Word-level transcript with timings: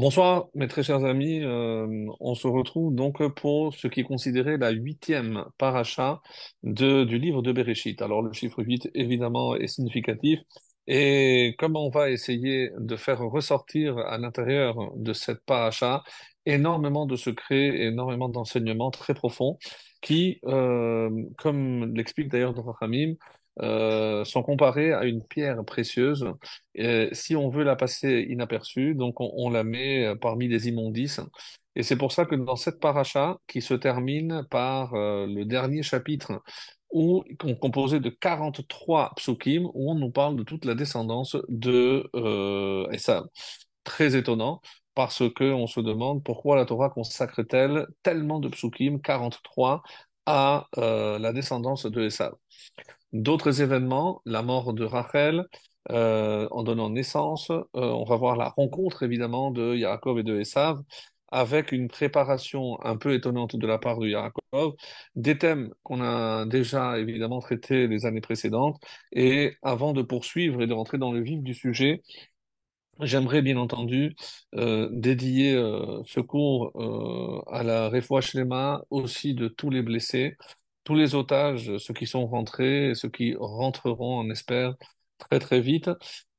Bonsoir, 0.00 0.48
mes 0.54 0.66
très 0.66 0.82
chers 0.82 1.04
amis. 1.04 1.40
Euh, 1.42 2.06
on 2.20 2.34
se 2.34 2.46
retrouve 2.46 2.94
donc 2.94 3.22
pour 3.34 3.74
ce 3.74 3.86
qui 3.86 4.00
est 4.00 4.04
considéré 4.04 4.56
la 4.56 4.70
huitième 4.70 5.44
paracha 5.58 6.22
de, 6.62 7.04
du 7.04 7.18
livre 7.18 7.42
de 7.42 7.52
Bereshit. 7.52 8.00
Alors, 8.00 8.22
le 8.22 8.32
chiffre 8.32 8.62
8, 8.62 8.88
évidemment, 8.94 9.56
est 9.56 9.66
significatif. 9.66 10.40
Et 10.86 11.54
comme 11.58 11.76
on 11.76 11.90
va 11.90 12.08
essayer 12.08 12.70
de 12.78 12.96
faire 12.96 13.20
ressortir 13.20 13.98
à 13.98 14.16
l'intérieur 14.16 14.74
de 14.96 15.12
cette 15.12 15.44
paracha 15.44 16.02
énormément 16.46 17.04
de 17.04 17.16
secrets, 17.16 17.82
énormément 17.82 18.30
d'enseignements 18.30 18.90
très 18.90 19.12
profonds 19.12 19.58
qui, 20.00 20.40
euh, 20.46 21.10
comme 21.36 21.94
l'explique 21.94 22.30
d'ailleurs 22.30 22.54
Dr. 22.54 22.74
Hamim, 22.80 23.16
euh, 23.60 24.24
sont 24.24 24.42
comparés 24.42 24.92
à 24.92 25.04
une 25.04 25.22
pierre 25.22 25.64
précieuse. 25.64 26.26
Si 27.12 27.36
on 27.36 27.48
veut 27.50 27.64
la 27.64 27.76
passer 27.76 28.26
inaperçue, 28.28 28.94
donc 28.94 29.16
on, 29.18 29.50
la 29.50 29.64
met 29.64 30.06
euh, 30.06 30.14
parmi 30.14 30.48
les 30.48 30.68
immondices. 30.68 31.20
Et 31.76 31.82
c'est 31.82 31.96
pour 31.96 32.12
ça 32.12 32.24
que 32.24 32.34
dans 32.34 32.56
cette 32.56 32.80
paracha, 32.80 33.38
qui 33.46 33.60
se 33.62 33.74
termine 33.74 34.46
par 34.50 34.94
euh, 34.94 35.26
le 35.26 35.44
dernier 35.44 35.82
chapitre, 35.82 36.42
où, 36.92 37.24
composé 37.60 38.00
de 38.00 38.08
43 38.10 39.12
psukim, 39.16 39.66
où 39.74 39.92
on 39.92 39.94
nous 39.94 40.10
parle 40.10 40.36
de 40.36 40.42
toute 40.42 40.64
la 40.64 40.74
descendance 40.74 41.36
de 41.48 42.08
euh. 42.14 42.86
Très 43.84 44.14
étonnant, 44.16 44.60
parce 44.94 45.22
que 45.34 45.44
on 45.52 45.66
se 45.66 45.80
demande 45.80 46.22
pourquoi 46.22 46.56
la 46.56 46.66
Torah 46.66 46.90
consacre-t-elle 46.90 47.86
tellement 48.02 48.40
de 48.40 48.48
psukim, 48.48 49.00
43, 49.00 49.82
à 50.26 50.66
la 50.76 51.32
descendance 51.32 51.86
de 51.86 52.02
Esav. 52.02 52.34
D'autres 53.12 53.60
événements, 53.62 54.22
la 54.24 54.42
mort 54.42 54.72
de 54.72 54.84
Rachel, 54.84 55.44
euh, 55.90 56.46
en 56.50 56.62
donnant 56.62 56.90
naissance, 56.90 57.50
euh, 57.50 57.64
on 57.74 58.04
va 58.04 58.16
voir 58.16 58.36
la 58.36 58.50
rencontre 58.50 59.02
évidemment 59.02 59.50
de 59.50 59.74
Yaakov 59.74 60.20
et 60.20 60.22
de 60.22 60.38
Esav, 60.40 60.80
avec 61.32 61.72
une 61.72 61.88
préparation 61.88 62.80
un 62.84 62.96
peu 62.96 63.14
étonnante 63.14 63.56
de 63.56 63.66
la 63.66 63.78
part 63.78 63.98
de 63.98 64.08
Yaakov, 64.08 64.74
des 65.16 65.38
thèmes 65.38 65.72
qu'on 65.82 66.00
a 66.02 66.44
déjà 66.46 66.98
évidemment 66.98 67.40
traités 67.40 67.86
les 67.88 68.06
années 68.06 68.20
précédentes. 68.20 68.80
Et 69.12 69.54
avant 69.62 69.92
de 69.92 70.02
poursuivre 70.02 70.62
et 70.62 70.66
de 70.66 70.72
rentrer 70.74 70.98
dans 70.98 71.12
le 71.12 71.20
vif 71.22 71.42
du 71.42 71.54
sujet, 71.54 72.02
J'aimerais 73.00 73.40
bien 73.40 73.56
entendu 73.56 74.14
euh, 74.56 74.88
dédier 74.92 75.54
ce 76.06 76.20
cours 76.20 76.72
à 77.50 77.62
la 77.62 77.88
Refoua 77.88 78.20
Shlema 78.20 78.82
aussi 78.90 79.34
de 79.34 79.48
tous 79.48 79.70
les 79.70 79.80
blessés, 79.82 80.36
tous 80.84 80.94
les 80.94 81.14
otages, 81.14 81.76
ceux 81.78 81.94
qui 81.94 82.06
sont 82.06 82.26
rentrés, 82.26 82.94
ceux 82.94 83.08
qui 83.08 83.34
rentreront, 83.38 84.20
on 84.20 84.30
espère, 84.30 84.74
très 85.18 85.38
très 85.38 85.60
vite, 85.60 85.90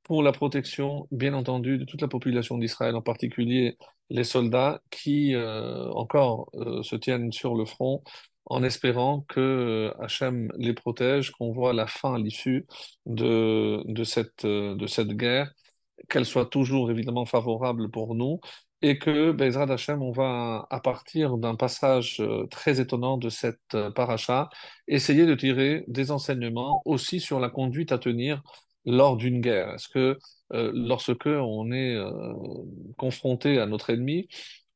pour 0.04 0.24
la 0.24 0.32
protection, 0.32 1.08
bien 1.12 1.34
entendu, 1.34 1.78
de 1.78 1.86
toute 1.86 2.02
la 2.02 2.08
population 2.08 2.58
d'Israël, 2.58 2.96
en 2.96 3.02
particulier 3.02 3.78
les 4.10 4.24
soldats 4.24 4.82
qui 4.90 5.36
encore 5.36 6.50
se 6.84 6.96
tiennent 6.96 7.32
sur 7.32 7.56
le 7.56 7.66
front, 7.66 8.04
en 8.46 8.64
espérant 8.64 9.22
que 9.30 9.94
Hachem 10.00 10.52
les 10.58 10.74
protège, 10.74 11.32
qu'on 11.32 11.52
voit 11.54 11.74
la 11.74 11.88
fin 11.88 12.16
à 12.16 12.18
l'issue 12.18 12.66
de, 13.06 13.84
de 13.86 14.04
cette, 14.04 14.46
de 14.46 14.88
cette 14.88 15.10
guerre 15.10 15.52
qu'elle 16.10 16.26
soit 16.26 16.48
toujours 16.48 16.92
évidemment 16.92 17.26
favorable 17.26 17.90
pour 17.90 18.16
nous 18.16 18.40
et 18.82 18.98
que, 18.98 19.32
Bezrat 19.32 19.72
Hashem, 19.72 20.02
on 20.02 20.12
va, 20.12 20.66
à 20.70 20.80
partir 20.80 21.38
d'un 21.38 21.56
passage 21.56 22.20
euh, 22.20 22.48
très 22.48 22.80
étonnant 22.80 23.18
de 23.18 23.30
cette 23.30 23.76
euh, 23.76 23.92
paracha, 23.92 24.50
essayer 24.88 25.26
de 25.26 25.36
tirer 25.36 25.84
des 25.88 26.12
enseignements 26.12 26.82
aussi 26.86 27.20
sur 27.20 27.40
la 27.40 27.50
conduite 27.50 27.92
à 27.92 28.00
tenir 28.00 28.42
lors 28.86 29.18
d'une 29.18 29.42
guerre. 29.42 29.76
Est-ce 29.76 29.88
que 29.88 30.18
euh, 30.54 30.72
lorsque 30.74 31.28
on 31.28 31.72
est 31.72 31.96
euh, 31.96 32.34
confronté 32.98 33.60
à 33.60 33.68
notre 33.68 33.92
ennemi, 33.92 34.28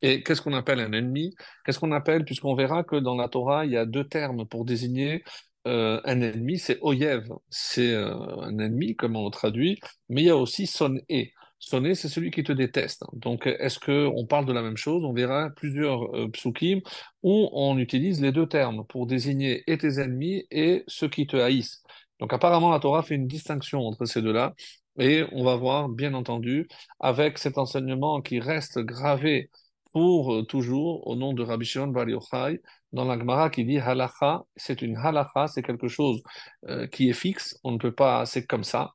et 0.02 0.22
qu'est-ce 0.22 0.42
qu'on 0.42 0.54
appelle 0.54 0.80
un 0.80 0.92
ennemi? 0.92 1.34
Qu'est-ce 1.66 1.80
qu'on 1.80 1.92
appelle, 1.92 2.26
puisqu'on 2.26 2.54
verra 2.54 2.84
que 2.84 2.98
dans 2.98 3.16
la 3.16 3.28
Torah, 3.28 3.66
il 3.66 3.72
y 3.72 3.78
a 3.78 3.86
deux 3.86 4.04
termes 4.08 4.46
pour 4.46 4.66
désigner 4.66 5.24
un 5.68 6.22
ennemi, 6.22 6.60
c'est 6.60 6.78
Oyev, 6.82 7.28
c'est 7.50 7.96
un 7.96 8.60
ennemi, 8.60 8.96
comme 8.96 9.16
on 9.16 9.26
le 9.26 9.32
traduit, 9.32 9.80
mais 10.10 10.22
il 10.22 10.26
y 10.28 10.30
a 10.30 10.38
aussi 10.38 10.68
Son-E. 10.68 11.32
Sonné, 11.66 11.96
c'est 11.96 12.10
celui 12.10 12.30
qui 12.30 12.44
te 12.44 12.52
déteste. 12.52 13.04
Donc, 13.14 13.48
est-ce 13.48 13.80
que 13.80 14.08
on 14.16 14.28
parle 14.28 14.46
de 14.46 14.54
la 14.54 14.62
même 14.62 14.78
chose? 14.78 15.04
On 15.04 15.14
verra 15.14 15.50
plusieurs 15.50 16.16
euh, 16.16 16.30
psukim 16.30 16.82
où 17.24 17.50
on 17.54 17.80
utilise 17.80 18.22
les 18.22 18.32
deux 18.32 18.46
termes 18.46 18.86
pour 18.86 19.08
désigner 19.08 19.64
et 19.66 19.76
tes 19.80 20.00
ennemis 20.00 20.46
et 20.52 20.84
ceux 20.88 21.10
qui 21.10 21.26
te 21.26 21.36
haïssent. 21.38 21.82
Donc, 22.20 22.34
apparemment, 22.34 22.70
la 22.70 22.80
Torah 22.80 23.02
fait 23.02 23.16
une 23.16 23.26
distinction 23.26 23.80
entre 23.82 24.06
ces 24.06 24.22
deux-là. 24.22 24.54
Et 25.00 25.24
on 25.32 25.44
va 25.44 25.56
voir, 25.56 25.90
bien 25.90 26.14
entendu, 26.14 26.68
avec 27.00 27.40
cet 27.40 27.58
enseignement 27.58 28.22
qui 28.22 28.40
reste 28.40 28.78
gravé 28.80 29.50
pour 29.92 30.36
euh, 30.36 30.44
toujours 30.44 31.08
au 31.08 31.16
nom 31.16 31.34
de 31.34 31.42
Rabbi 31.42 31.66
Shimon 31.66 31.88
Bar 31.88 32.08
Yochai 32.08 32.62
dans 32.92 33.06
la 33.06 33.18
Gemara 33.18 33.50
qui 33.50 33.66
dit 33.66 33.80
halacha, 33.80 34.44
c'est 34.56 34.84
une 34.84 34.98
halacha, 34.98 35.48
c'est 35.48 35.64
quelque 35.64 35.88
chose 35.88 36.22
euh, 36.70 36.86
qui 36.86 37.10
est 37.10 37.14
fixe, 37.14 37.58
on 37.64 37.72
ne 37.72 37.78
peut 37.80 37.92
pas, 37.94 38.28
c'est 38.28 38.46
comme 38.46 38.64
ça. 38.64 38.94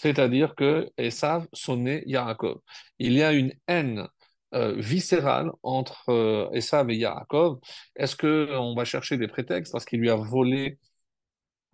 C'est-à-dire 0.00 0.54
que 0.54 0.88
Esav 0.96 1.46
sonnait 1.52 2.02
Yaakov. 2.06 2.58
Il 2.98 3.14
y 3.14 3.22
a 3.22 3.32
une 3.32 3.52
haine 3.66 4.06
euh, 4.54 4.74
viscérale 4.76 5.50
entre 5.62 6.08
euh, 6.08 6.48
Esav 6.52 6.90
et 6.90 6.96
Yaakov. 6.96 7.58
Est-ce 7.96 8.16
que 8.16 8.56
on 8.56 8.74
va 8.74 8.84
chercher 8.84 9.16
des 9.18 9.28
prétextes 9.28 9.72
parce 9.72 9.84
qu'il 9.84 10.00
lui 10.00 10.10
a 10.10 10.16
volé 10.16 10.78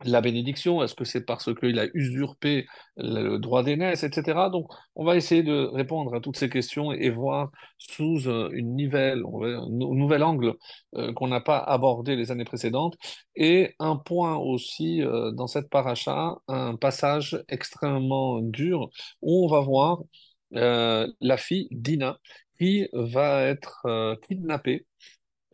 la 0.04 0.20
bénédiction 0.20 0.82
Est-ce 0.82 0.94
que 0.94 1.04
c'est 1.04 1.24
parce 1.24 1.54
qu'il 1.54 1.78
a 1.78 1.86
usurpé 1.94 2.66
le 2.96 3.38
droit 3.38 3.62
d'aînesse, 3.62 4.02
etc. 4.02 4.50
Donc, 4.50 4.66
on 4.96 5.04
va 5.04 5.16
essayer 5.16 5.42
de 5.42 5.66
répondre 5.72 6.14
à 6.14 6.20
toutes 6.20 6.36
ces 6.36 6.48
questions 6.48 6.92
et 6.92 7.10
voir 7.10 7.50
sous 7.78 8.28
euh, 8.28 8.50
une 8.52 8.76
nouvelle, 8.76 9.22
un 9.24 9.68
nouvel 9.68 10.22
angle 10.22 10.54
euh, 10.96 11.12
qu'on 11.12 11.28
n'a 11.28 11.40
pas 11.40 11.58
abordé 11.58 12.16
les 12.16 12.30
années 12.32 12.44
précédentes. 12.44 12.96
Et 13.36 13.74
un 13.78 13.96
point 13.96 14.36
aussi 14.36 15.02
euh, 15.02 15.30
dans 15.32 15.46
cette 15.46 15.70
paracha, 15.70 16.36
un 16.48 16.76
passage 16.76 17.42
extrêmement 17.48 18.40
dur 18.40 18.90
où 19.22 19.44
on 19.44 19.48
va 19.48 19.60
voir 19.60 20.02
la 20.50 21.36
fille 21.36 21.66
Dina 21.72 22.18
qui 22.58 22.86
va 22.92 23.42
être 23.42 23.86
kidnappée 24.28 24.86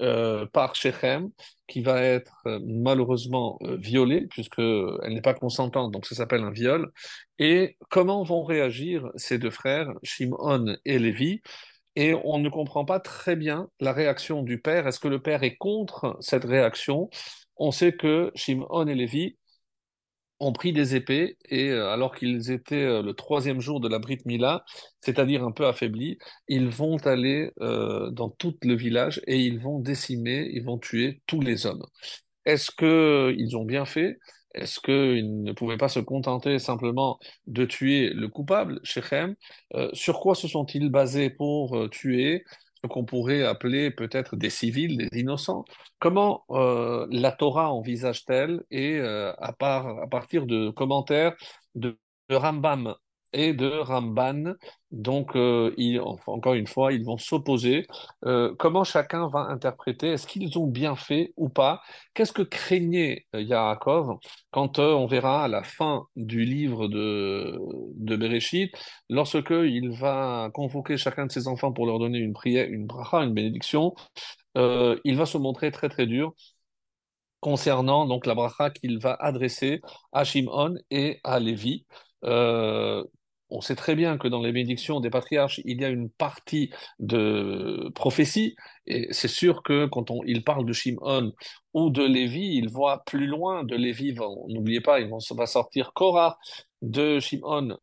euh, 0.01 0.47
par 0.47 0.75
Shechem, 0.75 1.31
qui 1.67 1.83
va 1.83 2.03
être 2.03 2.41
euh, 2.47 2.59
malheureusement 2.65 3.59
euh, 3.63 3.77
violée, 3.77 4.27
puisqu'elle 4.29 4.99
n'est 5.09 5.21
pas 5.23 5.35
consentante, 5.35 5.93
donc 5.93 6.07
ça 6.07 6.15
s'appelle 6.15 6.43
un 6.43 6.51
viol. 6.51 6.91
Et 7.39 7.77
comment 7.91 8.23
vont 8.23 8.43
réagir 8.43 9.11
ces 9.17 9.39
deux 9.39 9.51
frères, 9.51 9.89
Shimon 10.03 10.77
et 10.85 10.99
Lévi? 10.99 11.43
Et 11.97 12.15
on 12.25 12.39
ne 12.39 12.49
comprend 12.49 12.85
pas 12.85 13.01
très 13.01 13.37
bien 13.37 13.69
la 13.81 13.93
réaction 13.93 14.43
du 14.43 14.61
père. 14.61 14.87
Est-ce 14.87 15.01
que 15.01 15.09
le 15.09 15.21
père 15.21 15.43
est 15.43 15.57
contre 15.57 16.17
cette 16.21 16.45
réaction? 16.45 17.11
On 17.57 17.73
sait 17.73 17.93
que 17.93 18.31
Shimon 18.35 18.87
et 18.87 18.95
Lévi 18.95 19.37
ont 20.41 20.53
pris 20.53 20.73
des 20.73 20.97
épées 20.97 21.37
et 21.49 21.69
euh, 21.69 21.91
alors 21.91 22.15
qu'ils 22.15 22.51
étaient 22.51 22.77
euh, 22.77 23.03
le 23.03 23.15
troisième 23.15 23.61
jour 23.61 23.81
de 23.81 23.89
la 23.89 23.99
Brit 23.99 24.19
Mila, 24.25 24.65
c'est-à-dire 25.01 25.45
un 25.45 25.53
peu 25.53 25.67
affaiblis, 25.67 26.19
ils 26.49 26.69
vont 26.69 26.97
aller 27.07 27.53
euh, 27.61 28.11
dans 28.11 28.31
tout 28.31 28.57
le 28.63 28.75
village 28.75 29.21
et 29.27 29.39
ils 29.39 29.61
vont 29.61 29.79
décimer, 29.79 30.49
ils 30.53 30.65
vont 30.65 30.79
tuer 30.79 31.23
tous 31.27 31.41
les 31.41 31.67
hommes. 31.67 31.85
Est-ce 32.47 32.71
que 32.71 33.35
ils 33.37 33.57
ont 33.57 33.65
bien 33.65 33.85
fait? 33.85 34.19
Est-ce 34.55 34.81
qu'ils 34.81 35.43
ne 35.43 35.53
pouvaient 35.53 35.77
pas 35.77 35.89
se 35.89 36.01
contenter 36.01 36.59
simplement 36.59 37.21
de 37.47 37.65
tuer 37.65 38.11
le 38.11 38.29
coupable, 38.29 38.81
Shechem? 38.83 39.37
Sur 39.93 40.19
quoi 40.19 40.35
se 40.35 40.49
sont-ils 40.49 40.91
basés 40.91 41.31
pour 41.31 41.89
tuer 41.91 42.43
qu'on 42.89 43.05
pourrait 43.05 43.45
appeler 43.45 43.91
peut-être 43.91 44.37
des 44.37 44.51
civils, 44.51 44.97
des 44.97 45.21
innocents. 45.21 45.65
Comment 45.99 46.45
euh, 46.51 47.07
la 47.11 47.33
Torah 47.33 47.73
envisage-t-elle 47.73 48.63
et 48.71 48.97
euh, 48.97 49.33
à, 49.39 49.53
part, 49.53 49.87
à 49.99 50.07
partir 50.07 50.47
de 50.47 50.71
commentaires 50.71 51.35
de 51.75 51.99
Rambam? 52.31 52.95
Et 53.33 53.53
de 53.53 53.69
Ramban. 53.69 54.55
Donc, 54.91 55.37
euh, 55.37 55.73
encore 56.27 56.55
une 56.55 56.67
fois, 56.67 56.93
ils 56.93 57.05
vont 57.05 57.19
s'opposer. 57.19 57.87
Euh, 58.25 58.55
comment 58.59 58.85
chacun 58.85 59.29
va 59.29 59.41
interpréter? 59.41 60.09
Est-ce 60.09 60.27
qu'ils 60.27 60.59
ont 60.59 60.67
bien 60.67 60.97
fait 60.97 61.33
ou 61.37 61.49
pas? 61.49 61.81
Qu'est-ce 62.15 62.33
que 62.33 62.43
craignait 62.43 63.27
euh, 63.35 63.43
Yaakov 63.43 64.19
quand 64.51 64.79
on 64.79 65.07
verra 65.07 65.45
à 65.45 65.49
la 65.49 65.63
fin 65.63 66.07
du 66.17 66.45
livre 66.45 66.89
de, 66.89 67.57
de 67.97 68.17
Bereshit, 68.17 68.73
lorsque 69.09 69.51
il 69.51 69.91
va 69.93 70.51
convoquer 70.55 70.97
chacun 70.97 71.27
de 71.27 71.33
ses 71.33 71.47
enfants 71.47 71.73
pour 71.73 71.87
leur 71.87 71.99
donner 71.99 72.19
une 72.19 72.33
prière, 72.33 72.69
une 72.69 72.87
bracha, 72.87 73.23
une 73.23 73.35
bénédiction, 73.35 73.95
il 74.57 75.17
va 75.17 75.27
se 75.27 75.39
montrer 75.39 75.71
très 75.71 75.89
très 75.89 76.07
dur 76.07 76.35
concernant 77.41 78.07
donc 78.07 78.27
la 78.27 78.35
bracha 78.35 78.71
qu'il 78.71 78.99
va 78.99 79.15
adresser 79.15 79.81
à 80.13 80.25
Shimon 80.25 80.77
et 80.91 81.21
à 81.25 81.41
Lévi. 81.41 81.87
On 83.51 83.61
sait 83.61 83.77
très 83.77 83.95
bien 83.95 84.19
que 84.19 84.29
dans 84.29 84.41
les 84.43 84.53
bénédictions 84.53 85.01
des 85.01 85.11
patriarches, 85.11 85.61
il 85.65 85.81
y 85.81 85.85
a 85.85 85.89
une 85.89 86.11
partie 86.11 86.71
de 86.99 87.91
prophétie, 87.95 88.57
et 88.87 89.09
c'est 89.13 89.29
sûr 89.29 89.63
que 89.63 89.87
quand 89.87 90.11
on, 90.11 90.23
il 90.25 90.45
parle 90.45 90.65
de 90.67 90.73
Shimon 90.73 91.33
ou 91.75 91.91
de 91.91 92.03
Lévi, 92.05 92.57
il 92.57 92.69
voit 92.69 93.05
plus 93.05 93.27
loin 93.27 93.65
de 93.65 93.77
Lévi. 93.77 94.15
N'oubliez 94.49 94.81
pas, 94.81 95.01
il 95.01 95.11
va 95.37 95.47
sortir 95.47 95.93
Korah 95.93 96.39
de 96.83 97.21
Shimon 97.21 97.77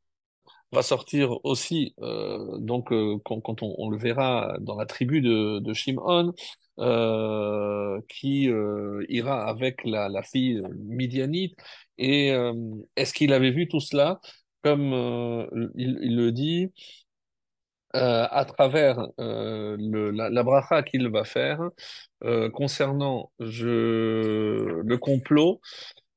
va 0.72 0.82
sortir 0.84 1.44
aussi, 1.46 1.94
euh, 2.02 2.58
donc 2.60 2.92
euh, 2.92 3.18
quand, 3.24 3.64
on, 3.64 3.90
le 3.90 3.98
verra 3.98 4.58
dans 4.60 4.76
la 4.78 4.86
tribu 4.86 5.22
de, 5.22 5.74
Shimon, 5.74 6.34
euh, 6.80 8.02
qui 8.10 8.50
ira 9.10 9.48
avec 9.48 9.84
la, 9.86 10.22
fille 10.24 10.62
midianite. 10.76 11.58
Et 11.98 12.32
est-ce 12.96 13.14
qu'il 13.14 13.34
avait 13.34 13.52
vu 13.52 13.68
tout 13.68 13.80
cela? 13.80 14.20
Comme 14.68 14.92
euh, 14.94 15.70
il, 15.76 16.18
le 16.18 16.34
dit, 16.34 16.74
euh, 17.96 18.28
à 18.30 18.44
travers 18.44 19.00
euh, 19.18 19.78
la, 19.80 20.44
bracha 20.44 20.84
qu'il 20.84 21.08
va 21.08 21.24
faire 21.24 21.70
concernant 22.52 23.32
le 23.40 24.96
complot. 24.98 25.62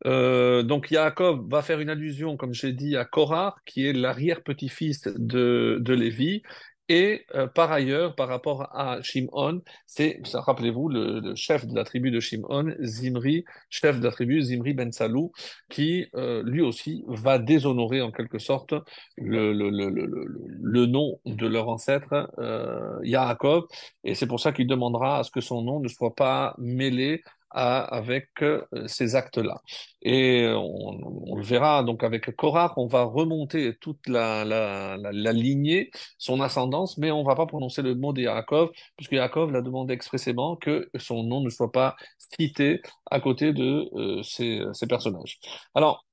Donc 0.05 0.91
Yaakov 0.91 1.49
va 1.49 1.63
faire 1.63 1.79
une 1.79 1.91
allusion, 1.91 2.37
comme 2.37 2.55
j'ai 2.55 2.73
dit, 2.73 2.97
à 2.97 3.05
Korah, 3.05 3.55
qui 3.67 3.87
est 3.87 3.93
l'arrière-petit-fils 3.93 5.07
de 5.07 5.95
Lévi. 5.95 6.43
Et 6.93 7.25
euh, 7.37 7.47
par 7.47 7.71
ailleurs, 7.71 8.17
par 8.17 8.27
rapport 8.27 8.69
à 8.77 9.01
Shimon, 9.03 9.63
c'est, 9.87 10.21
rappelez-vous, 10.35 10.89
le, 10.89 11.37
chef 11.37 11.65
de 11.65 11.73
la 11.75 11.85
tribu 11.85 12.11
de 12.11 12.19
Shimon, 12.19 12.75
Zimri, 12.83 13.45
chef 13.69 14.01
de 14.01 14.05
la 14.05 14.11
tribu, 14.11 14.43
Zimri 14.43 14.75
ben 14.75 14.91
Salou, 14.91 15.31
qui 15.69 16.07
euh, 16.17 16.43
lui 16.45 16.63
aussi 16.63 17.05
va 17.07 17.39
déshonorer 17.39 18.01
en 18.03 18.11
quelque 18.11 18.41
sorte 18.41 18.75
le, 19.17 19.53
le- 19.53 19.71
le 19.71 20.87
nom 20.87 21.21
de 21.27 21.47
leur 21.47 21.69
ancêtre, 21.69 22.29
euh, 22.41 22.99
Yaakov. 23.05 23.67
Et 24.03 24.17
c'est 24.17 24.27
pour 24.27 24.41
ça 24.41 24.51
qu'il 24.53 24.67
demandera 24.67 25.21
à 25.21 25.23
ce 25.25 25.31
que 25.31 25.41
son 25.41 25.63
nom 25.63 25.79
ne 25.79 25.87
soit 25.89 26.17
pas 26.17 26.57
mêlé 26.59 27.23
à- 27.51 27.83
avec 27.83 28.29
euh, 28.43 28.65
ces 28.87 29.17
actes-là. 29.17 29.61
Et 30.03 30.47
on, 30.55 31.31
on 31.33 31.37
le 31.37 31.43
verra 31.43 31.83
donc 31.83 32.03
avec 32.05 32.35
Korach, 32.37 32.73
on 32.77 32.87
va 32.87 33.05
remonter 33.05 33.77
toute 33.81 34.07
la, 34.09 34.45
la, 34.45 34.97
la, 34.97 35.33
lignée, 35.33 35.91
son 36.19 36.41
ascendance, 36.41 36.97
mais 36.99 37.11
on 37.11 37.23
va 37.23 37.35
pas 37.35 37.47
prononcer 37.47 37.83
le 37.83 37.95
mot 37.95 38.13
de 38.13 38.23
Yaakov, 38.23 38.71
puisque 38.97 39.13
Yaakov 39.13 39.53
l'a 39.53 39.63
demandé 39.63 39.93
expressément 39.95 40.57
que 40.57 40.89
son 40.99 41.23
nom 41.25 41.41
ne 41.43 41.51
soit 41.51 41.73
pas 41.73 41.97
cité 42.39 42.81
à 43.11 43.21
côté 43.21 43.53
de 43.53 43.89
euh, 43.95 44.23
ces, 44.23 44.63
ces 44.73 44.87
personnages. 44.87 45.39
Alors, 45.75 46.05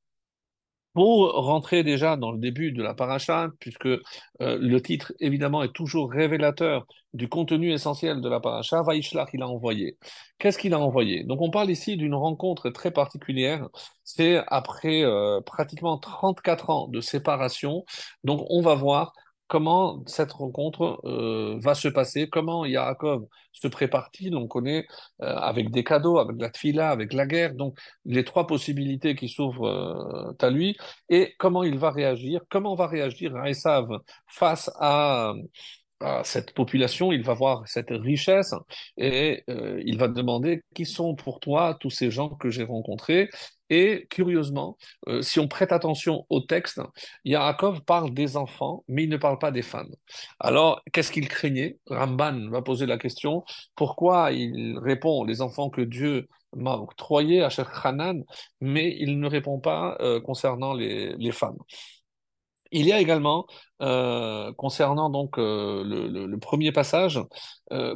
pour 0.98 1.32
rentrer 1.32 1.84
déjà 1.84 2.18
dans 2.18 2.32
le 2.32 2.40
début 2.40 2.72
de 2.72 2.82
la 2.82 2.96
paracha, 2.96 3.50
puisque 3.60 3.86
euh, 3.86 4.00
le 4.40 4.82
titre 4.82 5.14
évidemment 5.20 5.62
est 5.62 5.72
toujours 5.72 6.12
révélateur 6.12 6.88
du 7.14 7.30
contenu 7.30 7.72
essentiel 7.72 8.20
de 8.20 8.28
la 8.28 8.40
paracha, 8.40 8.82
Vaishlach 8.82 9.30
il 9.32 9.44
a 9.44 9.48
envoyé. 9.48 10.00
Qu'est-ce 10.40 10.58
qu'il 10.58 10.74
a 10.74 10.80
envoyé? 10.80 11.24
Donc 11.24 11.40
on 11.44 11.52
parle 11.52 11.70
ici 11.70 11.98
d'une 11.98 12.16
rencontre 12.16 12.72
très 12.72 12.90
particulière. 12.90 13.68
C'est 14.04 14.42
après 14.48 15.04
euh, 15.04 15.40
pratiquement 15.42 16.00
34 16.00 16.72
ans 16.72 16.88
de 16.88 17.00
séparation. 17.00 17.86
Donc 18.24 18.44
on 18.50 18.64
va 18.64 18.74
voir 18.74 19.14
comment 19.48 20.04
cette 20.06 20.32
rencontre 20.32 21.00
euh, 21.06 21.58
va 21.62 21.76
se 21.76 21.88
passer, 21.88 22.30
comment 22.30 22.66
Yaakov 22.66 23.26
se 23.54 23.68
prépare-t-il? 23.68 24.36
On 24.36 24.48
connaît 24.48 24.86
euh, 25.22 25.36
avec 25.36 25.72
des 25.72 25.84
cadeaux, 25.84 26.20
avec 26.20 26.36
la 26.40 26.50
tfila, 26.50 26.90
avec 26.90 27.14
la 27.14 27.26
guerre. 27.26 27.56
Donc 27.56 27.78
les 28.06 28.24
trois 28.24 28.48
possibilités 28.48 29.16
qui 29.16 29.30
s'ouvrent 29.30 29.68
euh, 29.68 30.46
à 30.46 30.50
lui 30.50 30.78
et 31.10 31.34
comment 31.40 31.64
il 31.64 31.78
va 31.78 31.92
réagir, 31.92 32.42
comment 32.50 32.76
va 32.76 32.88
réagir 32.88 33.36
Esav 33.46 33.88
face 34.28 34.70
à, 34.80 35.34
à 36.00 36.24
cette 36.24 36.54
population, 36.54 37.12
il 37.12 37.24
va 37.24 37.34
voir 37.34 37.68
cette 37.68 37.90
richesse 37.90 38.54
et 38.98 39.44
euh, 39.50 39.82
il 39.86 39.98
va 39.98 40.08
demander 40.08 40.62
qui 40.76 40.86
sont 40.86 41.16
pour 41.16 41.40
toi 41.40 41.76
tous 41.80 41.90
ces 41.90 42.12
gens 42.12 42.30
que 42.30 42.50
j'ai 42.50 42.64
rencontrés. 42.64 43.30
Et 43.70 44.08
curieusement, 44.10 44.78
euh, 45.08 45.22
si 45.22 45.40
on 45.40 45.48
prête 45.48 45.72
attention 45.72 46.26
au 46.30 46.40
texte, 46.40 46.82
Yaakov 47.26 47.82
parle 47.82 48.14
des 48.14 48.38
enfants, 48.38 48.84
mais 48.88 49.04
il 49.04 49.10
ne 49.10 49.18
parle 49.18 49.40
pas 49.40 49.52
des 49.52 49.62
femmes. 49.62 49.94
Alors, 50.40 50.82
qu'est-ce 50.94 51.12
qu'il 51.12 51.28
craignait? 51.28 51.78
Ramban 51.88 52.50
va 52.50 52.62
poser 52.62 52.86
la 52.86 52.98
question, 52.98 53.44
pourquoi 53.76 54.32
il 54.32 54.78
répond 54.80 55.24
les 55.24 55.42
enfants 55.42 55.70
que 55.70 55.82
Dieu 55.82 56.28
m'a 56.56 56.76
octroyés 56.76 57.44
à 57.44 57.50
Sheikh 57.50 57.68
Hanan, 57.84 58.24
mais 58.62 58.96
il 59.00 59.20
ne 59.20 59.28
répond 59.28 59.60
pas 59.60 59.98
euh, 60.00 60.22
concernant 60.22 60.74
les, 60.74 61.32
femmes? 61.32 61.58
Il 62.72 62.86
y 62.86 62.94
a 62.94 63.00
également, 63.00 63.48
euh, 63.82 64.54
concernant 64.54 65.10
donc 65.10 65.38
le, 65.38 66.36
premier 66.38 66.72
passage, 66.72 67.20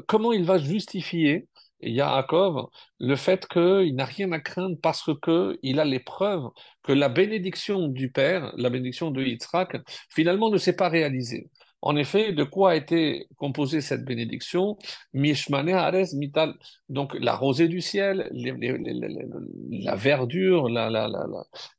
comment 0.08 0.32
il 0.34 0.44
va 0.46 0.58
justifier, 0.58 1.48
Yaakov, 1.83 2.68
le 3.00 3.16
fait 3.16 3.48
qu'il 3.48 3.95
n'a 3.95 4.06
rien 4.06 4.31
à 4.31 4.39
craindre 4.39 4.78
parce 4.81 5.10
que 5.22 5.57
il 5.63 5.80
a 5.80 5.86
les 5.86 6.00
preuves 6.00 6.50
que 6.83 6.94
la 6.94 7.10
bénédiction 7.10 7.88
du 7.88 8.12
Père, 8.12 8.54
la 8.57 8.69
bénédiction 8.69 9.12
de 9.12 9.24
Yitzhak, 9.24 9.78
finalement 10.10 10.50
ne 10.50 10.57
s'est 10.57 10.75
pas 10.75 10.89
réalisée. 10.89 11.50
En 11.83 11.95
effet, 11.95 12.31
de 12.31 12.44
quoi 12.44 12.72
a 12.72 12.75
été 12.75 13.28
composée 13.38 13.81
cette 13.81 14.06
bénédiction? 14.06 14.78
Mishmane 15.13 15.69
Ares 15.69 16.13
Mital, 16.13 16.54
donc 16.89 17.16
la 17.19 17.36
rosée 17.36 17.68
du 17.68 17.81
ciel, 17.81 18.30
la 18.31 19.95
verdure, 19.95 20.69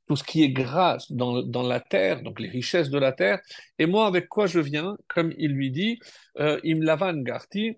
tout 0.08 0.16
ce 0.16 0.24
qui 0.24 0.42
est 0.42 0.50
gras 0.50 0.98
dans, 1.10 1.62
la 1.62 1.78
terre, 1.78 2.22
donc 2.22 2.40
les 2.40 2.48
richesses 2.48 2.90
de 2.90 2.98
la 2.98 3.12
terre. 3.12 3.40
Et 3.78 3.86
moi, 3.86 4.06
avec 4.06 4.28
quoi 4.28 4.46
je 4.46 4.58
viens? 4.58 4.96
Comme 5.06 5.32
il 5.38 5.52
lui 5.52 5.70
dit, 5.70 6.00
euh, 6.40 6.58
Im 6.64 6.80
lavan 6.82 7.18
garti, 7.22 7.76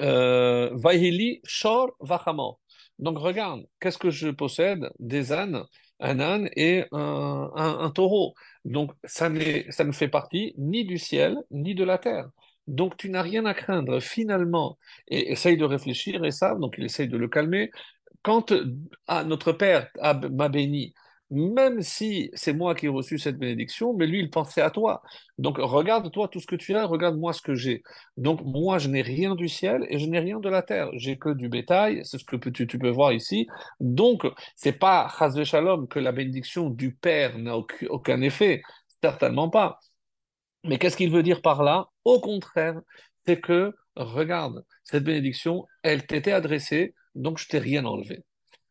vahili 0.00 1.40
shor. 1.44 1.96
Donc 2.98 3.18
regarde, 3.18 3.62
qu'est-ce 3.80 3.98
que 3.98 4.10
je 4.10 4.28
possède? 4.28 4.88
Des 4.98 5.32
ânes, 5.32 5.64
un 6.00 6.20
âne 6.20 6.48
et 6.56 6.84
un, 6.92 7.90
taureau. 7.94 8.34
Donc 8.64 8.92
ça, 9.04 9.28
ça 9.70 9.84
ne 9.84 9.92
fait 9.92 10.08
partie 10.08 10.54
ni 10.58 10.84
du 10.84 10.98
ciel 10.98 11.36
ni 11.50 11.74
de 11.74 11.84
la 11.84 11.98
terre. 11.98 12.28
Donc 12.66 12.96
tu 12.96 13.10
n'as 13.10 13.22
rien 13.22 13.44
à 13.44 13.54
craindre 13.54 14.00
finalement. 14.00 14.78
Et 15.08 15.32
essaye 15.32 15.56
de 15.56 15.64
réfléchir 15.64 16.24
et 16.24 16.30
ça, 16.30 16.54
donc 16.54 16.76
il 16.78 16.84
essaye 16.84 17.08
de 17.08 17.16
le 17.16 17.28
calmer 17.28 17.70
quand 18.24 18.54
ah, 19.06 19.22
notre 19.22 19.52
Père 19.52 19.88
m'a 20.32 20.48
béni, 20.48 20.94
même 21.34 21.82
si 21.82 22.30
c'est 22.34 22.52
moi 22.52 22.74
qui 22.74 22.86
ai 22.86 22.88
reçu 22.88 23.18
cette 23.18 23.36
bénédiction, 23.38 23.92
mais 23.94 24.06
lui, 24.06 24.20
il 24.20 24.30
pensait 24.30 24.62
à 24.62 24.70
toi. 24.70 25.02
Donc, 25.38 25.58
regarde-toi 25.58 26.28
tout 26.28 26.40
ce 26.40 26.46
que 26.46 26.56
tu 26.56 26.74
as, 26.76 26.86
regarde-moi 26.86 27.32
ce 27.32 27.42
que 27.42 27.54
j'ai. 27.54 27.82
Donc, 28.16 28.40
moi, 28.44 28.78
je 28.78 28.88
n'ai 28.88 29.02
rien 29.02 29.34
du 29.34 29.48
ciel 29.48 29.84
et 29.88 29.98
je 29.98 30.06
n'ai 30.06 30.20
rien 30.20 30.38
de 30.40 30.48
la 30.48 30.62
terre. 30.62 30.90
J'ai 30.94 31.18
que 31.18 31.30
du 31.30 31.48
bétail, 31.48 32.02
c'est 32.04 32.18
ce 32.18 32.24
que 32.24 32.36
tu, 32.36 32.78
peux 32.78 32.88
voir 32.90 33.12
ici. 33.12 33.48
Donc, 33.80 34.26
c'est 34.56 34.78
pas 34.78 35.12
chas 35.18 35.44
shalom 35.44 35.88
que 35.88 35.98
la 35.98 36.12
bénédiction 36.12 36.70
du 36.70 36.94
Père 36.94 37.38
n'a 37.38 37.56
aucun, 37.56 37.86
aucun 37.88 38.20
effet. 38.22 38.62
Certainement 39.02 39.50
pas. 39.50 39.80
Mais 40.64 40.78
qu'est-ce 40.78 40.96
qu'il 40.96 41.10
veut 41.10 41.22
dire 41.22 41.42
par 41.42 41.62
là? 41.62 41.86
Au 42.04 42.20
contraire, 42.20 42.80
c'est 43.26 43.40
que, 43.40 43.72
regarde, 43.96 44.64
cette 44.84 45.04
bénédiction, 45.04 45.66
elle 45.82 46.06
t'était 46.06 46.32
adressée, 46.32 46.94
donc 47.14 47.38
je 47.38 47.48
t'ai 47.48 47.58
rien 47.58 47.84
enlevé. 47.84 48.24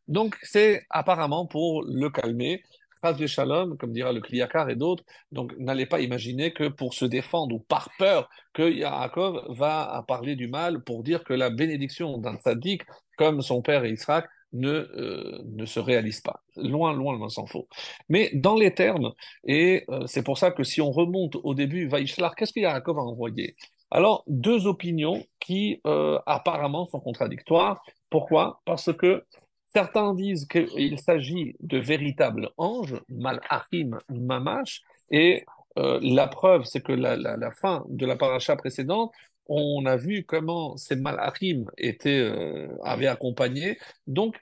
Donc, 0.07 0.35
c'est 0.41 0.83
apparemment 0.89 1.45
pour 1.45 1.83
le 1.83 2.09
calmer. 2.09 2.63
Phase 3.01 3.17
de 3.17 3.27
shalom, 3.27 3.77
comme 3.77 3.91
dira 3.91 4.13
le 4.13 4.21
Kliyakar 4.21 4.69
et 4.69 4.77
d'autres. 4.77 5.03
Donc, 5.31 5.53
n'allez 5.57 5.85
pas 5.85 5.99
imaginer 5.99 6.53
que 6.53 6.69
pour 6.69 6.93
se 6.93 7.03
défendre 7.03 7.55
ou 7.55 7.59
par 7.59 7.89
peur 7.99 8.29
que 8.53 8.71
Yaakov 8.71 9.45
va 9.49 10.05
parler 10.07 10.37
du 10.37 10.47
mal 10.47 10.81
pour 10.83 11.03
dire 11.03 11.25
que 11.25 11.33
la 11.33 11.49
bénédiction 11.49 12.17
d'un 12.17 12.37
tzaddik, 12.37 12.83
comme 13.17 13.41
son 13.41 13.61
père 13.61 13.85
Israël, 13.85 14.23
ne, 14.53 14.69
euh, 14.69 15.41
ne 15.45 15.65
se 15.65 15.79
réalise 15.79 16.21
pas. 16.21 16.41
Loin, 16.55 16.93
loin, 16.93 17.17
loin 17.17 17.27
s'en 17.27 17.45
faut. 17.45 17.67
Mais 18.07 18.29
dans 18.33 18.55
les 18.55 18.73
termes, 18.73 19.11
et 19.45 19.83
euh, 19.89 20.05
c'est 20.07 20.23
pour 20.23 20.37
ça 20.37 20.51
que 20.51 20.63
si 20.63 20.79
on 20.79 20.91
remonte 20.91 21.35
au 21.43 21.55
début, 21.55 21.87
Vaishlar, 21.87 22.35
qu'est-ce 22.35 22.53
que 22.53 22.59
Yaakov 22.59 22.99
a 22.99 23.01
envoyé? 23.01 23.55
Alors, 23.91 24.23
deux 24.27 24.65
opinions 24.65 25.23
qui 25.39 25.81
euh, 25.85 26.19
apparemment 26.25 26.87
sont 26.87 26.99
contradictoires. 26.99 27.83
Pourquoi? 28.09 28.61
Parce 28.65 28.93
que 28.93 29.23
Certains 29.75 30.13
disent 30.13 30.45
qu'il 30.47 30.99
s'agit 30.99 31.55
de 31.59 31.77
véritables 31.79 32.49
anges, 32.57 32.95
malachim 33.09 33.97
mamash, 34.09 34.81
et 35.09 35.45
euh, 35.79 35.99
la 36.01 36.27
preuve, 36.27 36.65
c'est 36.65 36.81
que 36.81 36.91
la, 36.91 37.15
la, 37.15 37.51
fin 37.51 37.83
de 37.89 38.05
la 38.05 38.15
paracha 38.15 38.55
précédente, 38.55 39.11
on 39.47 39.85
a 39.85 39.97
vu 39.97 40.25
comment 40.25 40.77
ces 40.77 40.95
malachim 40.95 41.65
étaient, 41.77 42.19
euh, 42.19 42.67
avaient 42.83 43.07
accompagné. 43.07 43.79
Donc, 44.07 44.37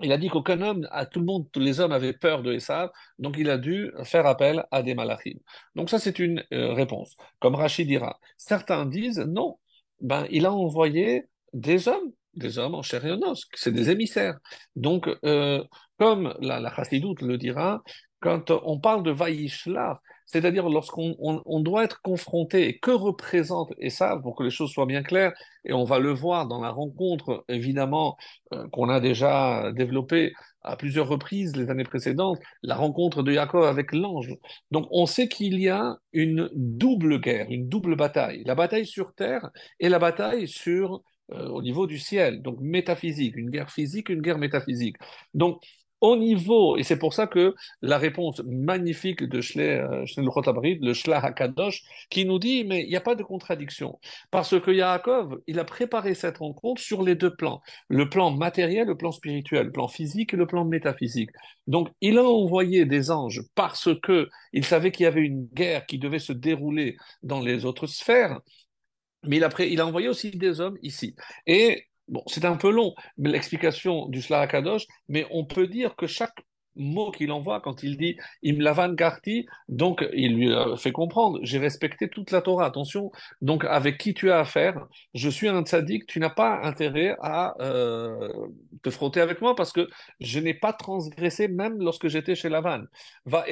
il 0.00 0.12
a 0.12 0.18
dit 0.18 0.28
qu'aucun 0.28 0.60
homme, 0.60 0.86
à 0.90 1.06
tout 1.06 1.20
le 1.20 1.26
monde, 1.26 1.48
tous 1.52 1.60
les 1.60 1.80
hommes 1.80 1.92
avaient 1.92 2.12
peur 2.12 2.42
de 2.42 2.52
Esav, 2.52 2.90
donc 3.18 3.36
il 3.38 3.48
a 3.48 3.58
dû 3.58 3.92
faire 4.04 4.26
appel 4.26 4.66
à 4.70 4.82
des 4.82 4.94
malachim. 4.94 5.38
Donc 5.74 5.88
ça, 5.88 5.98
c'est 5.98 6.18
une 6.18 6.44
euh, 6.52 6.72
réponse. 6.74 7.16
Comme 7.40 7.54
Rachid 7.54 7.86
dira. 7.86 8.18
Certains 8.36 8.86
disent 8.86 9.20
non, 9.20 9.58
ben, 10.00 10.26
il 10.30 10.46
a 10.46 10.52
envoyé 10.52 11.24
des 11.52 11.88
hommes, 11.88 12.12
des 12.36 12.58
hommes 12.58 12.74
en 12.74 12.82
chair 12.82 13.04
et 13.06 13.12
en 13.12 13.20
os, 13.22 13.46
c'est 13.54 13.72
des 13.72 13.90
émissaires. 13.90 14.38
Donc, 14.76 15.08
euh, 15.24 15.62
comme 15.98 16.34
la, 16.40 16.60
la 16.60 16.74
Chassidoute 16.74 17.22
le 17.22 17.38
dira, 17.38 17.82
quand 18.20 18.50
on 18.50 18.80
parle 18.80 19.02
de 19.02 19.10
Vaishlar, 19.10 20.00
c'est-à-dire 20.26 20.68
lorsqu'on 20.68 21.14
on, 21.18 21.60
doit 21.60 21.84
être 21.84 22.00
confronté, 22.02 22.68
et 22.68 22.78
que 22.78 22.90
représente 22.90 23.72
et 23.78 23.90
ça, 23.90 24.18
pour 24.22 24.34
que 24.34 24.42
les 24.42 24.50
choses 24.50 24.70
soient 24.70 24.86
bien 24.86 25.02
claires, 25.02 25.32
et 25.64 25.72
on 25.72 25.84
va 25.84 25.98
le 25.98 26.10
voir 26.10 26.48
dans 26.48 26.60
la 26.60 26.70
rencontre, 26.70 27.44
évidemment, 27.48 28.16
euh, 28.54 28.66
qu'on 28.72 28.88
a 28.88 29.00
déjà 29.00 29.70
développée 29.72 30.32
à 30.62 30.76
plusieurs 30.76 31.08
reprises 31.08 31.54
les 31.54 31.68
années 31.68 31.84
précédentes, 31.84 32.38
la 32.62 32.74
rencontre 32.74 33.22
de 33.22 33.32
Jacob 33.32 33.64
avec 33.64 33.92
l'ange. 33.92 34.34
Donc 34.70 34.86
on 34.90 35.04
sait 35.04 35.28
qu'il 35.28 35.60
y 35.60 35.68
a 35.68 35.98
une 36.12 36.48
double 36.54 37.20
guerre, 37.20 37.46
une 37.50 37.68
double 37.68 37.96
bataille, 37.96 38.42
la 38.46 38.54
bataille 38.54 38.86
sur 38.86 39.14
terre 39.14 39.50
et 39.78 39.90
la 39.90 39.98
bataille 39.98 40.48
sur 40.48 41.02
euh, 41.32 41.48
au 41.48 41.62
niveau 41.62 41.86
du 41.86 41.98
ciel, 41.98 42.42
donc 42.42 42.58
métaphysique, 42.60 43.36
une 43.36 43.50
guerre 43.50 43.70
physique, 43.70 44.08
une 44.08 44.20
guerre 44.20 44.38
métaphysique. 44.38 44.96
Donc 45.32 45.62
au 46.04 46.16
niveau, 46.16 46.76
et 46.76 46.82
c'est 46.82 46.98
pour 46.98 47.14
ça 47.14 47.26
que 47.26 47.54
la 47.80 47.96
réponse 47.96 48.42
magnifique 48.44 49.22
de 49.24 49.40
Shle 49.40 49.60
euh, 49.62 50.04
le 50.82 50.92
Shlah 50.92 51.24
HaKadosh, 51.24 51.82
qui 52.10 52.26
nous 52.26 52.38
dit, 52.38 52.64
mais 52.64 52.82
il 52.82 52.90
n'y 52.90 52.96
a 52.96 53.00
pas 53.00 53.14
de 53.14 53.22
contradiction, 53.22 53.98
parce 54.30 54.60
que 54.60 54.70
Yaakov, 54.70 55.40
il 55.46 55.58
a 55.58 55.64
préparé 55.64 56.14
cette 56.14 56.38
rencontre 56.38 56.82
sur 56.82 57.02
les 57.02 57.14
deux 57.14 57.34
plans, 57.34 57.62
le 57.88 58.10
plan 58.10 58.30
matériel, 58.30 58.86
le 58.88 58.98
plan 58.98 59.12
spirituel, 59.12 59.66
le 59.66 59.72
plan 59.72 59.88
physique 59.88 60.34
et 60.34 60.36
le 60.36 60.46
plan 60.46 60.66
métaphysique. 60.66 61.30
Donc, 61.68 61.88
il 62.02 62.18
a 62.18 62.24
envoyé 62.24 62.84
des 62.84 63.10
anges 63.10 63.40
parce 63.54 63.88
que 64.02 64.28
il 64.52 64.66
savait 64.66 64.92
qu'il 64.92 65.04
y 65.04 65.06
avait 65.06 65.22
une 65.22 65.48
guerre 65.54 65.86
qui 65.86 65.98
devait 65.98 66.18
se 66.18 66.34
dérouler 66.34 66.98
dans 67.22 67.40
les 67.40 67.64
autres 67.64 67.86
sphères, 67.86 68.40
mais 69.26 69.36
il 69.36 69.44
a, 69.44 69.50
il 69.60 69.80
a 69.80 69.86
envoyé 69.86 70.08
aussi 70.08 70.30
des 70.30 70.60
hommes 70.60 70.78
ici. 70.82 71.14
Et 71.46 71.86
Bon, 72.08 72.22
c'est 72.26 72.44
un 72.44 72.56
peu 72.56 72.70
long, 72.70 72.94
l'explication 73.16 74.08
du 74.08 74.20
Kadosh, 74.22 74.86
mais 75.08 75.26
on 75.30 75.46
peut 75.46 75.66
dire 75.66 75.96
que 75.96 76.06
chaque 76.06 76.44
mot 76.76 77.10
qu'il 77.10 77.30
envoie 77.32 77.60
quand 77.60 77.82
il 77.82 77.96
dit 77.96 78.16
Imlavan 78.44 78.92
Garti, 78.94 79.46
donc 79.68 80.04
il 80.12 80.34
lui 80.34 80.52
fait 80.76 80.92
comprendre, 80.92 81.38
j'ai 81.42 81.58
respecté 81.58 82.08
toute 82.08 82.30
la 82.30 82.42
Torah, 82.42 82.66
attention, 82.66 83.10
donc 83.40 83.64
avec 83.64 83.96
qui 83.96 84.12
tu 84.12 84.30
as 84.30 84.40
affaire, 84.40 84.86
je 85.14 85.28
suis 85.28 85.48
un 85.48 85.62
tzaddik, 85.62 86.06
tu 86.06 86.20
n'as 86.20 86.30
pas 86.30 86.60
intérêt 86.62 87.16
à 87.20 87.54
euh, 87.62 88.28
te 88.82 88.90
frotter 88.90 89.20
avec 89.20 89.40
moi 89.40 89.54
parce 89.54 89.72
que 89.72 89.88
je 90.20 90.40
n'ai 90.40 90.54
pas 90.54 90.72
transgressé 90.72 91.48
même 91.48 91.78
lorsque 91.78 92.08
j'étais 92.08 92.34
chez 92.34 92.48
Lavan. 92.48 92.82
Va 93.24 93.44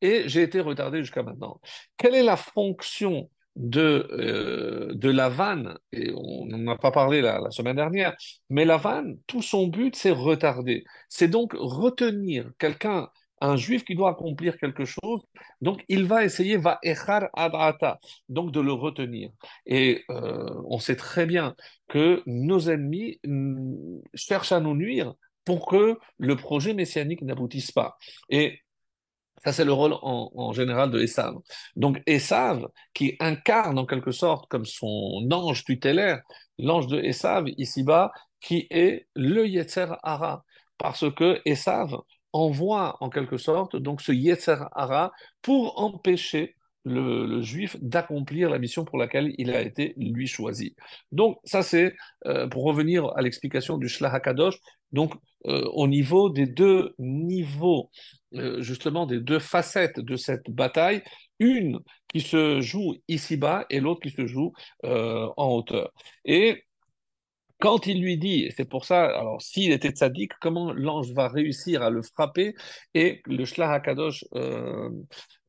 et 0.00 0.28
j'ai 0.28 0.42
été 0.42 0.60
retardé 0.60 1.00
jusqu'à 1.00 1.22
maintenant. 1.22 1.60
Quelle 1.96 2.14
est 2.14 2.22
la 2.22 2.36
fonction 2.36 3.28
de, 3.56 4.06
euh, 4.12 4.94
de 4.94 5.10
la 5.10 5.28
vanne, 5.28 5.78
et 5.92 6.12
on 6.14 6.46
n'en 6.46 6.72
a 6.72 6.76
pas 6.76 6.90
parlé 6.90 7.20
la, 7.22 7.40
la, 7.40 7.50
semaine 7.50 7.76
dernière, 7.76 8.14
mais 8.50 8.64
la 8.64 8.76
vanne, 8.76 9.18
tout 9.26 9.42
son 9.42 9.66
but, 9.66 9.96
c'est 9.96 10.10
retarder. 10.10 10.84
C'est 11.08 11.28
donc 11.28 11.54
retenir 11.58 12.50
quelqu'un, 12.58 13.08
un 13.40 13.56
juif 13.56 13.84
qui 13.84 13.94
doit 13.94 14.10
accomplir 14.10 14.58
quelque 14.58 14.84
chose, 14.84 15.20
donc 15.60 15.84
il 15.88 16.04
va 16.04 16.24
essayer, 16.24 16.56
va 16.56 16.78
echar 16.82 17.28
adrata, 17.34 17.98
donc 18.28 18.52
de 18.52 18.60
le 18.60 18.72
retenir. 18.72 19.30
Et 19.66 20.04
euh, 20.10 20.54
on 20.66 20.78
sait 20.78 20.96
très 20.96 21.26
bien 21.26 21.54
que 21.88 22.22
nos 22.26 22.70
ennemis 22.70 23.20
mm, 23.24 24.00
cherchent 24.14 24.52
à 24.52 24.60
nous 24.60 24.74
nuire 24.74 25.14
pour 25.44 25.66
que 25.66 25.98
le 26.18 26.36
projet 26.36 26.74
messianique 26.74 27.22
n'aboutisse 27.22 27.70
pas. 27.72 27.96
Et 28.30 28.60
ça, 29.46 29.52
c'est 29.52 29.64
le 29.64 29.72
rôle 29.72 29.94
en, 30.02 30.52
général 30.52 30.90
de 30.90 30.98
Esav. 31.00 31.36
Donc, 31.76 32.02
Esav, 32.06 32.66
qui 32.92 33.14
incarne 33.20 33.78
en 33.78 33.86
quelque 33.86 34.10
sorte 34.10 34.48
comme 34.48 34.64
son 34.64 35.28
ange 35.30 35.64
tutélaire, 35.64 36.20
l'ange 36.58 36.88
de 36.88 36.98
Esav, 36.98 37.44
ici-bas, 37.56 38.10
qui 38.40 38.66
est 38.70 39.06
le 39.14 39.46
Yetzer 39.46 39.86
Hara. 40.02 40.44
Parce 40.78 41.08
que 41.14 41.40
Esav 41.44 41.96
envoie 42.32 42.96
en 42.98 43.08
quelque 43.08 43.36
sorte 43.36 43.76
donc 43.76 44.02
ce 44.02 44.10
Yetzer 44.10 44.56
Hara 44.72 45.12
pour 45.42 45.80
empêcher 45.80 46.56
le, 46.84 47.40
juif 47.40 47.76
d'accomplir 47.80 48.50
la 48.50 48.58
mission 48.58 48.84
pour 48.84 48.98
laquelle 48.98 49.32
il 49.38 49.50
a 49.50 49.60
été 49.60 49.94
lui 49.96 50.26
choisi. 50.26 50.74
Donc 51.12 51.38
ça 51.44 51.62
c'est 51.62 51.94
euh, 52.26 52.48
pour 52.48 52.64
revenir 52.64 53.12
à 53.16 53.22
l'explication 53.22 53.78
du 53.78 53.88
Shlach 53.88 54.14
HaKadosh, 54.14 54.58
donc 54.92 55.14
euh, 55.46 55.64
au 55.74 55.86
niveau 55.88 56.30
des 56.30 56.46
deux 56.46 56.94
niveaux, 56.98 57.90
euh, 58.38 58.62
justement 58.62 59.06
des 59.06 59.20
deux 59.20 59.38
facettes 59.38 60.00
de 60.00 60.16
cette 60.16 60.50
bataille, 60.50 61.02
une 61.38 61.80
qui 62.08 62.20
se 62.20 62.60
joue 62.60 62.96
ici-bas 63.08 63.66
et 63.70 63.80
l'autre 63.80 64.00
qui 64.00 64.10
se 64.10 64.26
joue 64.26 64.52
en 64.82 65.48
hauteur. 65.48 65.92
Et 66.24 66.64
quand 67.58 67.86
il 67.86 68.00
lui 68.02 68.18
dit, 68.18 68.50
c'est 68.56 68.68
pour 68.68 68.84
ça, 68.84 69.04
alors 69.04 69.40
s'il 69.42 69.72
était 69.72 69.90
tzaddik, 69.90 70.32
comment 70.40 70.72
l'ange 70.72 71.12
va 71.12 71.28
réussir 71.28 71.82
à 71.82 71.90
le 71.90 72.02
frapper? 72.02 72.54
Et 72.94 73.22
le 73.26 73.44
Shlach 73.44 73.70
HaKadosh 73.70 74.24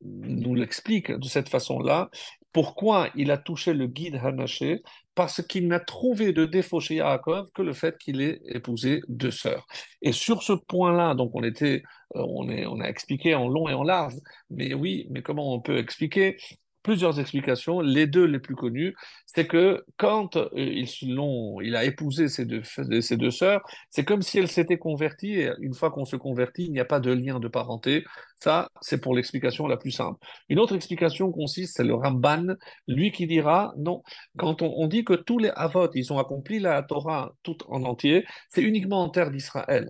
nous 0.01 0.55
l'explique 0.55 1.11
de 1.11 1.27
cette 1.27 1.49
façon-là. 1.49 2.09
Pourquoi 2.51 3.09
il 3.15 3.31
a 3.31 3.37
touché 3.37 3.73
le 3.73 3.87
guide 3.87 4.15
Hanaché? 4.15 4.81
Parce 5.17 5.41
qu'il 5.41 5.67
n'a 5.67 5.79
trouvé 5.79 6.31
de 6.31 6.45
défaut 6.45 6.79
chez 6.79 6.97
Yaakov 6.97 7.49
que 7.51 7.63
le 7.63 7.73
fait 7.73 7.97
qu'il 7.97 8.21
ait 8.21 8.39
épousé 8.45 9.01
deux 9.07 9.31
sœurs. 9.31 9.65
Et 10.03 10.11
sur 10.11 10.43
ce 10.43 10.53
point-là, 10.53 11.15
donc 11.15 11.31
on 11.33 11.41
était, 11.41 11.81
euh, 12.15 12.21
on, 12.21 12.47
on 12.47 12.79
a 12.81 12.87
expliqué 12.87 13.33
en 13.33 13.47
long 13.47 13.67
et 13.67 13.73
en 13.73 13.81
large, 13.81 14.13
mais 14.51 14.75
oui, 14.75 15.07
mais 15.09 15.23
comment 15.23 15.55
on 15.55 15.59
peut 15.59 15.79
expliquer 15.79 16.37
plusieurs 16.87 17.19
explications. 17.19 17.81
Les 17.81 18.07
deux 18.07 18.23
les 18.23 18.39
plus 18.39 18.55
connues, 18.55 18.95
c'est 19.25 19.45
que 19.45 19.83
quand 19.97 20.37
euh, 20.37 20.47
ils 20.55 20.87
il 21.63 21.75
a 21.75 21.83
épousé 21.83 22.29
ses 22.29 22.45
deux, 22.45 22.61
ses 23.01 23.17
deux 23.17 23.29
sœurs, 23.29 23.61
c'est 23.89 24.05
comme 24.05 24.21
si 24.21 24.39
elles 24.39 24.47
s'étaient 24.47 24.77
converties. 24.77 25.33
Et 25.33 25.51
une 25.59 25.73
fois 25.73 25.91
qu'on 25.91 26.05
se 26.05 26.15
convertit, 26.15 26.63
il 26.63 26.71
n'y 26.71 26.79
a 26.79 26.85
pas 26.85 27.01
de 27.01 27.11
lien 27.11 27.41
de 27.41 27.49
parenté. 27.49 28.05
Ça, 28.41 28.69
c'est 28.79 29.01
pour 29.01 29.15
l'explication 29.15 29.67
la 29.67 29.75
plus 29.75 29.91
simple. 29.91 30.17
Une 30.47 30.59
autre 30.59 30.75
explication 30.75 31.29
consiste, 31.29 31.75
c'est 31.75 31.83
le 31.83 31.93
Ramban, 31.93 32.55
lui 32.87 33.11
qui 33.11 33.27
dira, 33.27 33.73
non, 33.77 34.01
quand 34.37 34.61
on, 34.61 34.87
dit 34.87 35.03
que 35.03 35.13
tous 35.13 35.39
les 35.39 35.49
Avot, 35.55 35.89
ils 35.93 36.13
ont 36.13 36.19
accompli 36.19 36.59
la 36.59 36.83
Torah 36.83 37.33
tout 37.43 37.57
en 37.67 37.83
entier, 37.83 38.25
c'est 38.49 38.61
uniquement 38.61 39.03
en 39.03 39.09
terre 39.09 39.31
d'Israël. 39.31 39.89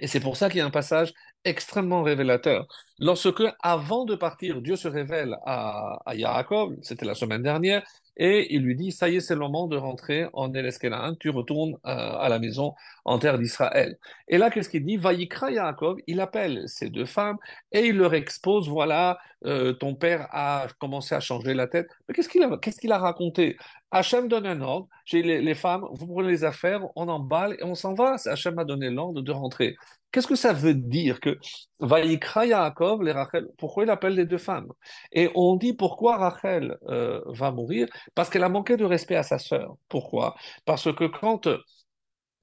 Et 0.00 0.06
c'est 0.06 0.20
pour 0.20 0.36
ça 0.36 0.50
qu'il 0.50 0.58
y 0.58 0.60
a 0.60 0.66
un 0.66 0.70
passage 0.70 1.14
extrêmement 1.44 2.02
révélateur. 2.02 2.66
Lorsque, 2.98 3.42
avant 3.62 4.04
de 4.04 4.14
partir, 4.14 4.62
Dieu 4.62 4.76
se 4.76 4.88
révèle 4.88 5.36
à, 5.44 5.98
à 6.06 6.14
Yaakov, 6.14 6.76
c'était 6.82 7.06
la 7.06 7.14
semaine 7.14 7.42
dernière, 7.42 7.82
et 8.16 8.54
il 8.54 8.62
lui 8.62 8.76
dit, 8.76 8.92
ça 8.92 9.08
y 9.08 9.16
est, 9.16 9.20
c'est 9.20 9.34
le 9.34 9.40
moment 9.40 9.66
de 9.66 9.76
rentrer 9.76 10.26
en 10.34 10.52
Eleskelan, 10.54 11.16
tu 11.16 11.30
retournes 11.30 11.74
euh, 11.84 11.88
à 11.88 12.28
la 12.28 12.38
maison 12.38 12.74
en 13.04 13.18
terre 13.18 13.38
d'Israël. 13.38 13.98
Et 14.28 14.38
là, 14.38 14.50
qu'est-ce 14.50 14.68
qu'il 14.68 14.84
dit? 14.84 14.96
Vaïkra 14.96 15.50
Yaakov, 15.50 15.98
il 16.06 16.20
appelle 16.20 16.62
ces 16.68 16.90
deux 16.90 17.06
femmes 17.06 17.38
et 17.72 17.86
il 17.86 17.96
leur 17.96 18.14
expose, 18.14 18.68
voilà, 18.68 19.18
euh, 19.46 19.72
ton 19.72 19.94
père 19.96 20.28
a 20.30 20.68
commencé 20.78 21.14
à 21.14 21.20
changer 21.20 21.54
la 21.54 21.66
tête. 21.66 21.88
Mais 22.08 22.14
qu'est-ce 22.14 22.28
qu'il 22.28 22.42
a, 22.92 22.94
a 22.96 22.98
raconté? 22.98 23.56
Hachem 23.90 24.28
donne 24.28 24.46
un 24.46 24.60
ordre, 24.60 24.88
j'ai 25.04 25.22
les, 25.22 25.40
les, 25.40 25.54
femmes, 25.54 25.84
vous 25.92 26.06
prenez 26.06 26.28
les 26.28 26.44
affaires, 26.44 26.82
on 26.96 27.08
emballe 27.08 27.56
et 27.58 27.64
on 27.64 27.74
s'en 27.74 27.94
va. 27.94 28.16
Hachem 28.26 28.58
a 28.58 28.64
donné 28.64 28.90
l'ordre 28.90 29.22
de 29.22 29.32
rentrer. 29.32 29.76
Qu'est-ce 30.14 30.28
que 30.28 30.36
ça 30.36 30.52
veut 30.52 30.74
dire 30.74 31.18
que 31.18 31.36
Vaïkra 31.80 32.46
Yaakov, 32.46 33.02
les 33.02 33.10
Rachel, 33.10 33.48
pourquoi 33.58 33.82
il 33.82 33.90
appelle 33.90 34.14
les 34.14 34.26
deux 34.26 34.38
femmes? 34.38 34.68
Et 35.10 35.28
on 35.34 35.56
dit 35.56 35.72
pourquoi 35.72 36.18
Rachel 36.18 36.78
euh, 36.88 37.20
va 37.26 37.50
mourir? 37.50 37.88
Parce 38.14 38.30
qu'elle 38.30 38.44
a 38.44 38.48
manqué 38.48 38.76
de 38.76 38.84
respect 38.84 39.16
à 39.16 39.24
sa 39.24 39.40
sœur. 39.40 39.74
Pourquoi? 39.88 40.36
Parce 40.66 40.84
que 40.94 41.06
quand 41.06 41.48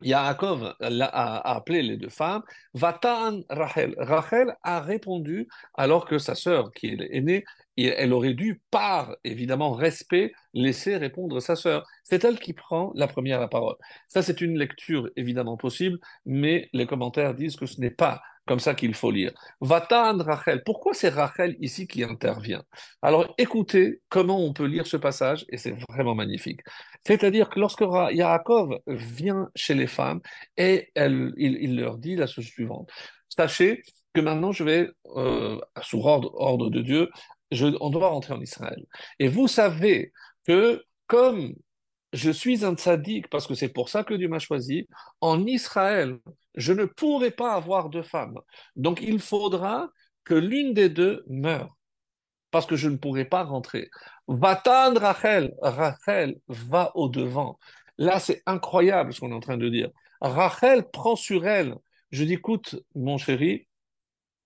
Yaakov 0.02 0.76
a, 0.82 1.50
appelé 1.50 1.82
les 1.82 1.96
deux 1.96 2.10
femmes, 2.10 2.44
Vatan 2.74 3.40
Rachel. 3.50 3.96
Rachel 3.98 4.54
a 4.64 4.82
répondu 4.82 5.48
alors 5.74 6.06
que 6.06 6.18
sa 6.18 6.36
sœur, 6.36 6.74
qui 6.74 6.88
est 6.88 7.16
aînée, 7.16 7.46
elle 7.78 8.14
aurait 8.14 8.34
dû, 8.34 8.62
par 8.72 9.16
évidemment 9.24 9.72
respect, 9.72 10.34
laisser 10.54 10.98
répondre 10.98 11.40
sa 11.40 11.56
sœur. 11.56 11.86
C'est 12.04 12.24
elle 12.24 12.40
qui 12.40 12.54
prend 12.54 12.92
la 12.96 13.08
première 13.08 13.40
la 13.40 13.48
parole. 13.48 13.76
Ça, 14.08 14.22
c'est 14.22 14.42
une 14.42 14.58
lecture 14.58 15.10
évidemment 15.16 15.58
possible, 15.58 16.00
mais 16.26 16.70
les 16.74 16.86
commentaires 16.86 17.34
disent 17.34 17.56
que 17.56 17.66
ce 17.66 17.80
n'est 17.80 17.92
pas 17.92 18.22
comme 18.48 18.60
ça 18.60 18.74
qu'il 18.74 18.94
faut 18.94 19.12
lire. 19.12 19.32
Vatan 19.62 20.18
Rachel. 20.18 20.64
Pourquoi 20.64 20.94
c'est 20.94 21.10
Rachel 21.10 21.56
ici 21.60 21.88
qui 21.88 22.04
intervient? 22.04 22.64
Alors 23.02 23.34
écoutez 23.38 24.02
comment 24.10 24.44
on 24.44 24.52
peut 24.52 24.66
lire 24.66 24.88
ce 24.88 24.98
passage 24.98 25.46
et 25.50 25.58
c'est 25.58 25.76
vraiment 25.90 26.16
magnifique. 26.16 26.62
C'est-à-dire 27.06 27.50
que 27.50 27.60
lorsque 27.60 27.82
Yaakov 27.82 28.80
vient 28.88 29.50
chez 29.56 29.76
les 29.76 29.88
femmes 29.88 30.22
et 30.58 30.92
il, 30.96 31.76
leur 31.76 31.98
dit 31.98 32.16
la 32.16 32.28
chose 32.28 32.46
suivante. 32.46 32.90
Sachez 33.30 33.84
que 34.14 34.22
maintenant 34.22 34.52
je 34.52 34.64
vais, 34.64 34.90
euh, 35.16 35.60
sous 35.82 36.02
ordre 36.04 36.70
de 36.70 36.82
Dieu, 36.82 37.10
je, 37.52 37.68
on 37.80 37.90
doit 37.90 38.10
rentrer 38.10 38.34
en 38.34 38.42
Israël. 38.42 38.86
Et 39.20 39.28
vous 39.28 39.48
savez 39.48 40.12
que 40.48 40.84
comme 41.08 41.54
je 42.14 42.32
suis 42.32 42.66
un 42.66 42.76
tzaddik 42.76 43.30
parce 43.30 43.48
que 43.48 43.56
c'est 43.56 43.70
pour 43.70 43.90
ça 43.90 44.04
que 44.04 44.14
Dieu 44.14 44.28
m'a 44.28 44.40
choisi. 44.40 44.88
En 45.22 45.46
Israël, 45.46 46.18
je 46.56 46.74
ne 46.74 46.86
pourrai 46.86 47.32
pas 47.32 47.54
avoir 47.54 47.90
de 47.90 48.02
femme. 48.02 48.38
Donc 48.76 49.02
il 49.02 49.20
faudra 49.20 49.90
que 50.24 50.34
l'une 50.34 50.74
des 50.74 50.90
deux 50.90 51.24
meure 51.28 51.78
parce 52.52 52.66
que 52.66 52.76
je 52.76 52.90
ne 52.90 52.98
pourrai 52.98 53.26
pas 53.26 53.44
rentrer. 53.44 53.90
Va-t'en, 54.28 54.94
Rachel, 54.94 55.54
Rachel 55.62 56.40
va 56.50 56.92
au 56.96 57.08
devant. 57.08 57.58
Là, 57.98 58.20
c'est 58.20 58.44
incroyable 58.46 59.14
ce 59.14 59.22
qu'on 59.22 59.32
est 59.32 59.36
en 59.36 59.40
train 59.40 59.58
de 59.58 59.70
dire. 59.70 59.90
Rachel 60.20 60.90
prend 60.92 61.16
sur 61.16 61.48
elle. 61.48 61.76
Je 62.12 62.26
dis, 62.26 62.34
écoute, 62.34 62.76
mon 62.94 63.18
chéri, 63.18 63.68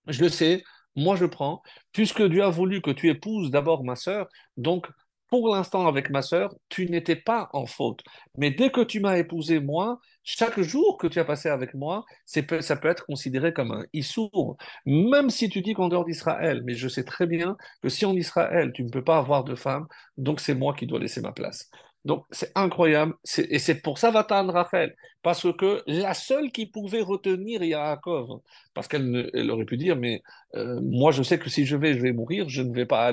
je 0.06 0.22
le 0.22 0.28
sais, 0.28 0.62
moi 0.96 1.16
je 1.16 1.26
prends, 1.26 1.62
puisque 1.92 2.22
Dieu 2.22 2.42
a 2.42 2.50
voulu 2.50 2.80
que 2.82 2.90
tu 2.90 3.08
épouses 3.08 3.50
d'abord 3.50 3.84
ma 3.84 3.96
sœur, 3.96 4.28
donc 4.56 4.88
pour 5.28 5.54
l'instant 5.54 5.86
avec 5.86 6.10
ma 6.10 6.22
sœur, 6.22 6.54
tu 6.68 6.88
n'étais 6.88 7.16
pas 7.16 7.48
en 7.52 7.66
faute. 7.66 8.02
Mais 8.38 8.50
dès 8.50 8.70
que 8.70 8.80
tu 8.80 9.00
m'as 9.00 9.18
épousé 9.18 9.58
moi, 9.60 9.98
chaque 10.22 10.60
jour 10.60 10.98
que 10.98 11.06
tu 11.06 11.18
as 11.18 11.24
passé 11.24 11.48
avec 11.48 11.74
moi, 11.74 12.04
ça 12.24 12.42
peut 12.76 12.88
être 12.88 13.06
considéré 13.06 13.52
comme 13.52 13.72
un 13.72 13.84
issour. 13.92 14.56
Même 14.84 15.30
si 15.30 15.48
tu 15.48 15.62
dis 15.62 15.74
qu'en 15.74 15.88
dehors 15.88 16.04
d'Israël, 16.04 16.62
mais 16.64 16.74
je 16.74 16.88
sais 16.88 17.04
très 17.04 17.26
bien 17.26 17.56
que 17.82 17.88
si 17.88 18.04
en 18.06 18.14
Israël, 18.14 18.72
tu 18.72 18.84
ne 18.84 18.90
peux 18.90 19.04
pas 19.04 19.18
avoir 19.18 19.44
de 19.44 19.54
femme, 19.56 19.86
donc 20.16 20.40
c'est 20.40 20.54
moi 20.54 20.74
qui 20.74 20.86
dois 20.86 21.00
laisser 21.00 21.20
ma 21.20 21.32
place. 21.32 21.70
Donc, 22.06 22.24
c'est 22.30 22.52
incroyable. 22.54 23.14
Et 23.36 23.58
c'est 23.58 23.82
pour 23.82 23.98
ça 23.98 24.12
Vatan 24.12 24.46
Rachel. 24.46 24.94
Parce 25.22 25.52
que 25.52 25.82
la 25.88 26.14
seule 26.14 26.52
qui 26.52 26.66
pouvait 26.66 27.02
retenir 27.02 27.64
Yaakov, 27.64 28.42
parce 28.74 28.86
qu'elle 28.86 29.28
elle 29.34 29.50
aurait 29.50 29.64
pu 29.64 29.76
dire, 29.76 29.96
mais 29.96 30.22
euh, 30.54 30.78
moi, 30.82 31.10
je 31.10 31.24
sais 31.24 31.36
que 31.36 31.50
si 31.50 31.66
je 31.66 31.76
vais, 31.76 31.94
je 31.94 32.00
vais 32.00 32.12
mourir, 32.12 32.48
je 32.48 32.62
ne, 32.62 32.72
veux 32.72 32.86
pas 32.86 33.08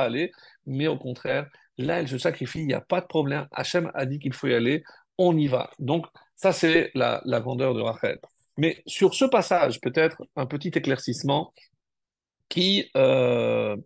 aller. 0.00 0.32
Mais 0.64 0.86
au 0.88 0.96
contraire, 0.96 1.50
là, 1.76 2.00
elle 2.00 2.08
se 2.08 2.16
sacrifie, 2.16 2.60
il 2.60 2.66
n'y 2.66 2.72
a 2.72 2.80
pas 2.80 3.02
de 3.02 3.06
problème. 3.06 3.46
Hachem 3.52 3.90
a 3.92 4.06
dit 4.06 4.18
qu'il 4.18 4.32
faut 4.32 4.46
y 4.46 4.54
aller, 4.54 4.84
on 5.18 5.36
y 5.36 5.46
va. 5.46 5.70
Donc, 5.78 6.06
ça, 6.34 6.52
c'est 6.52 6.90
la, 6.94 7.20
grandeur 7.40 7.74
de 7.74 7.82
Rachel. 7.82 8.18
Mais 8.56 8.82
sur 8.86 9.12
ce 9.12 9.26
passage, 9.26 9.82
peut-être 9.82 10.22
un 10.34 10.46
petit 10.46 10.68
éclaircissement 10.68 11.52
qui, 12.48 12.90
euh, 12.96 13.76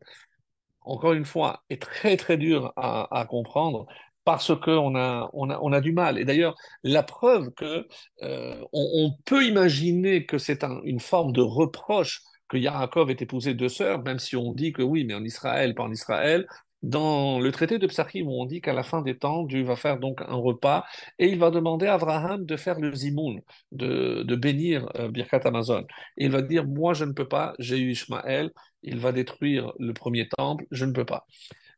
encore 0.82 1.14
une 1.14 1.24
fois, 1.24 1.64
est 1.70 1.82
très 1.82 2.16
très 2.16 2.36
dur 2.36 2.72
à 2.76 3.26
comprendre 3.28 3.86
parce 4.24 4.54
qu'on 4.58 4.96
a, 4.96 5.30
on 5.32 5.50
a, 5.50 5.58
on 5.60 5.72
a 5.72 5.80
du 5.80 5.92
mal. 5.92 6.18
Et 6.18 6.24
d'ailleurs, 6.24 6.56
la 6.82 7.02
preuve 7.02 7.50
que 7.52 7.86
euh, 8.22 8.62
on, 8.72 9.12
peut 9.24 9.44
imaginer 9.44 10.26
que 10.26 10.38
c'est 10.38 10.64
un, 10.64 10.80
une 10.84 11.00
forme 11.00 11.32
de 11.32 11.42
reproche 11.42 12.22
que 12.48 12.56
Yaakov 12.56 13.10
ait 13.10 13.16
épousé 13.20 13.54
deux 13.54 13.68
sœurs, 13.68 14.02
même 14.02 14.18
si 14.18 14.36
on 14.36 14.52
dit 14.52 14.72
que 14.72 14.82
oui, 14.82 15.04
mais 15.04 15.14
en 15.14 15.24
Israël, 15.24 15.74
pas 15.74 15.82
en 15.84 15.92
Israël. 15.92 16.46
Dans 16.82 17.40
le 17.40 17.50
traité 17.50 17.78
de 17.78 17.86
Psachim, 17.86 18.26
on 18.28 18.44
dit 18.44 18.60
qu'à 18.60 18.74
la 18.74 18.82
fin 18.82 19.00
des 19.00 19.16
temps, 19.16 19.44
Dieu 19.44 19.62
va 19.62 19.74
faire 19.74 19.98
donc 19.98 20.20
un 20.20 20.34
repas 20.34 20.84
et 21.18 21.28
il 21.28 21.38
va 21.38 21.50
demander 21.50 21.86
à 21.86 21.94
Abraham 21.94 22.44
de 22.44 22.56
faire 22.58 22.78
le 22.78 22.94
zimoun, 22.94 23.40
de, 23.72 24.22
de 24.22 24.36
bénir 24.36 24.86
euh, 24.96 25.08
Birkat 25.08 25.40
Amazon. 25.46 25.86
Et 26.18 26.26
il 26.26 26.30
va 26.30 26.42
dire, 26.42 26.66
moi 26.66 26.92
je 26.92 27.06
ne 27.06 27.12
peux 27.12 27.26
pas, 27.26 27.54
j'ai 27.58 27.78
eu 27.78 27.92
Ishmaël, 27.92 28.50
il 28.82 28.98
va 28.98 29.12
détruire 29.12 29.72
le 29.78 29.94
premier 29.94 30.28
temple, 30.28 30.66
je 30.70 30.84
ne 30.84 30.92
peux 30.92 31.06
pas. 31.06 31.26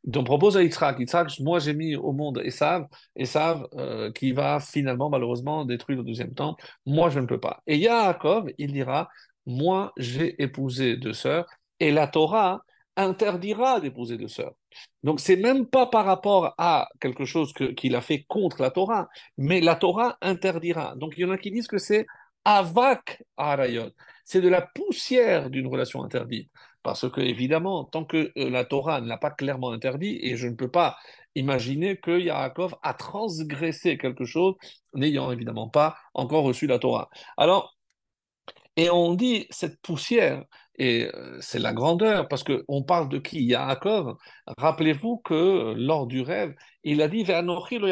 Donc 0.03 0.25
propose 0.25 0.57
à 0.57 0.63
Yitzhak, 0.63 0.99
Yitzhak, 0.99 1.39
moi 1.39 1.59
j'ai 1.59 1.73
mis 1.73 1.95
au 1.95 2.13
monde 2.13 2.41
Esav, 2.43 2.87
Esav 3.15 3.67
euh, 3.73 4.11
qui 4.11 4.31
va 4.31 4.59
finalement 4.59 5.09
malheureusement 5.09 5.65
détruire 5.65 5.99
le 5.99 6.03
deuxième 6.03 6.33
temple, 6.33 6.63
moi 6.85 7.09
je 7.09 7.19
ne 7.19 7.25
peux 7.25 7.39
pas. 7.39 7.61
Et 7.67 7.77
Yaakov, 7.77 8.49
il 8.57 8.71
dira, 8.73 9.09
moi 9.45 9.93
j'ai 9.97 10.41
épousé 10.41 10.97
deux 10.97 11.13
sœurs, 11.13 11.45
et 11.79 11.91
la 11.91 12.07
Torah 12.07 12.61
interdira 12.95 13.79
d'épouser 13.79 14.17
deux 14.17 14.27
sœurs. 14.27 14.53
Donc 15.03 15.19
c'est 15.19 15.35
même 15.35 15.67
pas 15.67 15.85
par 15.87 16.05
rapport 16.05 16.53
à 16.57 16.89
quelque 16.99 17.25
chose 17.25 17.53
qu'il 17.53 17.95
a 17.95 18.01
fait 18.01 18.23
contre 18.27 18.61
la 18.61 18.71
Torah, 18.71 19.07
mais 19.37 19.61
la 19.61 19.75
Torah 19.75 20.17
interdira. 20.21 20.95
Donc 20.97 21.13
il 21.17 21.21
y 21.21 21.25
en 21.25 21.31
a 21.31 21.37
qui 21.37 21.51
disent 21.51 21.67
que 21.67 21.77
c'est 21.77 22.05
avak 22.43 23.23
arayot, 23.37 23.91
c'est 24.25 24.41
de 24.41 24.49
la 24.49 24.61
poussière 24.61 25.49
d'une 25.49 25.67
relation 25.67 26.03
interdite. 26.03 26.49
Parce 26.87 27.09
que, 27.11 27.19
évidemment, 27.19 27.83
tant 27.83 28.05
que 28.05 28.31
euh, 28.37 28.49
la 28.49 28.63
Torah 28.63 29.01
ne 29.01 29.09
l'a 29.09 29.17
pas 29.17 29.29
clairement 29.29 29.71
interdit, 29.71 30.19
et 30.21 30.37
je 30.37 30.47
ne 30.47 30.55
peux 30.55 30.71
pas 30.71 30.95
imaginer 31.35 31.97
que 31.97 32.17
Yaakov 32.17 32.75
a 32.81 32.93
transgressé 32.93 33.97
quelque 33.97 34.23
chose, 34.23 34.55
n'ayant 34.93 35.29
évidemment 35.33 35.67
pas 35.67 35.97
encore 36.13 36.45
reçu 36.45 36.65
la 36.65 36.79
Torah. 36.79 37.09
Alors, 37.35 37.75
et 38.77 38.89
on 38.89 39.15
dit 39.15 39.47
cette 39.49 39.81
poussière, 39.81 40.45
et 40.77 41.09
euh, 41.13 41.37
c'est 41.41 41.59
la 41.59 41.73
grandeur, 41.73 42.29
parce 42.29 42.45
qu'on 42.45 42.83
parle 42.83 43.09
de 43.09 43.17
qui? 43.17 43.43
Yaakov. 43.43 44.15
Rappelez-vous 44.57 45.17
que 45.17 45.73
lors 45.75 46.07
du 46.07 46.21
rêve, 46.21 46.55
il 46.85 47.01
a 47.01 47.09
dit 47.09 47.25
Vernochi 47.25 47.79
lo. 47.79 47.89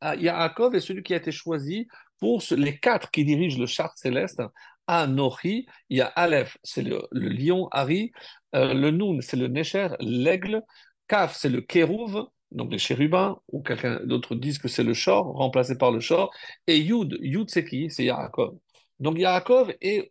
Ah, 0.00 0.14
Yaakov 0.14 0.76
est 0.76 0.80
celui 0.80 1.02
qui 1.02 1.12
a 1.12 1.16
été 1.16 1.32
choisi 1.32 1.88
pour 2.20 2.40
les 2.52 2.78
quatre 2.78 3.10
qui 3.10 3.24
dirigent 3.24 3.58
le 3.58 3.66
char 3.66 3.98
céleste 3.98 4.42
Anochi, 4.88 5.66
il 5.90 5.98
y 5.98 6.00
a 6.00 6.06
Aleph, 6.06 6.58
c'est 6.64 6.82
le, 6.82 7.06
lion, 7.12 7.68
Ari, 7.70 8.10
euh, 8.54 8.74
le 8.74 8.90
Nun, 8.90 9.20
c'est 9.20 9.36
le 9.36 9.48
Necher, 9.48 9.90
l'aigle, 10.00 10.62
Kaf, 11.06 11.36
c'est 11.36 11.48
le 11.50 11.60
Kérouv, 11.60 12.26
donc 12.50 12.72
les 12.72 12.78
chérubins, 12.78 13.38
ou 13.52 13.62
quelqu'un 13.62 14.00
d'autre 14.04 14.34
disent 14.34 14.58
que 14.58 14.68
c'est 14.68 14.82
le 14.82 14.94
Shor, 14.94 15.26
remplacé 15.26 15.76
par 15.76 15.92
le 15.92 16.00
Shor, 16.00 16.32
et 16.66 16.78
Yud, 16.78 17.18
Yud 17.20 17.50
c'est 17.50 17.64
qui? 17.64 17.90
C'est 17.90 18.04
Yaakov. 18.04 18.58
Donc 19.00 19.18
Yaakov, 19.18 19.74
il, 19.82 20.10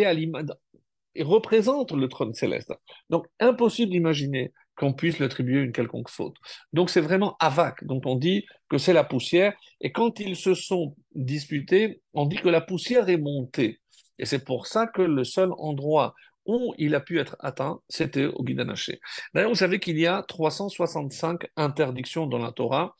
est 0.00 0.04
à 0.04 0.12
il 0.12 1.24
représente 1.24 1.92
le 1.92 2.08
trône 2.08 2.34
céleste. 2.34 2.72
Donc 3.10 3.26
impossible 3.40 3.92
d'imaginer 3.92 4.52
qu'on 4.78 4.92
puisse 4.92 5.18
l'attribuer 5.18 5.60
une 5.60 5.72
quelconque 5.72 6.08
faute. 6.08 6.36
Donc 6.72 6.88
c'est 6.90 7.00
vraiment 7.00 7.36
avak, 7.40 7.84
dont 7.84 8.00
on 8.04 8.14
dit 8.16 8.46
que 8.70 8.78
c'est 8.78 8.92
la 8.92 9.04
poussière, 9.04 9.54
et 9.80 9.92
quand 9.92 10.20
ils 10.20 10.36
se 10.36 10.54
sont 10.54 10.94
disputés, 11.14 12.00
on 12.14 12.26
dit 12.26 12.36
que 12.36 12.48
la 12.48 12.60
poussière 12.60 13.08
est 13.08 13.16
montée. 13.16 13.80
Et 14.18 14.24
c'est 14.24 14.44
pour 14.44 14.66
ça 14.66 14.86
que 14.86 15.02
le 15.02 15.24
seul 15.24 15.50
endroit 15.58 16.14
où 16.46 16.74
il 16.78 16.94
a 16.94 17.00
pu 17.00 17.18
être 17.18 17.36
atteint, 17.40 17.80
c'était 17.88 18.24
au 18.24 18.42
Guidanaché. 18.42 19.00
D'ailleurs, 19.34 19.50
vous 19.50 19.56
savez 19.56 19.80
qu'il 19.80 19.98
y 19.98 20.06
a 20.06 20.22
365 20.22 21.46
interdictions 21.56 22.26
dans 22.26 22.38
la 22.38 22.52
Torah, 22.52 22.94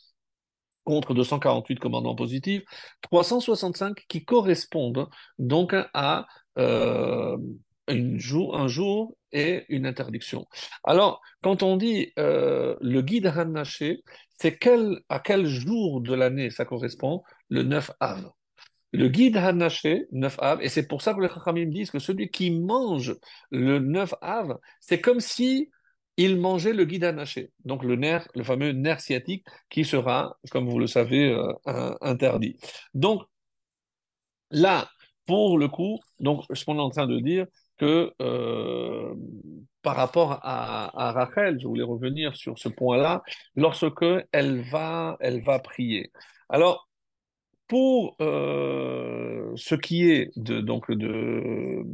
contre 0.85 1.14
248 1.14 1.79
commandements 1.79 2.14
positifs, 2.14 2.62
365 3.03 4.07
qui 4.09 4.25
correspondent 4.25 5.09
donc 5.38 5.75
à 5.93 6.27
euh, 6.59 7.37
un 7.88 8.69
jour 8.69 9.17
et 9.33 9.64
une 9.69 9.87
interdiction. 9.87 10.47
Alors, 10.85 11.21
quand 11.43 11.62
on 11.62 11.77
dit 11.77 12.12
euh, 12.19 12.77
le 12.81 13.03
guide 13.03 13.27
Hanaché, 13.27 14.03
c'est 14.38 14.59
quel, 14.59 15.01
à 15.09 15.21
quel 15.21 15.47
jour 15.47 16.01
de 16.01 16.14
l'année 16.14 16.51
ça 16.51 16.64
correspond? 16.64 17.23
Le 17.49 17.62
9 17.62 17.91
av. 18.01 18.31
Le 18.93 19.09
guide 19.09 19.37
Hanaché, 19.37 20.07
9 20.12 20.37
av, 20.38 20.62
et 20.62 20.69
c'est 20.69 20.87
pour 20.87 21.03
ça 21.03 21.12
que 21.14 21.21
les 21.21 21.29
Chachamim 21.29 21.67
disent 21.67 21.91
que 21.91 21.99
celui 21.99 22.31
qui 22.31 22.51
mange 22.51 23.14
le 23.51 23.79
9 23.81 24.14
av, 24.23 24.59
c'est 24.81 25.01
comme 25.01 25.21
si 25.21 25.71
il 26.17 26.37
mangeait 26.37 26.73
le 26.73 26.85
guide 26.85 27.05
Hanaché, 27.05 27.53
donc 27.64 27.85
le 27.85 27.97
nerf, 27.97 28.27
le 28.35 28.43
fameux 28.43 28.73
nerf 28.73 29.01
sciatique 29.01 29.47
qui 29.71 29.85
sera, 29.85 30.37
comme 30.51 30.69
vous 30.69 30.79
le 30.79 30.87
savez, 30.88 31.31
euh, 31.67 31.95
interdit. 32.01 32.57
Donc, 32.95 33.23
là, 34.51 34.88
pour 35.27 35.59
le 35.59 35.69
coup, 35.69 36.01
donc 36.21 36.45
ce 36.53 36.64
qu'on 36.64 36.79
est 36.79 36.81
en 36.81 36.91
train 36.91 37.07
de 37.07 37.21
dire, 37.21 37.47
que 37.79 38.12
euh, 38.21 39.14
par 39.83 39.97
rapport 39.97 40.38
à, 40.43 41.12
Rachel, 41.12 41.59
je 41.61 41.67
voulais 41.67 41.83
revenir 41.83 42.37
sur 42.37 42.59
ce 42.59 42.69
point-là, 42.69 43.23
lorsque 43.57 44.05
elle 44.33 44.61
va, 44.62 45.17
elle 45.21 45.43
va 45.43 45.59
prier. 45.59 46.12
Alors, 46.49 46.88
pour 47.69 48.17
euh, 48.21 49.53
ce 49.57 49.75
qui 49.75 50.11
est 50.11 50.31
de 50.37 50.61
donc 50.61 50.91
de 50.91 51.85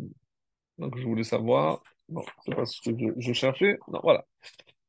je 0.78 1.04
voulais 1.04 1.24
savoir, 1.24 1.82
non, 2.08 2.22
c'est 2.44 2.54
pas 2.54 2.66
ce 2.66 2.80
que 2.80 2.96
je, 2.98 3.06
je 3.16 3.32
cherchais, 3.32 3.78
non, 3.88 4.00
voilà. 4.02 4.24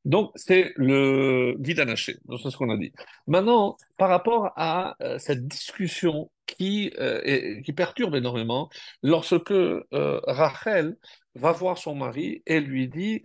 Donc, 0.06 0.30
c'est 0.36 0.72
le 0.76 1.56
guide 1.58 1.80
anaché. 1.80 2.16
C'est 2.40 2.50
ce 2.50 2.56
qu'on 2.56 2.70
a 2.70 2.76
dit. 2.76 2.92
Maintenant, 3.26 3.76
par 3.98 4.08
rapport 4.08 4.52
à 4.54 4.96
euh, 5.02 5.18
cette 5.18 5.48
discussion 5.48 6.30
qui, 6.46 6.92
euh, 7.00 7.60
perturbe 7.76 8.14
énormément, 8.14 8.70
lorsque 9.02 9.50
euh, 9.50 9.80
Rachel 9.92 10.96
va 11.34 11.50
voir 11.50 11.76
son 11.76 11.96
mari 11.96 12.40
et 12.46 12.60
lui 12.60 12.88
dit 12.88 13.22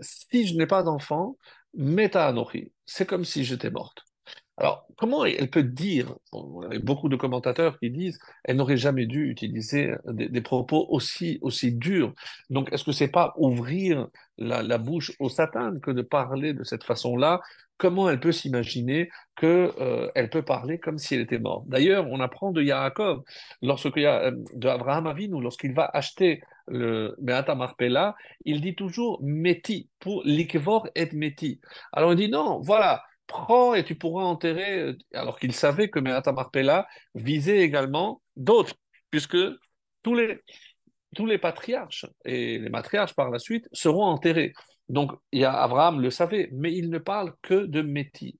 Si 0.00 0.46
je 0.46 0.54
n'ai 0.56 0.66
pas 0.66 0.82
d'enfant, 0.82 1.38
meta 1.72 2.26
anochi. 2.28 2.70
C'est 2.84 3.06
comme 3.06 3.24
si 3.24 3.44
j'étais 3.44 3.70
morte. 3.70 4.07
Alors, 4.58 4.86
comment 4.96 5.24
elle 5.24 5.48
peut 5.48 5.62
dire, 5.62 6.16
il 6.32 6.72
y 6.72 6.76
a 6.76 6.80
beaucoup 6.80 7.08
de 7.08 7.14
commentateurs 7.14 7.78
qui 7.78 7.90
disent, 7.90 8.18
elle 8.42 8.56
n'aurait 8.56 8.76
jamais 8.76 9.06
dû 9.06 9.30
utiliser 9.30 9.94
des, 10.04 10.40
propos 10.40 10.86
aussi, 10.90 11.38
aussi 11.42 11.72
durs. 11.72 12.12
Donc, 12.50 12.72
est-ce 12.72 12.82
que 12.82 12.90
c'est 12.90 13.08
pas 13.08 13.34
ouvrir 13.36 14.08
la, 14.36 14.78
bouche 14.78 15.12
au 15.20 15.28
Satan 15.28 15.78
que 15.80 15.92
de 15.92 16.02
parler 16.02 16.54
de 16.54 16.64
cette 16.64 16.82
façon-là? 16.82 17.40
Comment 17.76 18.10
elle 18.10 18.18
peut 18.18 18.32
s'imaginer 18.32 19.08
que 19.36 19.72
euh, 19.78 20.10
elle 20.16 20.28
peut 20.28 20.42
parler 20.42 20.78
comme 20.80 20.98
si 20.98 21.14
elle 21.14 21.20
était 21.20 21.38
morte? 21.38 21.68
D'ailleurs, 21.68 22.08
on 22.10 22.18
apprend 22.18 22.50
de 22.50 22.60
Yaakov, 22.60 23.22
lorsque 23.62 23.96
euh, 23.96 24.32
de 24.54 24.68
Abraham 24.68 25.06
Avinu, 25.06 25.40
lorsqu'il 25.40 25.72
va 25.72 25.88
acheter 25.94 26.42
le 26.66 27.14
Beata 27.18 27.54
Marpella, 27.54 28.16
il 28.44 28.60
dit 28.60 28.74
toujours 28.74 29.20
Meti 29.22 29.88
pour 30.00 30.22
l'ikvor 30.24 30.88
et 30.96 31.08
Meti. 31.12 31.60
Alors 31.92 32.10
on 32.10 32.14
dit 32.14 32.28
non, 32.28 32.60
voilà, 32.60 33.04
prends 33.28 33.74
et 33.74 33.84
tu 33.84 33.94
pourras 33.96 34.24
enterrer, 34.24 34.80
euh, 34.80 34.98
alors 35.14 35.38
qu'il 35.38 35.52
savait 35.54 35.90
que 35.90 36.00
Meata 36.00 36.32
Marpella 36.32 36.88
visait 37.14 37.60
également 37.60 38.22
d'autres, 38.36 38.74
puisque 39.10 39.36
tous 40.02 40.14
les, 40.14 40.40
tous 41.14 41.26
les 41.26 41.38
patriarches 41.38 42.06
et 42.24 42.58
les 42.58 42.70
matriarches 42.70 43.14
par 43.14 43.30
la 43.30 43.38
suite 43.38 43.68
seront 43.72 44.04
enterrés. 44.04 44.52
Donc, 44.88 45.12
il 45.32 45.44
Abraham 45.44 46.00
le 46.00 46.10
savait, 46.10 46.48
mais 46.52 46.74
il 46.74 46.90
ne 46.90 46.98
parle 46.98 47.34
que 47.42 47.66
de 47.66 47.82
Métis. 47.82 48.34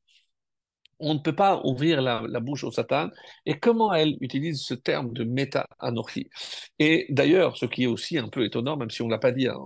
on 1.01 1.14
ne 1.14 1.20
peut 1.20 1.35
pas 1.35 1.61
ouvrir 1.64 2.03
la, 2.03 2.22
la, 2.29 2.40
bouche 2.40 2.64
au 2.64 2.72
Satan. 2.72 3.11
Et 3.46 3.59
comment 3.61 3.94
elle 3.94 4.16
utilise 4.20 4.62
ce 4.62 4.74
terme 4.74 5.12
de 5.12 5.24
méta-anochi 5.24 6.29
Et 6.79 7.07
d'ailleurs, 7.11 7.57
ce 7.57 7.66
qui 7.66 7.85
est 7.85 7.87
aussi 7.87 8.18
un 8.18 8.29
peu 8.29 8.44
étonnant, 8.44 8.77
même 8.77 8.90
si 8.90 9.03
on 9.03 9.07
ne 9.07 9.12
l'a 9.12 9.18
pas 9.18 9.33
dit, 9.33 9.48
hein, 9.48 9.57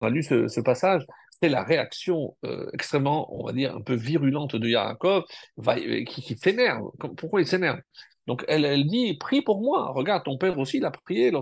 on 0.00 0.06
a 0.06 0.10
lu 0.10 0.22
ce 0.22 0.60
passage, 0.60 1.04
c'est 1.40 1.48
la 1.48 1.62
réaction 1.62 2.36
euh, 2.44 2.68
extrêmement, 2.72 3.32
on 3.34 3.46
va 3.46 3.52
dire, 3.52 3.74
un 3.74 3.80
peu 3.80 3.94
virulente 3.94 4.56
de 4.56 4.68
Yaakov, 4.68 5.24
euh, 5.68 6.04
qui, 6.04 6.22
qui 6.22 6.36
s'énerve. 6.36 6.90
Pourquoi 7.16 7.40
il 7.40 7.46
s'énerve? 7.46 7.80
Donc 8.28 8.44
elle, 8.46 8.86
dit, 8.86 9.16
prie 9.16 9.40
pour 9.40 9.62
moi. 9.62 9.90
Regarde, 9.92 10.22
ton 10.24 10.36
père 10.36 10.58
aussi 10.58 10.80
l'a 10.80 10.90
prié 10.90 11.32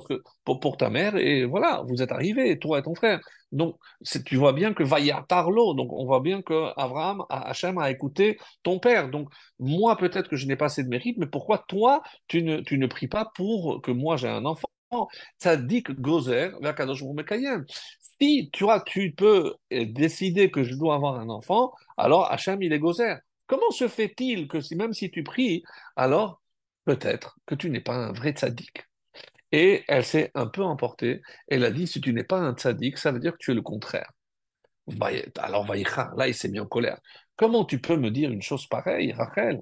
pour, 0.45 0.77
ta 0.77 0.89
mère, 0.89 1.17
et 1.17 1.45
voilà, 1.45 1.83
vous 1.89 2.01
êtes 2.01 2.13
arrivés, 2.13 2.59
toi 2.61 2.79
et 2.79 2.83
ton 2.83 2.95
frère. 2.95 3.21
Donc 3.51 3.77
tu 4.25 4.37
vois 4.37 4.53
bien 4.53 4.73
que 4.73 4.85
Vaya 4.85 5.25
parlo, 5.29 5.75
donc 5.75 5.93
on 5.93 6.05
voit 6.07 6.21
bien 6.21 6.43
que 6.43 6.71
Abraham, 6.77 7.25
Hachem 7.29 7.79
a 7.79 7.91
écouté 7.91 8.39
ton 8.63 8.79
père. 8.79 9.11
Donc 9.11 9.29
moi 9.59 9.97
peut-être 9.97 10.29
que 10.29 10.37
je 10.37 10.47
n'ai 10.47 10.55
pas 10.55 10.67
assez 10.67 10.85
de 10.85 10.89
mérite, 10.89 11.19
mais 11.19 11.27
pourquoi 11.27 11.65
toi 11.67 12.03
tu 12.29 12.43
ne, 12.43 12.87
pries 12.87 13.09
pas 13.09 13.33
pour 13.35 13.83
que 13.83 13.91
moi 13.91 14.17
j'ai 14.17 14.29
un 14.29 14.45
enfant? 14.45 14.69
Ça 15.39 15.57
dit 15.57 15.83
que 15.83 15.93
Gozer, 15.93 16.53
si 18.21 18.51
tu, 18.53 18.65
vois, 18.65 18.81
tu 18.81 19.13
peux 19.13 19.55
décider 19.71 20.51
que 20.51 20.65
je 20.65 20.75
dois 20.75 20.95
avoir 20.95 21.19
un 21.21 21.29
enfant, 21.29 21.73
alors 21.97 22.31
Hachem, 22.31 22.63
il 22.63 22.73
est 22.73 22.79
Gozer. 22.79 23.19
Comment 23.47 23.71
se 23.71 23.89
fait-il 23.89 24.49
que 24.49 24.61
si, 24.61 24.75
même 24.75 24.93
si 24.93 25.11
tu 25.11 25.23
pries, 25.23 25.63
alors 25.95 26.41
peut-être 26.85 27.39
que 27.47 27.55
tu 27.55 27.71
n'es 27.71 27.81
pas 27.81 27.95
un 27.95 28.13
vrai 28.13 28.33
tzaddik? 28.33 28.85
Et 29.53 29.85
elle 29.87 30.05
s'est 30.05 30.33
un 30.35 30.47
peu 30.47 30.63
emportée. 30.63 31.23
Elle 31.47 31.65
a 31.65 31.71
dit, 31.71 31.87
si 31.87 32.01
tu 32.01 32.13
n'es 32.13 32.25
pas 32.25 32.39
un 32.39 32.55
tzaddik, 32.55 32.99
ça 32.99 33.13
veut 33.13 33.21
dire 33.21 33.33
que 33.33 33.39
tu 33.39 33.53
es 33.53 33.55
le 33.55 33.63
contraire. 33.63 34.11
Alors 35.39 35.67
là, 36.17 36.29
il 36.29 36.35
s'est 36.35 36.49
mis 36.49 36.61
en 36.61 36.67
colère. 36.67 37.01
Comment 37.37 37.65
tu 37.65 37.81
peux 37.81 37.97
me 37.97 38.11
dire 38.11 38.31
une 38.31 38.43
chose 38.43 38.67
pareille, 38.67 39.13
Rachel? 39.13 39.61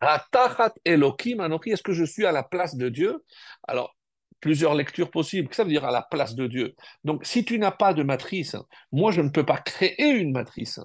Est-ce 0.00 1.82
que 1.82 1.92
je 1.92 2.04
suis 2.04 2.24
à 2.24 2.32
la 2.32 2.42
place 2.42 2.76
de 2.76 2.88
Dieu? 2.88 3.24
Alors, 3.66 3.96
plusieurs 4.40 4.74
lectures 4.74 5.10
possibles. 5.10 5.52
Ça 5.52 5.64
veut 5.64 5.70
dire 5.70 5.84
à 5.84 5.90
la 5.90 6.02
place 6.02 6.34
de 6.34 6.46
Dieu. 6.46 6.74
Donc, 7.04 7.24
si 7.24 7.44
tu 7.44 7.58
n'as 7.58 7.70
pas 7.70 7.94
de 7.94 8.02
matrice, 8.02 8.56
moi, 8.92 9.12
je 9.12 9.20
ne 9.20 9.30
peux 9.30 9.44
pas 9.44 9.58
créer 9.58 10.10
une 10.10 10.32
matrice. 10.32 10.80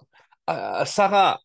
Euh, 0.49 0.85
Sarah, 0.85 1.39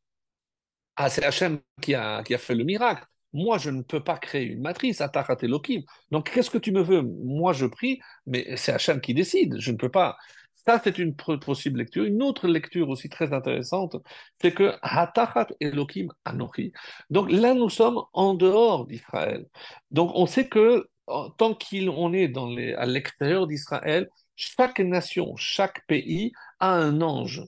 ah, 0.96 1.08
c'est 1.10 1.24
Hachem 1.24 1.60
qui 1.80 1.94
a, 1.94 2.22
qui 2.22 2.34
a 2.34 2.38
fait 2.38 2.54
le 2.54 2.64
miracle. 2.64 3.04
Moi, 3.32 3.58
je 3.58 3.70
ne 3.70 3.82
peux 3.82 4.02
pas 4.02 4.18
créer 4.18 4.44
une 4.44 4.62
matrice, 4.62 5.00
Atachat 5.00 5.36
Elohim. 5.42 5.82
Donc, 6.10 6.30
qu'est-ce 6.30 6.50
que 6.50 6.58
tu 6.58 6.72
me 6.72 6.82
veux? 6.82 7.02
Moi, 7.02 7.52
je 7.52 7.66
prie, 7.66 8.00
mais 8.26 8.56
c'est 8.56 8.72
Hachem 8.72 9.00
qui 9.00 9.14
décide. 9.14 9.60
Je 9.60 9.70
ne 9.70 9.76
peux 9.76 9.90
pas. 9.90 10.16
Ça, 10.54 10.80
c'est 10.82 10.98
une 10.98 11.14
possible 11.14 11.78
lecture. 11.78 12.04
Une 12.04 12.22
autre 12.22 12.48
lecture 12.48 12.88
aussi 12.88 13.08
très 13.08 13.32
intéressante, 13.32 13.96
c'est 14.40 14.52
que 14.52 14.74
Hatachat 14.82 15.48
Elohim 15.60 16.08
Anochi. 16.24 16.72
Donc 17.10 17.30
là, 17.30 17.54
nous 17.54 17.70
sommes 17.70 18.02
en 18.12 18.34
dehors 18.34 18.86
d'Israël. 18.86 19.46
Donc, 19.90 20.10
on 20.14 20.26
sait 20.26 20.48
que 20.48 20.88
tant 21.36 21.54
qu'on 21.54 22.12
est 22.12 22.28
dans 22.28 22.54
à 22.56 22.86
l'extérieur 22.86 23.46
d'Israël, 23.46 24.08
chaque 24.36 24.80
nation, 24.80 25.34
chaque 25.36 25.86
pays 25.86 26.32
a 26.60 26.72
un 26.72 27.00
ange. 27.00 27.42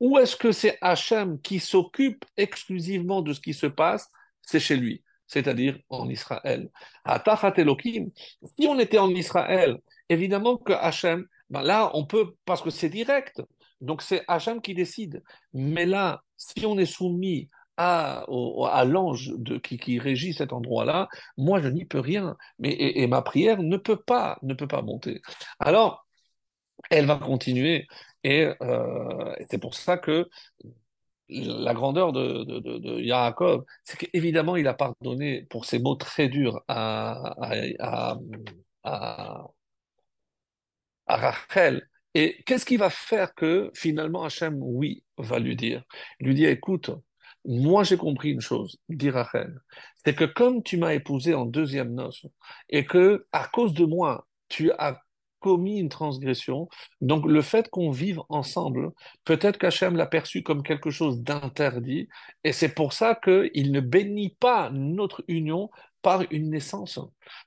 Ou 0.00 0.18
est-ce 0.18 0.36
que 0.36 0.52
c'est 0.52 0.76
Hachem 0.80 1.40
qui 1.40 1.60
s'occupe 1.60 2.24
exclusivement 2.36 3.22
de 3.22 3.32
ce 3.32 3.40
qui 3.40 3.54
se 3.54 3.66
passe? 3.66 4.08
C'est 4.42 4.60
chez 4.60 4.76
lui 4.76 5.02
c'est-à-dire 5.26 5.78
en 5.88 6.08
Israël. 6.08 6.70
Si 8.56 8.66
on 8.66 8.78
était 8.78 8.98
en 8.98 9.10
Israël, 9.10 9.78
évidemment 10.08 10.56
que 10.56 10.72
Hachem, 10.72 11.26
ben 11.50 11.62
là, 11.62 11.90
on 11.94 12.06
peut, 12.06 12.34
parce 12.44 12.62
que 12.62 12.70
c'est 12.70 12.88
direct, 12.88 13.42
donc 13.80 14.02
c'est 14.02 14.22
Hachem 14.28 14.60
qui 14.60 14.74
décide. 14.74 15.22
Mais 15.52 15.86
là, 15.86 16.22
si 16.36 16.64
on 16.66 16.78
est 16.78 16.86
soumis 16.86 17.48
à, 17.76 18.24
à 18.70 18.84
l'ange 18.84 19.32
qui, 19.62 19.98
régit 19.98 20.32
cet 20.32 20.52
endroit-là, 20.52 21.08
moi 21.36 21.60
je 21.60 21.68
n'y 21.68 21.84
peux 21.84 22.00
rien. 22.00 22.36
Mais, 22.58 22.72
et, 22.78 23.06
ma 23.06 23.22
prière 23.22 23.62
ne 23.62 23.76
peut 23.76 24.00
pas, 24.00 24.38
ne 24.42 24.54
peut 24.54 24.68
pas 24.68 24.82
monter. 24.82 25.22
Alors, 25.58 26.06
elle 26.90 27.06
va 27.06 27.16
continuer. 27.16 27.86
Et 28.24 28.48
euh, 28.62 29.34
c'est 29.50 29.58
pour 29.58 29.74
ça 29.74 29.98
que 29.98 30.28
la 31.28 31.74
grandeur 31.74 32.12
de, 32.12 32.44
de, 32.44 33.00
Yaakov, 33.00 33.64
c'est 33.84 33.96
qu'évidemment, 33.98 34.56
il 34.56 34.68
a 34.68 34.74
pardonné 34.74 35.42
pour 35.50 35.64
ces 35.64 35.78
mots 35.78 35.96
très 35.96 36.28
durs 36.28 36.62
à, 36.68 37.34
Rachel. 41.06 41.88
Et 42.14 42.42
qu'est-ce 42.44 42.64
qui 42.66 42.76
va 42.76 42.90
faire 42.90 43.34
que 43.34 43.70
finalement 43.74 44.24
Hachem, 44.24 44.56
oui, 44.60 45.02
va 45.18 45.38
lui 45.38 45.56
dire? 45.56 45.82
Lui 46.20 46.34
dit, 46.34 46.44
écoute, 46.46 46.90
moi 47.44 47.84
j'ai 47.84 47.96
compris 47.96 48.30
une 48.30 48.40
chose, 48.40 48.78
dit 48.88 49.10
Rachel, 49.10 49.60
c'est 50.04 50.14
que 50.14 50.24
comme 50.24 50.62
tu 50.62 50.76
m'as 50.76 50.94
épousé 50.94 51.34
en 51.34 51.46
deuxième 51.46 51.94
noce 51.94 52.26
et 52.68 52.84
que 52.84 53.26
à 53.32 53.46
cause 53.46 53.74
de 53.74 53.84
moi, 53.84 54.26
tu 54.48 54.70
as 54.72 55.00
commis 55.44 55.78
une 55.78 55.90
transgression. 55.90 56.70
Donc 57.02 57.26
le 57.26 57.42
fait 57.42 57.68
qu'on 57.68 57.90
vive 57.90 58.18
ensemble, 58.30 58.92
peut-être 59.26 59.58
qu'Hachem 59.58 59.94
l'a 59.94 60.06
perçu 60.06 60.42
comme 60.42 60.62
quelque 60.62 60.88
chose 60.88 61.20
d'interdit, 61.22 62.08
et 62.44 62.52
c'est 62.52 62.74
pour 62.74 62.94
ça 62.94 63.14
qu'il 63.14 63.70
ne 63.70 63.80
bénit 63.80 64.38
pas 64.40 64.70
notre 64.70 65.22
union 65.28 65.68
par 66.00 66.22
une 66.30 66.48
naissance. 66.48 66.98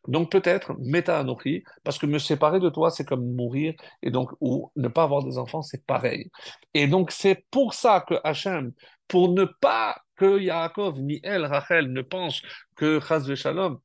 Donc 0.07 0.31
peut-être 0.31 0.75
méta 0.79 1.19
anochi, 1.19 1.63
parce 1.83 1.97
que 1.97 2.05
me 2.05 2.19
séparer 2.19 2.59
de 2.59 2.69
toi, 2.69 2.91
c'est 2.91 3.03
comme 3.03 3.33
mourir, 3.33 3.73
et 4.03 4.11
donc 4.11 4.31
ou 4.41 4.71
ne 4.75 4.89
pas 4.89 5.01
avoir 5.01 5.23
des 5.23 5.39
enfants, 5.39 5.63
c'est 5.63 5.83
pareil. 5.83 6.29
Et 6.75 6.85
donc 6.85 7.09
c'est 7.09 7.45
pour 7.49 7.73
ça 7.73 8.05
que 8.07 8.15
Hachem, 8.23 8.73
pour 9.07 9.29
ne 9.33 9.45
pas 9.45 9.97
que 10.15 10.39
Yaakov 10.39 10.99
ni 10.99 11.19
elle, 11.23 11.45
Rachel, 11.45 11.91
ne 11.91 12.01
pensent 12.01 12.41
que 12.75 12.99
Chaz 12.99 13.33
Shalom, 13.35 13.79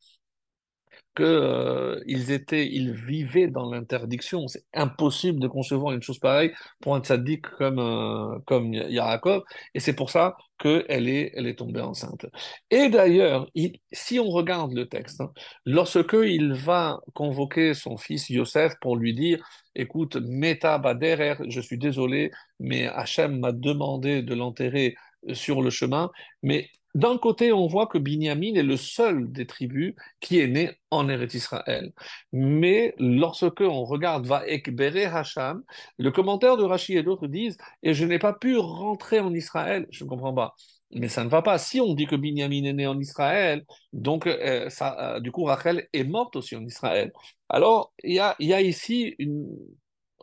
qu'ils 1.14 1.24
euh, 1.26 2.00
étaient, 2.06 2.66
ils 2.66 2.92
vivaient 2.92 3.48
dans 3.48 3.70
l'interdiction. 3.70 4.48
C'est 4.48 4.64
impossible 4.72 5.40
de 5.40 5.48
concevoir 5.48 5.92
une 5.92 6.02
chose 6.02 6.18
pareille 6.18 6.52
pour 6.80 6.94
un 6.94 7.00
tzaddik 7.00 7.42
comme 7.42 7.78
euh, 7.78 8.38
comme 8.46 8.72
Yaakov, 8.72 9.42
et 9.74 9.80
c'est 9.80 9.92
pour 9.92 10.08
ça 10.10 10.36
qu'elle 10.58 11.08
est 11.08 11.32
elle 11.34 11.46
est 11.46 11.58
tombée 11.58 11.82
enceinte. 11.82 12.24
Et 12.70 12.88
d'ailleurs, 12.88 13.46
si 13.92 14.18
on 14.20 14.30
regarde 14.30 14.72
le 14.72 14.88
texte, 14.88 15.20
hein, 15.20 15.32
lorsque 15.66 16.16
il 16.24 16.54
va 16.54 17.00
convoquer 17.14 17.74
son 17.74 17.98
fils 17.98 18.30
Yosef 18.30 18.74
pour 18.80 18.96
lui 18.96 19.12
dire, 19.14 19.44
écoute, 19.74 20.16
Meta 20.16 20.78
Baderer, 20.78 21.36
je 21.48 21.60
suis 21.60 21.78
désolé, 21.78 22.30
mais 22.58 22.86
Hachem 22.86 23.38
m'a 23.38 23.52
demandé 23.52 24.22
de 24.22 24.34
l'enterrer 24.34 24.94
sur 25.32 25.62
le 25.62 25.70
chemin, 25.70 26.10
mais 26.42 26.68
d'un 26.94 27.16
côté, 27.16 27.52
on 27.52 27.66
voit 27.68 27.86
que 27.86 27.96
Binyamin 27.96 28.54
est 28.54 28.62
le 28.62 28.76
seul 28.76 29.32
des 29.32 29.46
tribus 29.46 29.94
qui 30.20 30.40
est 30.40 30.46
né 30.46 30.72
en 30.90 31.08
Eretz 31.08 31.34
Israël. 31.34 31.92
Mais 32.32 32.94
lorsque 32.98 33.60
on 33.60 33.84
regarde 33.84 34.26
Va 34.26 34.46
Ekbere 34.46 35.14
Hacham, 35.14 35.62
le 35.98 36.10
commentaire 36.10 36.56
de 36.58 36.64
Rashi 36.64 36.96
et 36.96 37.02
d'autres 37.02 37.28
disent 37.28 37.56
Et 37.82 37.94
je 37.94 38.04
n'ai 38.04 38.18
pas 38.18 38.34
pu 38.34 38.58
rentrer 38.58 39.20
en 39.20 39.32
Israël. 39.32 39.86
Je 39.90 40.04
ne 40.04 40.08
comprends 40.10 40.34
pas. 40.34 40.54
Mais 40.90 41.08
ça 41.08 41.24
ne 41.24 41.30
va 41.30 41.40
pas. 41.40 41.56
Si 41.58 41.80
on 41.80 41.94
dit 41.94 42.06
que 42.06 42.16
Binyamin 42.16 42.64
est 42.64 42.72
né 42.74 42.86
en 42.86 42.98
Israël, 43.00 43.64
donc 43.94 44.26
euh, 44.26 44.68
euh, 44.82 45.20
du 45.20 45.32
coup 45.32 45.44
Rachel 45.44 45.88
est 45.94 46.04
morte 46.04 46.36
aussi 46.36 46.56
en 46.56 46.64
Israël. 46.66 47.12
Alors 47.48 47.94
il 48.04 48.12
y 48.14 48.20
a 48.52 48.60
ici 48.60 49.14
une, 49.18 49.46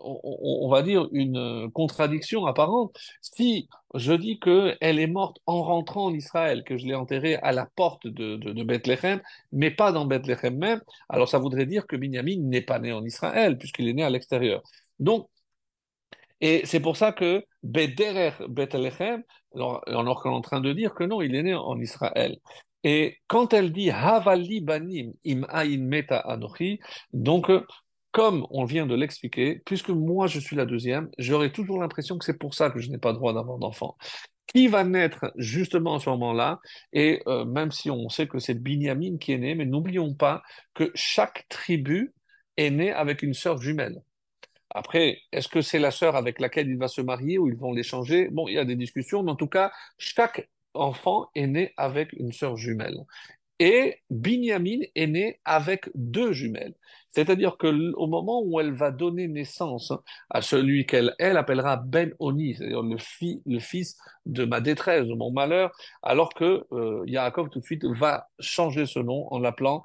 on, 0.02 0.70
va 0.70 0.82
dire, 0.82 1.08
une 1.12 1.70
contradiction 1.74 2.46
apparente. 2.46 2.98
Si 3.22 3.68
je 3.96 4.14
dis 4.14 4.40
qu'elle 4.40 5.00
est 5.00 5.08
morte 5.08 5.38
en 5.46 5.64
rentrant 5.64 6.06
en 6.06 6.14
Israël, 6.14 6.64
que 6.64 6.78
je 6.78 6.86
l'ai 6.86 6.96
enterrée 6.96 7.36
à 7.38 7.52
la 7.52 7.66
porte 7.76 8.08
de, 8.08 8.36
de, 8.38 8.64
Bethléem, 8.64 9.22
mais 9.52 9.72
pas 9.72 9.92
dans 9.92 10.06
Bethléem 10.06 10.58
même, 10.58 10.82
alors 11.10 11.28
ça 11.30 11.40
voudrait 11.40 11.66
dire 11.66 11.88
que 11.88 11.96
Binyamin 11.96 12.42
n'est 12.42 12.62
pas 12.62 12.80
né 12.80 12.92
en 12.94 13.04
Israël, 13.04 13.58
puisqu'il 13.58 13.88
est 13.88 13.94
né 13.94 14.04
à 14.04 14.10
l'extérieur. 14.10 14.62
Donc, 15.00 15.30
et 16.42 16.62
c'est 16.66 16.80
pour 16.80 16.98
ça 16.98 17.12
que 17.12 17.46
Bederer 17.64 18.32
Bethléem, 18.48 19.24
alors, 19.56 19.82
qu'on 20.22 20.32
est 20.32 20.34
en 20.34 20.42
train 20.42 20.62
de 20.62 20.74
dire 20.74 20.94
que 20.94 21.04
non, 21.04 21.22
il 21.22 21.36
est 21.36 21.44
né 21.44 21.56
en 21.56 21.80
Israël. 21.80 22.38
Et 22.84 23.18
quand 23.28 23.54
elle 23.54 23.74
dit 23.74 23.90
Havali 23.92 24.62
banim 24.62 25.14
im 25.26 25.46
ayin 25.50 25.84
meta 25.84 26.20
anochi, 26.20 26.80
donc 27.12 27.52
comme 28.12 28.46
on 28.50 28.66
vient 28.66 28.88
de 28.88 28.96
l'expliquer, 28.96 29.62
puisque 29.66 29.90
moi 29.90 30.28
je 30.28 30.40
suis 30.40 30.56
la 30.56 30.66
deuxième, 30.66 31.10
j'aurai 31.18 31.52
toujours 31.52 31.80
l'impression 31.80 32.18
que 32.18 32.26
c'est 32.26 32.38
pour 32.38 32.54
ça 32.54 32.70
que 32.70 32.80
je 32.80 32.90
n'ai 32.90 32.98
pas 32.98 33.14
droit 33.14 33.34
d'avoir 33.34 33.58
d'enfant. 33.60 33.98
Qui 34.48 34.68
va 34.68 34.84
naître 34.84 35.32
justement 35.38 35.96
à 35.96 36.00
ce 36.00 36.10
moment-là 36.10 36.60
Et 36.92 37.22
euh, 37.28 37.46
même 37.46 37.72
si 37.72 37.92
on 37.92 38.10
sait 38.10 38.28
que 38.28 38.40
c'est 38.40 38.56
Binyamin 38.56 39.18
qui 39.20 39.32
est 39.32 39.38
né, 39.38 39.54
mais 39.54 39.66
n'oublions 39.66 40.16
pas 40.16 40.42
que 40.74 40.92
chaque 40.96 41.46
tribu 41.50 42.14
est 42.58 42.72
née 42.72 42.92
avec 42.92 43.22
une 43.22 43.36
sœur 43.36 43.62
jumelle. 43.62 44.02
Après, 44.72 45.20
est-ce 45.32 45.48
que 45.48 45.62
c'est 45.62 45.80
la 45.80 45.92
sœur 45.92 46.16
avec 46.16 46.40
laquelle 46.40 46.68
il 46.68 46.78
va 46.78 46.88
se 46.88 47.02
marier 47.02 47.38
ou 47.38 47.48
ils 47.48 47.56
vont 47.56 47.74
l'échanger? 47.74 48.30
Bon, 48.30 48.48
il 48.48 48.56
y 48.56 48.60
a 48.60 48.66
des 48.66 48.76
discussions, 48.76 49.24
mais 49.24 49.32
en 49.32 49.36
tout 49.36 49.48
cas, 49.48 49.72
chaque 49.98 50.50
enfant 50.74 51.30
est 51.36 51.48
né 51.48 51.74
avec 51.78 52.14
une 52.14 52.32
sœur 52.32 52.56
jumelle. 52.56 52.98
Et 53.60 53.98
Binyamin 54.10 54.80
est 54.96 55.08
né 55.08 55.40
avec 55.44 55.90
deux 55.96 56.34
jumelles. 56.34 56.76
C'est-à-dire 57.12 57.58
que 57.58 57.94
au 57.96 58.08
moment 58.08 58.42
où 58.44 58.60
elle 58.60 58.74
va 58.74 58.92
donner 58.92 59.28
naissance 59.28 59.92
hein, 59.92 60.02
à 60.30 60.42
celui 60.42 60.86
qu'elle 60.86 61.16
elle 61.20 61.38
appellera 61.38 61.78
Ben 61.78 62.14
Oni, 62.20 62.56
c'est-à-dire 62.56 62.84
le, 62.84 62.98
fi- 62.98 63.42
le 63.46 63.60
fils 63.60 63.98
de 64.26 64.46
ma 64.46 64.62
détresse, 64.62 65.08
de 65.08 65.16
mon 65.16 65.32
malheur, 65.32 65.72
alors 66.04 66.34
que 66.34 66.66
euh, 66.72 67.04
Yaakov 67.08 67.50
tout 67.50 67.60
de 67.60 67.66
suite 67.66 67.86
va 67.86 68.28
changer 68.40 68.86
ce 68.86 69.00
nom 69.00 69.28
en 69.34 69.40
l'appelant 69.40 69.84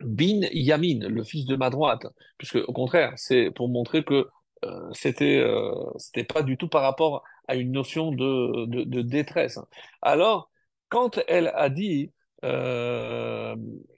Bin 0.00 0.40
Yamin, 0.52 1.08
le 1.08 1.22
fils 1.24 1.46
de 1.46 1.56
ma 1.56 1.70
droite, 1.70 2.06
puisque 2.36 2.56
au 2.56 2.72
contraire, 2.72 3.12
c'est 3.16 3.50
pour 3.52 3.68
montrer 3.68 4.02
que 4.04 4.28
euh, 4.64 4.90
euh, 5.22 5.90
c'était 5.98 6.24
pas 6.24 6.42
du 6.42 6.56
tout 6.56 6.68
par 6.68 6.82
rapport 6.82 7.22
à 7.46 7.54
une 7.54 7.70
notion 7.72 8.10
de, 8.10 8.66
de, 8.66 8.82
de 8.82 9.02
détresse. 9.02 9.58
Alors, 10.02 10.50
quand 10.88 11.20
elle 11.28 11.48
a 11.54 11.68
dit 11.68 12.12
euh, 12.44 13.54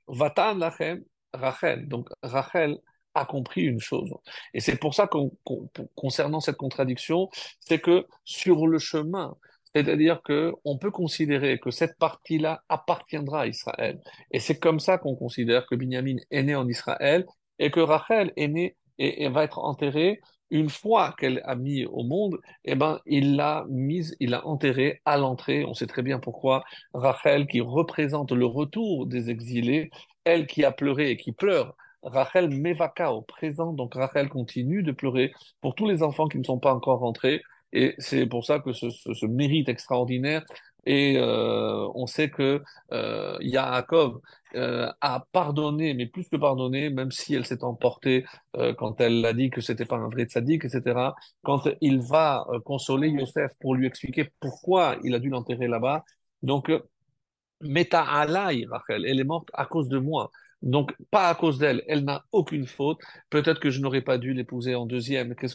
Vatan 0.09 0.55
lachem 0.57 1.03
Rachel, 1.37 1.89
donc 1.89 2.09
Rachel 2.23 2.79
a 3.15 3.25
compris 3.25 3.63
une 3.63 3.81
chose, 3.81 4.13
et 4.53 4.61
c'est 4.61 4.77
pour 4.77 4.95
ça 4.95 5.07
qu'on, 5.07 5.33
qu'on- 5.45 5.69
concernant 5.95 6.41
cette 6.41 6.57
contradiction, 6.57 7.29
c'est 7.61 7.81
que 7.81 8.07
sur 8.25 8.67
le 8.67 8.79
chemin, 8.79 9.37
c'est-à-dire 9.75 10.23
que 10.23 10.53
on 10.65 10.79
peut 10.79 10.91
considérer 10.91 11.59
que 11.59 11.71
cette 11.71 11.99
partie-là 11.99 12.63
appartiendra 12.71 13.43
à 13.43 13.47
Israël. 13.47 14.01
Et 14.31 14.41
c'est 14.41 14.59
comme 14.59 14.81
ça 14.81 14.97
qu'on 14.97 15.15
considère 15.15 15.67
que 15.67 15.75
Binyamin 15.75 16.17
est 16.31 16.43
né 16.45 16.55
en 16.55 16.67
Israël 16.67 17.27
et 17.59 17.71
que 17.71 17.81
Rachel 17.81 18.33
est 18.37 18.49
née 18.49 18.77
et, 18.99 19.29
va 19.29 19.45
être 19.45 19.59
enterrée 19.59 20.21
une 20.51 20.71
fois 20.71 21.15
qu'elle 21.19 21.43
a 21.45 21.57
mis 21.57 21.85
au 21.85 22.05
monde, 22.05 22.39
eh 22.65 22.75
ben, 22.75 23.01
il 23.05 23.37
l'a 23.37 23.67
mise, 23.69 24.17
il 24.21 24.31
l'a 24.31 24.47
enterrée 24.47 25.03
à 25.05 25.19
l'entrée. 25.19 25.65
On 25.67 25.75
sait 25.75 25.87
très 25.87 26.03
bien 26.03 26.21
pourquoi 26.21 26.65
Rachel, 26.95 27.47
qui 27.47 27.61
représente 27.61 28.33
le 28.33 28.47
retour 28.47 29.07
des 29.07 29.29
exilés, 29.29 29.91
elle 30.27 30.47
qui 30.47 30.65
a 30.65 30.73
pleuré 30.73 31.11
et 31.13 31.17
qui 31.17 31.33
pleure, 31.33 31.77
Rachel 32.03 32.51
Mevaka 32.51 33.13
au 33.13 33.23
présent, 33.23 33.73
donc 33.73 33.95
Rachel 33.95 34.29
continue 34.29 34.83
de 34.83 34.93
pleurer 34.93 35.33
pour 35.63 35.75
tous 35.75 35.89
les 35.89 36.03
enfants 36.03 36.29
qui 36.29 36.39
ne 36.39 36.45
sont 36.45 36.59
pas 36.61 36.75
encore 36.75 37.01
rentrés. 37.01 37.43
Et 37.73 37.95
c'est 37.99 38.27
pour 38.27 38.45
ça 38.45 38.61
que 38.61 38.73
ce, 38.73 38.91
ce- 38.91 39.15
ce 39.15 39.27
mérite 39.27 39.69
extraordinaire. 39.69 40.45
Et 40.89 41.17
euh, 41.19 41.89
on 41.97 42.07
sait 42.07 42.31
que 42.31 42.63
euh, 42.93 43.37
Yaakov 43.41 44.21
euh, 44.55 44.89
a 45.01 45.27
pardonné, 45.33 45.95
mais 45.95 46.07
plus 46.07 46.29
que 46.29 46.37
pardonné, 46.37 46.91
même 46.91 47.11
si 47.11 47.35
elle 47.35 47.45
s'est 47.45 47.65
emportée 47.65 48.25
euh, 48.57 48.75
quand 48.75 49.01
elle 49.01 49.25
a 49.27 49.33
dit 49.33 49.51
que 49.51 49.61
c'était 49.61 49.85
pas 49.85 49.97
un 49.97 50.09
vrai 50.09 50.25
tzaddik, 50.27 50.65
etc. 50.65 51.17
Quand 51.43 51.69
il 51.81 52.01
va 52.01 52.47
euh, 52.51 52.61
consoler 52.61 53.09
Yosef 53.09 53.51
pour 53.61 53.75
lui 53.75 53.87
expliquer 53.89 54.31
pourquoi 54.41 54.97
il 55.05 55.15
a 55.15 55.19
dû 55.19 55.29
l'enterrer 55.29 55.67
là-bas. 55.69 56.05
Donc, 56.43 56.71
euh, 56.71 56.81
Meta 57.61 58.03
Rachel, 58.03 59.05
elle 59.07 59.21
est 59.21 59.25
morte 59.25 59.49
à 59.53 59.67
cause 59.67 59.89
de 59.89 59.99
moi. 59.99 60.31
Donc, 60.63 60.95
pas 61.11 61.29
à 61.29 61.35
cause 61.35 61.59
d'elle, 61.59 61.83
elle 61.87 62.05
n'a 62.05 62.25
aucune 62.33 62.67
faute. 62.67 62.99
Peut-être 63.31 63.61
que 63.61 63.71
je 63.71 63.81
n'aurais 63.81 64.03
pas 64.03 64.19
dû 64.19 64.33
l'épouser 64.33 64.75
en 64.75 64.87
deuxième. 64.87 65.35
Que... 65.35 65.47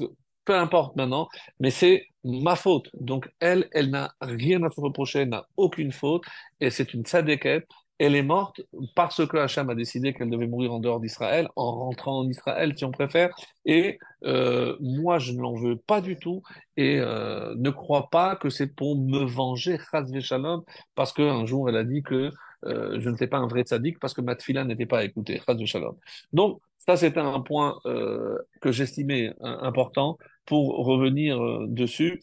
Peu 0.45 0.55
importe 0.55 0.95
maintenant, 0.95 1.27
mais 1.59 1.69
c'est 1.71 2.07
ma 2.23 2.55
faute. 2.55 2.89
Donc, 2.93 3.29
elle, 3.39 3.67
elle 3.71 3.89
n'a 3.89 4.13
rien 4.21 4.63
à 4.63 4.69
se 4.69 4.79
reprocher, 4.79 5.19
elle 5.19 5.29
n'a 5.29 5.47
aucune 5.57 5.91
faute, 5.91 6.23
et 6.59 6.69
c'est 6.69 6.93
une 6.93 7.03
tzadékette. 7.03 7.67
Elle 8.03 8.15
est 8.15 8.23
morte 8.23 8.61
parce 8.95 9.27
que 9.27 9.37
Hacham 9.37 9.69
a 9.69 9.75
décidé 9.75 10.11
qu'elle 10.11 10.31
devait 10.31 10.47
mourir 10.47 10.73
en 10.73 10.79
dehors 10.79 10.99
d'Israël, 10.99 11.47
en 11.55 11.71
rentrant 11.71 12.21
en 12.21 12.27
Israël, 12.27 12.73
si 12.75 12.83
on 12.83 12.89
préfère. 12.89 13.29
Et 13.63 13.99
euh, 14.23 14.75
moi, 14.79 15.19
je 15.19 15.33
ne 15.33 15.39
l'en 15.39 15.53
veux 15.53 15.75
pas 15.75 16.01
du 16.01 16.17
tout, 16.17 16.41
et 16.77 16.99
euh, 16.99 17.53
ne 17.57 17.69
crois 17.69 18.09
pas 18.09 18.35
que 18.35 18.49
c'est 18.49 18.73
pour 18.75 18.97
me 18.97 19.23
venger, 19.23 19.77
chas 19.91 20.01
v'shalom, 20.01 20.63
parce 20.95 21.13
qu'un 21.13 21.45
jour, 21.45 21.69
elle 21.69 21.77
a 21.77 21.83
dit 21.83 22.01
que 22.01 22.31
euh, 22.65 22.99
je 22.99 23.07
n'étais 23.07 23.27
pas 23.27 23.37
un 23.37 23.45
vrai 23.45 23.61
tzaddik 23.61 23.99
parce 23.99 24.15
que 24.15 24.21
ma 24.21 24.35
tfila 24.35 24.63
n'était 24.65 24.87
pas 24.87 25.03
écoutée. 25.03 25.39
Shalom. 25.67 25.95
Donc, 26.33 26.59
ça, 26.79 26.97
c'était 26.97 27.19
un 27.19 27.41
point 27.41 27.77
euh, 27.85 28.35
que 28.61 28.71
j'estimais 28.71 29.31
important 29.41 30.17
pour 30.47 30.83
revenir 30.87 31.39
dessus. 31.67 32.19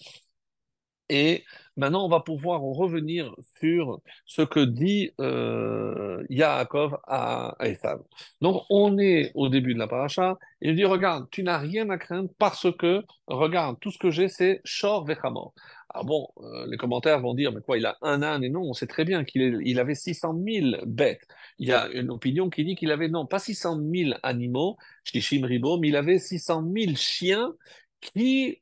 Et 1.09 1.45
maintenant, 1.79 2.05
on 2.05 2.09
va 2.09 2.21
pouvoir 2.21 2.61
revenir 2.61 3.35
sur 3.61 4.01
ce 4.27 4.43
que 4.43 4.61
dit 4.61 5.13
euh, 5.21 6.23
Yaakov 6.29 6.99
à, 7.07 7.57
à. 7.59 7.97
Donc, 8.41 8.63
on 8.69 8.99
est 8.99 9.33
au 9.35 9.49
début 9.49 9.75
de 9.75 9.79
la 9.79 9.89
paracha. 9.89 10.39
Il 10.61 10.77
dit, 10.77 10.85
regarde, 10.85 11.29
tu 11.31 11.43
n'as 11.43 11.59
rien 11.59 11.89
à 11.91 11.99
craindre 11.99 12.29
parce 12.39 12.67
que, 12.77 13.03
regarde, 13.27 13.79
tout 13.81 13.91
ce 13.91 13.99
que 13.99 14.11
j'ai, 14.11 14.29
c'est 14.29 14.61
Shor 14.65 15.05
Vechamor. 15.07 15.55
Ah 15.91 16.03
bon, 16.03 16.29
euh, 16.43 16.67
les 16.69 16.77
commentaires 16.77 17.21
vont 17.21 17.33
dire, 17.35 17.53
mais 17.53 17.63
quoi, 17.63 17.79
il 17.79 17.87
a 17.87 17.97
un 18.03 18.23
âne 18.23 18.45
et 18.45 18.51
non, 18.51 18.61
on 18.61 18.75
sait 18.75 18.87
très 18.87 19.05
bien 19.05 19.25
qu'il 19.25 19.81
avait 19.81 19.95
600 19.95 20.39
000 20.47 20.85
bêtes. 20.85 21.27
Il 21.59 21.69
y 21.69 21.73
a 21.73 21.89
une 21.89 22.11
opinion 22.11 22.51
qui 22.51 22.65
dit 22.65 22.77
qu'il 22.77 22.91
avait, 22.91 23.09
non, 23.09 23.25
pas 23.27 23.39
600 23.39 23.81
000 23.91 24.11
animaux, 24.23 24.77
Shishim 25.05 25.47
Ribo, 25.47 25.79
mais 25.79 25.89
il 25.89 25.97
avait 25.97 26.19
600 26.19 26.65
000 26.77 26.95
chiens 26.95 27.55
qui 28.01 28.61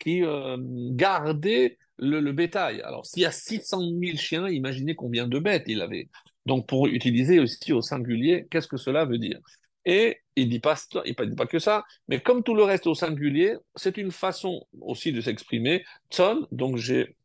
qui 0.00 0.24
euh, 0.24 0.56
gardait 0.60 1.78
le, 1.98 2.32
bétail. 2.32 2.80
Alors, 2.82 3.06
s'il 3.06 3.22
y 3.22 3.26
a 3.26 3.32
600 3.32 3.80
000 3.80 4.16
chiens, 4.16 4.48
imaginez 4.48 4.94
combien 4.94 5.26
de 5.26 5.38
bêtes 5.38 5.64
il 5.66 5.80
avait. 5.82 6.08
Donc, 6.46 6.66
pour 6.66 6.86
utiliser 6.86 7.40
aussi 7.40 7.72
au 7.72 7.82
singulier, 7.82 8.46
qu'est-ce 8.50 8.68
que 8.68 8.76
cela 8.76 9.04
veut 9.04 9.18
dire? 9.18 9.40
Et 9.84 10.20
il 10.34 10.44
il 10.44 10.48
dit 10.50 10.60
pas 10.60 11.46
que 11.46 11.58
ça, 11.58 11.84
mais 12.08 12.20
comme 12.20 12.42
tout 12.42 12.54
le 12.54 12.64
reste 12.64 12.86
au 12.86 12.94
singulier, 12.94 13.56
c'est 13.76 13.96
une 13.96 14.10
façon 14.10 14.66
aussi 14.80 15.12
de 15.12 15.20
s'exprimer. 15.20 15.84
Tson, 16.10 16.46
donc 16.50 16.76
j'ai 16.76 17.16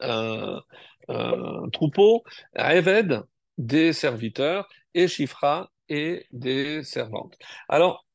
un, 0.00 0.62
troupeau, 1.72 2.24
Eved, 2.54 3.22
des 3.58 3.92
serviteurs, 3.92 4.68
et 4.94 5.06
Shifra, 5.06 5.70
et 5.88 6.26
des 6.32 6.82
servantes. 6.82 7.36
Alors, 7.68 8.05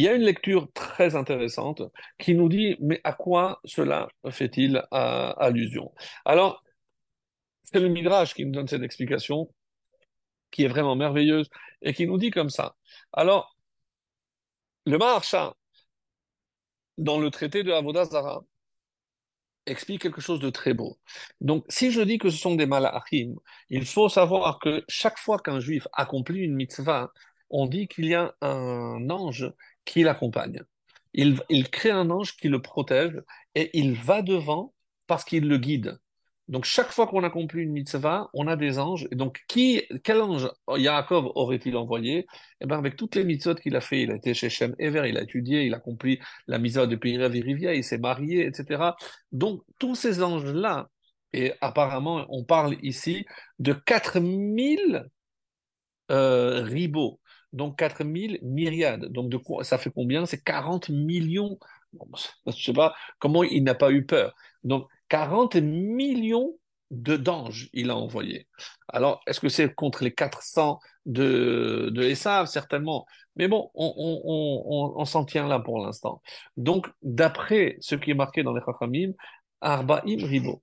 il 0.00 0.04
y 0.04 0.08
a 0.08 0.14
une 0.14 0.22
lecture 0.22 0.66
très 0.72 1.14
intéressante 1.14 1.82
qui 2.18 2.34
nous 2.34 2.48
dit, 2.48 2.74
mais 2.80 3.02
à 3.04 3.12
quoi 3.12 3.60
cela 3.66 4.08
fait-il 4.30 4.78
euh, 4.94 5.32
allusion? 5.36 5.92
Alors, 6.24 6.64
c'est 7.64 7.80
le 7.80 7.88
Midrash 7.88 8.32
qui 8.32 8.46
nous 8.46 8.52
donne 8.52 8.66
cette 8.66 8.82
explication, 8.82 9.52
qui 10.50 10.64
est 10.64 10.68
vraiment 10.68 10.96
merveilleuse, 10.96 11.50
et 11.82 11.92
qui 11.92 12.06
nous 12.06 12.16
dit 12.16 12.30
comme 12.30 12.48
ça. 12.48 12.76
Alors, 13.12 13.54
le 14.86 14.96
Maharsha, 14.96 15.54
dans 16.96 17.18
le 17.18 17.30
traité 17.30 17.62
de 17.62 17.70
Avodah 17.70 18.06
Zarah, 18.06 18.40
explique 19.66 20.00
quelque 20.00 20.22
chose 20.22 20.40
de 20.40 20.48
très 20.48 20.72
beau. 20.72 20.98
Donc, 21.42 21.66
si 21.68 21.90
je 21.90 22.00
dis 22.00 22.16
que 22.16 22.30
ce 22.30 22.38
sont 22.38 22.54
des 22.54 22.64
malachim, 22.64 23.34
il 23.68 23.84
faut 23.84 24.08
savoir 24.08 24.60
que 24.60 24.82
chaque 24.88 25.18
fois 25.18 25.38
qu'un 25.38 25.60
juif 25.60 25.86
accomplit 25.92 26.40
une 26.40 26.54
mitzvah, 26.54 27.12
on 27.50 27.66
dit 27.66 27.88
qu'il 27.88 28.06
y 28.06 28.14
a 28.14 28.34
un 28.40 29.10
ange 29.10 29.52
qui 29.84 30.02
l'accompagne. 30.02 30.62
Il, 31.12 31.68
crée 31.70 31.90
un 31.90 32.10
ange 32.10 32.36
qui 32.36 32.48
le 32.48 32.62
protège 32.62 33.20
et 33.54 33.76
il 33.78 33.94
va 33.94 34.22
devant 34.22 34.74
parce 35.06 35.24
qu'il 35.24 35.48
le 35.48 35.58
guide. 35.58 35.98
Donc, 36.46 36.64
chaque 36.64 36.90
fois 36.90 37.06
qu'on 37.06 37.22
accomplit 37.22 37.62
une 37.62 37.72
mitzvah, 37.72 38.28
on 38.34 38.48
a 38.48 38.56
des 38.56 38.80
anges. 38.80 39.06
Et 39.12 39.14
donc, 39.14 39.40
qui, 39.46 39.82
quel 40.02 40.20
ange 40.20 40.50
Yaakov 40.68 41.30
aurait-il 41.36 41.76
envoyé? 41.76 42.26
Eh 42.60 42.66
bien, 42.66 42.76
avec 42.76 42.96
toutes 42.96 43.14
les 43.14 43.24
mitzvot 43.24 43.54
qu'il 43.54 43.76
a 43.76 43.80
fait, 43.80 44.02
il 44.02 44.10
a 44.10 44.16
été 44.16 44.34
chez 44.34 44.50
Shem 44.50 44.74
Ever, 44.80 45.08
il 45.08 45.16
a 45.16 45.22
étudié, 45.22 45.62
il 45.62 45.74
a 45.74 45.76
accompli 45.76 46.18
la 46.48 46.58
mitzvah 46.58 46.86
de 46.86 46.96
Peirev 46.96 47.30
Rivia, 47.30 47.74
il 47.74 47.84
s'est 47.84 47.98
marié, 47.98 48.46
etc. 48.46 48.82
Donc, 49.30 49.62
tous 49.78 49.94
ces 49.94 50.24
anges-là, 50.24 50.88
et 51.32 51.52
apparemment, 51.60 52.26
on 52.28 52.44
parle 52.44 52.76
ici 52.82 53.26
de 53.60 53.72
4000 53.72 55.08
euh, 56.10 56.62
ribots, 56.64 57.20
donc 57.52 57.78
4000 57.78 58.38
myriades. 58.42 59.06
Donc, 59.06 59.32
ça 59.62 59.78
fait 59.78 59.90
combien? 59.90 60.26
C'est 60.26 60.42
40 60.42 60.88
millions. 60.90 61.58
Je 62.46 62.52
sais 62.62 62.72
pas 62.72 62.94
comment 63.18 63.42
il 63.42 63.64
n'a 63.64 63.74
pas 63.74 63.90
eu 63.90 64.04
peur. 64.06 64.34
Donc, 64.64 64.86
40 65.08 65.56
millions 65.56 66.54
de 66.90 67.16
d'anges 67.16 67.68
il 67.72 67.90
a 67.90 67.96
envoyé. 67.96 68.48
Alors, 68.88 69.20
est-ce 69.26 69.40
que 69.40 69.48
c'est 69.48 69.72
contre 69.74 70.02
les 70.04 70.12
400 70.12 70.80
de, 71.06 71.90
de 71.92 72.02
Esav? 72.02 72.46
Certainement. 72.46 73.06
Mais 73.36 73.48
bon, 73.48 73.70
on, 73.74 73.94
on, 73.96 74.20
on, 74.24 74.64
on, 74.66 75.00
on 75.00 75.04
s'en 75.04 75.24
tient 75.24 75.46
là 75.46 75.60
pour 75.60 75.78
l'instant. 75.84 76.20
Donc, 76.56 76.88
d'après 77.02 77.76
ce 77.80 77.94
qui 77.94 78.10
est 78.10 78.14
marqué 78.14 78.42
dans 78.42 78.54
les 78.54 78.62
Chachamim, 78.64 79.12
Arba'im 79.60 80.26
ribo. 80.26 80.62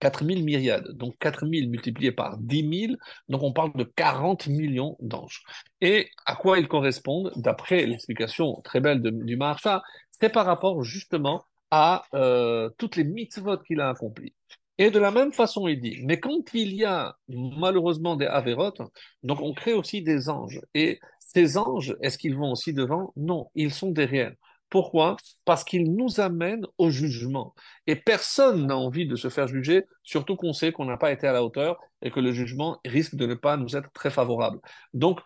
4000 0.00 0.44
myriades, 0.44 0.88
donc 0.92 1.16
4000 1.18 1.70
multiplié 1.70 2.12
par 2.12 2.38
10 2.38 2.86
000, 2.88 2.92
donc 3.28 3.42
on 3.42 3.52
parle 3.52 3.72
de 3.74 3.84
40 3.84 4.48
millions 4.48 4.96
d'anges. 5.00 5.42
Et 5.80 6.08
à 6.26 6.34
quoi 6.36 6.58
ils 6.58 6.68
correspondent, 6.68 7.32
d'après 7.36 7.86
l'explication 7.86 8.60
très 8.64 8.80
belle 8.80 9.02
du 9.02 9.36
Maharsha, 9.36 9.82
c'est 10.10 10.30
par 10.30 10.46
rapport 10.46 10.82
justement 10.82 11.44
à 11.70 12.04
euh, 12.14 12.68
toutes 12.78 12.96
les 12.96 13.04
mitzvot 13.04 13.58
qu'il 13.58 13.80
a 13.80 13.90
accomplies. 13.90 14.34
Et 14.78 14.90
de 14.90 14.98
la 14.98 15.10
même 15.10 15.32
façon, 15.32 15.68
il 15.68 15.80
dit, 15.80 15.98
mais 16.04 16.18
quand 16.18 16.54
il 16.54 16.72
y 16.74 16.84
a 16.86 17.14
malheureusement 17.28 18.16
des 18.16 18.26
avérotes, 18.26 18.80
donc 19.22 19.40
on 19.42 19.52
crée 19.52 19.74
aussi 19.74 20.02
des 20.02 20.30
anges. 20.30 20.60
Et 20.74 21.00
ces 21.18 21.58
anges, 21.58 21.96
est-ce 22.00 22.16
qu'ils 22.16 22.34
vont 22.34 22.52
aussi 22.52 22.72
devant? 22.72 23.12
Non, 23.16 23.50
ils 23.54 23.72
sont 23.72 23.90
derrière. 23.90 24.32
Pourquoi? 24.70 25.16
Parce 25.44 25.64
qu'ils 25.64 25.92
nous 25.94 26.20
amènent 26.20 26.66
au 26.78 26.90
jugement. 26.90 27.54
Et 27.86 27.96
personne 27.96 28.66
n'a 28.66 28.76
envie 28.76 29.06
de 29.06 29.16
se 29.16 29.28
faire 29.28 29.48
juger, 29.48 29.84
surtout 30.04 30.36
qu'on 30.36 30.52
sait 30.52 30.72
qu'on 30.72 30.84
n'a 30.84 30.96
pas 30.96 31.12
été 31.12 31.26
à 31.26 31.32
la 31.32 31.44
hauteur 31.44 31.78
et 32.02 32.10
que 32.10 32.20
le 32.20 32.32
jugement 32.32 32.78
risque 32.84 33.16
de 33.16 33.26
ne 33.26 33.34
pas 33.34 33.56
nous 33.56 33.76
être 33.76 33.90
très 33.92 34.10
favorable. 34.10 34.60
Donc, 34.94 35.20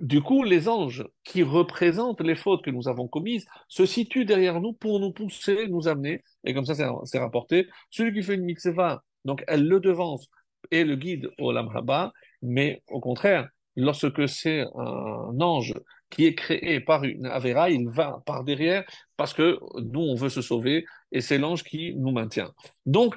du 0.00 0.22
coup, 0.22 0.44
les 0.44 0.68
anges 0.68 1.04
qui 1.24 1.42
représentent 1.42 2.20
les 2.20 2.36
fautes 2.36 2.62
que 2.62 2.70
nous 2.70 2.86
avons 2.86 3.08
commises 3.08 3.46
se 3.66 3.84
situent 3.84 4.24
derrière 4.24 4.60
nous 4.60 4.72
pour 4.72 5.00
nous 5.00 5.12
pousser, 5.12 5.66
nous 5.66 5.88
amener, 5.88 6.22
et 6.44 6.54
comme 6.54 6.64
ça 6.64 6.74
c'est 7.04 7.18
rapporté, 7.18 7.66
celui 7.90 8.14
qui 8.14 8.22
fait 8.22 8.34
une 8.34 8.44
mitzvah, 8.44 9.02
donc 9.24 9.42
elle 9.48 9.66
le 9.66 9.80
devance 9.80 10.28
et 10.70 10.84
le 10.84 10.94
guide 10.94 11.28
au 11.40 11.50
Lamhaba, 11.50 12.12
mais 12.42 12.80
au 12.88 13.00
contraire, 13.00 13.48
lorsque 13.74 14.28
c'est 14.28 14.64
un 14.76 15.40
ange 15.40 15.74
qui 16.10 16.26
est 16.26 16.34
créé 16.34 16.80
par 16.80 17.04
une 17.04 17.26
Avera, 17.26 17.70
il 17.70 17.88
va 17.88 18.22
par 18.26 18.44
derrière 18.44 18.84
parce 19.16 19.34
que 19.34 19.58
nous, 19.80 20.00
on 20.00 20.14
veut 20.14 20.28
se 20.28 20.42
sauver 20.42 20.86
et 21.12 21.20
c'est 21.20 21.38
l'ange 21.38 21.64
qui 21.64 21.94
nous 21.96 22.12
maintient. 22.12 22.52
Donc, 22.86 23.16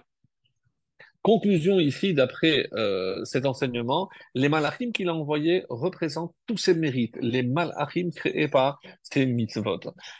conclusion 1.22 1.80
ici, 1.80 2.14
d'après 2.14 2.68
euh, 2.74 3.24
cet 3.26 3.46
enseignement, 3.46 4.10
les 4.34 4.50
malachim 4.50 4.92
qu'il 4.92 5.10
a 5.10 5.16
envoyés 5.16 5.66
représentent 5.70 6.36
tous 6.48 6.58
ses 6.58 6.74
mérites, 6.74 7.18
les 7.22 7.44
malachim 7.44 8.10
créés 8.16 8.48
par 8.48 8.80
ces 9.04 9.26
mitzvot. 9.26 9.80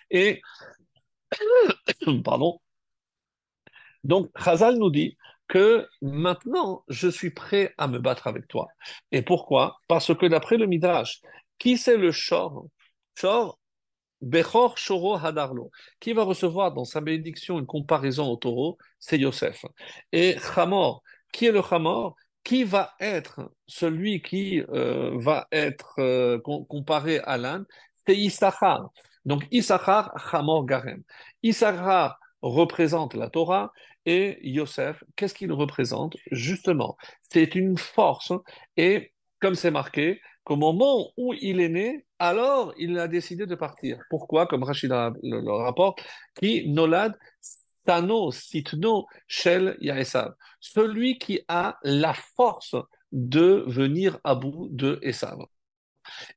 Et, 0.10 0.42
pardon, 2.24 2.60
donc, 4.04 4.32
Chazal 4.44 4.78
nous 4.78 4.90
dit 4.90 5.18
que 5.48 5.88
maintenant, 6.02 6.84
je 6.88 7.10
suis 7.10 7.32
prêt 7.32 7.74
à 7.78 7.88
me 7.88 8.00
battre 8.00 8.28
avec 8.28 8.48
toi. 8.48 8.68
Et 9.12 9.22
pourquoi? 9.22 9.78
Parce 9.88 10.16
que 10.16 10.26
d'après 10.26 10.58
le 10.58 10.66
Midrash, 10.66 11.22
qui 11.62 11.78
c'est 11.78 11.96
le 11.96 12.12
Shor? 12.12 12.66
Shor, 13.14 13.60
Bechor 14.20 14.80
Shoro 14.80 15.16
Hadarlo. 15.16 15.70
Qui 16.00 16.14
va 16.14 16.24
recevoir 16.24 16.74
dans 16.74 16.86
sa 16.86 17.02
bénédiction 17.02 17.60
une 17.60 17.68
comparaison 17.68 18.26
au 18.32 18.36
taureau? 18.36 18.80
C'est 18.98 19.20
Yosef. 19.20 19.64
Et 20.12 20.38
Chamor, 20.40 21.04
qui 21.32 21.46
est 21.46 21.52
le 21.52 21.62
Chamor? 21.62 22.16
Qui 22.44 22.64
va 22.64 22.96
être 23.00 23.52
celui 23.68 24.24
qui 24.24 24.64
euh, 24.70 25.12
va 25.20 25.48
être 25.52 25.94
euh, 26.00 26.40
comparé 26.40 27.20
à 27.20 27.38
l'âne? 27.38 27.66
C'est 28.08 28.18
Issachar. 28.18 28.90
Donc 29.26 29.46
Issachar, 29.52 30.12
Chamor 30.32 30.66
Garem. 30.66 31.04
Issachar 31.44 32.18
représente 32.42 33.14
la 33.14 33.30
Torah 33.30 33.72
et 34.08 34.40
Yosef, 34.42 35.04
qu'est-ce 35.16 35.36
qu'il 35.36 35.52
représente? 35.52 36.18
Justement, 36.32 36.98
c'est 37.30 37.54
une 37.54 37.78
force 37.78 38.34
et 38.78 39.14
comme 39.40 39.56
c'est 39.56 39.72
marqué, 39.72 40.22
qu'au 40.52 40.58
moment 40.58 41.14
où 41.16 41.34
il 41.34 41.62
est 41.62 41.70
né, 41.70 42.06
alors 42.20 42.74
il 42.78 43.00
a 43.00 43.08
décidé 43.08 43.46
de 43.46 43.56
partir. 43.56 44.00
Pourquoi? 44.10 44.48
Comme 44.48 44.64
Rachida 44.64 45.14
le, 45.24 45.50
rapporte, 45.50 46.04
qui 46.36 46.68
nolad 46.68 47.18
Tano 47.86 48.32
Sitno 48.32 49.06
Shel 49.28 49.78
Yaesav, 49.80 50.34
celui 50.60 51.18
qui 51.18 51.40
a 51.48 51.78
la 51.84 52.14
force 52.14 52.76
de 53.14 53.64
venir 53.68 54.20
à 54.26 54.36
bout 54.36 54.68
de 54.72 55.00
Esav. 55.04 55.38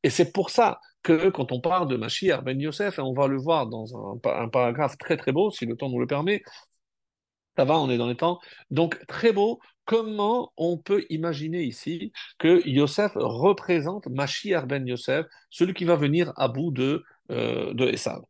Et 0.05 0.11
c'est 0.11 0.33
pour 0.33 0.51
ça 0.51 0.79
que 1.03 1.31
quand 1.31 1.51
on 1.51 1.61
parle 1.61 1.89
de 1.89 1.97
Mashiach 1.97 2.45
ben 2.45 2.61
Yosef, 2.61 3.01
et 3.01 3.03
on 3.03 3.15
va 3.15 3.27
le 3.27 3.37
voir 3.37 3.67
dans 3.67 3.97
un, 3.97 4.21
un, 4.45 4.49
paragraphe 4.49 4.97
très 4.97 5.17
très 5.17 5.33
beau, 5.33 5.51
si 5.51 5.67
le 5.67 5.77
temps 5.77 5.91
nous 5.91 5.99
le 5.99 6.07
permet, 6.07 6.41
ça 7.57 7.65
va, 7.65 7.79
on 7.79 7.91
est 7.91 7.99
dans 7.99 8.09
les 8.09 8.17
temps. 8.17 8.39
Donc, 8.71 9.05
très 9.07 9.33
beau. 9.33 9.61
Comment 9.85 10.53
on 10.57 10.79
peut 10.79 11.05
imaginer 11.11 11.63
ici 11.63 12.13
que 12.39 12.67
Yosef 12.67 13.13
représente 13.17 14.07
Mashiach 14.07 14.67
ben 14.67 14.87
Yosef, 14.87 15.27
celui 15.51 15.75
qui 15.75 15.85
va 15.85 15.97
venir 15.97 16.33
à 16.37 16.49
bout 16.49 16.71
de, 16.71 17.05
euh, 17.31 17.75
de 17.75 17.89
Esav. 17.89 18.23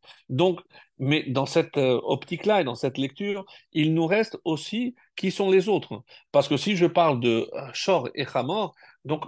Mais 0.97 1.23
dans 1.27 1.45
cette 1.45 1.77
euh, 1.77 1.99
optique-là 2.03 2.61
et 2.61 2.63
dans 2.63 2.75
cette 2.75 2.97
lecture, 2.97 3.45
il 3.73 3.93
nous 3.93 4.07
reste 4.07 4.37
aussi 4.45 4.95
qui 5.15 5.31
sont 5.31 5.49
les 5.49 5.67
autres. 5.67 6.03
Parce 6.31 6.47
que 6.47 6.57
si 6.57 6.75
je 6.75 6.85
parle 6.85 7.19
de 7.19 7.49
Shor 7.73 8.09
et 8.15 8.25
Hamor, 8.33 8.73
donc 9.03 9.25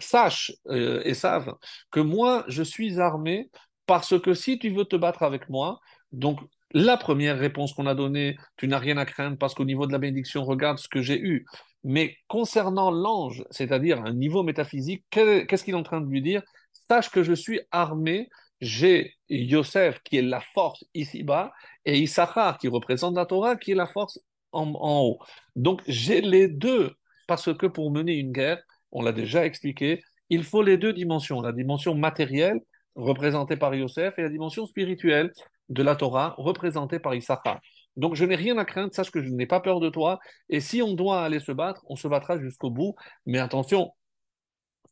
sache, 0.00 0.52
euh, 0.68 1.02
Esav, 1.04 1.54
que 1.90 2.00
moi, 2.00 2.44
je 2.48 2.62
suis 2.62 3.00
armé 3.00 3.50
parce 3.86 4.20
que 4.20 4.34
si 4.34 4.58
tu 4.58 4.70
veux 4.70 4.84
te 4.84 4.96
battre 4.96 5.22
avec 5.22 5.48
moi, 5.48 5.80
donc 6.12 6.40
la 6.72 6.96
première 6.96 7.38
réponse 7.38 7.72
qu'on 7.72 7.86
a 7.86 7.94
donnée, 7.94 8.36
tu 8.56 8.68
n'as 8.68 8.78
rien 8.78 8.96
à 8.98 9.06
craindre 9.06 9.38
parce 9.38 9.54
qu'au 9.54 9.64
niveau 9.64 9.86
de 9.86 9.92
la 9.92 9.98
bénédiction, 9.98 10.44
regarde 10.44 10.78
ce 10.78 10.88
que 10.88 11.00
j'ai 11.00 11.18
eu. 11.20 11.46
Mais 11.84 12.16
concernant 12.26 12.90
l'ange, 12.90 13.44
c'est-à-dire 13.50 14.02
un 14.04 14.12
niveau 14.12 14.42
métaphysique, 14.42 15.04
qu'est-ce 15.10 15.64
qu'il 15.64 15.74
est 15.74 15.78
en 15.78 15.82
train 15.82 16.00
de 16.00 16.10
lui 16.10 16.20
dire? 16.20 16.42
Sache 16.88 17.10
que 17.10 17.22
je 17.22 17.32
suis 17.32 17.60
armé, 17.70 18.28
j'ai 18.60 19.14
Yosef 19.28 20.00
qui 20.02 20.18
est 20.18 20.22
la 20.22 20.40
force 20.40 20.84
ici-bas 20.94 21.52
et 21.84 21.98
Issachar 21.98 22.58
qui 22.58 22.68
représente 22.68 23.14
la 23.14 23.26
Torah 23.26 23.56
qui 23.56 23.72
est 23.72 23.76
la 23.76 23.86
force 23.86 24.18
en, 24.52 24.72
haut. 24.72 25.18
Donc 25.56 25.82
j'ai 25.86 26.20
les 26.20 26.48
deux 26.48 26.94
parce 27.26 27.54
que 27.54 27.66
pour 27.66 27.90
mener 27.90 28.14
une 28.14 28.32
guerre, 28.32 28.60
on 28.90 29.02
l'a 29.02 29.12
déjà 29.12 29.44
expliqué, 29.44 30.02
il 30.30 30.44
faut 30.44 30.62
les 30.62 30.78
deux 30.78 30.92
dimensions, 30.92 31.40
la 31.40 31.52
dimension 31.52 31.94
matérielle 31.94 32.60
représentée 32.94 33.56
par 33.56 33.74
Yosef 33.74 34.18
et 34.18 34.22
la 34.22 34.28
dimension 34.28 34.66
spirituelle 34.66 35.32
de 35.68 35.82
la 35.82 35.96
Torah 35.96 36.34
représentée 36.38 36.98
par 36.98 37.14
Issachar. 37.14 37.60
Donc 37.96 38.14
je 38.14 38.24
n'ai 38.24 38.36
rien 38.36 38.56
à 38.58 38.64
craindre, 38.64 38.94
sache 38.94 39.10
que 39.10 39.22
je 39.22 39.28
n'ai 39.30 39.46
pas 39.46 39.60
peur 39.60 39.80
de 39.80 39.90
toi. 39.90 40.18
Et 40.48 40.60
si 40.60 40.82
on 40.82 40.94
doit 40.94 41.22
aller 41.22 41.40
se 41.40 41.52
battre, 41.52 41.82
on 41.88 41.96
se 41.96 42.08
battra 42.08 42.38
jusqu'au 42.38 42.70
bout. 42.70 42.94
Mais 43.26 43.38
attention, 43.38 43.92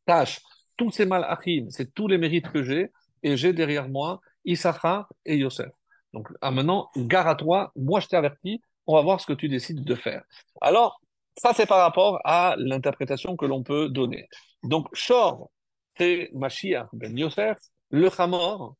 tâche, 0.07 0.41
tous 0.77 0.91
ces 0.91 1.07
malachim, 1.07 1.67
c'est 1.71 1.95
tous 1.95 2.09
les 2.09 2.19
mérites 2.19 2.51
que 2.51 2.63
j'ai, 2.63 2.93
et 3.23 3.37
j'ai 3.37 3.53
derrière 3.53 3.89
moi 3.89 4.21
Issachar 4.45 5.09
et 5.25 5.37
Yosef. 5.37 5.71
Donc 6.13 6.29
à 6.41 6.51
maintenant, 6.51 6.91
gare 6.97 7.29
à 7.29 7.35
toi, 7.35 7.73
moi 7.77 8.01
je 8.01 8.09
t'ai 8.09 8.17
averti, 8.17 8.61
on 8.87 8.95
va 8.95 9.03
voir 9.03 9.21
ce 9.21 9.27
que 9.27 9.33
tu 9.33 9.49
décides 9.49 9.85
de 9.85 9.95
faire. 9.95 10.23
Alors, 10.61 11.01
ça 11.37 11.53
c'est 11.55 11.67
par 11.67 11.79
rapport 11.79 12.21
à 12.25 12.55
l'interprétation 12.59 13.37
que 13.37 13.47
l'on 13.47 13.63
peut 13.63 13.89
donner. 13.89 14.29
Donc, 14.63 14.89
Shor, 14.93 15.51
c'est 15.97 16.31
Mashiach 16.35 16.89
ben 16.93 17.17
Yosef, 17.17 17.59
le 17.91 18.11
Hamor, 18.21 18.77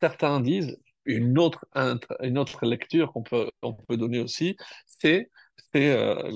certains 0.00 0.40
disent, 0.40 0.78
une 1.06 1.38
autre, 1.38 1.64
une 2.22 2.38
autre 2.38 2.64
lecture 2.66 3.12
qu'on 3.12 3.22
peut, 3.22 3.50
on 3.62 3.74
peut 3.74 3.96
donner 3.96 4.20
aussi, 4.20 4.56
c'est 4.86 5.28
euh, 5.76 6.30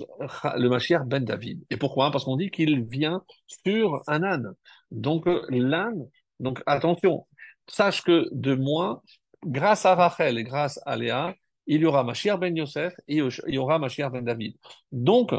le 0.57 0.68
Mashiach 0.68 1.04
ben 1.07 1.24
David. 1.24 1.64
Et 1.70 1.76
pourquoi? 1.76 2.11
Parce 2.11 2.24
qu'on 2.24 2.37
dit 2.37 2.50
qu'il 2.50 2.85
vient 2.85 3.22
sur 3.46 4.02
un 4.07 4.22
âne. 4.22 4.52
Donc 4.90 5.26
euh, 5.26 5.42
l'âne, 5.50 6.07
donc 6.40 6.62
attention, 6.66 7.26
sache 7.68 8.02
que 8.02 8.28
de 8.33 8.54
moi, 8.54 9.02
grâce 9.46 9.87
à 9.87 9.94
Rachel 9.94 10.38
et 10.38 10.44
grâce 10.44 10.81
à 10.87 10.96
Léa, 10.96 11.35
il 11.66 11.83
y 11.83 11.87
aura 11.87 12.02
Mashiach 12.02 12.38
ben 12.38 12.57
Yosef 12.57 12.94
et 13.07 13.18
il 13.18 13.54
y 13.54 13.59
aura 13.59 13.78
Mashiach 13.78 14.11
ben 14.11 14.24
David. 14.24 14.57
Donc, 14.90 15.33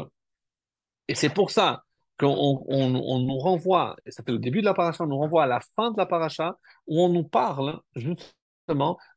et 1.08 1.14
c'est 1.14 1.30
pour 1.30 1.50
ça 1.50 1.82
qu'on 2.18 2.62
on, 2.68 3.18
nous 3.18 3.38
renvoie, 3.38 3.96
et 4.06 4.10
ça 4.10 4.22
fait 4.22 4.32
le 4.32 4.38
début 4.38 4.60
de 4.60 4.66
la 4.66 4.74
paracha, 4.74 5.04
on 5.04 5.06
nous 5.06 5.18
renvoie 5.18 5.44
à 5.44 5.46
la 5.46 5.60
fin 5.74 5.90
de 5.90 5.96
la 5.96 6.06
paracha, 6.06 6.56
où 6.86 7.00
on 7.02 7.08
nous 7.08 7.24
parle 7.24 7.80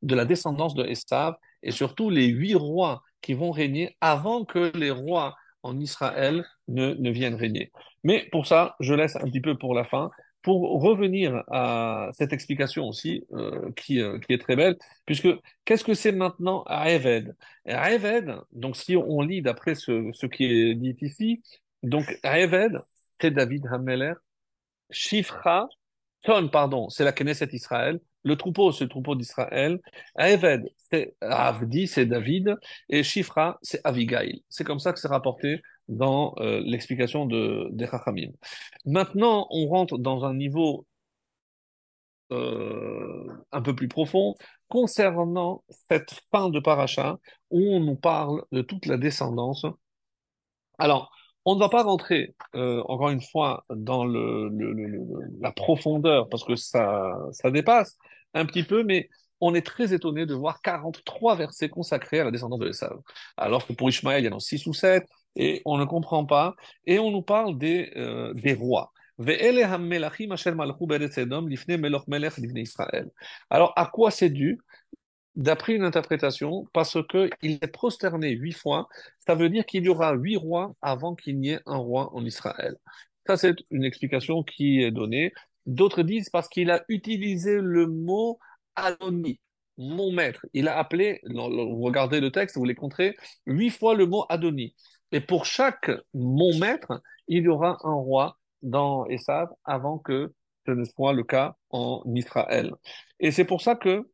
de 0.01 0.15
la 0.15 0.25
descendance 0.25 0.75
de 0.75 0.85
Esav 0.85 1.35
et 1.61 1.71
surtout 1.71 2.09
les 2.09 2.27
huit 2.27 2.55
rois 2.55 3.03
qui 3.21 3.33
vont 3.33 3.51
régner 3.51 3.95
avant 4.01 4.45
que 4.45 4.71
les 4.77 4.91
rois 4.91 5.35
en 5.63 5.79
Israël 5.79 6.45
ne, 6.67 6.93
ne 6.93 7.09
viennent 7.09 7.35
régner. 7.35 7.71
Mais 8.03 8.27
pour 8.31 8.45
ça, 8.47 8.75
je 8.79 8.93
laisse 8.93 9.15
un 9.15 9.23
petit 9.25 9.41
peu 9.41 9.57
pour 9.57 9.73
la 9.73 9.85
fin, 9.85 10.11
pour 10.41 10.81
revenir 10.81 11.41
à 11.47 12.09
cette 12.13 12.33
explication 12.33 12.87
aussi, 12.87 13.25
euh, 13.31 13.71
qui, 13.77 14.01
euh, 14.01 14.19
qui, 14.19 14.33
est 14.33 14.37
très 14.37 14.57
belle, 14.57 14.77
puisque 15.05 15.29
qu'est-ce 15.63 15.85
que 15.85 15.93
c'est 15.93 16.11
maintenant 16.11 16.63
à 16.67 16.91
Eved 16.91 17.33
donc 18.51 18.75
si 18.75 18.97
on 18.97 19.21
lit 19.21 19.41
d'après 19.41 19.75
ce, 19.75 20.09
ce, 20.13 20.25
qui 20.25 20.43
est 20.43 20.75
dit 20.75 20.97
ici, 21.01 21.41
donc 21.81 22.19
Eved, 22.23 22.77
c'est 23.21 23.31
David 23.31 23.65
Hameler, 23.71 24.13
Shifra, 24.89 25.69
Ton, 26.23 26.49
pardon, 26.49 26.89
c'est 26.89 27.05
la 27.05 27.13
Knesset 27.13 27.49
Israël, 27.53 28.01
le 28.23 28.35
troupeau, 28.35 28.71
c'est 28.71 28.85
le 28.85 28.89
troupeau 28.89 29.15
d'Israël. 29.15 29.79
Eved, 30.17 30.69
c'est 30.91 31.15
Avdi, 31.21 31.87
c'est 31.87 32.05
David. 32.05 32.55
Et 32.89 33.03
Shifra, 33.03 33.59
c'est 33.61 33.81
Avigail. 33.83 34.43
C'est 34.49 34.63
comme 34.63 34.79
ça 34.79 34.93
que 34.93 34.99
c'est 34.99 35.07
rapporté 35.07 35.61
dans 35.87 36.33
euh, 36.37 36.61
l'explication 36.65 37.25
de, 37.25 37.67
des 37.71 37.87
Chachamim. 37.87 38.31
Maintenant, 38.85 39.47
on 39.51 39.67
rentre 39.67 39.97
dans 39.97 40.25
un 40.25 40.33
niveau 40.33 40.85
euh, 42.31 43.27
un 43.51 43.61
peu 43.61 43.75
plus 43.75 43.87
profond 43.87 44.35
concernant 44.69 45.63
cette 45.89 46.13
fin 46.31 46.49
de 46.49 46.59
paracha 46.59 47.19
où 47.51 47.59
on 47.59 47.79
nous 47.81 47.95
parle 47.95 48.43
de 48.51 48.61
toute 48.61 48.85
la 48.85 48.97
descendance. 48.97 49.65
Alors, 50.79 51.11
on 51.45 51.55
ne 51.55 51.59
va 51.59 51.69
pas 51.69 51.83
rentrer, 51.83 52.35
euh, 52.55 52.81
encore 52.87 53.09
une 53.09 53.21
fois, 53.21 53.65
dans 53.69 54.05
le, 54.05 54.49
la 55.41 55.51
profondeur, 55.51 56.29
parce 56.29 56.43
que 56.43 56.55
ça, 56.55 57.13
ça 57.31 57.51
dépasse 57.51 57.97
un 58.33 58.45
petit 58.45 58.63
peu, 58.63 58.83
mais 58.83 59.09
on 59.41 59.53
est 59.53 59.65
très 59.65 59.93
étonné 59.93 60.25
de 60.25 60.33
voir 60.33 60.61
43 60.61 61.35
versets 61.35 61.69
consacrés 61.69 62.19
à 62.19 62.23
la 62.23 62.31
descendance 62.31 62.59
de 62.59 62.69
Esav. 62.69 62.97
Alors 63.35 63.67
que 63.67 63.73
pour 63.73 63.89
Ishmaël, 63.89 64.23
il 64.23 64.27
y 64.27 64.33
en 64.33 64.37
a 64.37 64.39
6 64.39 64.65
ou 64.67 64.73
7, 64.73 65.05
et 65.35 65.61
on 65.65 65.77
ne 65.77 65.85
comprend 65.85 66.25
pas, 66.25 66.55
et 66.85 66.99
on 66.99 67.11
nous 67.11 67.21
parle 67.23 67.57
des, 67.57 67.91
euh, 67.97 68.33
des 68.33 68.53
rois. 68.53 68.91
Alors, 73.49 73.73
à 73.75 73.85
quoi 73.85 74.11
c'est 74.11 74.29
dû? 74.29 74.59
D'après 75.35 75.73
une 75.73 75.83
interprétation, 75.83 76.67
parce 76.73 76.97
qu'il 77.09 77.59
est 77.61 77.67
prosterné 77.67 78.31
huit 78.31 78.53
fois, 78.53 78.87
ça 79.25 79.35
veut 79.35 79.49
dire 79.49 79.65
qu'il 79.65 79.83
y 79.83 79.89
aura 79.89 80.13
huit 80.13 80.37
rois 80.37 80.73
avant 80.81 81.15
qu'il 81.15 81.39
n'y 81.39 81.49
ait 81.49 81.59
un 81.65 81.77
roi 81.77 82.13
en 82.13 82.23
Israël. 82.25 82.77
Ça, 83.25 83.37
c'est 83.37 83.55
une 83.71 83.83
explication 83.83 84.43
qui 84.43 84.81
est 84.81 84.91
donnée. 84.91 85.33
D'autres 85.65 86.03
disent 86.03 86.29
parce 86.29 86.49
qu'il 86.49 86.71
a 86.71 86.83
utilisé 86.89 87.59
le 87.61 87.87
mot 87.87 88.39
Adoni, 88.75 89.39
mon 89.77 90.11
maître. 90.11 90.45
Il 90.53 90.67
a 90.67 90.77
appelé, 90.77 91.21
regardez 91.23 92.19
le 92.19 92.31
texte, 92.31 92.57
vous 92.57 92.65
les 92.65 92.75
compterez, 92.75 93.15
huit 93.45 93.69
fois 93.69 93.95
le 93.95 94.05
mot 94.05 94.25
Adoni. 94.29 94.75
Et 95.11 95.21
pour 95.21 95.45
chaque 95.45 95.91
mon 96.13 96.57
maître, 96.57 97.01
il 97.27 97.43
y 97.43 97.47
aura 97.47 97.77
un 97.83 97.93
roi 97.93 98.37
dans 98.61 99.05
Esav 99.07 99.49
avant 99.63 99.99
que 99.99 100.33
ce 100.65 100.71
ne 100.71 100.85
soit 100.85 101.13
le 101.13 101.23
cas 101.23 101.55
en 101.69 102.03
Israël. 102.15 102.71
Et 103.19 103.31
c'est 103.31 103.45
pour 103.45 103.61
ça 103.61 103.75
que 103.75 104.09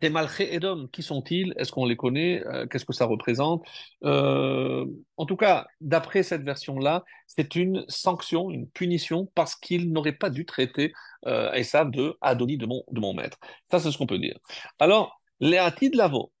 ces 0.00 0.10
Malchés 0.10 0.54
Edom, 0.54 0.88
qui 0.90 1.02
sont-ils? 1.02 1.54
Est-ce 1.56 1.72
qu'on 1.72 1.86
les 1.86 1.96
connaît? 1.96 2.44
Euh, 2.46 2.66
Qu'est-ce 2.66 2.84
que 2.84 2.92
ça 2.92 3.06
représente? 3.06 3.64
Euh, 4.04 4.84
En 5.16 5.26
tout 5.26 5.36
cas, 5.36 5.66
d'après 5.80 6.22
cette 6.22 6.42
version-là, 6.42 7.04
c'est 7.26 7.56
une 7.56 7.84
sanction, 7.88 8.50
une 8.50 8.68
punition, 8.68 9.30
parce 9.34 9.54
qu'il 9.56 9.92
n'aurait 9.92 10.12
pas 10.12 10.30
dû 10.30 10.44
traiter 10.46 10.92
euh, 11.26 11.50
de 11.52 12.16
Adoni, 12.20 12.58
de 12.58 12.66
mon, 12.66 13.14
maître. 13.14 13.38
Ça, 13.70 13.80
c'est 13.80 13.90
ce 13.90 13.98
qu'on 13.98 14.06
peut 14.06 14.18
dire. 14.18 14.38
Alors, 14.78 15.20
les 15.40 15.56
de 15.56 15.96
Lavo, 15.96 16.32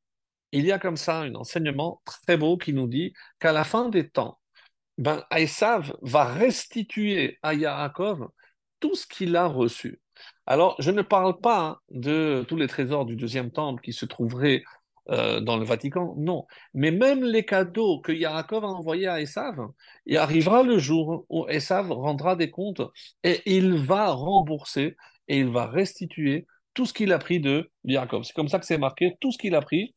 il 0.52 0.66
y 0.66 0.72
a 0.72 0.78
comme 0.78 0.96
ça 0.96 1.20
un 1.20 1.34
enseignement 1.34 2.02
très 2.04 2.36
beau 2.36 2.56
qui 2.56 2.72
nous 2.72 2.86
dit 2.86 3.12
qu'à 3.40 3.52
la 3.52 3.64
fin 3.64 3.88
des 3.88 4.08
temps, 4.08 4.38
ben, 4.98 5.24
va 6.02 6.24
restituer 6.24 7.38
à 7.42 7.54
Yaakov 7.54 8.28
tout 8.80 8.94
ce 8.94 9.06
qu'il 9.06 9.34
a 9.36 9.46
reçu. 9.46 10.00
Alors, 10.46 10.76
je 10.78 10.90
ne 10.90 11.02
parle 11.02 11.40
pas 11.40 11.80
de 11.90 12.44
tous 12.48 12.56
les 12.56 12.68
trésors 12.68 13.06
du 13.06 13.16
deuxième 13.16 13.50
temple 13.50 13.82
qui 13.82 13.92
se 13.92 14.04
trouveraient 14.04 14.62
euh, 15.10 15.40
dans 15.40 15.56
le 15.56 15.64
Vatican, 15.64 16.14
non. 16.16 16.46
Mais 16.72 16.90
même 16.90 17.24
les 17.24 17.44
cadeaux 17.44 18.00
que 18.00 18.12
Yaakov 18.12 18.64
a 18.64 18.68
envoyés 18.68 19.06
à 19.06 19.20
Esav, 19.20 19.68
il 20.06 20.16
arrivera 20.16 20.62
le 20.62 20.78
jour 20.78 21.26
où 21.28 21.46
Esav 21.48 21.90
rendra 21.92 22.36
des 22.36 22.50
comptes 22.50 22.82
et 23.22 23.42
il 23.46 23.74
va 23.74 24.10
rembourser 24.10 24.96
et 25.28 25.38
il 25.38 25.48
va 25.48 25.66
restituer 25.66 26.46
tout 26.74 26.86
ce 26.86 26.92
qu'il 26.94 27.12
a 27.12 27.18
pris 27.18 27.40
de 27.40 27.70
Yaakov. 27.84 28.24
C'est 28.24 28.32
comme 28.34 28.48
ça 28.48 28.58
que 28.58 28.66
c'est 28.66 28.78
marqué, 28.78 29.16
tout 29.20 29.30
ce 29.32 29.38
qu'il 29.38 29.54
a 29.54 29.60
pris, 29.60 29.94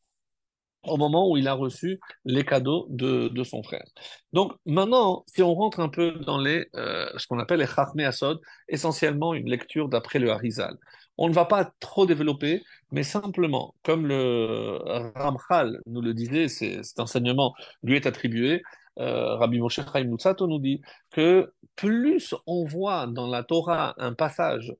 au 0.90 0.96
moment 0.96 1.30
où 1.30 1.36
il 1.36 1.48
a 1.48 1.54
reçu 1.54 2.00
les 2.24 2.44
cadeaux 2.44 2.86
de, 2.90 3.28
de 3.28 3.44
son 3.44 3.62
frère. 3.62 3.84
Donc 4.32 4.52
maintenant, 4.66 5.24
si 5.26 5.42
on 5.42 5.54
rentre 5.54 5.80
un 5.80 5.88
peu 5.88 6.12
dans 6.26 6.38
les, 6.38 6.66
euh, 6.76 7.08
ce 7.16 7.26
qu'on 7.26 7.38
appelle 7.38 7.60
les 7.60 7.66
Chachmé 7.66 8.04
Asod, 8.04 8.40
essentiellement 8.68 9.34
une 9.34 9.48
lecture 9.48 9.88
d'après 9.88 10.18
le 10.18 10.30
Harizal. 10.30 10.76
On 11.16 11.28
ne 11.28 11.34
va 11.34 11.46
pas 11.46 11.72
trop 11.80 12.06
développer, 12.06 12.62
mais 12.92 13.02
simplement, 13.02 13.74
comme 13.82 14.06
le 14.06 14.78
Ramchal 15.16 15.80
nous 15.86 16.00
le 16.00 16.14
disait, 16.14 16.48
cet 16.48 17.00
enseignement 17.00 17.54
lui 17.82 17.96
est 17.96 18.06
attribué, 18.06 18.62
euh, 19.00 19.34
Rabbi 19.36 19.58
Moshe 19.58 19.80
Chaim 19.92 20.04
Nutsato 20.04 20.46
nous 20.46 20.58
dit 20.58 20.80
que 21.10 21.52
plus 21.76 22.34
on 22.46 22.64
voit 22.64 23.06
dans 23.06 23.26
la 23.28 23.42
Torah 23.42 23.94
un 23.98 24.12
passage 24.12 24.74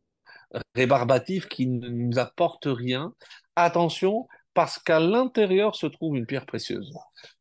rébarbatif 0.75 1.47
qui 1.49 1.67
ne 1.67 1.89
nous 1.89 2.19
apporte 2.19 2.67
rien, 2.67 3.13
attention, 3.57 4.29
parce 4.59 4.81
qu'à 4.81 4.99
l'intérieur 4.99 5.77
se 5.77 5.87
trouve 5.87 6.17
une 6.17 6.27
pierre 6.27 6.45
précieuse. 6.45 6.93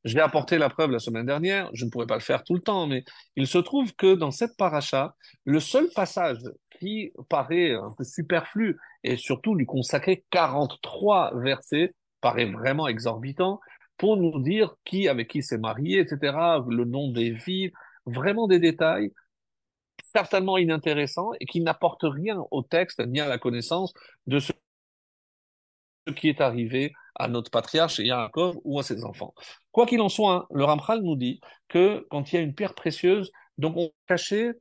Je 0.03 0.13
vais 0.13 0.21
apporter 0.21 0.59
la 0.59 0.69
preuve 0.69 0.91
la 0.91 0.99
semaine 0.99 1.25
dernière, 1.25 1.67
je 1.73 1.83
ne 1.83 1.89
pourrais 1.89 2.05
pas 2.05 2.13
le 2.13 2.21
faire 2.21 2.43
tout 2.43 2.53
le 2.53 2.61
temps, 2.61 2.85
mais 2.85 3.05
il 3.35 3.47
se 3.47 3.57
trouve 3.57 3.91
que 3.95 4.13
dans 4.13 4.29
cette 4.29 4.55
paracha, 4.55 5.15
le 5.43 5.59
seul 5.59 5.89
passage 5.95 6.37
qui 6.79 7.11
paraît 7.27 7.73
un 7.73 7.89
peu 7.97 8.03
superflu 8.03 8.77
et 9.03 9.17
surtout 9.17 9.55
lui 9.55 9.65
consacrer 9.65 10.25
43 10.29 11.31
versets 11.39 11.95
paraît 12.21 12.51
vraiment 12.51 12.87
exorbitant 12.87 13.61
pour 13.97 14.17
nous 14.17 14.39
dire 14.39 14.75
qui 14.85 15.07
avec 15.07 15.27
qui 15.27 15.41
s'est 15.41 15.57
marié, 15.57 16.01
etc., 16.01 16.37
le 16.69 16.85
nom 16.85 17.09
des 17.09 17.31
villes, 17.31 17.71
vraiment 18.05 18.47
des 18.47 18.59
détails 18.59 19.11
certainement 20.13 20.59
inintéressants 20.59 21.31
et 21.39 21.47
qui 21.47 21.61
n'apportent 21.61 22.03
rien 22.03 22.43
au 22.51 22.61
texte 22.61 23.03
ni 23.07 23.19
à 23.19 23.27
la 23.27 23.39
connaissance 23.39 23.91
de 24.27 24.37
ce 24.37 24.51
qui 26.15 26.29
est 26.29 26.41
arrivé 26.41 26.93
à 27.17 27.27
notre 27.27 27.51
patriarche 27.51 27.99
Yaakov 27.99 28.57
ou 28.63 28.79
à 28.79 28.83
ses 28.83 29.03
enfants. 29.03 29.33
Quoi 29.71 29.85
qu'il 29.85 30.01
en 30.01 30.09
soit, 30.09 30.33
hein, 30.33 30.45
le 30.51 30.63
Ramchal 30.63 31.01
nous 31.01 31.15
dit 31.15 31.39
que 31.67 32.05
quand 32.09 32.31
il 32.31 32.35
y 32.35 32.37
a 32.39 32.41
une 32.41 32.55
pierre 32.55 32.75
précieuse, 32.75 33.31
donc 33.57 33.75
on 33.77 33.91
cachait 34.07 34.53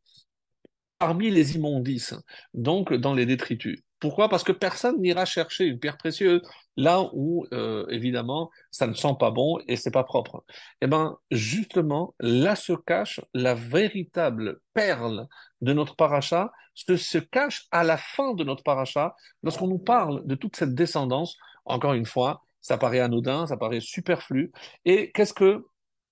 parmi 0.98 1.30
les 1.30 1.56
immondices, 1.56 2.14
donc 2.54 2.92
dans 2.92 3.14
les 3.14 3.26
détritus. 3.26 3.82
Pourquoi? 3.98 4.28
Parce 4.28 4.44
que 4.44 4.52
personne 4.52 5.00
n'ira 5.00 5.24
chercher 5.24 5.64
une 5.64 5.78
pierre 5.78 5.96
précieuse 5.96 6.42
là 6.76 7.08
où, 7.14 7.46
euh, 7.52 7.86
évidemment, 7.88 8.50
ça 8.70 8.86
ne 8.86 8.94
sent 8.94 9.14
pas 9.18 9.30
bon 9.30 9.58
et 9.68 9.76
c'est 9.76 9.90
pas 9.90 10.04
propre. 10.04 10.44
Eh 10.82 10.86
bien, 10.86 11.16
justement, 11.30 12.14
là 12.20 12.56
se 12.56 12.74
cache 12.74 13.20
la 13.32 13.54
véritable 13.54 14.60
perle 14.74 15.26
de 15.62 15.72
notre 15.72 15.96
paracha, 15.96 16.52
se 16.74 17.18
cache 17.18 17.66
à 17.70 17.84
la 17.84 17.96
fin 17.96 18.34
de 18.34 18.44
notre 18.44 18.62
paracha, 18.62 19.14
lorsqu'on 19.42 19.68
nous 19.68 19.78
parle 19.78 20.26
de 20.26 20.34
toute 20.34 20.56
cette 20.56 20.74
descendance, 20.74 21.36
encore 21.64 21.94
une 21.94 22.04
fois, 22.04 22.45
ça 22.66 22.78
paraît 22.78 22.98
anodin, 22.98 23.46
ça 23.46 23.56
paraît 23.56 23.80
superflu. 23.80 24.50
Et 24.84 25.12
qu'est-ce 25.12 25.32
que 25.32 25.64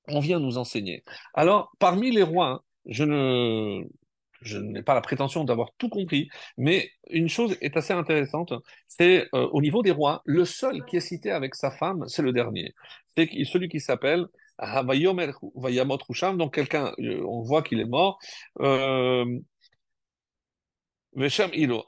on 0.07 0.21
vient 0.21 0.39
nous 0.39 0.57
enseigner? 0.57 1.03
Alors, 1.35 1.73
parmi 1.81 2.13
les 2.13 2.23
rois, 2.23 2.49
hein, 2.49 2.61
je 2.87 3.03
ne, 3.03 3.83
je 4.41 4.59
n'ai 4.59 4.83
pas 4.83 4.95
la 4.95 5.01
prétention 5.01 5.43
d'avoir 5.43 5.71
tout 5.79 5.89
compris, 5.89 6.29
mais 6.57 6.91
une 7.11 7.29
chose 7.29 7.57
est 7.61 7.77
assez 7.77 7.93
intéressante, 7.93 8.53
c'est 8.87 9.27
euh, 9.35 9.49
au 9.53 9.61
niveau 9.63 9.83
des 9.83 9.91
rois, 9.91 10.23
le 10.27 10.45
seul 10.45 10.85
qui 10.85 10.97
est 10.97 11.01
cité 11.01 11.33
avec 11.33 11.57
sa 11.57 11.73
femme, 11.73 12.05
c'est 12.07 12.23
le 12.23 12.33
dernier. 12.33 12.73
C'est 13.17 13.29
celui 13.45 13.69
qui 13.69 13.81
s'appelle 13.81 14.27
Vayamot 14.59 15.99
Rusham, 16.09 16.39
donc 16.39 16.55
quelqu'un, 16.55 16.93
euh, 17.01 17.25
on 17.27 17.43
voit 17.43 17.63
qu'il 17.63 17.81
est 17.81 17.85
mort. 17.85 18.21
Euh, 18.61 19.41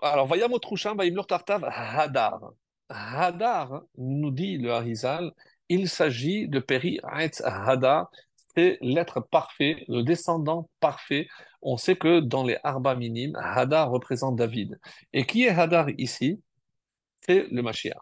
Alors, 0.03 0.27
Vayamot 0.27 0.61
Rusham, 0.65 0.97
Vayimlor 0.99 1.27
Tartav 1.29 1.65
Hadar. 1.71 2.41
Hadar, 2.89 3.83
nous 3.97 4.31
dit 4.31 4.59
le 4.59 4.73
Harizal, 4.73 5.33
il 5.69 5.89
s'agit 5.89 6.49
de 6.49 6.61
Peri 6.61 7.01
Hadar, 7.03 8.11
c'est 8.55 8.79
l'être 8.81 9.21
parfait, 9.21 9.85
le 9.89 10.03
descendant 10.03 10.71
parfait. 10.81 11.29
On 11.61 11.77
sait 11.77 11.97
que 11.97 12.21
dans 12.21 12.45
les 12.45 12.57
Arba 12.65 12.95
minimes, 12.95 13.37
Hadar 13.37 13.91
représente 13.91 14.37
David. 14.37 14.79
Et 15.13 15.27
qui 15.27 15.45
est 15.45 15.51
Hadar 15.51 15.91
ici? 15.99 16.41
C'est 17.21 17.47
le 17.51 17.63
Mashiach. 17.63 18.01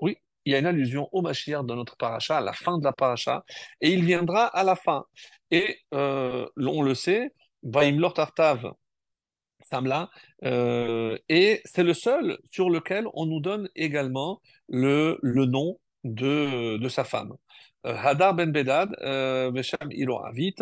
Oui, 0.00 0.16
il 0.44 0.52
y 0.52 0.54
a 0.56 0.58
une 0.58 0.66
allusion 0.66 1.08
au 1.12 1.22
Mashiach 1.22 1.64
dans 1.64 1.76
notre 1.76 1.96
paracha, 1.96 2.38
à 2.38 2.40
la 2.40 2.52
fin 2.52 2.78
de 2.78 2.84
la 2.84 2.92
paracha, 2.92 3.44
et 3.80 3.90
il 3.92 4.04
viendra 4.04 4.46
à 4.46 4.64
la 4.64 4.76
fin. 4.76 5.04
Et 5.50 5.78
euh, 5.94 6.48
on 6.56 6.82
le 6.82 6.94
sait, 6.94 7.32
Baim 7.62 7.98
Lord 7.98 8.14
Tartav, 8.14 8.72
Samla, 9.70 10.10
euh, 10.44 11.16
et 11.28 11.60
c'est 11.64 11.82
le 11.82 11.94
seul 11.94 12.38
sur 12.50 12.70
lequel 12.70 13.06
on 13.14 13.26
nous 13.26 13.40
donne 13.40 13.68
également 13.74 14.40
le, 14.68 15.18
le 15.22 15.44
nom 15.46 15.78
de, 16.04 16.76
de 16.78 16.88
sa 16.88 17.04
femme. 17.04 17.32
Euh, 17.86 17.94
Hadar 17.96 18.34
ben 18.34 18.50
Bedad, 18.52 18.94
euh, 19.02 19.50
Vesham 19.52 19.90
Ilo 19.90 20.18
Avit, 20.24 20.54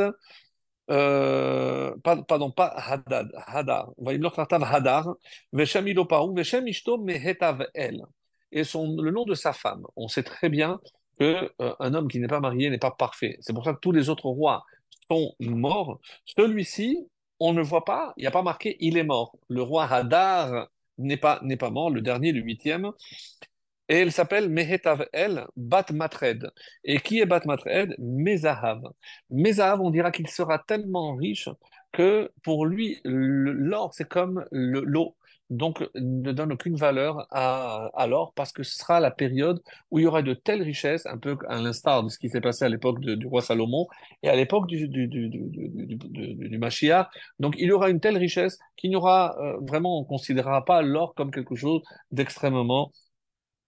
euh, 0.90 1.94
pardon, 2.02 2.50
pas 2.50 2.66
Hadad, 2.66 3.30
Hadar, 3.46 3.92
Hadar, 4.62 5.14
Vesham 5.52 5.86
Ilo 5.88 6.04
Paou, 6.04 6.34
Veshem 6.34 6.66
Ishto 6.66 6.98
Mehetav 6.98 7.66
El, 7.74 8.02
et 8.52 8.64
son, 8.64 8.96
le 9.00 9.10
nom 9.10 9.24
de 9.24 9.34
sa 9.34 9.52
femme. 9.52 9.84
On 9.96 10.08
sait 10.08 10.22
très 10.22 10.48
bien 10.48 10.80
que 11.18 11.50
un 11.58 11.94
homme 11.94 12.08
qui 12.08 12.18
n'est 12.18 12.26
pas 12.26 12.40
marié 12.40 12.70
n'est 12.70 12.78
pas 12.78 12.90
parfait. 12.90 13.36
C'est 13.40 13.52
pour 13.52 13.64
ça 13.64 13.72
que 13.72 13.80
tous 13.80 13.92
les 13.92 14.08
autres 14.08 14.26
rois 14.26 14.64
sont 15.10 15.34
morts. 15.40 16.00
Celui-ci, 16.24 17.06
on 17.40 17.52
ne 17.52 17.62
voit 17.62 17.84
pas, 17.84 18.14
il 18.16 18.22
n'y 18.22 18.26
a 18.26 18.30
pas 18.30 18.42
marqué 18.42 18.76
il 18.80 18.96
est 18.96 19.04
mort. 19.04 19.36
Le 19.48 19.62
roi 19.62 19.86
Hadar 19.86 20.68
n'est 20.98 21.16
pas, 21.16 21.40
n'est 21.42 21.56
pas 21.56 21.70
mort, 21.70 21.90
le 21.90 22.00
dernier, 22.00 22.32
le 22.32 22.40
huitième. 22.40 22.92
Et 23.88 23.98
elle 23.98 24.12
s'appelle 24.12 24.48
Mehetav 24.48 25.06
El 25.12 25.46
Bat 25.56 25.86
Matred. 25.92 26.50
Et 26.84 27.00
qui 27.00 27.20
est 27.20 27.26
Bat 27.26 27.42
Matred 27.44 27.94
Mezahav. 27.98 28.82
Mezahav, 29.30 29.80
on 29.80 29.90
dira 29.90 30.10
qu'il 30.10 30.28
sera 30.28 30.58
tellement 30.58 31.14
riche 31.14 31.48
que 31.92 32.32
pour 32.42 32.66
lui, 32.66 33.00
l'or, 33.04 33.92
c'est 33.94 34.08
comme 34.08 34.46
l'eau 34.50 35.16
donc 35.50 35.86
ne 35.94 36.32
donne 36.32 36.52
aucune 36.52 36.76
valeur 36.76 37.26
à, 37.30 38.06
l'or 38.08 38.32
parce 38.34 38.52
que 38.52 38.62
ce 38.62 38.76
sera 38.76 39.00
la 39.00 39.10
période 39.10 39.62
où 39.90 39.98
il 39.98 40.02
y 40.04 40.06
aura 40.06 40.22
de 40.22 40.34
telles 40.34 40.62
richesses, 40.62 41.06
un 41.06 41.18
peu 41.18 41.36
à 41.48 41.60
l'instar 41.60 42.02
de 42.02 42.08
ce 42.08 42.18
qui 42.18 42.28
s'est 42.28 42.40
passé 42.40 42.64
à 42.64 42.68
l'époque 42.68 43.00
du 43.00 43.26
roi 43.26 43.42
Salomon 43.42 43.86
et 44.22 44.28
à 44.28 44.36
l'époque 44.36 44.66
du, 44.66 44.88
du. 44.88 45.30
Donc 47.38 47.54
il 47.58 47.68
y 47.68 47.72
aura 47.72 47.90
une 47.90 48.00
telle 48.00 48.16
richesse 48.16 48.58
qu'il 48.76 48.90
n'y 48.90 48.96
aura 48.96 49.36
euh, 49.38 49.58
vraiment, 49.66 49.98
on 49.98 50.02
ne 50.02 50.08
considérera 50.08 50.64
pas 50.64 50.82
l'or 50.82 51.14
comme 51.14 51.30
quelque 51.30 51.54
chose 51.54 51.82
d'extrêmement 52.10 52.92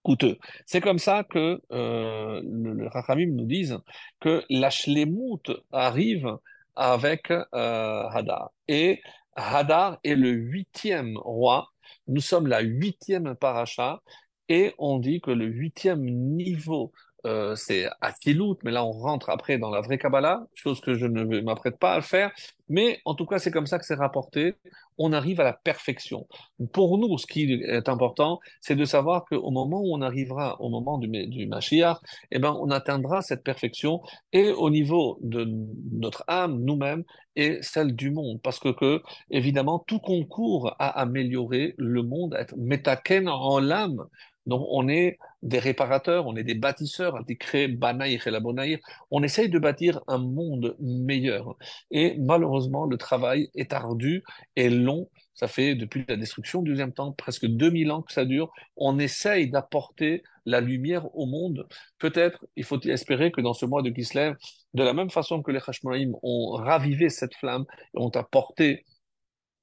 coûteux. 0.03 0.39
C'est 0.67 0.81
comme 0.81 0.99
ça 0.99 1.25
que 1.25 1.61
euh, 1.73 2.41
le, 2.45 2.73
le 2.75 3.25
nous 3.27 3.47
disent 3.47 3.79
que 4.21 4.45
la 4.49 4.71
shlemut 4.71 5.51
arrive 5.73 6.31
avec 6.77 7.31
euh, 7.31 7.43
Hadar. 7.53 8.53
Et 8.69 9.01
Hadar 9.37 9.99
est 10.05 10.15
le 10.15 10.31
huitième 10.31 11.17
roi. 11.19 11.69
Nous 12.09 12.21
sommes 12.21 12.47
la 12.47 12.61
huitième 12.61 13.35
paracha 13.37 14.03
et 14.49 14.75
on 14.79 14.99
dit 14.99 15.21
que 15.21 15.31
le 15.31 15.47
huitième 15.47 16.05
niveau 16.05 16.93
euh, 17.27 17.55
c'est 17.57 17.89
Akilut, 18.01 18.57
mais 18.65 18.71
là 18.71 18.85
on 18.85 18.93
rentre 18.93 19.31
après 19.31 19.59
dans 19.59 19.71
la 19.71 19.81
vraie 19.81 19.99
Kabbalah, 19.99 20.47
chose 20.55 20.81
que 20.81 20.95
je 20.95 21.07
ne 21.07 21.41
m'apprête 21.41 21.79
pas 21.79 21.95
à 21.95 22.01
faire, 22.01 22.31
mais 22.69 23.01
en 23.05 23.15
tout 23.15 23.27
cas 23.27 23.39
c'est 23.39 23.51
comme 23.51 23.67
ça 23.67 23.79
que 23.79 23.85
c'est 23.85 23.95
rapporté, 23.95 24.55
on 24.99 25.13
arrive 25.13 25.41
à 25.41 25.45
la 25.45 25.53
perfection. 25.53 26.27
Pour 26.73 26.99
nous, 26.99 27.19
ce 27.19 27.27
qui 27.27 27.53
est 27.53 27.89
important, 27.89 28.41
c'est 28.61 28.77
de 28.77 28.85
savoir 28.85 29.25
qu'au 29.27 29.51
moment 29.51 29.81
où 29.81 29.95
on 29.95 30.01
arrivera, 30.01 30.61
au 30.61 30.69
moment 30.69 30.99
du, 30.99 31.09
du 31.27 31.47
Mashiach, 31.47 31.99
eh 32.31 32.39
ben, 32.39 32.57
on 32.59 32.71
atteindra 32.71 33.23
cette 33.23 33.45
perfection 33.45 34.01
et 34.33 34.51
au 34.51 34.71
niveau 34.71 35.19
de 35.23 35.47
notre 35.93 36.25
âme, 36.29 36.61
nous-mêmes, 36.63 37.05
et 37.37 37.59
celle 37.61 37.95
du 37.95 38.11
monde. 38.11 38.41
Parce 38.43 38.59
que, 38.59 38.71
que, 38.71 39.03
évidemment, 39.31 39.79
tout 39.87 39.99
concourt 39.99 40.75
à 40.79 41.01
améliorer 41.01 41.75
le 41.77 42.03
monde, 42.03 42.35
à 42.35 42.41
être 42.41 42.57
métaken 42.57 43.29
en 43.29 43.61
l'âme. 43.61 44.07
Donc, 44.47 44.67
on 44.71 44.89
est 44.89 45.19
des 45.43 45.59
réparateurs, 45.59 46.27
on 46.27 46.37
est 46.37 46.45
des 46.45 46.55
bâtisseurs, 46.55 47.19
on 49.11 49.23
essaye 49.23 49.49
de 49.49 49.59
bâtir 49.59 50.01
un 50.07 50.19
monde 50.19 50.77
meilleur. 50.81 51.57
Et 51.91 52.17
malheureusement, 52.19 52.85
le 52.87 52.97
travail 52.97 53.51
est 53.55 53.73
ardu 53.73 54.23
et 54.57 54.71
long. 54.71 55.09
Ça 55.35 55.49
fait 55.49 55.75
depuis 55.75 56.05
la 56.09 56.17
destruction 56.17 56.63
du 56.63 56.71
deuxième 56.71 56.93
temps, 56.93 57.13
presque 57.13 57.47
2000 57.47 57.91
ans 57.91 58.03
que 58.03 58.13
ça 58.13 58.25
dure. 58.25 58.51
On 58.77 58.99
essaye 58.99 59.51
d'apporter 59.51 60.23
la 60.47 60.61
lumière 60.61 61.15
au 61.15 61.27
monde. 61.27 61.67
Peut-être, 61.99 62.47
il 62.57 62.65
faut 62.65 62.81
espérer 62.81 63.31
que 63.31 63.41
dans 63.41 63.53
ce 63.53 63.67
mois 63.67 63.83
de 63.83 63.91
Kislev, 63.91 64.37
de 64.75 64.83
la 64.83 64.95
même 64.95 65.11
façon 65.11 65.43
que 65.43 65.51
les 65.51 65.61
Hashmonaïm 65.67 66.15
ont 66.23 66.53
ravivé 66.53 67.11
cette 67.11 67.35
flamme 67.35 67.67
et 67.95 67.99
ont 67.99 68.11
apporté 68.11 68.85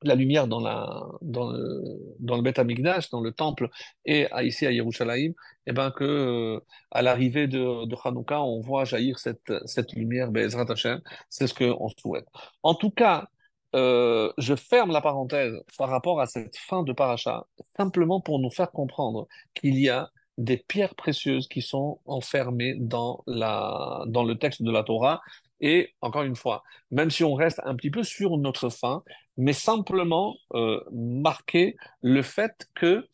la 0.07 0.15
lumière 0.15 0.47
dans, 0.47 0.59
le, 0.61 2.41
Beth 2.41 2.59
Amikdash, 2.59 3.09
dans 3.09 3.21
le 3.21 3.31
temple, 3.31 3.69
et 4.05 4.27
ici 4.41 4.65
à 4.65 4.71
Yerushalayim, 4.71 5.31
et 5.31 5.35
eh 5.67 5.71
ben 5.71 5.91
que 5.91 6.03
euh, 6.03 6.59
à 6.91 7.01
l'arrivée 7.01 7.47
de, 7.47 7.85
de 7.85 7.95
Hanouka, 8.03 8.41
on 8.41 8.59
voit 8.59 8.83
jaillir 8.83 9.17
cette, 9.19 9.93
lumière, 9.93 10.31
Bezrat 10.31 10.69
Hashem, 10.69 11.01
c'est 11.29 11.47
ce 11.47 11.53
qu'on 11.53 11.89
souhaite. 11.97 12.27
En 12.63 12.75
tout 12.75 12.91
cas, 12.91 13.27
euh, 13.75 14.31
je 14.37 14.55
ferme 14.55 14.91
la 14.91 15.01
parenthèse 15.01 15.53
par 15.77 15.89
rapport 15.89 16.21
à 16.21 16.27
cette 16.27 16.57
fin 16.57 16.83
de 16.83 16.93
paracha, 16.93 17.45
simplement 17.77 18.21
pour 18.21 18.39
nous 18.39 18.51
faire 18.51 18.71
comprendre 18.71 19.27
qu'il 19.53 19.79
y 19.79 19.89
a 19.89 20.11
des 20.37 20.57
pierres 20.57 20.95
précieuses 20.95 21.47
qui 21.47 21.61
sont 21.61 21.99
enfermées 22.05 22.75
dans 22.77 23.23
le 23.27 24.33
texte 24.33 24.63
de 24.63 24.71
la 24.71 24.83
Torah. 24.83 25.21
Et 25.61 25.93
encore 26.01 26.23
une 26.23 26.35
fois, 26.35 26.63
même 26.91 27.09
si 27.09 27.23
on 27.23 27.35
reste 27.35 27.61
un 27.63 27.75
petit 27.75 27.91
peu 27.91 28.03
sur 28.03 28.37
notre 28.37 28.69
fin, 28.69 29.03
mais 29.37 29.53
simplement 29.53 30.35
euh, 30.53 30.79
marquer 30.91 31.75
le 32.01 32.21
fait 32.21 32.67
que 32.75 33.07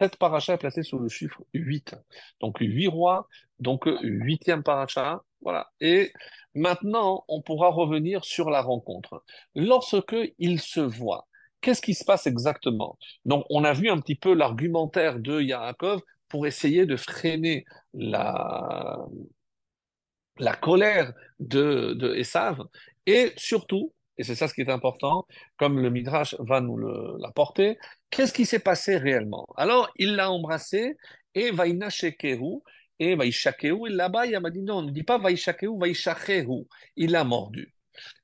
cette 0.00 0.16
paracha 0.16 0.54
est 0.54 0.58
placée 0.58 0.82
sur 0.82 0.98
le 0.98 1.08
chiffre 1.08 1.42
8. 1.54 1.96
Donc 2.40 2.58
8 2.60 2.88
rois, 2.88 3.28
donc 3.60 3.88
huitième 4.02 4.62
paracha, 4.62 5.22
voilà. 5.40 5.70
Et 5.80 6.12
maintenant, 6.54 7.24
on 7.28 7.40
pourra 7.40 7.68
revenir 7.68 8.24
sur 8.24 8.50
la 8.50 8.60
rencontre. 8.60 9.24
Lorsque 9.54 10.16
ils 10.38 10.60
se 10.60 10.80
voient, 10.80 11.26
qu'est-ce 11.60 11.82
qui 11.82 11.94
se 11.94 12.04
passe 12.04 12.26
exactement? 12.26 12.98
Donc 13.24 13.44
on 13.50 13.64
a 13.64 13.72
vu 13.72 13.88
un 13.88 13.98
petit 14.00 14.16
peu 14.16 14.34
l'argumentaire 14.34 15.18
de 15.18 15.40
Yaakov 15.40 16.00
pour 16.28 16.46
essayer 16.46 16.86
de 16.86 16.96
freiner 16.96 17.64
la, 17.94 18.98
la 20.38 20.54
colère 20.54 21.12
de, 21.40 21.94
de 21.94 22.14
Esav 22.14 22.62
et 23.06 23.32
surtout 23.36 23.92
et 24.18 24.24
c'est 24.24 24.34
ça 24.34 24.48
ce 24.48 24.54
qui 24.54 24.62
est 24.62 24.70
important, 24.70 25.26
comme 25.56 25.80
le 25.80 25.90
Midrash 25.90 26.34
va 26.38 26.60
nous 26.60 26.76
l'apporter, 27.18 27.78
qu'est-ce 28.10 28.32
qui 28.32 28.46
s'est 28.46 28.60
passé 28.60 28.96
réellement? 28.96 29.46
Alors, 29.56 29.90
il 29.96 30.16
l'a 30.16 30.30
embrassé, 30.30 30.96
et 31.34 31.50
Vaïna 31.50 31.90
Shekehu, 31.90 32.62
et 32.98 33.12
et 33.12 33.90
là-bas, 33.90 34.26
il 34.26 34.40
m'a 34.40 34.50
dit 34.50 34.62
non, 34.62 34.78
on 34.78 34.82
ne 34.82 34.90
dit 34.90 35.02
pas 35.02 35.20
il 36.96 37.10
l'a 37.10 37.24
mordu. 37.24 37.72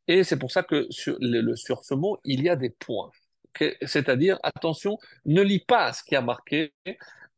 Et 0.08 0.24
c'est 0.24 0.38
pour 0.38 0.50
ça 0.50 0.62
que 0.62 0.86
sur, 0.90 1.16
le, 1.20 1.54
sur 1.56 1.84
ce 1.84 1.94
mot, 1.94 2.18
il 2.24 2.42
y 2.42 2.48
a 2.48 2.56
des 2.56 2.70
points. 2.70 3.10
C'est-à-dire, 3.82 4.38
attention, 4.42 4.98
ne 5.26 5.42
lis 5.42 5.60
pas 5.60 5.92
ce 5.92 6.02
qui 6.02 6.16
a 6.16 6.22
marqué, 6.22 6.72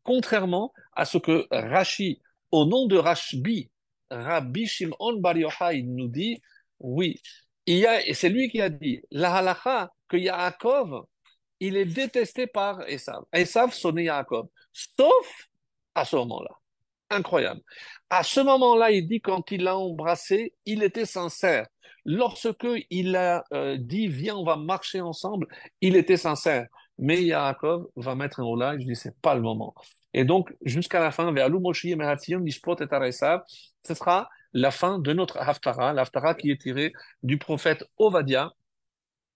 contrairement 0.04 0.72
à 0.92 1.04
ce 1.04 1.18
que 1.18 1.46
Rashi, 1.50 2.20
au 2.52 2.64
nom 2.64 2.86
de 2.86 2.96
Rashbi, 2.96 3.70
Rabbi 4.10 4.66
Shimon 4.66 5.18
Bar 5.18 5.36
Yochai 5.36 5.82
nous 5.82 6.08
dit, 6.08 6.40
oui, 6.78 7.20
il 7.66 7.78
y 7.78 7.86
a, 7.86 8.00
c'est 8.14 8.28
lui 8.28 8.48
qui 8.50 8.60
a 8.60 8.68
dit, 8.68 9.00
la 9.10 9.36
halacha, 9.36 9.90
que 10.08 10.16
Yaakov, 10.16 11.04
il 11.60 11.76
est 11.76 11.86
détesté 11.86 12.46
par 12.46 12.82
Esav. 12.88 13.24
Esav 13.32 13.72
sonnait 13.72 14.04
Yaakov, 14.04 14.48
sauf 14.72 15.48
à 15.94 16.04
ce 16.04 16.16
moment-là. 16.16 16.50
Incroyable. 17.10 17.60
À 18.10 18.22
ce 18.22 18.40
moment-là, 18.40 18.90
il 18.90 19.06
dit 19.06 19.20
quand 19.20 19.50
il 19.50 19.64
l'a 19.64 19.76
embrassé, 19.76 20.54
il 20.66 20.82
était 20.82 21.06
sincère. 21.06 21.66
Lorsque 22.04 22.66
il 22.90 23.16
a 23.16 23.44
euh, 23.52 23.76
dit 23.78 24.08
viens, 24.08 24.36
on 24.36 24.44
va 24.44 24.56
marcher 24.56 25.00
ensemble, 25.00 25.46
il 25.80 25.96
était 25.96 26.16
sincère. 26.16 26.66
Mais 26.98 27.22
Yaakov 27.22 27.86
va 27.96 28.14
mettre 28.14 28.40
un 28.40 28.44
holà, 28.44 28.78
je 28.78 28.84
dis 28.84 28.96
c'est 28.96 29.18
pas 29.20 29.34
le 29.34 29.40
moment. 29.40 29.74
Et 30.12 30.24
donc 30.24 30.54
jusqu'à 30.64 31.00
la 31.00 31.10
fin, 31.10 31.32
vers 31.32 31.48
et 31.48 31.52
ce 33.86 33.94
sera 33.94 34.28
la 34.54 34.70
fin 34.70 34.98
de 34.98 35.12
notre 35.12 35.38
Haftara, 35.38 35.92
l'Haftara 35.92 36.34
qui 36.34 36.50
est 36.50 36.60
tiré 36.60 36.92
du 37.22 37.38
prophète 37.38 37.84
Ovadia. 37.98 38.52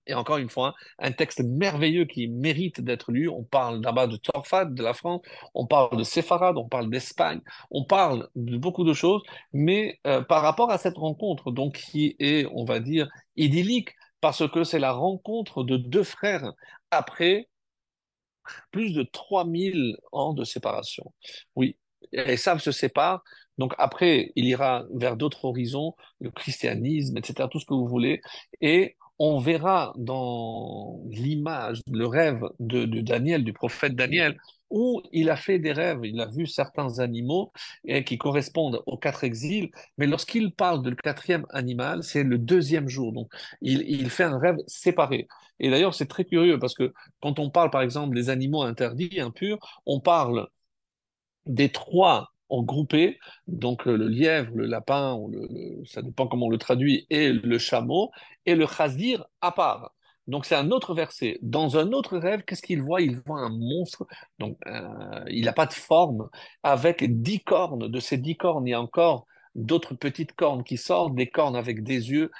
Et 0.06 0.14
encore 0.14 0.38
une 0.38 0.48
fois, 0.48 0.74
un 0.98 1.12
texte 1.12 1.42
merveilleux 1.44 2.06
qui 2.06 2.28
mérite 2.28 2.80
d'être 2.80 3.12
lu. 3.12 3.28
On 3.28 3.44
parle 3.44 3.82
là-bas 3.82 4.06
de 4.06 4.16
Torfat, 4.16 4.64
de 4.64 4.82
la 4.82 4.94
France, 4.94 5.20
on 5.52 5.66
parle 5.66 5.98
de 5.98 6.04
Sepharad, 6.04 6.56
on 6.56 6.66
parle 6.66 6.88
d'Espagne, 6.88 7.40
on 7.70 7.84
parle 7.84 8.26
de 8.34 8.56
beaucoup 8.56 8.84
de 8.84 8.94
choses, 8.94 9.22
mais 9.52 10.00
euh, 10.06 10.22
par 10.22 10.40
rapport 10.40 10.70
à 10.70 10.78
cette 10.78 10.96
rencontre, 10.96 11.50
donc 11.50 11.76
qui 11.76 12.16
est, 12.20 12.46
on 12.54 12.64
va 12.64 12.80
dire, 12.80 13.10
idyllique, 13.36 13.90
parce 14.22 14.48
que 14.50 14.64
c'est 14.64 14.78
la 14.78 14.92
rencontre 14.92 15.62
de 15.62 15.76
deux 15.76 16.04
frères 16.04 16.52
après 16.90 17.48
plus 18.70 18.94
de 18.94 19.02
3000 19.02 19.96
ans 20.12 20.32
de 20.32 20.44
séparation. 20.44 21.12
Oui, 21.54 21.76
et 22.12 22.36
ça 22.36 22.58
se 22.58 22.72
sépare, 22.72 23.22
donc 23.58 23.74
après, 23.78 24.32
il 24.36 24.46
ira 24.46 24.84
vers 24.94 25.16
d'autres 25.16 25.44
horizons, 25.44 25.94
le 26.20 26.30
christianisme, 26.30 27.16
etc., 27.18 27.48
tout 27.50 27.60
ce 27.60 27.66
que 27.66 27.74
vous 27.74 27.88
voulez, 27.88 28.20
et 28.60 28.96
on 29.18 29.38
verra 29.38 29.92
dans 29.96 31.00
l'image, 31.08 31.80
le 31.90 32.06
rêve 32.06 32.44
de, 32.60 32.84
Daniel, 33.00 33.42
du 33.44 33.52
prophète 33.52 33.96
Daniel, 33.96 34.38
où 34.70 35.02
il 35.12 35.30
a 35.30 35.36
fait 35.36 35.58
des 35.58 35.72
rêves, 35.72 36.00
il 36.04 36.20
a 36.20 36.26
vu 36.26 36.46
certains 36.46 37.00
animaux 37.00 37.52
et 37.84 38.04
qui 38.04 38.18
correspondent 38.18 38.82
aux 38.86 38.98
quatre 38.98 39.24
exils, 39.24 39.70
mais 39.96 40.06
lorsqu'il 40.06 40.52
parle 40.54 40.84
le 40.84 40.94
quatrième 40.94 41.46
animal, 41.50 42.02
c'est 42.04 42.22
le 42.22 42.38
deuxième 42.38 42.88
jour. 42.88 43.12
Donc, 43.12 43.32
il, 43.60 43.82
il 43.88 44.10
fait 44.10 44.24
un 44.24 44.38
rêve 44.38 44.58
séparé. 44.66 45.26
Et 45.58 45.70
d'ailleurs, 45.70 45.94
c'est 45.94 46.06
très 46.06 46.24
curieux 46.24 46.58
parce 46.58 46.74
que 46.74 46.92
quand 47.20 47.38
on 47.38 47.50
parle, 47.50 47.70
par 47.70 47.82
exemple, 47.82 48.14
des 48.14 48.30
animaux 48.30 48.62
interdits, 48.62 49.20
impurs, 49.20 49.58
on 49.86 50.00
parle 50.00 50.48
des 51.46 51.70
trois 51.70 52.32
en 52.48 52.62
groupé, 52.62 53.18
donc 53.46 53.84
le 53.84 54.08
lièvre, 54.08 54.52
le 54.54 54.66
lapin, 54.66 55.18
ça 55.84 56.02
dépend 56.02 56.26
comment 56.26 56.46
on 56.46 56.50
le 56.50 56.58
traduit, 56.58 57.06
et 57.10 57.32
le 57.32 57.58
chameau, 57.58 58.10
et 58.46 58.54
le 58.54 58.66
chazir 58.66 59.26
à 59.40 59.52
part. 59.52 59.94
Donc 60.26 60.44
c'est 60.44 60.54
un 60.54 60.70
autre 60.70 60.94
verset. 60.94 61.38
Dans 61.42 61.78
un 61.78 61.92
autre 61.92 62.18
rêve, 62.18 62.42
qu'est-ce 62.42 62.62
qu'il 62.62 62.82
voit? 62.82 63.00
Il 63.00 63.16
voit 63.26 63.40
un 63.40 63.48
monstre, 63.48 64.06
donc 64.38 64.58
euh, 64.66 65.24
il 65.28 65.46
n'a 65.46 65.54
pas 65.54 65.66
de 65.66 65.72
forme, 65.72 66.28
avec 66.62 67.22
dix 67.22 67.40
cornes. 67.40 67.88
De 67.88 68.00
ces 68.00 68.18
dix 68.18 68.36
cornes, 68.36 68.66
il 68.66 68.70
y 68.70 68.74
a 68.74 68.80
encore 68.80 69.26
d'autres 69.54 69.94
petites 69.94 70.34
cornes 70.34 70.64
qui 70.64 70.76
sortent, 70.76 71.14
des 71.14 71.28
cornes 71.28 71.56
avec 71.56 71.82
des 71.82 72.10
yeux 72.10 72.30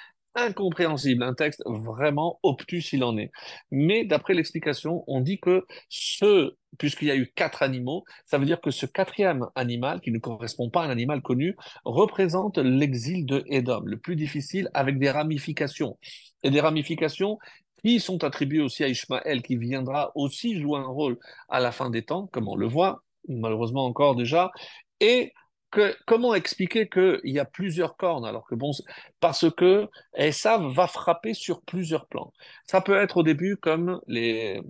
incompréhensible, 0.45 1.23
un 1.23 1.33
texte 1.33 1.63
vraiment 1.65 2.39
obtus 2.43 2.81
s'il 2.81 3.03
en 3.03 3.17
est. 3.17 3.31
Mais 3.71 4.05
d'après 4.05 4.33
l'explication, 4.33 5.03
on 5.07 5.21
dit 5.21 5.39
que 5.39 5.65
ce, 5.89 6.55
puisqu'il 6.77 7.07
y 7.07 7.11
a 7.11 7.15
eu 7.15 7.31
quatre 7.33 7.63
animaux, 7.63 8.05
ça 8.25 8.37
veut 8.37 8.45
dire 8.45 8.61
que 8.61 8.71
ce 8.71 8.85
quatrième 8.85 9.47
animal, 9.55 10.01
qui 10.01 10.11
ne 10.11 10.19
correspond 10.19 10.69
pas 10.69 10.83
à 10.83 10.87
un 10.87 10.89
animal 10.89 11.21
connu, 11.21 11.55
représente 11.85 12.57
l'exil 12.57 13.25
de 13.25 13.43
Édom, 13.47 13.81
le 13.85 13.97
plus 13.97 14.15
difficile, 14.15 14.69
avec 14.73 14.99
des 14.99 15.09
ramifications. 15.09 15.97
Et 16.43 16.49
des 16.49 16.61
ramifications 16.61 17.37
qui 17.83 17.99
sont 17.99 18.23
attribuées 18.23 18.61
aussi 18.61 18.83
à 18.83 18.87
Ishmaël, 18.87 19.41
qui 19.41 19.55
viendra 19.55 20.11
aussi 20.15 20.59
jouer 20.59 20.79
un 20.79 20.87
rôle 20.87 21.17
à 21.47 21.59
la 21.59 21.71
fin 21.71 21.89
des 21.89 22.03
temps, 22.03 22.27
comme 22.27 22.47
on 22.47 22.55
le 22.55 22.67
voit, 22.67 23.03
malheureusement 23.27 23.85
encore 23.85 24.15
déjà, 24.15 24.51
et 24.99 25.33
comment 26.05 26.33
expliquer 26.33 26.89
qu'il 26.89 27.19
y 27.23 27.39
a 27.39 27.45
plusieurs 27.45 27.97
cornes 27.97 28.25
alors 28.25 28.45
que 28.47 28.55
bon, 28.55 28.71
parce 29.19 29.49
que 29.51 29.87
ça 30.31 30.57
va 30.57 30.87
frapper 30.87 31.33
sur 31.33 31.61
plusieurs 31.61 32.07
plans. 32.07 32.33
Ça 32.65 32.81
peut 32.81 32.97
être 32.97 33.17
au 33.17 33.23
début 33.23 33.57
comme 33.57 34.01
le 34.07 34.61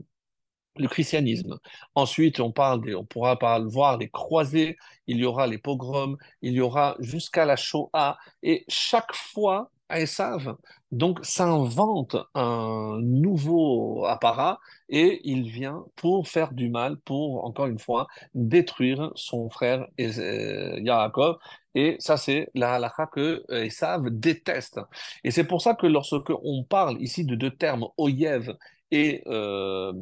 christianisme. 0.88 1.60
Ensuite, 1.96 2.40
on 2.40 2.52
parle 2.52 2.96
on 2.96 3.06
pourra 3.06 3.38
voir 3.66 3.98
les 3.98 4.10
croisés, 4.10 4.78
il 5.08 5.18
y 5.18 5.26
aura 5.26 5.48
les 5.48 5.58
pogroms, 5.58 6.18
il 6.42 6.54
y 6.54 6.62
aura 6.62 6.96
jusqu'à 7.00 7.46
la 7.46 7.56
Shoah, 7.56 8.18
et 8.44 8.66
chaque 8.68 9.14
fois 9.14 9.72
Esav, 9.92 10.56
donc, 10.92 11.20
s'invente 11.24 12.16
un 12.36 13.00
nouveau 13.02 14.06
apparat 14.06 14.60
et 14.90 15.22
il 15.24 15.50
vient 15.50 15.86
pour 15.96 16.28
faire 16.28 16.52
du 16.54 16.70
mal, 16.70 16.98
pour, 16.98 17.46
encore 17.46 17.68
une 17.68 17.80
fois, 17.80 18.08
détruire 18.34 19.12
son 19.16 19.50
frère 19.50 19.88
euh, 20.00 20.80
Yaakov. 20.82 21.38
Et 21.76 21.96
ça, 22.00 22.18
c'est 22.18 22.50
la 22.56 22.76
halakha 22.76 23.08
que 23.08 23.44
Esav 23.50 24.10
déteste. 24.10 24.80
Et 25.24 25.32
c'est 25.32 25.44
pour 25.46 25.62
ça 25.62 25.76
que 25.76 25.88
lorsque 25.88 26.30
on 26.44 26.64
parle 26.64 27.02
ici 27.02 27.26
de 27.26 27.36
deux 27.36 27.52
termes, 27.52 27.88
oyev 27.98 28.56
et, 28.92 29.24
euh, 29.28 29.94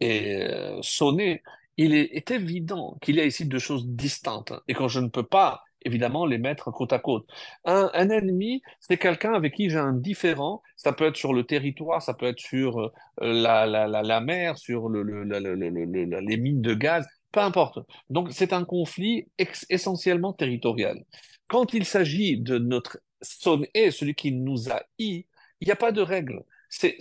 et 0.00 0.44
euh, 0.44 0.78
sonné, 0.82 1.42
il 1.76 1.94
est 1.94 2.30
évident 2.30 2.98
qu'il 3.00 3.16
y 3.16 3.20
a 3.20 3.24
ici 3.24 3.46
deux 3.46 3.58
choses 3.58 3.86
distinctes 3.88 4.52
et 4.68 4.74
quand 4.74 4.88
je 4.88 5.00
ne 5.00 5.08
peux 5.08 5.22
pas 5.26 5.62
évidemment 5.82 6.26
les 6.26 6.38
mettre 6.38 6.70
côte 6.70 6.92
à 6.92 6.98
côte. 6.98 7.26
Un, 7.64 7.88
ennemi, 8.10 8.62
c'est 8.80 8.98
quelqu'un 8.98 9.32
avec 9.32 9.54
qui 9.54 9.70
j'ai 9.70 9.78
un 9.78 9.92
différent. 9.92 10.62
Ça 10.76 10.92
peut 10.92 11.06
être 11.06 11.16
sur 11.16 11.32
le 11.32 11.44
territoire, 11.44 12.02
ça 12.02 12.14
peut 12.14 12.26
être 12.26 12.40
sur 12.40 12.80
euh, 12.80 12.92
la, 13.20 13.66
la, 13.66 13.86
la, 13.86 14.20
mer, 14.20 14.58
sur 14.58 14.88
le, 14.88 15.02
le, 15.02 15.24
le, 15.24 15.54
les 15.54 16.36
mines 16.36 16.62
de 16.62 16.74
gaz, 16.74 17.06
peu 17.32 17.40
importe. 17.40 17.78
Donc 18.08 18.28
c'est 18.32 18.52
un 18.52 18.64
conflit 18.64 19.28
essentiellement 19.68 20.32
territorial. 20.32 21.04
Quand 21.48 21.74
il 21.74 21.84
s'agit 21.84 22.38
de 22.38 22.58
notre 22.58 22.98
son 23.22 23.64
et 23.74 23.90
celui 23.90 24.14
qui 24.14 24.32
nous 24.32 24.70
a 24.70 24.82
i, 24.98 25.26
il 25.60 25.66
n'y 25.66 25.72
a 25.72 25.76
pas 25.76 25.92
de 25.92 26.00
règle. 26.00 26.44
C'est 26.68 26.96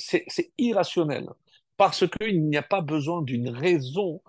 irrationnel 0.58 1.28
parce 1.78 2.06
qu'il 2.08 2.44
n'y 2.46 2.58
a 2.58 2.64
pas 2.64 2.82
besoin 2.82 3.22
d'une 3.22 3.50
raison 3.50 4.22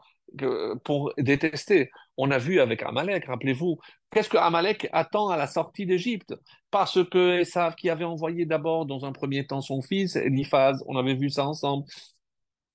pour 0.85 1.13
détester. 1.19 1.91
On 2.17 2.31
a 2.31 2.39
vu 2.39 2.61
avec 2.61 2.83
Amalek, 2.83 3.27
rappelez-vous, 3.27 3.79
qu'est-ce 4.11 4.29
que 4.29 4.37
Amalek 4.37 4.89
attend 4.93 5.29
à 5.29 5.37
la 5.37 5.47
sortie 5.47 5.87
d'Égypte? 5.87 6.35
Parce 6.71 7.03
que 7.05 7.43
qui 7.75 7.91
avait 7.91 8.05
envoyé 8.05 8.47
d'abord 8.47 8.87
dans 8.87 9.05
un 9.05 9.13
premier 9.13 9.47
temps 9.47 9.61
son 9.61 9.83
fils, 9.83 10.17
Eliphaz, 10.17 10.83
on 10.87 10.97
avait 10.97 11.15
vu 11.15 11.31
ça 11.31 11.47
ensemble, 11.47 11.85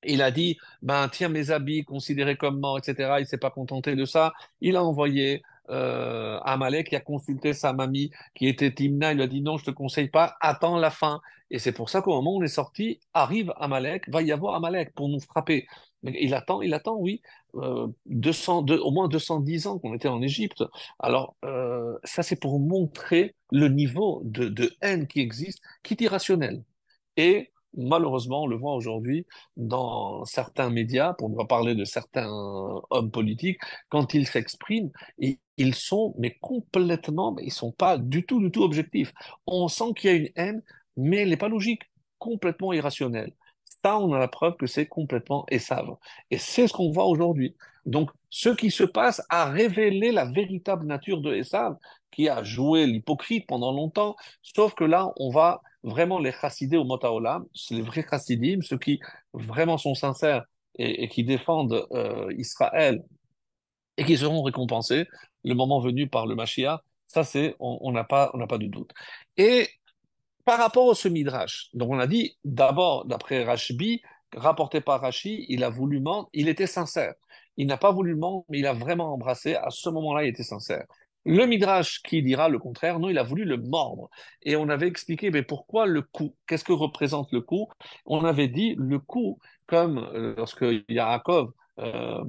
il 0.08 0.22
a 0.22 0.32
dit, 0.32 0.58
ben 0.82 1.08
tiens 1.10 1.30
mes 1.30 1.52
habits 1.52 1.84
considérés 1.84 2.38
comme 2.38 2.60
morts, 2.60 2.78
etc. 2.78 3.16
Il 3.20 3.28
s'est 3.28 3.38
pas 3.38 3.50
contenté 3.50 3.96
de 3.96 4.06
ça. 4.06 4.34
Il 4.62 4.76
a 4.76 4.84
envoyé 4.84 5.42
euh, 5.70 6.40
Amalek 6.44 6.90
qui 6.90 6.96
a 6.96 7.00
consulté 7.00 7.54
sa 7.54 7.74
mamie 7.74 8.12
qui 8.36 8.48
était 8.48 8.74
Timna. 8.74 9.12
Il 9.12 9.18
lui 9.18 9.24
a 9.24 9.28
dit 9.28 9.42
non, 9.42 9.58
je 9.58 9.66
te 9.66 9.72
conseille 9.72 10.10
pas, 10.10 10.36
attends 10.42 10.78
la 10.78 10.92
fin. 10.92 11.22
Et 11.52 11.60
c'est 11.60 11.72
pour 11.72 11.90
ça 11.90 12.02
qu'au 12.02 12.14
moment 12.16 12.36
où 12.36 12.40
on 12.40 12.44
est 12.44 12.48
sorti, 12.48 13.00
arrive 13.14 13.54
Amalek, 13.58 14.10
va 14.10 14.22
y 14.22 14.32
avoir 14.32 14.56
Amalek 14.56 14.94
pour 14.94 15.10
nous 15.10 15.20
frapper. 15.20 15.68
Il 16.04 16.34
attend, 16.34 16.62
il 16.62 16.74
attend, 16.74 16.96
oui, 16.98 17.22
euh, 17.58 17.88
200, 18.08 18.66
au 18.70 18.92
moins 18.92 19.08
210 19.08 19.68
ans 19.68 19.80
qu'on 19.80 19.94
était 19.94 20.08
en 20.08 20.22
Égypte. 20.22 20.64
Alors, 21.00 21.36
euh, 21.46 21.98
ça, 22.04 22.24
c'est 22.24 22.36
pour 22.36 22.60
montrer 22.60 23.36
le 23.52 23.68
niveau 23.70 24.22
de, 24.26 24.72
haine 24.82 25.08
qui 25.08 25.20
existe, 25.22 25.62
qui 25.84 25.94
est 25.94 26.02
irrationnel. 26.02 26.64
Et 27.18 27.52
malheureusement, 27.78 28.44
on 28.44 28.48
le 28.48 28.58
voit 28.58 28.74
aujourd'hui 28.74 29.26
dans 29.58 30.26
certains 30.26 30.70
médias, 30.70 31.14
pour 31.14 31.30
ne 31.30 31.36
pas 31.36 31.46
parler 31.46 31.76
de 31.76 31.86
certains 31.86 32.30
hommes 32.90 33.12
politiques, 33.12 33.60
quand 33.90 34.14
ils 34.14 34.28
s'expriment, 34.28 34.92
ils 35.58 35.76
sont, 35.76 36.16
mais 36.18 36.38
complètement, 36.42 37.36
ils 37.42 37.52
sont 37.52 37.72
pas 37.72 37.98
du 37.98 38.26
tout, 38.26 38.40
du 38.42 38.52
tout 38.52 38.64
objectifs. 38.64 39.14
On 39.48 39.68
sent 39.68 39.94
qu'il 39.96 40.10
y 40.10 40.14
a 40.14 40.18
une 40.18 40.30
haine, 40.36 40.64
mais 40.98 41.18
elle 41.18 41.30
n'est 41.30 41.38
pas 41.38 41.50
logique, 41.50 41.84
complètement 42.20 42.74
irrationnelle. 42.74 43.34
On 43.94 44.14
a 44.14 44.20
la 44.20 44.28
preuve 44.28 44.56
que 44.56 44.68
c'est 44.68 44.88
complètement 44.88 45.46
essave. 45.50 45.96
Et 46.32 46.38
c'est 46.38 46.68
ce 46.68 46.74
qu'on 46.74 46.92
voit 46.92 47.06
aujourd'hui. 47.06 47.56
Donc, 47.86 48.10
ce 48.30 48.50
qui 48.50 48.72
se 48.72 48.84
passe 48.84 49.22
a 49.30 49.46
révélé 49.46 50.12
la 50.12 50.26
véritable 50.26 50.86
nature 50.86 51.22
de 51.22 51.34
Esav, 51.36 51.76
qui 52.12 52.28
a 52.30 52.44
joué 52.44 52.88
l'hypocrite 52.88 53.46
pendant 53.48 53.72
longtemps, 53.72 54.16
sauf 54.42 54.74
que 54.74 54.84
là, 54.84 55.12
on 55.18 55.30
va 55.30 55.62
vraiment 55.84 56.20
les 56.20 56.32
chassidés 56.32 56.78
au 56.78 56.84
Motaolam, 56.84 57.46
c'est 57.54 57.76
les 57.76 57.82
vrais 57.82 58.06
chassidim, 58.10 58.62
ceux 58.62 58.80
qui 58.80 59.00
vraiment 59.34 59.78
sont 59.78 59.94
sincères 59.94 60.46
et, 60.80 61.08
qui 61.08 61.24
défendent 61.24 61.86
euh, 61.92 62.34
Israël 62.38 63.04
et 63.98 64.04
qui 64.04 64.18
seront 64.18 64.42
récompensés 64.42 65.06
le 65.44 65.54
moment 65.54 65.80
venu 65.80 66.08
par 66.08 66.26
le 66.26 66.36
Mashiach. 66.36 66.80
Ça, 67.08 67.24
c'est, 67.24 67.56
on 67.60 67.92
n'a 67.92 68.04
pas, 68.04 68.32
on 68.34 68.40
n'a 68.40 68.48
pas 68.48 68.58
de 68.58 68.66
doute. 68.66 68.92
Et 69.38 69.70
par 70.46 70.60
rapport 70.60 70.86
au 70.86 70.94
ce 70.94 71.08
midrash, 71.08 71.70
donc 71.74 71.90
on 71.92 72.00
a 72.00 72.08
dit 72.08 72.38
d'abord, 72.46 73.06
d'après 73.06 73.44
Rashbi, 73.44 74.02
rapporté 74.36 74.82
par 74.82 75.02
Rashi, 75.02 75.46
il 75.50 75.64
a 75.64 75.70
voulu 75.70 76.00
mentir, 76.00 76.30
il 76.34 76.50
était 76.50 76.68
sincère. 76.68 77.14
Il 77.58 77.68
n'a 77.68 77.78
pas 77.78 77.92
voulu 77.92 78.16
mentir, 78.16 78.46
mais 78.50 78.60
il 78.60 78.68
a 78.68 78.74
vraiment 78.74 79.14
embrassé. 79.14 79.56
À 79.56 79.70
ce 79.70 79.90
moment-là, 79.90 80.24
il 80.24 80.30
était 80.30 80.44
sincère. 80.44 80.86
Le 81.26 81.46
Midrash 81.48 82.02
qui 82.04 82.22
dira 82.22 82.50
le 82.50 82.60
contraire, 82.60 83.00
non, 83.00 83.10
il 83.10 83.18
a 83.18 83.24
voulu 83.24 83.46
le 83.46 83.58
mordre. 83.58 84.10
Et 84.44 84.56
on 84.56 84.70
avait 84.70 84.88
expliqué, 84.88 85.32
mais 85.32 85.42
pourquoi 85.42 85.88
le 85.88 86.02
coup? 86.04 86.36
Qu'est-ce 86.48 86.64
que 86.64 86.74
représente 86.74 87.32
le 87.32 87.42
coup? 87.42 87.68
On 88.06 88.26
avait 88.26 88.48
dit 88.48 88.76
le 88.78 89.00
coup, 89.00 89.40
comme 89.66 89.98
euh, 89.98 90.36
lorsque 90.38 90.66
Yaakov 90.90 91.52
euh, 91.80 92.24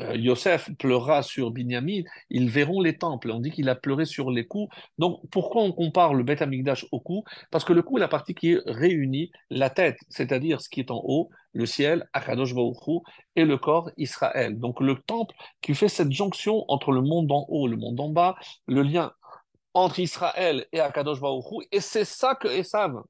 euh, 0.00 0.16
Yosef 0.16 0.70
pleura 0.78 1.22
sur 1.22 1.50
Binyamin, 1.50 2.02
ils 2.28 2.50
verront 2.50 2.80
les 2.80 2.96
temples. 2.96 3.30
On 3.30 3.40
dit 3.40 3.50
qu'il 3.50 3.68
a 3.68 3.74
pleuré 3.74 4.04
sur 4.04 4.30
les 4.30 4.46
coups. 4.46 4.74
Donc, 4.98 5.20
pourquoi 5.30 5.62
on 5.62 5.72
compare 5.72 6.14
le 6.14 6.24
Beth 6.24 6.42
Amikdash 6.42 6.86
au 6.90 7.00
cou? 7.00 7.24
Parce 7.50 7.64
que 7.64 7.72
le 7.72 7.82
cou 7.82 7.98
est 7.98 8.00
la 8.00 8.08
partie 8.08 8.34
qui 8.34 8.56
réunit 8.66 9.30
la 9.50 9.70
tête, 9.70 9.98
c'est-à-dire 10.08 10.60
ce 10.60 10.68
qui 10.68 10.80
est 10.80 10.90
en 10.90 11.00
haut, 11.04 11.30
le 11.52 11.66
ciel, 11.66 12.08
Akadosh 12.12 12.54
Baruch 12.54 13.02
et 13.36 13.44
le 13.44 13.58
corps, 13.58 13.90
Israël. 13.96 14.58
Donc, 14.58 14.80
le 14.80 14.96
temple 14.96 15.34
qui 15.60 15.74
fait 15.74 15.88
cette 15.88 16.12
jonction 16.12 16.64
entre 16.68 16.92
le 16.92 17.02
monde 17.02 17.30
en 17.30 17.46
haut 17.48 17.68
le 17.68 17.76
monde 17.76 18.00
en 18.00 18.08
bas, 18.08 18.36
le 18.66 18.82
lien 18.82 19.12
entre 19.74 20.00
Israël 20.00 20.66
et 20.72 20.80
Akadosh 20.80 21.20
Baruch 21.20 21.44
et 21.70 21.80
c'est 21.80 22.04
ça 22.04 22.34
que 22.34 22.48
Esav 22.48 23.02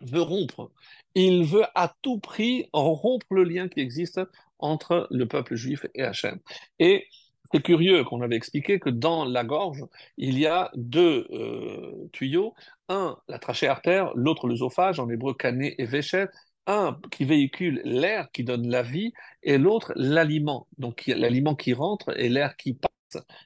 veut 0.00 0.22
rompre. 0.22 0.70
Il 1.14 1.44
veut 1.44 1.64
à 1.74 1.94
tout 2.02 2.18
prix 2.18 2.68
rompre 2.72 3.26
le 3.30 3.44
lien 3.44 3.68
qui 3.68 3.80
existe 3.80 4.20
entre 4.60 5.06
le 5.10 5.26
peuple 5.26 5.54
juif 5.54 5.86
et 5.94 6.02
Hachem. 6.02 6.38
Et 6.78 7.06
c'est 7.52 7.62
curieux 7.62 8.04
qu'on 8.04 8.20
avait 8.20 8.36
expliqué 8.36 8.78
que 8.78 8.90
dans 8.90 9.24
la 9.24 9.44
gorge, 9.44 9.84
il 10.16 10.38
y 10.38 10.46
a 10.46 10.70
deux 10.74 11.26
euh, 11.32 12.08
tuyaux, 12.12 12.54
un 12.88 13.16
la 13.28 13.38
trachée 13.38 13.66
artère, 13.66 14.12
l'autre 14.14 14.46
l'œsophage, 14.46 15.00
en 15.00 15.08
hébreu 15.08 15.34
cané 15.34 15.74
et 15.78 15.84
véchet, 15.84 16.28
un 16.66 16.98
qui 17.10 17.24
véhicule 17.24 17.80
l'air 17.84 18.30
qui 18.32 18.44
donne 18.44 18.68
la 18.68 18.82
vie 18.82 19.12
et 19.42 19.58
l'autre 19.58 19.92
l'aliment, 19.96 20.68
donc 20.78 21.04
l'aliment 21.06 21.54
qui 21.56 21.72
rentre 21.72 22.16
et 22.18 22.28
l'air 22.28 22.56
qui 22.56 22.74
passe 22.74 22.90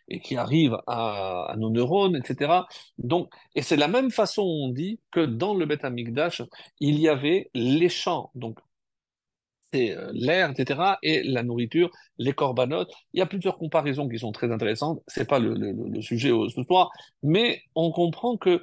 et 0.09 0.21
qui 0.21 0.37
arrive 0.37 0.77
à, 0.87 1.55
nos 1.57 1.71
neurones, 1.71 2.17
etc. 2.17 2.53
Donc, 2.99 3.33
et 3.55 3.63
c'est 3.63 3.77
la 3.77 3.89
même 3.89 4.11
façon 4.11 4.43
on 4.43 4.69
dit 4.69 5.01
que 5.11 5.25
dans 5.25 5.55
le 5.55 5.65
Beth 5.65 5.85
Amikdash, 5.85 6.43
il 6.81 6.99
y 6.99 7.09
avait 7.09 7.51
les 7.55 7.89
champs, 7.89 8.31
donc 8.35 8.59
euh, 9.75 10.11
l'air, 10.13 10.51
etc., 10.51 10.81
et 11.03 11.23
la 11.23 11.43
nourriture, 11.43 11.91
les 12.19 12.33
corbanotes. 12.33 12.91
Il 13.13 13.19
y 13.19 13.23
a 13.23 13.27
plusieurs 13.27 13.59
comparaisons 13.59 14.09
qui 14.09 14.19
sont 14.19 14.33
très 14.33 14.51
intéressantes. 14.53 15.01
C'est 15.07 15.29
pas 15.29 15.39
le, 15.39 15.55
le, 15.55 16.03
sujet 16.03 16.31
ce 16.55 16.63
soir, 16.63 16.91
mais 17.23 17.63
on 17.75 17.91
comprend 17.91 18.37
que 18.37 18.63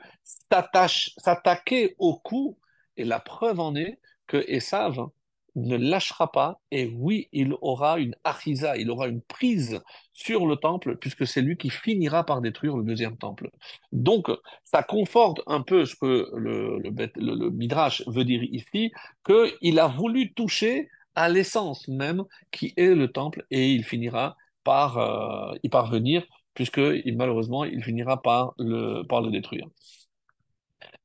s'attaquer 0.49 1.95
au 1.97 2.17
coup, 2.17 2.57
et 2.97 3.03
la 3.03 3.19
preuve 3.19 3.59
en 3.59 3.75
est 3.75 3.99
que 4.27 4.43
Esav 4.47 5.07
ne 5.55 5.75
lâchera 5.75 6.31
pas, 6.31 6.59
et 6.71 6.87
oui, 6.95 7.27
il 7.33 7.53
aura 7.61 7.99
une 7.99 8.15
achisa, 8.23 8.77
il 8.77 8.89
aura 8.89 9.07
une 9.07 9.21
prise 9.21 9.81
sur 10.13 10.45
le 10.47 10.55
temple, 10.55 10.97
puisque 10.97 11.27
c'est 11.27 11.41
lui 11.41 11.57
qui 11.57 11.69
finira 11.69 12.25
par 12.25 12.41
détruire 12.41 12.77
le 12.77 12.83
deuxième 12.83 13.17
temple. 13.17 13.49
Donc, 13.91 14.29
ça 14.63 14.83
conforte 14.83 15.41
un 15.47 15.61
peu 15.61 15.85
ce 15.85 15.95
que 15.95 16.29
le, 16.35 16.79
le, 16.79 16.91
le 17.15 17.49
Midrash 17.49 18.03
veut 18.07 18.23
dire 18.23 18.43
ici, 18.43 18.91
qu'il 19.25 19.79
a 19.79 19.87
voulu 19.87 20.33
toucher 20.33 20.89
à 21.15 21.29
l'essence 21.29 21.87
même 21.87 22.23
qui 22.51 22.73
est 22.77 22.93
le 22.95 23.11
temple 23.11 23.45
et 23.51 23.71
il 23.71 23.83
finira 23.83 24.37
par 24.63 24.97
euh, 24.97 25.55
y 25.63 25.69
parvenir 25.69 26.23
puisque 26.53 26.81
malheureusement 27.15 27.63
il 27.63 27.83
finira 27.83 28.21
par 28.21 28.53
le, 28.57 29.03
par 29.03 29.21
le 29.21 29.31
détruire. 29.31 29.67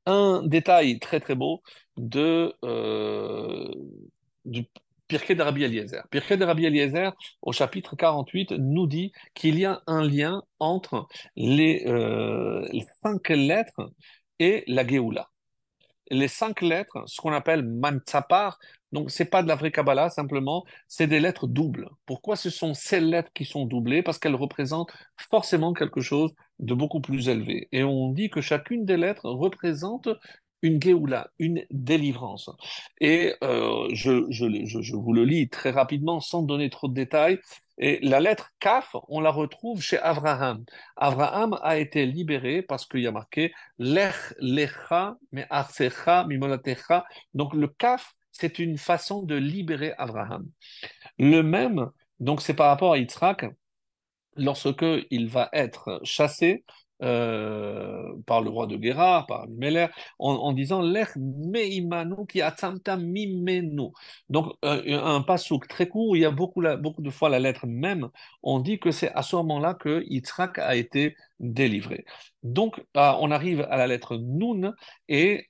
Un 0.05 0.41
détail 0.43 0.99
très 0.99 1.19
très 1.19 1.35
beau 1.35 1.61
de, 1.97 2.53
euh, 2.63 3.71
du 4.45 4.65
Pirkei 5.07 5.35
de 5.35 5.43
Rabbi 5.43 5.63
Eliezer. 5.63 6.03
Pirkei 6.11 6.37
de 6.37 6.45
Rabbi 6.45 6.65
Eliezer, 6.65 7.13
au 7.41 7.51
chapitre 7.51 7.95
48, 7.95 8.51
nous 8.51 8.87
dit 8.87 9.11
qu'il 9.33 9.57
y 9.57 9.65
a 9.65 9.81
un 9.87 10.03
lien 10.03 10.43
entre 10.59 11.07
les, 11.35 11.85
euh, 11.87 12.67
les 12.71 12.85
cinq 13.03 13.29
lettres 13.29 13.91
et 14.39 14.63
la 14.67 14.85
Géoula 14.85 15.29
les 16.11 16.27
cinq 16.27 16.61
lettres, 16.61 17.03
ce 17.05 17.19
qu'on 17.21 17.33
appelle 17.33 17.63
Mantzapar, 17.63 18.59
donc 18.91 19.11
c'est 19.11 19.25
pas 19.25 19.43
de 19.43 19.47
la 19.47 19.55
vraie 19.55 19.71
Kabbalah, 19.71 20.09
simplement, 20.09 20.65
c'est 20.87 21.07
des 21.07 21.19
lettres 21.19 21.47
doubles. 21.47 21.89
Pourquoi 22.05 22.35
ce 22.35 22.49
sont 22.49 22.73
ces 22.73 22.99
lettres 22.99 23.31
qui 23.33 23.45
sont 23.45 23.65
doublées? 23.65 24.01
Parce 24.01 24.19
qu'elles 24.19 24.35
représentent 24.35 24.91
forcément 25.17 25.73
quelque 25.73 26.01
chose 26.01 26.33
de 26.59 26.73
beaucoup 26.73 27.01
plus 27.01 27.29
élevé. 27.29 27.67
Et 27.71 27.83
on 27.83 28.11
dit 28.11 28.29
que 28.29 28.41
chacune 28.41 28.85
des 28.85 28.97
lettres 28.97 29.29
représente 29.29 30.09
une 30.61 30.81
Géoula, 30.81 31.29
une 31.39 31.65
délivrance. 31.69 32.49
Et 32.99 33.35
euh, 33.43 33.87
je, 33.93 34.25
je, 34.29 34.65
je, 34.65 34.81
je, 34.81 34.95
vous 34.95 35.13
le 35.13 35.23
lis 35.23 35.49
très 35.49 35.69
rapidement 35.69 36.19
sans 36.19 36.41
donner 36.41 36.69
trop 36.69 36.87
de 36.87 36.93
détails. 36.93 37.39
Et 37.77 37.99
la 38.01 38.19
lettre 38.19 38.51
Kaf, 38.59 38.95
on 39.07 39.19
la 39.19 39.29
retrouve 39.29 39.81
chez 39.81 39.99
Abraham. 39.99 40.65
Abraham 40.95 41.59
a 41.61 41.77
été 41.77 42.07
libéré 42.07 42.63
parce 42.63 42.87
qu'il 42.87 43.01
y 43.01 43.07
a 43.07 43.11
marqué 43.11 43.53
Lech 43.77 44.33
Lecha, 44.39 45.17
mais 45.31 45.45
Arsecha, 45.51 46.25
Mimolatecha. 46.25 47.05
Donc 47.35 47.53
le 47.53 47.67
Kaf, 47.67 48.15
c'est 48.39 48.59
une 48.59 48.77
façon 48.77 49.23
de 49.23 49.35
libérer 49.35 49.93
Abraham. 49.97 50.47
Le 51.17 51.41
même, 51.41 51.89
donc 52.19 52.41
c'est 52.41 52.53
par 52.53 52.67
rapport 52.67 52.93
à 52.93 52.97
Yitzhak, 52.97 53.45
lorsque 54.35 54.85
il 55.09 55.27
va 55.27 55.49
être 55.53 55.99
chassé, 56.03 56.63
euh, 57.03 58.13
par 58.25 58.41
le 58.41 58.49
roi 58.49 58.65
de 58.65 58.75
Guérard, 58.75 59.27
par 59.27 59.43
Abimelech, 59.43 59.91
en, 60.17 60.51
disant 60.53 60.81
Lech 60.81 61.09
meimanu 61.15 62.25
qui 62.27 62.41
atzamta 62.41 62.97
mimenu. 62.97 63.89
Donc 64.29 64.53
euh, 64.65 64.99
un 65.03 65.21
pasouk 65.21 65.67
très 65.67 65.87
court, 65.87 66.15
il 66.15 66.21
y 66.21 66.25
a 66.25 66.31
beaucoup, 66.31 66.61
de 66.61 67.09
fois 67.11 67.29
la 67.29 67.39
lettre 67.39 67.67
même, 67.67 68.09
on 68.41 68.59
dit 68.59 68.79
que 68.79 68.91
c'est 68.91 69.11
à 69.13 69.21
ce 69.21 69.35
moment-là 69.35 69.75
que 69.75 70.03
Yitzhak 70.07 70.57
a 70.57 70.75
été 70.75 71.15
délivré. 71.39 72.05
Donc 72.41 72.79
euh, 72.97 73.11
on 73.19 73.29
arrive 73.29 73.67
à 73.69 73.77
la 73.77 73.87
lettre 73.87 74.17
Nun 74.17 74.73
et 75.07 75.47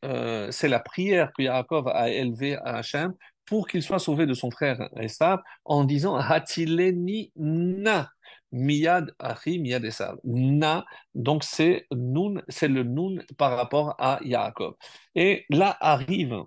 c'est 0.51 0.67
la 0.67 0.79
prière 0.79 1.31
que 1.33 1.43
Yaakov 1.43 1.87
a 1.87 2.09
élevée 2.09 2.57
à 2.57 2.77
Hachem 2.77 3.13
pour 3.45 3.67
qu'il 3.67 3.81
soit 3.81 3.99
sauvé 3.99 4.25
de 4.25 4.33
son 4.33 4.51
frère 4.51 4.89
Esav 4.99 5.39
en 5.65 5.85
disant 5.85 6.15
Hatileni 6.17 7.31
na 7.35 8.09
Miyad 8.51 9.13
Achi, 9.19 9.59
Miyad 9.59 9.85
Esav. 9.85 10.17
Na, 10.23 10.85
donc 11.15 11.43
c'est 11.43 11.85
Nun, 11.91 12.41
c'est 12.47 12.67
le 12.67 12.83
Nun 12.83 13.23
par 13.37 13.55
rapport 13.57 13.95
à 13.99 14.19
Yaakov. 14.23 14.75
Et 15.15 15.45
là 15.49 15.75
arrive 15.79 16.43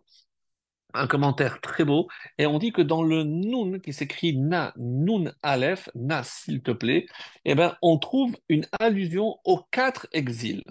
un 0.94 1.06
commentaire 1.06 1.60
très 1.60 1.84
beau, 1.84 2.08
et 2.38 2.46
on 2.46 2.58
dit 2.58 2.72
que 2.72 2.82
dans 2.82 3.02
le 3.02 3.22
Nun 3.22 3.78
qui 3.78 3.92
s'écrit 3.92 4.36
Na, 4.36 4.72
Nun 4.76 5.32
Aleph, 5.42 5.88
Na 5.94 6.22
s'il 6.24 6.62
te 6.62 6.72
plaît, 6.72 7.06
eh 7.44 7.54
ben, 7.54 7.76
on 7.82 7.98
trouve 7.98 8.36
une 8.48 8.66
allusion 8.78 9.36
aux 9.44 9.60
quatre 9.70 10.08
exils. 10.12 10.64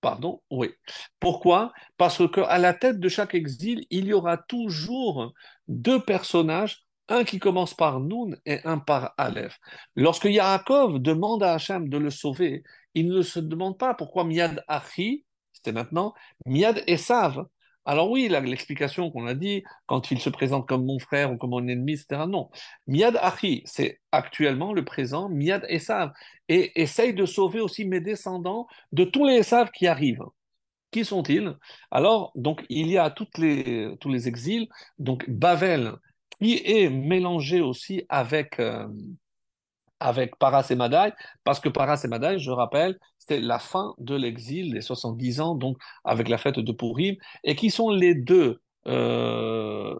Pardon, 0.00 0.42
oui. 0.50 0.68
Pourquoi? 1.18 1.72
Parce 1.96 2.30
qu'à 2.30 2.58
la 2.58 2.74
tête 2.74 3.00
de 3.00 3.08
chaque 3.08 3.34
exil, 3.34 3.86
il 3.90 4.04
y 4.06 4.12
aura 4.12 4.36
toujours 4.36 5.32
deux 5.66 6.00
personnages 6.00 6.83
un 7.08 7.24
qui 7.24 7.38
commence 7.38 7.74
par 7.74 8.00
Nun 8.00 8.36
et 8.46 8.60
un 8.64 8.78
par 8.78 9.14
Aleph. 9.16 9.58
Lorsque 9.96 10.24
Yaakov 10.24 10.98
demande 11.00 11.42
à 11.42 11.54
Hachem 11.54 11.88
de 11.88 11.98
le 11.98 12.10
sauver, 12.10 12.62
il 12.94 13.08
ne 13.08 13.22
se 13.22 13.40
demande 13.40 13.78
pas 13.78 13.94
pourquoi 13.94 14.24
Miad 14.24 14.64
Achi, 14.68 15.24
c'était 15.52 15.72
maintenant, 15.72 16.14
Miad 16.46 16.82
Esav. 16.86 17.44
Alors 17.86 18.10
oui, 18.10 18.28
l'explication 18.28 19.10
qu'on 19.10 19.26
a 19.26 19.34
dit, 19.34 19.62
quand 19.86 20.10
il 20.10 20.18
se 20.18 20.30
présente 20.30 20.66
comme 20.66 20.86
mon 20.86 20.98
frère 20.98 21.32
ou 21.32 21.36
comme 21.36 21.50
mon 21.50 21.68
ennemi, 21.68 21.92
etc. 21.92 22.22
Non. 22.26 22.48
Miad 22.86 23.18
Achi, 23.20 23.62
c'est 23.66 24.00
actuellement 24.10 24.72
le 24.72 24.84
présent, 24.84 25.28
Miad 25.28 25.66
Esav. 25.68 26.12
Et 26.48 26.80
essaye 26.80 27.12
de 27.12 27.26
sauver 27.26 27.60
aussi 27.60 27.84
mes 27.84 28.00
descendants 28.00 28.66
de 28.92 29.04
tous 29.04 29.26
les 29.26 29.36
Esav 29.36 29.70
qui 29.70 29.86
arrivent. 29.86 30.24
Qui 30.92 31.04
sont-ils? 31.04 31.56
Alors, 31.90 32.32
donc, 32.36 32.64
il 32.70 32.88
y 32.88 32.96
a 32.96 33.12
les, 33.36 33.94
tous 34.00 34.08
les 34.08 34.28
exils. 34.28 34.68
Donc, 34.98 35.28
Bavel, 35.28 35.92
qui 36.40 36.60
est 36.64 36.88
mélangé 36.90 37.60
aussi 37.60 38.04
avec, 38.08 38.60
euh, 38.60 38.86
avec 40.00 40.36
Paras 40.38 40.66
et 40.70 40.74
Madaï, 40.74 41.12
parce 41.44 41.60
que 41.60 41.68
Paras 41.68 42.02
et 42.04 42.08
Madaï, 42.08 42.38
je 42.38 42.50
rappelle, 42.50 42.98
c'était 43.18 43.40
la 43.40 43.58
fin 43.58 43.94
de 43.98 44.14
l'exil, 44.14 44.74
les 44.74 44.82
70 44.82 45.40
ans, 45.40 45.54
donc 45.54 45.78
avec 46.04 46.28
la 46.28 46.38
fête 46.38 46.58
de 46.58 46.72
Purim, 46.72 47.16
et 47.42 47.56
qui 47.56 47.70
sont 47.70 47.90
les 47.90 48.14
deux, 48.14 48.60
euh, 48.86 49.94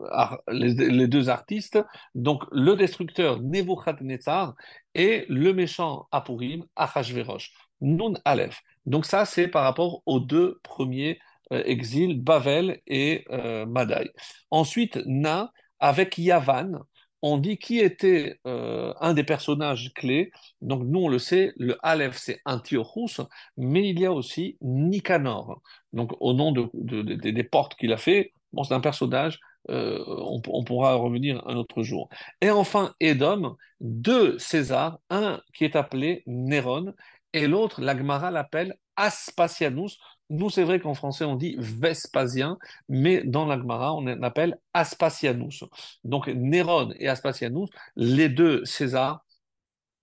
les, 0.49 1.09
deux 1.09 1.29
artistes, 1.31 1.79
donc 2.15 2.43
le 2.53 2.75
destructeur 2.77 3.41
Nebuchadnezzar 3.41 4.55
et 4.95 5.25
le 5.29 5.55
méchant 5.55 6.07
à 6.13 6.21
Purim, 6.21 6.65
Achashverosh, 6.77 7.53
Nun 7.81 8.15
Aleph. 8.25 8.61
Donc 8.87 9.07
ça, 9.07 9.25
c'est 9.25 9.49
par 9.49 9.65
rapport 9.65 10.03
aux 10.07 10.21
deux 10.21 10.61
premiers 10.63 11.19
euh, 11.53 11.63
exils, 11.65 12.21
Bavel 12.23 12.81
et 12.87 13.25
euh, 13.31 13.67
Madaï. 13.67 14.11
Ensuite, 14.51 14.99
Na, 15.07 15.53
avec 15.81 16.19
Yavan, 16.19 16.85
on 17.27 17.39
dit 17.39 17.57
qui 17.57 17.79
était 17.79 18.39
euh, 18.47 18.93
un 19.01 19.15
des 19.15 19.25
personnages 19.25 19.93
clés. 19.95 20.31
Donc 20.61 20.83
nous, 20.85 21.01
on 21.05 21.09
le 21.09 21.19
sait, 21.19 21.55
le 21.57 21.79
Aleph, 21.83 22.19
c'est 22.19 22.41
Antiochus, 22.45 23.23
mais 23.57 23.89
il 23.89 23.99
y 23.99 24.05
a 24.05 24.13
aussi 24.13 24.59
Nicanor. 24.61 25.63
Donc 25.95 26.13
au 26.21 26.35
nom 26.35 26.53
de, 26.53 26.69
des 27.03 27.45
portes 27.45 27.77
qu'il 27.77 27.95
a 27.95 27.97
fait, 27.97 28.35
bon, 28.53 28.63
c'est 28.63 28.75
un 28.75 28.81
personnage, 28.81 29.41
euh, 29.71 30.05
on, 30.07 30.65
pourra 30.65 30.95
revenir 30.97 31.43
un 31.47 31.57
autre 31.57 31.83
jour. 31.83 32.11
Et 32.43 32.51
enfin, 32.51 32.93
Edom, 33.01 33.57
deux 33.81 34.39
César, 34.39 34.99
un 35.09 35.41
qui 35.55 35.65
est 35.65 35.77
appelé 35.77 36.23
Néron, 36.27 36.93
et 37.33 37.47
l'autre, 37.49 37.81
l'Agmara 37.81 38.31
l'appelle 38.31 38.75
Aspasianus, 38.97 39.99
nous, 40.35 40.51
c'est 40.51 40.65
vrai 40.65 40.81
qu'en 40.81 40.95
français, 40.95 41.25
on 41.25 41.37
dit 41.37 41.57
Vespasien, 41.59 42.59
mais 42.89 43.23
dans 43.25 43.47
l'Agmara, 43.47 43.95
on 43.95 44.07
appelle 44.23 44.59
Aspasianus. 44.73 45.65
Donc, 46.05 46.29
Néron 46.29 46.93
et 46.99 47.09
Aspasianus, 47.09 47.69
les 47.97 48.29
deux 48.29 48.65
Césars 48.65 49.25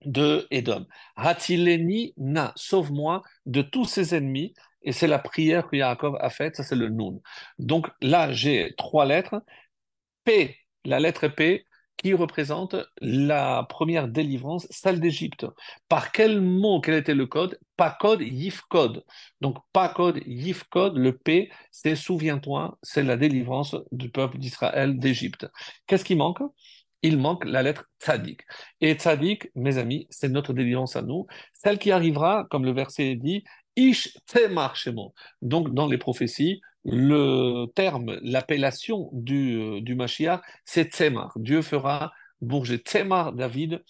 de 0.04 0.46
Édom. 0.50 0.86
Hatileni 1.16 2.14
na, 2.16 2.52
sauve-moi 2.56 3.22
de 3.46 3.62
tous 3.62 3.84
ses 3.84 4.14
ennemis. 4.14 4.54
Et 4.82 4.92
c'est 4.92 5.06
la 5.06 5.20
prière 5.20 5.68
que 5.68 5.76
Yaakov 5.76 6.16
a 6.20 6.28
faite, 6.28 6.56
ça 6.56 6.64
c'est 6.64 6.74
le 6.74 6.88
Nun. 6.88 7.20
Donc 7.58 7.88
là, 8.00 8.32
j'ai 8.32 8.74
trois 8.76 9.06
lettres. 9.06 9.42
P, 10.24 10.56
la 10.84 10.98
lettre 10.98 11.28
P, 11.28 11.66
qui 12.02 12.14
représente 12.14 12.76
la 13.00 13.64
première 13.68 14.08
délivrance, 14.08 14.66
celle 14.70 15.00
d'Égypte. 15.00 15.46
Par 15.88 16.12
quel 16.12 16.40
mot, 16.40 16.80
quel 16.80 16.94
était 16.94 17.14
le 17.14 17.26
code? 17.26 17.58
Pas 17.76 17.96
code, 17.98 18.20
yif 18.20 18.62
code. 18.62 19.04
Donc, 19.40 19.58
pas 19.72 19.88
code, 19.88 20.20
yif 20.26 20.64
code, 20.64 20.96
le 20.96 21.16
P, 21.16 21.50
c'est 21.70 21.96
souviens-toi, 21.96 22.78
c'est 22.82 23.02
la 23.02 23.16
délivrance 23.16 23.76
du 23.92 24.10
peuple 24.10 24.38
d'Israël 24.38 24.98
d'Égypte. 24.98 25.46
Qu'est-ce 25.86 26.04
qui 26.04 26.16
manque? 26.16 26.40
Il 27.02 27.18
manque 27.18 27.44
la 27.44 27.62
lettre 27.62 27.88
tzadik. 28.00 28.42
Et 28.80 28.94
tzadik, 28.94 29.50
mes 29.54 29.78
amis, 29.78 30.06
c'est 30.10 30.28
notre 30.28 30.52
délivrance 30.52 30.96
à 30.96 31.02
nous, 31.02 31.26
celle 31.52 31.78
qui 31.78 31.90
arrivera, 31.90 32.46
comme 32.50 32.64
le 32.64 32.72
verset 32.72 33.16
dit, 33.16 33.44
ish 33.76 34.16
temar. 34.26 34.74
Donc, 35.40 35.72
dans 35.72 35.86
les 35.86 35.98
prophéties, 35.98 36.60
le 36.84 37.66
terme, 37.74 38.18
l'appellation 38.22 39.08
du, 39.12 39.54
euh, 39.60 39.80
du 39.80 39.94
Mashiach, 39.94 40.40
c'est 40.64 40.92
Tzemar. 40.92 41.32
Dieu 41.36 41.62
fera 41.62 42.12
bourger 42.40 42.78
Tzemar 42.78 43.32
David, 43.32 43.82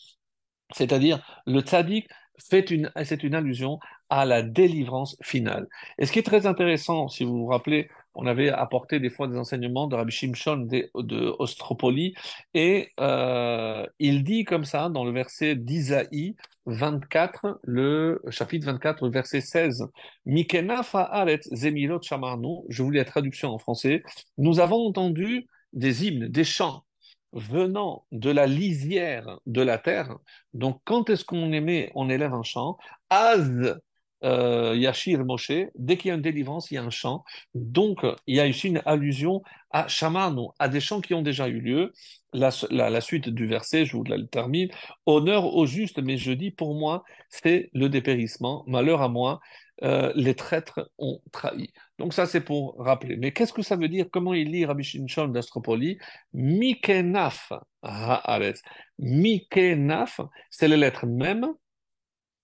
c'est-à-dire 0.74 1.42
le 1.46 1.60
tzaddik 1.60 2.08
fait 2.38 2.70
une, 2.70 2.90
c'est 3.04 3.22
une 3.22 3.34
allusion 3.34 3.78
à 4.10 4.24
la 4.24 4.42
délivrance 4.42 5.16
finale. 5.22 5.68
Et 5.98 6.06
ce 6.06 6.12
qui 6.12 6.18
est 6.18 6.24
très 6.24 6.46
intéressant, 6.46 7.08
si 7.08 7.24
vous 7.24 7.38
vous 7.38 7.46
rappelez, 7.46 7.88
on 8.14 8.26
avait 8.26 8.50
apporté 8.50 9.00
des 9.00 9.10
fois 9.10 9.28
des 9.28 9.38
enseignements 9.38 9.86
de 9.86 9.96
Rabbi 9.96 10.12
Shimshon 10.12 10.58
de, 10.58 10.90
de 10.94 11.34
Ostropoli, 11.38 12.14
et 12.54 12.90
euh, 13.00 13.86
il 13.98 14.24
dit 14.24 14.44
comme 14.44 14.64
ça 14.64 14.88
dans 14.88 15.04
le 15.04 15.12
verset 15.12 15.56
d'Isaïe 15.56 16.36
24, 16.66 17.60
le 17.62 18.22
chapitre 18.30 18.66
24, 18.66 19.08
verset 19.08 19.40
16, 19.40 19.86
Mikenafa 20.26 21.02
aret 21.02 21.40
zemilot 21.50 22.02
shamarnu, 22.02 22.64
je 22.68 22.82
vous 22.82 22.90
lis 22.90 22.98
la 22.98 23.04
traduction 23.04 23.50
en 23.50 23.58
français, 23.58 24.02
nous 24.38 24.60
avons 24.60 24.86
entendu 24.86 25.46
des 25.72 26.06
hymnes, 26.06 26.28
des 26.28 26.44
chants 26.44 26.84
venant 27.32 28.04
de 28.12 28.30
la 28.30 28.46
lisière 28.46 29.38
de 29.46 29.62
la 29.62 29.78
terre. 29.78 30.16
Donc, 30.52 30.80
quand 30.84 31.08
est-ce 31.08 31.24
qu'on 31.24 31.52
émet, 31.52 31.90
on 31.94 32.10
élève 32.10 32.34
un 32.34 32.42
chant? 32.42 32.76
Az 33.08 33.80
euh, 34.24 34.74
Yashir 34.76 35.24
Moshe, 35.24 35.52
dès 35.74 35.96
qu'il 35.96 36.08
y 36.08 36.12
a 36.12 36.14
une 36.14 36.22
délivrance, 36.22 36.70
il 36.70 36.74
y 36.74 36.78
a 36.78 36.82
un 36.82 36.90
chant. 36.90 37.24
Donc, 37.54 38.04
il 38.26 38.36
y 38.36 38.40
a 38.40 38.46
ici 38.46 38.68
une 38.68 38.82
allusion 38.84 39.42
à 39.70 39.88
Shamanu, 39.88 40.48
à 40.58 40.68
des 40.68 40.80
chants 40.80 41.00
qui 41.00 41.14
ont 41.14 41.22
déjà 41.22 41.48
eu 41.48 41.60
lieu. 41.60 41.92
La, 42.32 42.50
la, 42.70 43.00
suite 43.00 43.28
du 43.28 43.46
verset, 43.46 43.84
je 43.84 43.96
vous 43.96 44.04
la 44.04 44.16
termine. 44.26 44.68
Honneur 45.06 45.54
au 45.54 45.66
juste, 45.66 45.98
mais 45.98 46.16
je 46.16 46.32
dis 46.32 46.50
pour 46.50 46.74
moi, 46.74 47.04
c'est 47.28 47.68
le 47.74 47.88
dépérissement. 47.88 48.64
Malheur 48.66 49.02
à 49.02 49.08
moi, 49.08 49.40
euh, 49.82 50.12
les 50.14 50.34
traîtres 50.34 50.90
ont 50.98 51.20
trahi. 51.32 51.72
Donc 51.98 52.14
ça, 52.14 52.26
c'est 52.26 52.40
pour 52.40 52.76
rappeler. 52.78 53.16
Mais 53.16 53.32
qu'est-ce 53.32 53.52
que 53.52 53.62
ça 53.62 53.76
veut 53.76 53.88
dire? 53.88 54.06
Comment 54.10 54.32
il 54.32 54.50
lit 54.50 54.64
Rabbi 54.64 54.84
Shimshon 54.84 55.28
d'Astropoli? 55.28 55.98
Mikenaf 56.32 57.52
haaretz. 57.82 58.62
Mikenaf, 58.98 60.20
c'est 60.50 60.68
les 60.68 60.76
lettres 60.76 61.06
même, 61.06 61.48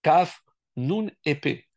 kaf, 0.02 0.42
nun, 0.76 1.10
épée 1.24 1.67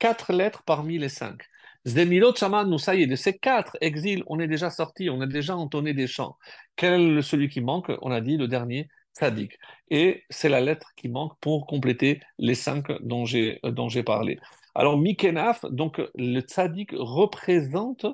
quatre 0.00 0.32
lettres 0.32 0.64
parmi 0.64 0.98
les 0.98 1.08
cinq. 1.08 1.42
Shaman, 1.86 2.68
nous, 2.68 2.78
ça 2.78 2.94
y 2.96 3.02
est, 3.02 3.06
de 3.06 3.16
ces 3.16 3.38
quatre 3.38 3.76
exils, 3.80 4.22
on 4.26 4.40
est 4.40 4.48
déjà 4.48 4.68
sorti, 4.70 5.08
on 5.08 5.20
a 5.20 5.26
déjà 5.26 5.56
entonné 5.56 5.94
des 5.94 6.08
chants. 6.08 6.36
Quel 6.74 7.18
est 7.18 7.22
celui 7.22 7.48
qui 7.48 7.60
manque? 7.60 7.90
On 8.02 8.10
a 8.10 8.20
dit 8.20 8.36
le 8.36 8.48
dernier, 8.48 8.88
tzaddik. 9.16 9.58
Et 9.88 10.24
c'est 10.28 10.48
la 10.48 10.60
lettre 10.60 10.88
qui 10.96 11.08
manque 11.08 11.34
pour 11.40 11.66
compléter 11.66 12.20
les 12.38 12.54
cinq 12.54 12.90
dont 13.00 13.24
j'ai 13.24 13.60
dont 13.62 13.88
j'ai 13.88 14.02
parlé. 14.02 14.38
Alors, 14.74 14.98
Mikenaf, 14.98 15.64
donc 15.70 16.00
le 16.14 16.40
tzaddik 16.40 16.90
représente 16.92 18.06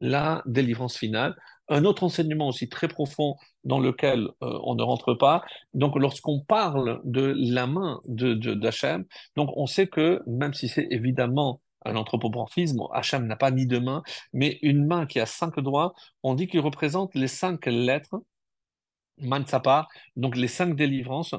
la 0.00 0.42
délivrance 0.46 0.96
finale. 0.96 1.34
Un 1.68 1.84
autre 1.84 2.04
enseignement 2.04 2.48
aussi 2.48 2.68
très 2.68 2.88
profond 2.88 3.36
dans 3.64 3.78
lequel 3.78 4.28
euh, 4.42 4.58
on 4.64 4.74
ne 4.74 4.82
rentre 4.82 5.14
pas. 5.14 5.42
Donc, 5.74 5.96
lorsqu'on 5.96 6.40
parle 6.40 7.00
de 7.04 7.34
la 7.36 7.66
main 7.66 8.00
de 8.06 8.34
d'Hachem, 8.54 9.04
donc 9.36 9.50
on 9.56 9.66
sait 9.66 9.86
que 9.86 10.22
même 10.26 10.54
si 10.54 10.68
c'est 10.68 10.88
évidemment 10.90 11.60
un 11.84 11.96
anthropomorphisme, 11.96 12.80
Hachem 12.92 13.26
n'a 13.26 13.36
pas 13.36 13.50
ni 13.50 13.66
de 13.66 13.78
main, 13.78 14.02
mais 14.32 14.58
une 14.62 14.86
main 14.86 15.06
qui 15.06 15.20
a 15.20 15.26
cinq 15.26 15.60
doigts, 15.60 15.94
on 16.22 16.34
dit 16.34 16.46
qu'il 16.46 16.60
représente 16.60 17.14
les 17.14 17.28
cinq 17.28 17.66
lettres 17.66 18.16
Mansapa, 19.20 19.88
donc 20.16 20.36
les 20.36 20.48
cinq 20.48 20.76
délivrances. 20.76 21.34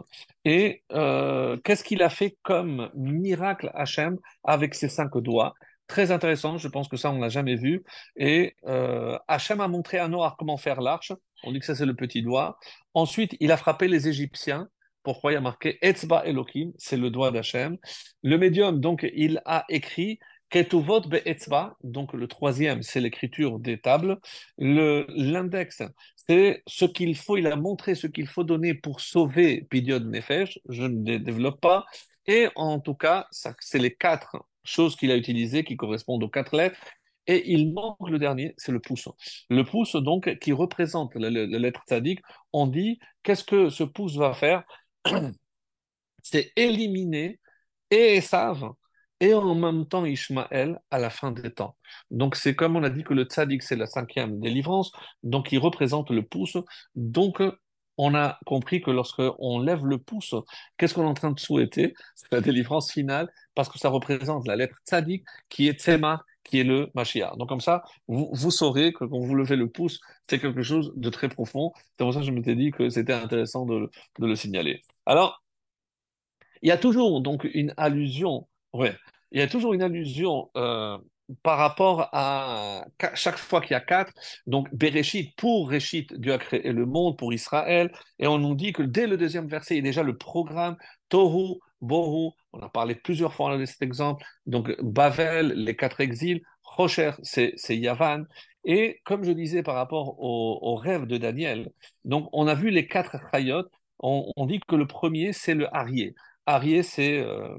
Et 0.45 0.83
euh, 0.91 1.57
qu'est-ce 1.63 1.83
qu'il 1.83 2.03
a 2.03 2.09
fait 2.09 2.37
comme 2.43 2.89
miracle 2.93 3.71
Hachem 3.73 4.17
avec 4.43 4.75
ses 4.75 4.89
cinq 4.89 5.17
doigts? 5.17 5.53
Très 5.89 6.11
intéressant, 6.11 6.59
je 6.59 6.67
pense 6.67 6.87
que 6.87 6.97
ça, 6.97 7.11
on 7.11 7.19
l'a 7.19 7.29
jamais 7.29 7.55
vu. 7.55 7.83
Et 8.15 8.55
euh, 8.67 9.17
Hachem 9.27 9.59
a 9.59 9.67
montré 9.67 9.97
à 9.97 10.07
Noir 10.07 10.35
comment 10.37 10.55
faire 10.55 10.81
l'arche. 10.81 11.11
On 11.43 11.51
dit 11.51 11.59
que 11.59 11.65
ça, 11.65 11.73
c'est 11.73 11.87
le 11.87 11.95
petit 11.95 12.21
doigt. 12.21 12.59
Ensuite, 12.93 13.35
il 13.39 13.51
a 13.51 13.57
frappé 13.57 13.87
les 13.87 14.07
Égyptiens. 14.07 14.69
Pourquoi? 15.01 15.31
Il 15.31 15.33
y 15.33 15.37
a 15.37 15.41
marqué 15.41 15.79
Etzba 15.81 16.23
Elohim, 16.27 16.73
c'est 16.77 16.95
le 16.95 17.09
doigt 17.09 17.31
d'Hachem. 17.31 17.77
Le 18.21 18.37
médium, 18.37 18.79
donc, 18.79 19.09
il 19.15 19.41
a 19.45 19.65
écrit 19.67 20.19
Ketuvot 20.51 21.01
Be'etzba, 21.01 21.75
donc 21.83 22.13
le 22.13 22.27
troisième, 22.27 22.83
c'est 22.83 22.99
l'écriture 22.99 23.57
des 23.57 23.81
tables. 23.81 24.19
L'index, 24.59 25.81
c'est 26.15 26.61
ce 26.67 26.85
qu'il 26.85 27.15
faut, 27.15 27.35
il 27.37 27.47
a 27.47 27.55
montré 27.55 27.95
ce 27.95 28.05
qu'il 28.05 28.27
faut 28.27 28.43
donner 28.43 28.75
pour 28.75 29.01
sauver 29.01 29.65
Pidiod 29.71 30.05
Nefesh, 30.05 30.59
je 30.69 30.83
ne 30.83 31.17
développe 31.17 31.59
pas. 31.61 31.85
Et 32.27 32.47
en 32.55 32.79
tout 32.79 32.93
cas, 32.93 33.27
c'est 33.31 33.79
les 33.79 33.95
quatre 33.95 34.37
choses 34.63 34.95
qu'il 34.95 35.11
a 35.11 35.17
utilisées 35.17 35.63
qui 35.63 35.77
correspondent 35.77 36.23
aux 36.23 36.29
quatre 36.29 36.55
lettres. 36.55 36.79
Et 37.27 37.51
il 37.51 37.73
manque 37.73 38.09
le 38.09 38.17
dernier, 38.17 38.55
c'est 38.57 38.71
le 38.71 38.79
pouce. 38.79 39.07
Le 39.49 39.63
pouce, 39.63 39.95
donc, 39.95 40.39
qui 40.39 40.51
représente 40.51 41.13
la, 41.15 41.29
lettre 41.29 41.83
tzaddik, 41.87 42.19
on 42.53 42.65
dit 42.65 42.99
qu'est-ce 43.21 43.43
que 43.43 43.69
ce 43.69 43.83
pouce 43.83 44.15
va 44.15 44.33
faire? 44.33 44.63
C'est 46.23 46.51
éliminer 46.55 47.39
et 47.91 48.17
Esav 48.17 48.71
et 49.19 49.33
en 49.33 49.55
même 49.55 49.85
temps 49.87 50.05
Ishmaël 50.05 50.79
à 50.91 50.99
la 50.99 51.09
fin 51.09 51.31
des 51.31 51.51
temps. 51.51 51.75
Donc 52.11 52.35
c'est 52.35 52.55
comme 52.55 52.75
on 52.75 52.83
a 52.83 52.89
dit 52.89 53.03
que 53.03 53.13
le 53.13 53.23
tzaddik 53.23 53.63
c'est 53.63 53.75
la 53.75 53.87
cinquième 53.87 54.39
délivrance, 54.39 54.91
donc 55.23 55.51
il 55.51 55.59
représente 55.59 56.11
le 56.11 56.23
pouce. 56.23 56.57
Donc 56.95 57.41
on 57.99 58.15
a 58.15 58.39
compris 58.45 58.81
que 58.81 58.91
lorsque 58.91 59.21
on 59.39 59.59
lève 59.59 59.85
le 59.85 59.97
pouce, 59.97 60.33
qu'est-ce 60.77 60.93
qu'on 60.93 61.03
est 61.03 61.07
en 61.07 61.13
train 61.13 61.31
de 61.31 61.39
souhaiter? 61.39 61.93
C'est 62.15 62.31
la 62.31 62.41
délivrance 62.41 62.91
finale 62.91 63.29
parce 63.55 63.67
que 63.69 63.77
ça 63.77 63.89
représente 63.89 64.47
la 64.47 64.55
lettre 64.55 64.75
tzaddik 64.87 65.25
qui 65.49 65.67
est 65.67 65.79
Tzema, 65.79 66.23
qui 66.43 66.61
est 66.61 66.63
le 66.63 66.89
Mashiach. 66.95 67.35
Donc 67.37 67.49
comme 67.49 67.59
ça, 67.61 67.83
vous, 68.07 68.29
vous 68.31 68.51
saurez 68.51 68.93
que 68.93 69.03
quand 69.03 69.19
vous 69.19 69.35
levez 69.35 69.57
le 69.57 69.69
pouce, 69.69 69.99
c'est 70.29 70.39
quelque 70.39 70.63
chose 70.63 70.93
de 70.95 71.09
très 71.09 71.27
profond. 71.27 71.73
C'est 71.75 72.05
pour 72.05 72.13
ça 72.13 72.21
que 72.21 72.25
je 72.25 72.31
m'étais 72.31 72.55
dit 72.55 72.71
que 72.71 72.89
c'était 72.89 73.13
intéressant 73.13 73.65
de, 73.65 73.89
de 74.19 74.25
le 74.25 74.35
signaler. 74.35 74.81
Alors, 75.05 75.43
il 76.61 76.69
y 76.69 76.71
a 76.71 76.77
toujours 76.77 77.21
donc 77.21 77.47
une 77.53 77.73
allusion 77.77 78.47
Ouais, 78.73 78.95
il 79.31 79.39
y 79.39 79.43
a 79.43 79.47
toujours 79.47 79.73
une 79.73 79.81
allusion 79.81 80.51
euh, 80.55 80.97
par 81.43 81.57
rapport 81.57 82.09
à 82.11 82.85
chaque 83.13 83.37
fois 83.37 83.61
qu'il 83.61 83.71
y 83.71 83.75
a 83.75 83.81
quatre. 83.81 84.13
Donc, 84.47 84.73
Bereshit, 84.73 85.35
pour 85.35 85.69
Réchit, 85.69 86.07
Dieu 86.11 86.33
a 86.33 86.37
créé 86.37 86.71
le 86.71 86.85
monde, 86.85 87.17
pour 87.17 87.33
Israël. 87.33 87.91
Et 88.17 88.27
on 88.27 88.37
nous 88.37 88.55
dit 88.55 88.73
que 88.73 88.83
dès 88.83 89.07
le 89.07 89.17
deuxième 89.17 89.47
verset, 89.47 89.75
il 89.75 89.77
y 89.77 89.79
a 89.79 89.83
déjà 89.83 90.03
le 90.03 90.17
programme 90.17 90.75
Tohu, 91.09 91.59
Bohu. 91.81 92.31
On 92.53 92.59
a 92.61 92.69
parlé 92.69 92.95
plusieurs 92.95 93.33
fois 93.33 93.57
de 93.57 93.65
cet 93.65 93.81
exemple. 93.81 94.25
Donc, 94.45 94.75
Bavel, 94.81 95.53
les 95.53 95.75
quatre 95.75 96.01
exils. 96.01 96.41
Rocher, 96.63 97.11
c'est 97.23 97.55
Yavan. 97.69 98.25
Et 98.65 99.01
comme 99.05 99.23
je 99.23 99.31
disais 99.31 99.63
par 99.63 99.75
rapport 99.75 100.19
au, 100.19 100.75
rêve 100.75 101.05
de 101.05 101.17
Daniel, 101.17 101.71
donc 102.05 102.29
on 102.33 102.47
a 102.47 102.55
vu 102.55 102.69
les 102.69 102.87
quatre 102.87 103.17
chayot. 103.31 103.63
On, 103.99 104.45
dit 104.45 104.61
que 104.65 104.75
le 104.75 104.87
premier, 104.87 105.33
c'est 105.33 105.55
le 105.55 105.73
Arié. 105.75 106.15
Arié, 106.45 106.83
c'est 106.83 107.19
euh, 107.19 107.57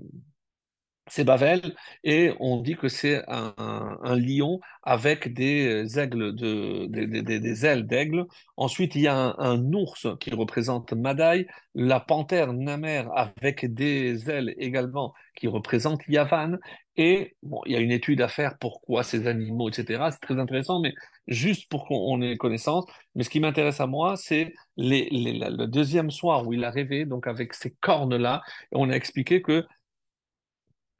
c'est 1.10 1.24
Bavel, 1.24 1.74
et 2.04 2.32
on 2.40 2.60
dit 2.60 2.76
que 2.76 2.88
c'est 2.88 3.22
un, 3.28 4.16
lion 4.16 4.60
avec 4.82 5.32
des 5.34 5.98
aigles 5.98 6.34
de, 6.34 6.86
des, 6.86 7.66
ailes 7.66 7.86
d'aigle. 7.86 8.26
Ensuite, 8.56 8.94
il 8.94 9.02
y 9.02 9.08
a 9.08 9.34
un, 9.38 9.72
ours 9.72 10.06
qui 10.20 10.30
représente 10.30 10.92
Madaï, 10.92 11.46
la 11.74 12.00
panthère 12.00 12.52
Namer 12.52 13.04
avec 13.14 13.72
des 13.74 14.30
ailes 14.30 14.54
également 14.58 15.12
qui 15.34 15.48
représente 15.48 16.00
Yavan. 16.08 16.58
Et 16.96 17.36
bon, 17.42 17.60
il 17.66 17.72
y 17.72 17.76
a 17.76 17.80
une 17.80 17.92
étude 17.92 18.20
à 18.20 18.28
faire 18.28 18.58
pourquoi 18.58 19.02
ces 19.02 19.26
animaux, 19.26 19.68
etc. 19.68 20.08
C'est 20.10 20.20
très 20.20 20.38
intéressant, 20.38 20.80
mais 20.80 20.94
juste 21.28 21.68
pour 21.70 21.86
qu'on 21.86 22.20
ait 22.22 22.36
connaissance. 22.36 22.84
Mais 23.14 23.24
ce 23.24 23.30
qui 23.30 23.40
m'intéresse 23.40 23.80
à 23.80 23.86
moi, 23.86 24.16
c'est 24.16 24.52
le 24.76 25.66
deuxième 25.66 26.10
soir 26.10 26.46
où 26.46 26.52
il 26.52 26.64
a 26.64 26.70
rêvé, 26.70 27.04
donc 27.04 27.26
avec 27.26 27.54
ces 27.54 27.70
cornes-là, 27.80 28.42
on 28.72 28.90
a 28.90 28.94
expliqué 28.94 29.42
que 29.42 29.66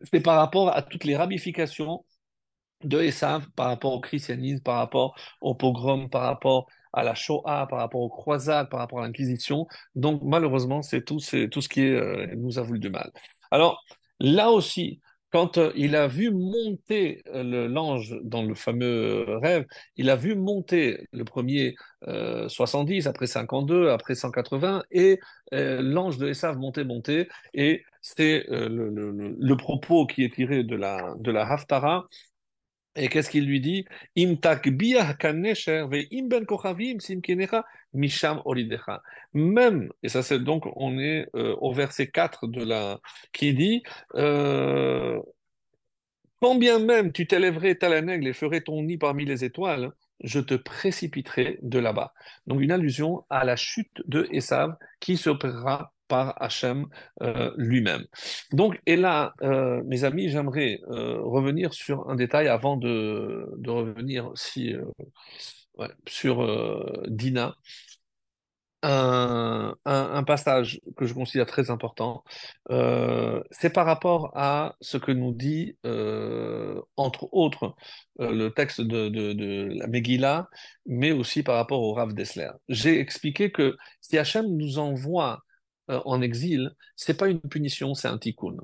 c'est 0.03 0.21
par 0.21 0.37
rapport 0.37 0.75
à 0.75 0.83
toutes 0.83 1.05
les 1.05 1.17
ramifications 1.17 2.05
de 2.85 3.01
Esav, 3.01 3.49
par 3.57 3.67
rapport 3.67 3.93
au 3.93 4.01
christianisme, 4.01 4.63
par 4.63 4.77
rapport 4.77 5.15
au 5.41 5.55
pogrom, 5.55 6.09
par 6.09 6.23
rapport 6.23 6.67
à 6.93 7.05
la 7.05 7.15
Shoah, 7.15 7.67
par 7.69 7.79
rapport 7.79 8.01
aux 8.01 8.09
croisades, 8.09 8.69
par 8.71 8.81
rapport 8.81 9.01
à 9.01 9.03
l'Inquisition. 9.07 9.67
Donc 9.95 10.23
malheureusement, 10.23 10.83
c'est 10.83 11.05
tout, 11.05 11.19
tout 11.51 11.61
ce 11.61 11.69
qui 11.69 11.83
euh, 11.83 12.27
nous 12.37 12.59
a 12.59 12.63
voulu 12.63 12.79
du 12.81 12.91
mal. 12.91 13.13
Alors 13.51 13.85
là 14.19 14.51
aussi, 14.51 15.01
quand 15.31 15.59
euh, 15.59 15.73
il 15.77 15.97
a 15.97 16.07
vu 16.07 16.31
monter 16.31 17.23
euh, 17.29 17.69
l'ange 17.69 18.17
dans 18.23 18.43
le 18.43 18.55
fameux 18.55 19.25
rêve, 19.43 19.67
il 19.97 20.11
a 20.11 20.17
vu 20.17 20.35
monter 20.35 21.07
le 21.13 21.25
premier 21.25 21.75
70, 22.49 23.07
après 23.07 23.27
52, 23.27 23.91
après 23.91 24.15
180, 24.15 24.85
et 24.91 25.21
l'ange 25.53 26.17
de 26.17 26.29
Esav 26.29 26.57
monter, 26.57 26.83
monter, 26.83 27.29
et 27.53 27.83
c'est 28.01 28.47
le, 28.49 29.55
propos 29.57 30.07
qui 30.07 30.25
est 30.25 30.33
tiré 30.35 30.65
de 30.65 30.77
la 30.77 31.47
Haftara, 31.47 32.09
et 32.97 33.09
qu'est-ce 33.09 33.31
qu'il 33.31 33.47
lui 33.47 33.61
dit? 33.61 33.85
Misham 37.93 38.43
Même, 39.33 39.93
et 40.03 40.09
ça 40.09 40.23
c'est 40.23 40.41
donc, 40.41 40.65
on 40.77 40.99
est 40.99 41.29
euh, 41.35 41.55
au 41.61 41.73
verset 41.73 42.09
4 42.09 42.47
de 42.49 42.65
la, 42.65 43.01
qui 43.33 43.55
dit, 43.55 43.83
euh, 44.15 45.21
quand 46.41 46.57
bien 46.57 46.79
même 46.79 47.13
tu 47.13 47.27
t'élèverais 47.27 47.75
tel 47.77 47.93
un 47.93 48.09
et 48.09 48.33
ferais 48.33 48.63
ton 48.63 48.83
nid 48.83 48.99
parmi 48.99 49.25
les 49.25 49.45
étoiles, 49.45 49.93
je 50.23 50.41
te 50.41 50.55
précipiterai 50.55 51.59
de 51.63 51.79
là-bas. 51.79 52.13
Donc 52.47 52.61
une 52.61 52.73
allusion 52.73 53.25
à 53.31 53.45
la 53.45 53.57
chute 53.57 54.03
de 54.07 54.29
Esav 54.33 54.77
qui 55.01 55.17
s'opérera 55.17 55.93
par 56.11 56.35
Hachem 56.43 56.89
euh, 57.23 57.53
lui-même. 57.57 58.05
Donc, 58.53 58.81
et 58.85 58.97
là, 58.97 59.33
euh, 59.43 59.81
mes 59.87 60.05
amis, 60.05 60.29
j'aimerais 60.29 60.81
euh, 60.91 61.21
revenir 61.23 61.73
sur 61.73 62.11
un 62.11 62.17
détail 62.17 62.49
avant 62.49 62.77
de, 62.77 63.49
revenir 63.67 64.27
aussi 64.27 64.75
sur 66.07 66.37
Dina. 67.09 67.55
Un, 68.83 70.25
passage 70.27 70.81
que 70.97 71.05
je 71.07 71.15
considère 71.15 71.47
très 71.47 71.71
important, 71.71 72.25
c'est 73.51 73.73
par 73.73 73.87
rapport 73.87 74.33
à 74.35 74.75
ce 74.81 74.97
que 74.97 75.13
nous 75.13 75.33
dit, 75.33 75.77
entre 76.97 77.29
autres, 77.33 77.75
le 78.19 78.49
texte 78.49 78.81
de, 78.81 79.09
de, 79.09 79.69
la 79.79 79.87
Megillah, 79.87 80.49
mais 80.87 81.13
aussi 81.13 81.43
par 81.43 81.57
rapport 81.57 81.83
au 81.83 81.93
Rav 81.93 82.15
Dessler. 82.15 82.51
J'ai 82.69 82.99
expliqué 82.99 83.53
que 83.53 83.77
si 84.01 84.19
Hachem 84.19 84.47
nous 84.47 84.79
envoie 84.79 85.43
en 86.05 86.21
exil, 86.21 86.71
c'est 86.97 87.15
pas 87.15 87.29
une 87.29 87.41
punition, 87.41 87.95
c'est 87.95 88.09
un 88.09 88.19
tikkun. 88.19 88.57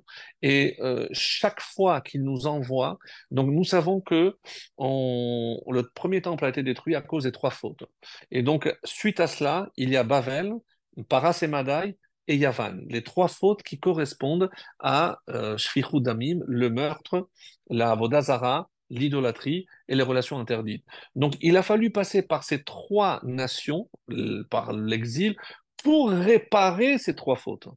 Et 0.42 0.76
euh, 0.80 1.08
chaque 1.12 1.60
fois 1.60 2.00
qu'il 2.00 2.22
nous 2.22 2.46
envoie, 2.46 2.98
donc 3.30 3.50
nous 3.50 3.64
savons 3.64 4.00
que 4.00 4.36
le 4.78 5.82
premier 5.94 6.22
temple 6.22 6.44
a 6.44 6.48
été 6.48 6.62
détruit 6.62 6.94
à 6.94 7.02
cause 7.02 7.24
des 7.24 7.32
trois 7.32 7.50
fautes. 7.50 7.84
Et 8.30 8.42
donc 8.42 8.72
suite 8.84 9.20
à 9.20 9.26
cela, 9.26 9.70
il 9.76 9.90
y 9.90 9.96
a 9.96 10.04
Bavel, 10.04 10.52
Paras 11.08 11.42
et 11.42 11.96
et 12.28 12.36
Yavan, 12.36 12.80
les 12.88 13.02
trois 13.02 13.28
fautes 13.28 13.62
qui 13.62 13.78
correspondent 13.78 14.50
à 14.80 15.20
euh, 15.30 15.56
Damim, 15.94 16.42
le 16.46 16.70
meurtre, 16.70 17.28
la 17.70 17.94
Vodazara, 17.94 18.68
l'idolâtrie 18.90 19.66
et 19.88 19.94
les 19.94 20.02
relations 20.02 20.38
interdites. 20.38 20.84
Donc 21.14 21.34
il 21.40 21.56
a 21.56 21.62
fallu 21.62 21.90
passer 21.90 22.22
par 22.22 22.44
ces 22.44 22.62
trois 22.62 23.20
nations, 23.22 23.88
par 24.50 24.72
l'exil, 24.72 25.36
pour 25.86 26.10
réparer 26.10 26.98
ces 26.98 27.14
trois 27.14 27.36
fautes. 27.36 27.68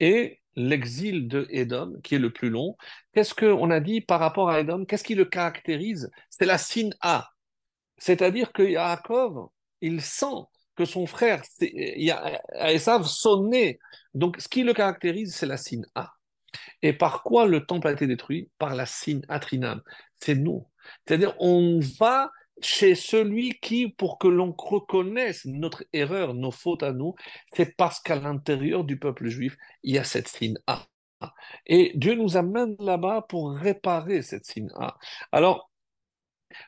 Et 0.00 0.40
l'exil 0.56 1.28
de 1.28 1.46
Édom, 1.50 2.00
qui 2.02 2.14
est 2.14 2.18
le 2.18 2.32
plus 2.32 2.48
long, 2.48 2.74
qu'est-ce 3.12 3.34
qu'on 3.34 3.70
a 3.70 3.80
dit 3.80 4.00
par 4.00 4.18
rapport 4.18 4.48
à 4.48 4.60
Édom? 4.60 4.86
Qu'est-ce 4.86 5.04
qui 5.04 5.14
le 5.14 5.26
caractérise? 5.26 6.10
C'est 6.30 6.46
la 6.46 6.56
signe 6.56 6.94
A. 7.02 7.28
C'est-à-dire 7.98 8.50
que 8.50 8.62
Yaakov, 8.62 9.48
il 9.82 10.00
sent 10.00 10.46
que 10.74 10.86
son 10.86 11.04
frère, 11.04 11.42
Esav, 11.60 13.04
sonnait. 13.04 13.78
Donc, 14.14 14.40
ce 14.40 14.48
qui 14.48 14.62
le 14.62 14.72
caractérise, 14.72 15.34
c'est 15.34 15.44
la 15.44 15.58
signe 15.58 15.84
A. 15.94 16.14
Et 16.80 16.94
par 16.94 17.22
quoi 17.24 17.44
le 17.44 17.66
temple 17.66 17.88
a 17.88 17.92
été 17.92 18.06
détruit? 18.06 18.48
Par 18.56 18.74
la 18.74 18.86
signe 18.86 19.20
Atrinam. 19.28 19.82
C'est 20.18 20.34
nous. 20.34 20.66
C'est-à-dire, 21.04 21.34
on 21.40 21.78
va 21.98 22.30
chez 22.60 22.94
celui 22.94 23.58
qui, 23.60 23.88
pour 23.88 24.18
que 24.18 24.28
l'on 24.28 24.54
reconnaisse 24.56 25.44
notre 25.44 25.84
erreur, 25.92 26.34
nos 26.34 26.50
fautes 26.50 26.82
à 26.82 26.92
nous, 26.92 27.14
c'est 27.54 27.76
parce 27.76 28.00
qu'à 28.00 28.16
l'intérieur 28.16 28.84
du 28.84 28.98
peuple 28.98 29.28
juif, 29.28 29.56
il 29.82 29.94
y 29.94 29.98
a 29.98 30.04
cette 30.04 30.28
signe 30.28 30.58
A. 30.66 30.86
Et 31.66 31.92
Dieu 31.96 32.14
nous 32.14 32.36
amène 32.36 32.76
là-bas 32.78 33.26
pour 33.28 33.52
réparer 33.52 34.22
cette 34.22 34.44
signe 34.44 34.70
A. 34.76 34.96
Alors, 35.32 35.70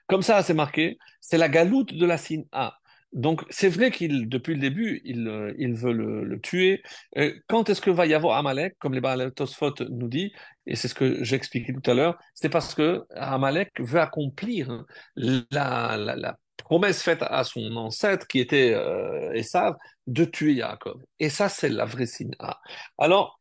comme 0.06 0.22
ça, 0.22 0.42
c'est 0.42 0.54
marqué, 0.54 0.98
c'est 1.20 1.38
la 1.38 1.48
galoute 1.48 1.94
de 1.94 2.06
la 2.06 2.18
signe 2.18 2.46
A. 2.52 2.79
Donc, 3.12 3.42
c'est 3.50 3.68
vrai 3.68 3.90
qu'il, 3.90 4.28
depuis 4.28 4.54
le 4.54 4.60
début, 4.60 5.00
il, 5.04 5.26
euh, 5.26 5.52
il 5.58 5.74
veut 5.74 5.92
le, 5.92 6.40
tuer. 6.40 6.82
Euh, 7.16 7.34
quand 7.48 7.68
est-ce 7.68 7.80
que 7.80 7.90
va 7.90 8.06
y 8.06 8.14
avoir 8.14 8.38
Amalek, 8.38 8.76
comme 8.78 8.94
les 8.94 9.00
Baal 9.00 9.32
Tosfot 9.32 9.74
nous 9.90 10.08
dit, 10.08 10.32
et 10.66 10.76
c'est 10.76 10.86
ce 10.86 10.94
que 10.94 11.24
j'ai 11.24 11.34
expliqué 11.34 11.72
tout 11.72 11.90
à 11.90 11.94
l'heure, 11.94 12.18
c'est 12.34 12.48
parce 12.48 12.74
que 12.74 13.04
Amalek 13.16 13.72
veut 13.80 14.00
accomplir 14.00 14.84
la, 15.16 15.96
la, 15.96 16.38
promesse 16.58 17.02
faite 17.02 17.22
à 17.22 17.42
son 17.42 17.74
ancêtre, 17.76 18.28
qui 18.28 18.38
était 18.38 18.72
euh, 18.74 19.32
Esav, 19.32 19.74
de 20.06 20.24
tuer 20.24 20.52
Yaakov. 20.54 21.02
Et 21.18 21.28
ça, 21.30 21.48
c'est 21.48 21.68
la 21.68 21.84
vraie 21.84 22.06
signe 22.06 22.34
A. 22.38 22.60
Alors, 22.98 23.40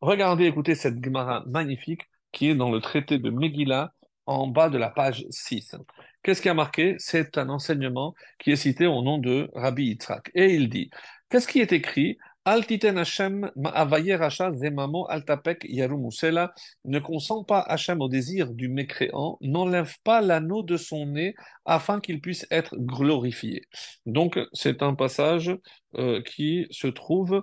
regardez, 0.00 0.46
écoutez 0.46 0.74
cette 0.74 1.04
Gemara 1.04 1.44
magnifique 1.46 2.02
qui 2.32 2.48
est 2.48 2.54
dans 2.54 2.70
le 2.70 2.80
traité 2.80 3.18
de 3.18 3.28
Megillah, 3.28 3.92
en 4.26 4.46
bas 4.46 4.70
de 4.70 4.78
la 4.78 4.90
page 4.90 5.26
6. 5.30 5.76
Qu'est-ce 6.22 6.42
qui 6.42 6.48
a 6.48 6.54
marqué? 6.54 6.96
C'est 6.98 7.38
un 7.38 7.48
enseignement 7.48 8.14
qui 8.38 8.50
est 8.50 8.56
cité 8.56 8.86
au 8.86 9.02
nom 9.02 9.18
de 9.18 9.50
Rabbi 9.54 9.86
Yitzhak. 9.86 10.30
Et 10.34 10.54
il 10.54 10.68
dit, 10.68 10.90
qu'est-ce 11.30 11.48
qui 11.48 11.60
est 11.60 11.72
écrit? 11.72 12.18
Altiten 12.44 12.98
Hashem 12.98 13.50
zemamo 13.54 15.06
altapek 15.08 15.64
yarumusela. 15.64 16.52
Ne 16.84 16.98
consent 16.98 17.44
pas 17.44 17.60
Hashem 17.60 18.00
au 18.00 18.08
désir 18.08 18.50
du 18.50 18.68
mécréant, 18.68 19.38
n'enlève 19.40 19.94
pas 20.04 20.20
l'anneau 20.20 20.62
de 20.62 20.76
son 20.76 21.06
nez 21.06 21.34
afin 21.64 22.00
qu'il 22.00 22.20
puisse 22.20 22.46
être 22.50 22.76
glorifié. 22.76 23.62
Donc, 24.06 24.38
c'est 24.52 24.82
un 24.82 24.94
passage 24.94 25.54
euh, 25.94 26.22
qui 26.22 26.66
se 26.70 26.86
trouve 26.86 27.42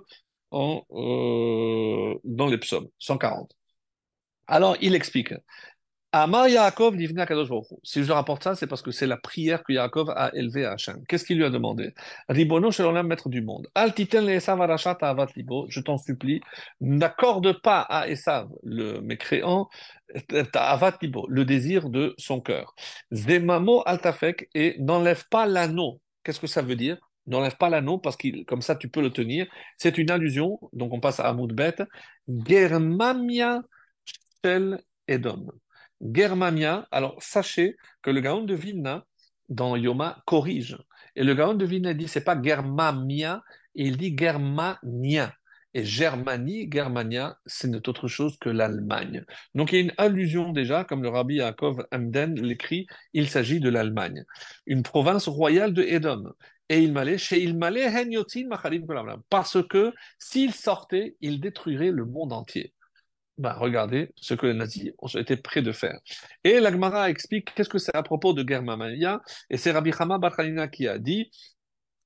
euh, 0.52 2.14
dans 2.24 2.46
les 2.46 2.58
psaumes 2.58 2.88
140. 2.98 3.52
Alors, 4.46 4.76
il 4.80 4.94
explique 4.94 5.32
Amar 6.12 6.48
Yaakov 6.48 6.96
livna 6.96 7.26
Kadosh 7.26 7.50
Si 7.82 8.02
je 8.02 8.12
rapporte 8.12 8.42
ça, 8.42 8.54
c'est 8.54 8.66
parce 8.66 8.80
que 8.80 8.90
c'est 8.90 9.06
la 9.06 9.18
prière 9.18 9.62
que 9.62 9.74
Yaakov 9.74 10.08
a 10.16 10.30
élevée 10.34 10.64
à 10.64 10.72
Hachem. 10.72 11.04
Qu'est-ce 11.06 11.26
qu'il 11.26 11.36
lui 11.36 11.44
a 11.44 11.50
demandé? 11.50 11.92
Ribono 12.30 12.70
Shalom, 12.70 13.06
maître 13.06 13.28
du 13.28 13.42
monde. 13.42 13.68
Al 13.74 13.92
titen. 13.92 14.26
Je 14.26 15.80
t'en 15.80 15.98
supplie, 15.98 16.40
n'accorde 16.80 17.60
pas 17.60 17.80
à 17.82 18.08
Esav, 18.08 18.48
le 18.62 19.02
mécréant, 19.02 19.68
avat 20.54 20.96
libo, 21.02 21.26
le 21.28 21.44
désir 21.44 21.90
de 21.90 22.14
son 22.16 22.40
cœur. 22.40 22.74
Zemamo 23.12 23.82
altafek 23.84 24.48
et 24.54 24.76
n'enlève 24.78 25.24
pas 25.28 25.44
l'anneau. 25.44 26.00
Qu'est-ce 26.24 26.40
que 26.40 26.46
ça 26.46 26.62
veut 26.62 26.76
dire? 26.76 26.96
N'enlève 27.26 27.58
pas 27.58 27.68
l'anneau 27.68 27.98
parce 27.98 28.16
que 28.16 28.44
comme 28.44 28.62
ça 28.62 28.76
tu 28.76 28.88
peux 28.88 29.02
le 29.02 29.10
tenir. 29.10 29.46
C'est 29.76 29.98
une 29.98 30.10
allusion, 30.10 30.58
donc 30.72 30.94
on 30.94 31.00
passe 31.00 31.20
à 31.20 31.28
Amoudbet. 31.28 31.76
Germamia 32.46 33.60
Shel 34.42 34.80
Edom. 35.06 35.50
Germania, 36.00 36.86
alors 36.90 37.16
sachez 37.20 37.76
que 38.02 38.10
le 38.10 38.20
Gaon 38.20 38.44
de 38.44 38.54
Vilna, 38.54 39.04
dans 39.48 39.76
Yoma, 39.76 40.22
corrige. 40.26 40.78
Et 41.16 41.24
le 41.24 41.34
Gaon 41.34 41.54
de 41.54 41.64
Vilna 41.64 41.94
dit, 41.94 42.08
c'est 42.08 42.24
pas 42.24 42.40
Germamia, 42.40 43.42
il 43.74 43.96
dit 43.96 44.16
Germania. 44.16 45.34
Et 45.74 45.84
Germanie, 45.84 46.68
Germania, 46.72 47.38
c'est 47.44 47.68
n'est 47.68 47.88
autre 47.88 48.08
chose 48.08 48.38
que 48.38 48.48
l'Allemagne. 48.48 49.24
Donc 49.54 49.72
il 49.72 49.74
y 49.76 49.78
a 49.78 49.82
une 49.82 49.92
allusion 49.98 50.52
déjà, 50.52 50.84
comme 50.84 51.02
le 51.02 51.10
rabbi 51.10 51.36
Yaakov 51.36 51.86
Amden 51.90 52.40
l'écrit, 52.40 52.86
il 53.12 53.28
s'agit 53.28 53.60
de 53.60 53.68
l'Allemagne, 53.68 54.24
une 54.66 54.82
province 54.82 55.28
royale 55.28 55.74
de 55.74 55.82
Edom. 55.82 56.32
Et 56.70 56.82
il 56.82 56.92
m'allait 56.92 57.18
chez 57.18 57.42
il 57.42 57.56
m'allait 57.56 57.90
parce 59.30 59.62
que 59.68 59.92
s'il 60.18 60.52
sortait, 60.52 61.16
il 61.20 61.40
détruirait 61.40 61.90
le 61.90 62.04
monde 62.04 62.32
entier 62.32 62.74
bah, 63.38 63.54
regardez 63.58 64.12
ce 64.16 64.34
que 64.34 64.46
les 64.46 64.54
nazis 64.54 64.92
ont 64.98 65.08
été 65.08 65.36
prêts 65.36 65.62
de 65.62 65.72
faire. 65.72 65.98
Et 66.44 66.60
l'Agmara 66.60 67.10
explique 67.10 67.54
qu'est-ce 67.54 67.68
que 67.68 67.78
c'est 67.78 67.94
à 67.94 68.02
propos 68.02 68.32
de 68.32 68.46
Germania, 68.46 69.20
et 69.50 69.56
c'est 69.56 69.70
Rabbi 69.70 69.92
Hama 69.98 70.18
Barkhalina 70.18 70.68
qui 70.68 70.88
a 70.88 70.98
dit 70.98 71.30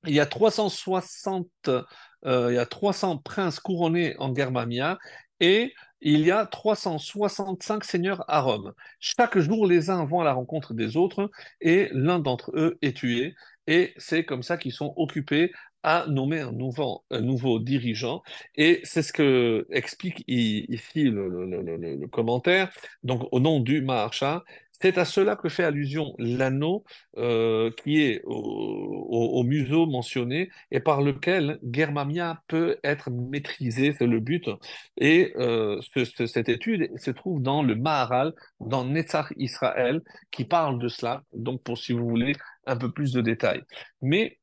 il 0.05 0.13
y 0.13 0.19
a 0.19 0.25
360, 0.25 1.47
euh, 1.67 2.47
il 2.49 2.55
y 2.55 2.57
a 2.57 2.65
300 2.65 3.17
princes 3.19 3.59
couronnés 3.59 4.15
en 4.19 4.33
Germania, 4.35 4.97
et 5.39 5.73
il 6.01 6.21
y 6.21 6.31
a 6.31 6.45
365 6.45 7.83
seigneurs 7.85 8.23
à 8.27 8.41
Rome. 8.41 8.73
Chaque 8.99 9.37
jour, 9.39 9.65
les 9.65 9.89
uns 9.89 10.05
vont 10.05 10.19
à 10.19 10.25
la 10.25 10.33
rencontre 10.33 10.73
des 10.73 10.97
autres, 10.97 11.31
et 11.61 11.89
l'un 11.93 12.19
d'entre 12.19 12.51
eux 12.55 12.77
est 12.81 12.95
tué. 12.97 13.35
Et 13.67 13.93
c'est 13.97 14.25
comme 14.25 14.43
ça 14.43 14.57
qu'ils 14.57 14.73
sont 14.73 14.93
occupés 14.97 15.51
à 15.83 16.05
nommer 16.07 16.39
un 16.39 16.51
nouveau, 16.51 17.59
dirigeant. 17.59 18.23
Et 18.55 18.79
c'est 18.83 19.03
ce 19.03 19.13
que 19.13 19.67
explique 19.69 20.23
ici 20.27 21.03
le, 21.03 22.07
commentaire. 22.07 22.71
Donc, 23.03 23.27
au 23.31 23.39
nom 23.39 23.59
du 23.59 23.81
Maharsha, 23.81 24.43
c'est 24.81 24.97
à 24.97 25.05
cela 25.05 25.37
que 25.37 25.47
fait 25.47 25.63
allusion 25.63 26.13
l'anneau 26.19 26.83
euh, 27.17 27.71
qui 27.83 28.01
est 28.01 28.21
au, 28.25 29.41
museau 29.43 29.85
mentionné 29.85 30.49
et 30.71 30.81
par 30.81 31.01
lequel 31.01 31.57
Germamia 31.63 32.41
peut 32.47 32.77
être 32.83 33.09
maîtrisé, 33.09 33.93
c'est 33.97 34.07
le 34.07 34.19
but. 34.19 34.49
Et 34.97 35.31
euh, 35.37 35.79
cette 36.25 36.49
étude 36.49 36.91
se 36.97 37.11
trouve 37.11 37.41
dans 37.41 37.63
le 37.63 37.75
Maharal, 37.75 38.33
dans 38.59 38.83
Netzach 38.83 39.33
Israël, 39.37 40.01
qui 40.31 40.43
parle 40.43 40.79
de 40.79 40.89
cela. 40.89 41.23
Donc, 41.33 41.63
pour 41.63 41.77
si 41.77 41.93
vous 41.93 42.07
voulez 42.07 42.33
un 42.65 42.77
peu 42.77 42.91
plus 42.91 43.11
de 43.13 43.21
détails. 43.21 43.63
Mais 44.01 44.39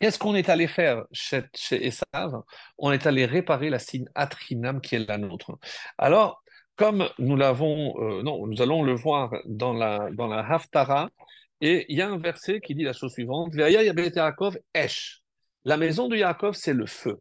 Qu'est-ce 0.00 0.18
qu'on 0.18 0.36
est 0.36 0.48
allé 0.48 0.68
faire 0.68 1.04
chez, 1.10 1.42
chez 1.56 1.84
Esav 1.84 2.42
On 2.78 2.92
est 2.92 3.06
allé 3.06 3.26
réparer 3.26 3.68
la 3.68 3.80
signe 3.80 4.06
Atrinam 4.14 4.80
qui 4.80 4.94
est 4.94 5.08
la 5.08 5.18
nôtre. 5.18 5.58
Alors, 5.98 6.44
comme 6.76 7.08
nous 7.18 7.34
l'avons, 7.36 8.00
euh, 8.00 8.22
non, 8.22 8.46
nous 8.46 8.62
allons 8.62 8.84
le 8.84 8.94
voir 8.94 9.32
dans 9.46 9.72
la, 9.72 10.08
dans 10.12 10.28
la 10.28 10.38
Haftara, 10.38 11.10
et 11.60 11.86
il 11.88 11.98
y 11.98 12.02
a 12.02 12.08
un 12.08 12.18
verset 12.18 12.60
qui 12.60 12.76
dit 12.76 12.84
la 12.84 12.92
chose 12.92 13.12
suivante 13.12 13.52
Yaakov 13.56 14.58
Esh. 14.74 15.22
La 15.64 15.76
maison 15.76 16.06
de 16.08 16.16
Yaakov, 16.16 16.54
c'est 16.54 16.74
le 16.74 16.86
feu. 16.86 17.20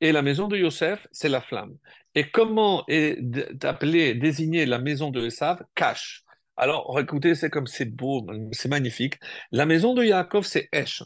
Et 0.00 0.10
la 0.10 0.22
maison 0.22 0.48
de 0.48 0.56
Yosef, 0.56 1.06
c'est 1.12 1.28
la 1.28 1.40
flamme. 1.40 1.76
Et 2.16 2.30
comment 2.30 2.84
est 2.88 3.64
appelé, 3.64 4.14
désigner 4.14 4.66
la 4.66 4.78
maison 4.80 5.10
de 5.10 5.24
Esav 5.24 5.62
Cache. 5.76 6.24
Alors, 6.56 6.98
écoutez, 6.98 7.34
c'est 7.34 7.50
comme 7.50 7.66
c'est 7.66 7.84
beau, 7.84 8.26
c'est 8.52 8.68
magnifique. 8.68 9.18
La 9.52 9.66
maison 9.66 9.94
de 9.94 10.02
Yaakov, 10.02 10.44
c'est 10.44 10.68
Esh. 10.72 11.02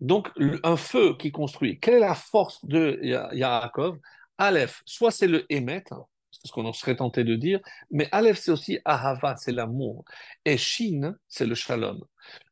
Donc, 0.00 0.28
un 0.62 0.76
feu 0.76 1.16
qui 1.18 1.32
construit. 1.32 1.80
Quelle 1.80 1.94
est 1.94 2.00
la 2.00 2.14
force 2.14 2.64
de 2.64 3.00
Yaakov? 3.02 3.98
Aleph, 4.38 4.82
soit 4.86 5.10
c'est 5.10 5.26
le 5.26 5.44
Emet, 5.52 5.84
c'est 6.30 6.46
ce 6.46 6.52
qu'on 6.52 6.72
serait 6.72 6.96
tenté 6.96 7.24
de 7.24 7.34
dire, 7.36 7.60
mais 7.90 8.08
Aleph, 8.12 8.38
c'est 8.38 8.50
aussi 8.50 8.78
Ahava, 8.84 9.36
c'est 9.36 9.52
l'amour. 9.52 10.04
Et 10.44 10.56
Shin, 10.56 11.16
c'est 11.28 11.46
le 11.46 11.54
Shalom. 11.54 12.00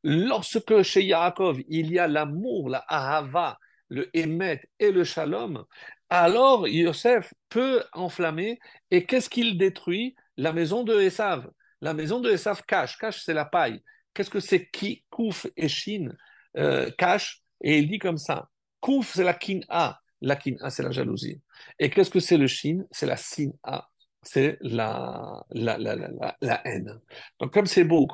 Lorsque 0.02 0.82
chez 0.82 1.04
Yaakov, 1.04 1.60
il 1.68 1.90
y 1.92 1.98
a 1.98 2.08
l'amour, 2.08 2.68
la 2.68 2.84
Ahava, 2.88 3.58
le 3.88 4.10
Emet 4.16 4.62
et 4.78 4.90
le 4.92 5.04
Shalom, 5.04 5.64
alors 6.10 6.66
Yosef 6.66 7.32
peut 7.48 7.82
enflammer. 7.92 8.58
Et 8.90 9.06
qu'est-ce 9.06 9.30
qu'il 9.30 9.56
détruit? 9.56 10.16
La 10.36 10.52
maison 10.52 10.84
de 10.84 11.00
Esav. 11.00 11.48
La 11.80 11.94
maison 11.94 12.20
de 12.20 12.30
Esav 12.30 12.62
cache. 12.66 12.98
Cache, 12.98 13.22
c'est 13.24 13.34
la 13.34 13.44
paille. 13.44 13.82
Qu'est-ce 14.14 14.30
que 14.30 14.40
c'est 14.40 14.68
qui 14.70 15.04
Kouf 15.10 15.46
et 15.56 15.68
Shin 15.68 16.12
euh, 16.56 16.90
cache 16.98 17.42
Et 17.60 17.78
il 17.78 17.88
dit 17.88 17.98
comme 17.98 18.18
ça. 18.18 18.48
Kouf, 18.80 19.12
c'est 19.14 19.24
la 19.24 19.38
A. 19.68 20.00
La 20.20 20.38
A, 20.60 20.70
c'est 20.70 20.82
la 20.82 20.90
jalousie. 20.90 21.40
Et 21.78 21.90
qu'est-ce 21.90 22.10
que 22.10 22.20
c'est 22.20 22.36
le 22.36 22.46
Shin? 22.46 22.84
C'est 22.90 23.06
la 23.06 23.16
A. 23.62 23.88
C'est 24.22 24.58
la, 24.60 25.42
la, 25.50 25.78
la, 25.78 25.96
la, 25.96 26.36
la 26.42 26.66
haine. 26.66 27.00
Donc, 27.40 27.54
comme 27.54 27.64
c'est 27.64 27.84
beau, 27.84 28.06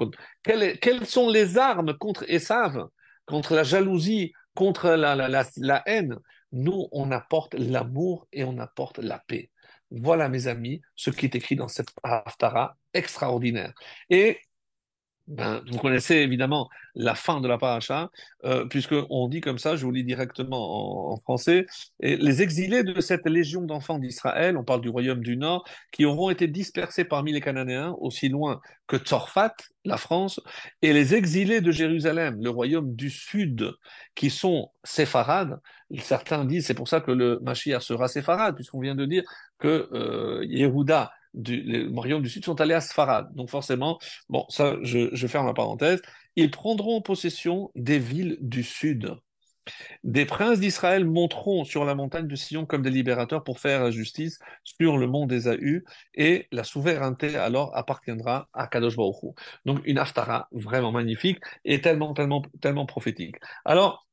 quelles, 0.44 0.78
quelles, 0.78 1.04
sont 1.04 1.28
les 1.28 1.58
armes 1.58 1.96
contre 1.98 2.24
Esav 2.28 2.86
Contre 3.24 3.56
la 3.56 3.64
jalousie, 3.64 4.32
contre 4.54 4.90
la 4.90 5.82
haine? 5.86 6.16
Nous, 6.52 6.86
on 6.92 7.10
apporte 7.10 7.54
l'amour 7.54 8.28
et 8.32 8.44
on 8.44 8.58
apporte 8.58 8.98
la 8.98 9.18
paix. 9.26 9.50
Voilà, 9.90 10.28
mes 10.28 10.48
amis, 10.48 10.82
ce 10.96 11.10
qui 11.10 11.26
est 11.26 11.34
écrit 11.34 11.56
dans 11.56 11.68
cette 11.68 11.90
Haftara 12.02 12.76
extraordinaire. 12.92 13.72
Ben, 15.28 15.60
vous 15.68 15.78
connaissez 15.78 16.14
évidemment 16.16 16.68
la 16.94 17.16
fin 17.16 17.40
de 17.40 17.48
la 17.48 17.58
paracha, 17.58 18.10
euh, 18.44 18.64
puisqu'on 18.66 19.26
dit 19.26 19.40
comme 19.40 19.58
ça, 19.58 19.74
je 19.74 19.84
vous 19.84 19.90
lis 19.90 20.04
directement 20.04 21.12
en, 21.12 21.16
français, 21.16 21.66
et 21.98 22.16
les 22.16 22.42
exilés 22.42 22.84
de 22.84 23.00
cette 23.00 23.26
légion 23.26 23.62
d'enfants 23.62 23.98
d'Israël, 23.98 24.56
on 24.56 24.62
parle 24.62 24.82
du 24.82 24.88
royaume 24.88 25.24
du 25.24 25.36
Nord, 25.36 25.68
qui 25.90 26.04
auront 26.04 26.30
été 26.30 26.46
dispersés 26.46 27.04
parmi 27.04 27.32
les 27.32 27.40
Cananéens, 27.40 27.96
aussi 27.98 28.28
loin 28.28 28.60
que 28.86 28.98
Tzorfat, 28.98 29.56
la 29.84 29.96
France, 29.96 30.40
et 30.80 30.92
les 30.92 31.16
exilés 31.16 31.60
de 31.60 31.72
Jérusalem, 31.72 32.38
le 32.40 32.50
royaume 32.50 32.94
du 32.94 33.10
Sud, 33.10 33.72
qui 34.14 34.30
sont 34.30 34.70
séfarades. 34.84 35.58
Certains 35.98 36.44
disent, 36.44 36.66
c'est 36.66 36.74
pour 36.74 36.88
ça 36.88 37.00
que 37.00 37.10
le 37.10 37.40
Mashiach 37.42 37.82
sera 37.82 38.06
séfarade, 38.06 38.54
puisqu'on 38.54 38.80
vient 38.80 38.94
de 38.94 39.06
dire 39.06 39.24
que 39.58 39.88
euh, 39.92 40.44
Yehuda, 40.44 41.10
les 41.36 41.86
royaumes 41.86 42.22
du 42.22 42.28
Sud 42.28 42.44
sont 42.44 42.60
allés 42.60 42.74
à 42.74 42.80
Sfarad. 42.80 43.34
Donc 43.34 43.50
forcément, 43.50 43.98
bon, 44.28 44.44
ça, 44.48 44.76
je, 44.82 45.26
ferme 45.26 45.46
la 45.46 45.54
parenthèse. 45.54 46.00
Ils 46.36 46.50
prendront 46.50 47.00
possession 47.00 47.70
des 47.74 47.98
villes 47.98 48.38
du 48.40 48.62
Sud. 48.62 49.14
Des 50.04 50.24
princes 50.26 50.60
d'Israël 50.60 51.04
monteront 51.04 51.64
sur 51.64 51.84
la 51.84 51.96
montagne 51.96 52.28
de 52.28 52.36
Sion 52.36 52.66
comme 52.66 52.82
des 52.82 52.90
libérateurs 52.90 53.42
pour 53.42 53.58
faire 53.58 53.82
la 53.82 53.90
justice 53.90 54.38
sur 54.62 54.96
le 54.96 55.08
mont 55.08 55.26
d'Ésaü, 55.26 55.84
et 56.14 56.46
la 56.52 56.62
souveraineté 56.62 57.36
alors 57.36 57.76
appartiendra 57.76 58.48
à 58.52 58.68
Kadosh 58.68 58.96
Baruch. 58.96 59.34
Donc 59.64 59.80
une 59.84 59.98
haftara 59.98 60.48
vraiment 60.52 60.92
magnifique 60.92 61.40
et 61.64 61.80
tellement, 61.80 62.14
tellement, 62.14 62.42
tellement 62.60 62.86
prophétique. 62.86 63.36
Alors, 63.64 64.05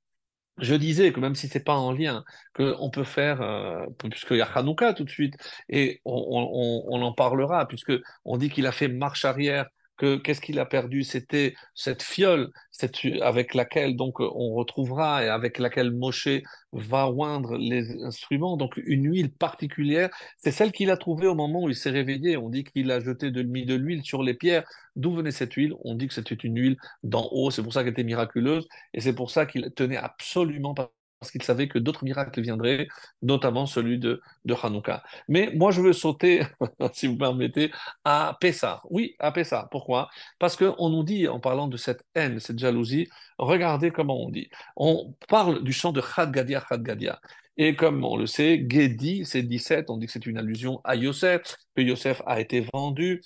je 0.60 0.76
disais 0.76 1.12
que 1.14 1.20
même 1.20 1.36
si 1.36 1.48
c'est 1.48 1.64
pas 1.64 1.76
en 1.76 1.92
lien, 1.92 2.24
qu'on 2.54 2.90
peut 2.92 3.04
faire, 3.04 3.42
euh, 3.42 3.86
puisqu'il 4.10 4.38
y 4.38 4.42
a 4.42 4.46
Hanouka 4.46 4.94
tout 4.94 5.04
de 5.04 5.10
suite, 5.10 5.36
et 5.70 6.02
on, 6.06 6.14
on- 6.14 6.84
on 6.96 7.02
en 7.02 7.14
parlera, 7.14 7.68
puisque 7.68 7.94
on 8.26 8.38
dit 8.38 8.50
qu'il 8.50 8.68
a 8.68 8.72
fait 8.72 8.88
marche 8.88 9.26
arrière, 9.26 9.68
que 9.98 10.18
qu'est-ce 10.18 10.42
qu'il 10.42 10.60
a 10.60 10.66
perdu? 10.66 11.04
C'était 11.04 11.54
cette 11.76 12.02
fiole, 12.04 12.52
cette, 12.72 12.98
avec 13.22 13.54
laquelle 13.54 13.96
donc 13.96 14.20
on 14.20 14.54
retrouvera 14.54 15.24
et 15.24 15.28
avec 15.30 15.60
laquelle 15.60 15.92
Moshe 15.92 16.30
va 16.72 17.10
oindre 17.10 17.58
les 17.58 18.02
instruments, 18.04 18.58
donc 18.58 18.78
une 18.78 19.06
huile 19.12 19.32
particulière. 19.32 20.10
C'est 20.38 20.52
celle 20.52 20.72
qu'il 20.72 20.90
a 20.90 20.98
trouvée 20.98 21.28
au 21.28 21.36
moment 21.36 21.64
où 21.64 21.70
il 21.70 21.76
s'est 21.76 21.92
réveillé. 21.92 22.38
On 22.38 22.50
dit 22.50 22.64
qu'il 22.64 22.92
a 22.92 23.00
jeté 23.00 23.32
de, 23.32 23.42
de 23.42 23.76
l'huile 23.76 24.04
sur 24.04 24.24
les 24.24 24.34
pierres. 24.34 24.64
D'où 24.96 25.14
venait 25.14 25.32
cette 25.32 25.54
huile? 25.54 25.74
On 25.84 25.96
dit 25.96 26.08
que 26.08 26.14
c'était 26.14 26.36
une 26.36 26.58
huile 26.58 26.78
d'en 27.04 27.30
haut. 27.32 27.52
C'est 27.52 27.64
pour 27.64 27.74
ça 27.74 27.84
qu'elle 27.84 27.94
était 27.94 28.04
miraculeuse. 28.04 28.68
Et 28.94 29.02
c'est 29.02 29.14
pour 29.14 29.32
ça 29.32 29.46
qu'il 29.46 29.72
tenait 29.76 29.98
absolument 29.98 30.74
pas 30.74 30.92
parce 31.24 31.32
qu'il 31.32 31.42
savait 31.44 31.70
que 31.70 31.80
d'autres 31.80 32.04
miracles 32.04 32.42
viendraient, 32.42 32.88
notamment 33.22 33.66
celui 33.66 33.98
de, 33.98 34.22
de 34.44 34.54
Hanouka. 34.62 35.04
Mais 35.30 35.52
moi, 35.56 35.72
je 35.72 35.82
veux 35.82 35.94
sauter, 35.94 36.44
si 36.94 37.08
vous 37.08 37.18
permettez, 37.18 37.72
à 38.04 38.38
Pessah. 38.42 38.82
Oui, 38.90 39.16
à 39.20 39.32
Pessah. 39.32 39.68
Pourquoi? 39.72 40.10
Parce 40.38 40.58
qu'on 40.58 40.90
nous 40.90 41.04
dit, 41.04 41.28
en 41.30 41.40
parlant 41.40 41.68
de 41.70 41.78
cette 41.78 42.04
haine, 42.14 42.40
cette 42.42 42.60
jalousie, 42.60 43.08
regardez 43.38 43.92
comment 43.92 44.22
on 44.22 44.30
dit. 44.30 44.50
On 44.76 45.16
parle 45.30 45.64
du 45.64 45.72
chant 45.72 45.94
de 45.94 46.02
Chad 46.02 46.32
Gadia, 46.32 46.62
Chad 46.68 46.84
Gadia. 46.84 47.20
Et 47.58 47.76
comme 47.76 48.04
on 48.04 48.18
le 48.18 48.26
sait, 48.26 48.66
Gedi, 48.68 49.26
c'est 49.26 49.44
17, 49.44 49.90
on 49.90 49.98
dit 49.98 50.08
que 50.08 50.12
c'est 50.12 50.26
une 50.26 50.38
allusion 50.38 50.82
à 50.84 50.96
Yosef, 50.96 51.42
que 51.76 51.82
Yosef 51.82 52.22
a 52.26 52.40
été 52.42 52.66
vendu, 52.74 53.22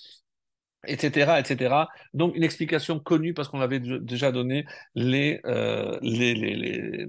etc., 0.86 1.40
etc. 1.40 1.88
Donc 2.14 2.36
une 2.36 2.44
explication 2.44 3.00
connue 3.00 3.34
parce 3.34 3.48
qu'on 3.48 3.58
l'avait 3.58 3.80
déjà 3.80 4.32
donné 4.32 4.64
euh, 4.96 5.98
les, 6.02 6.34
les, 6.34 6.54
les- 6.56 7.06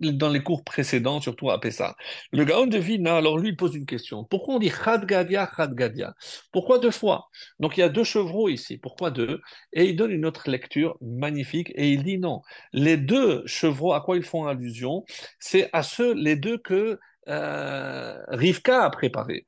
dans 0.00 0.28
les 0.28 0.42
cours 0.42 0.64
précédents, 0.64 1.20
surtout 1.20 1.50
à 1.50 1.60
Pessah. 1.60 1.96
Le 2.32 2.44
Gaon 2.44 2.66
de 2.66 2.78
Vilna, 2.78 3.16
alors 3.16 3.38
lui, 3.38 3.50
il 3.50 3.56
pose 3.56 3.74
une 3.74 3.86
question. 3.86 4.24
Pourquoi 4.24 4.56
on 4.56 4.58
dit 4.58 4.70
Chad 4.70 5.06
Gadia, 5.06 5.50
Chad 5.56 5.74
Gadia? 5.74 6.14
Pourquoi 6.52 6.78
deux 6.78 6.90
fois? 6.90 7.28
Donc 7.60 7.76
il 7.76 7.80
y 7.80 7.82
a 7.82 7.88
deux 7.88 8.04
chevreaux 8.04 8.48
ici. 8.48 8.78
Pourquoi 8.78 9.10
deux? 9.10 9.40
Et 9.72 9.84
il 9.86 9.96
donne 9.96 10.10
une 10.10 10.26
autre 10.26 10.50
lecture 10.50 10.96
magnifique 11.00 11.72
et 11.74 11.90
il 11.90 12.02
dit 12.02 12.18
non. 12.18 12.42
Les 12.72 12.96
deux 12.96 13.46
chevreaux, 13.46 13.92
à 13.92 14.00
quoi 14.00 14.16
ils 14.16 14.22
font 14.22 14.46
allusion? 14.46 15.04
C'est 15.38 15.70
à 15.72 15.82
ceux, 15.82 16.14
les 16.14 16.36
deux 16.36 16.58
que 16.58 16.98
euh, 17.28 18.22
Rivka 18.28 18.84
a 18.84 18.90
préparés. 18.90 19.46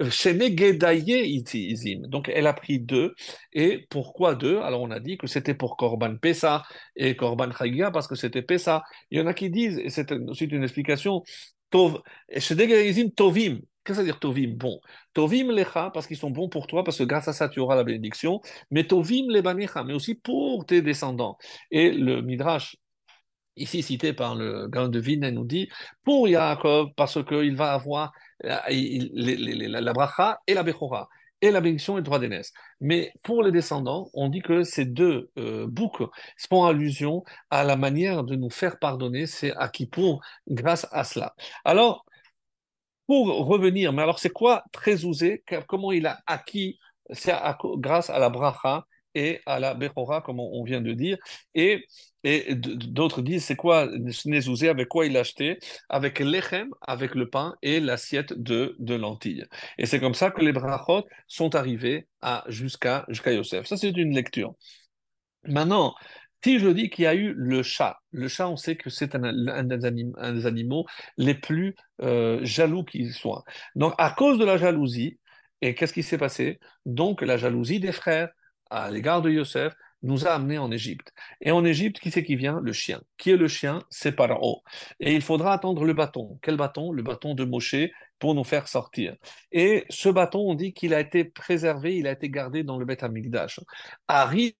Izim. 0.00 2.06
Donc 2.08 2.30
elle 2.32 2.46
a 2.46 2.52
pris 2.52 2.80
deux. 2.80 3.14
Et 3.52 3.86
pourquoi 3.90 4.34
deux? 4.34 4.58
Alors 4.58 4.82
on 4.82 4.90
a 4.90 5.00
dit 5.00 5.18
que 5.18 5.26
c'était 5.26 5.54
pour 5.54 5.76
Korban 5.76 6.16
Pessa 6.16 6.62
et 6.96 7.16
Korban 7.16 7.50
Chagiga 7.52 7.90
parce 7.90 8.08
que 8.08 8.14
c'était 8.14 8.42
Pessa. 8.42 8.82
Il 9.10 9.18
y 9.18 9.22
en 9.22 9.26
a 9.26 9.34
qui 9.34 9.50
disent, 9.50 9.78
et 9.78 9.90
c'est 9.90 10.12
ensuite 10.12 10.52
une 10.52 10.62
explication, 10.62 11.22
Tov, 11.70 12.00
Tovim. 13.16 13.60
Qu'est-ce 13.82 13.84
que 13.84 13.94
ça 13.94 14.00
veut 14.02 14.06
dire 14.06 14.20
Tovim? 14.20 14.56
Bon. 14.56 14.80
Tovim 15.14 15.52
Lecha, 15.52 15.90
parce 15.92 16.06
qu'ils 16.06 16.16
sont 16.16 16.30
bons 16.30 16.48
pour 16.48 16.66
toi, 16.66 16.84
parce 16.84 16.98
que 16.98 17.04
grâce 17.04 17.28
à 17.28 17.32
ça 17.32 17.48
tu 17.48 17.60
auras 17.60 17.76
la 17.76 17.84
bénédiction. 17.84 18.40
Mais 18.70 18.86
Tovim 18.86 19.30
Lebanecha, 19.30 19.84
mais 19.84 19.94
aussi 19.94 20.14
pour 20.14 20.66
tes 20.66 20.82
descendants. 20.82 21.38
Et 21.70 21.90
le 21.90 22.22
Midrash 22.22 22.76
ici 23.56 23.82
cité 23.82 24.12
par 24.12 24.34
le 24.34 24.68
Gaon 24.68 24.88
de 24.88 24.98
Vilna, 24.98 25.30
nous 25.30 25.44
dit 25.44 25.68
pour 26.04 26.28
Yaakov, 26.28 26.90
parce 26.96 27.22
qu'il 27.24 27.56
va 27.56 27.72
avoir 27.72 28.12
euh, 28.44 28.58
la 28.68 29.92
bracha 29.92 30.40
et 30.46 30.54
la 30.54 30.62
bechora, 30.62 31.08
et 31.42 31.50
la 31.50 31.60
bénédiction 31.60 31.94
et 31.94 32.00
le 32.00 32.04
droit 32.04 32.18
d'aînesse. 32.18 32.52
Mais 32.80 33.12
pour 33.22 33.42
les 33.42 33.52
descendants, 33.52 34.10
on 34.14 34.28
dit 34.28 34.42
que 34.42 34.62
ces 34.62 34.84
deux 34.84 35.30
euh, 35.38 35.66
boucles 35.66 36.06
font 36.48 36.64
allusion 36.64 37.24
à 37.50 37.64
la 37.64 37.76
manière 37.76 38.24
de 38.24 38.36
nous 38.36 38.50
faire 38.50 38.78
pardonner, 38.78 39.26
c'est 39.26 39.54
à 39.56 39.68
Kippour 39.68 40.20
grâce 40.48 40.86
à 40.92 41.04
cela. 41.04 41.34
Alors, 41.64 42.04
pour 43.06 43.26
revenir, 43.46 43.92
mais 43.92 44.02
alors 44.02 44.20
c'est 44.20 44.30
quoi 44.30 44.62
Trézouzé 44.72 45.42
Comment 45.66 45.90
il 45.92 46.06
a 46.06 46.20
acquis 46.26 46.78
grâce 47.78 48.08
à 48.08 48.18
la 48.20 48.30
bracha 48.30 48.86
et 49.14 49.40
à 49.46 49.60
la 49.60 49.74
bechora, 49.74 50.20
comme 50.20 50.40
on 50.40 50.62
vient 50.64 50.80
de 50.80 50.92
dire. 50.92 51.18
Et, 51.54 51.86
et 52.24 52.54
d'autres 52.54 53.22
disent 53.22 53.44
c'est 53.44 53.56
quoi 53.56 53.88
Nézouzé 54.26 54.68
Avec 54.68 54.88
quoi 54.88 55.06
il 55.06 55.12
l'a 55.12 55.20
acheté? 55.20 55.58
Avec 55.88 56.20
l'echem, 56.20 56.70
avec 56.80 57.14
le 57.14 57.28
pain 57.28 57.54
et 57.62 57.80
l'assiette 57.80 58.32
de, 58.32 58.76
de 58.78 58.94
lentilles. 58.94 59.46
Et 59.78 59.86
c'est 59.86 60.00
comme 60.00 60.14
ça 60.14 60.30
que 60.30 60.42
les 60.42 60.52
brachot 60.52 61.04
sont 61.28 61.54
arrivés 61.54 62.06
à 62.20 62.44
jusqu'à 62.48 63.04
jusqu'à 63.08 63.32
Yosef. 63.32 63.66
Ça, 63.66 63.76
c'est 63.76 63.90
une 63.90 64.14
lecture. 64.14 64.54
Maintenant, 65.44 65.94
si 66.42 66.58
je 66.58 66.68
dis 66.68 66.90
qu'il 66.90 67.04
y 67.04 67.06
a 67.06 67.14
eu 67.14 67.34
le 67.36 67.62
chat, 67.62 67.98
le 68.12 68.28
chat, 68.28 68.48
on 68.48 68.56
sait 68.56 68.76
que 68.76 68.90
c'est 68.90 69.14
un, 69.14 69.62
des 69.64 70.46
animaux 70.46 70.86
les 71.16 71.34
plus 71.34 71.74
euh, 72.02 72.40
jaloux 72.44 72.84
qui 72.84 73.10
soit. 73.12 73.44
Donc, 73.74 73.94
à 73.98 74.10
cause 74.10 74.38
de 74.38 74.44
la 74.44 74.56
jalousie, 74.56 75.18
et 75.60 75.74
qu'est-ce 75.74 75.92
qui 75.92 76.02
s'est 76.02 76.18
passé? 76.18 76.58
Donc, 76.86 77.20
la 77.22 77.36
jalousie 77.36 77.80
des 77.80 77.92
frères 77.92 78.30
à 78.70 78.90
l'égard 78.90 79.22
de 79.22 79.30
Yosef 79.30 79.74
nous 80.02 80.26
a 80.26 80.30
amenés 80.30 80.58
en 80.58 80.70
Égypte. 80.70 81.12
Et 81.40 81.50
en 81.50 81.64
Égypte, 81.64 82.00
qui 82.00 82.10
c'est 82.10 82.24
qui 82.24 82.36
vient? 82.36 82.60
Le 82.62 82.72
chien. 82.72 83.02
Qui 83.18 83.30
est 83.32 83.36
le 83.36 83.48
chien? 83.48 83.82
C'est 83.90 84.16
Pharaon. 84.16 84.62
Et 84.98 85.14
il 85.14 85.20
faudra 85.20 85.52
attendre 85.52 85.84
le 85.84 85.92
bâton. 85.92 86.38
Quel 86.42 86.56
bâton? 86.56 86.92
Le 86.92 87.02
bâton 87.02 87.34
de 87.34 87.44
Moshe 87.44 87.90
pour 88.18 88.34
nous 88.34 88.44
faire 88.44 88.68
sortir. 88.68 89.16
Et 89.52 89.84
ce 89.90 90.08
bâton, 90.08 90.40
on 90.50 90.54
dit 90.54 90.72
qu'il 90.72 90.94
a 90.94 91.00
été 91.00 91.24
préservé, 91.24 91.96
il 91.96 92.06
a 92.06 92.12
été 92.12 92.30
gardé 92.30 92.62
dans 92.62 92.78
le 92.78 92.84
Beth 92.84 93.02
Amikdash. 93.02 93.60
Arrive 94.08 94.54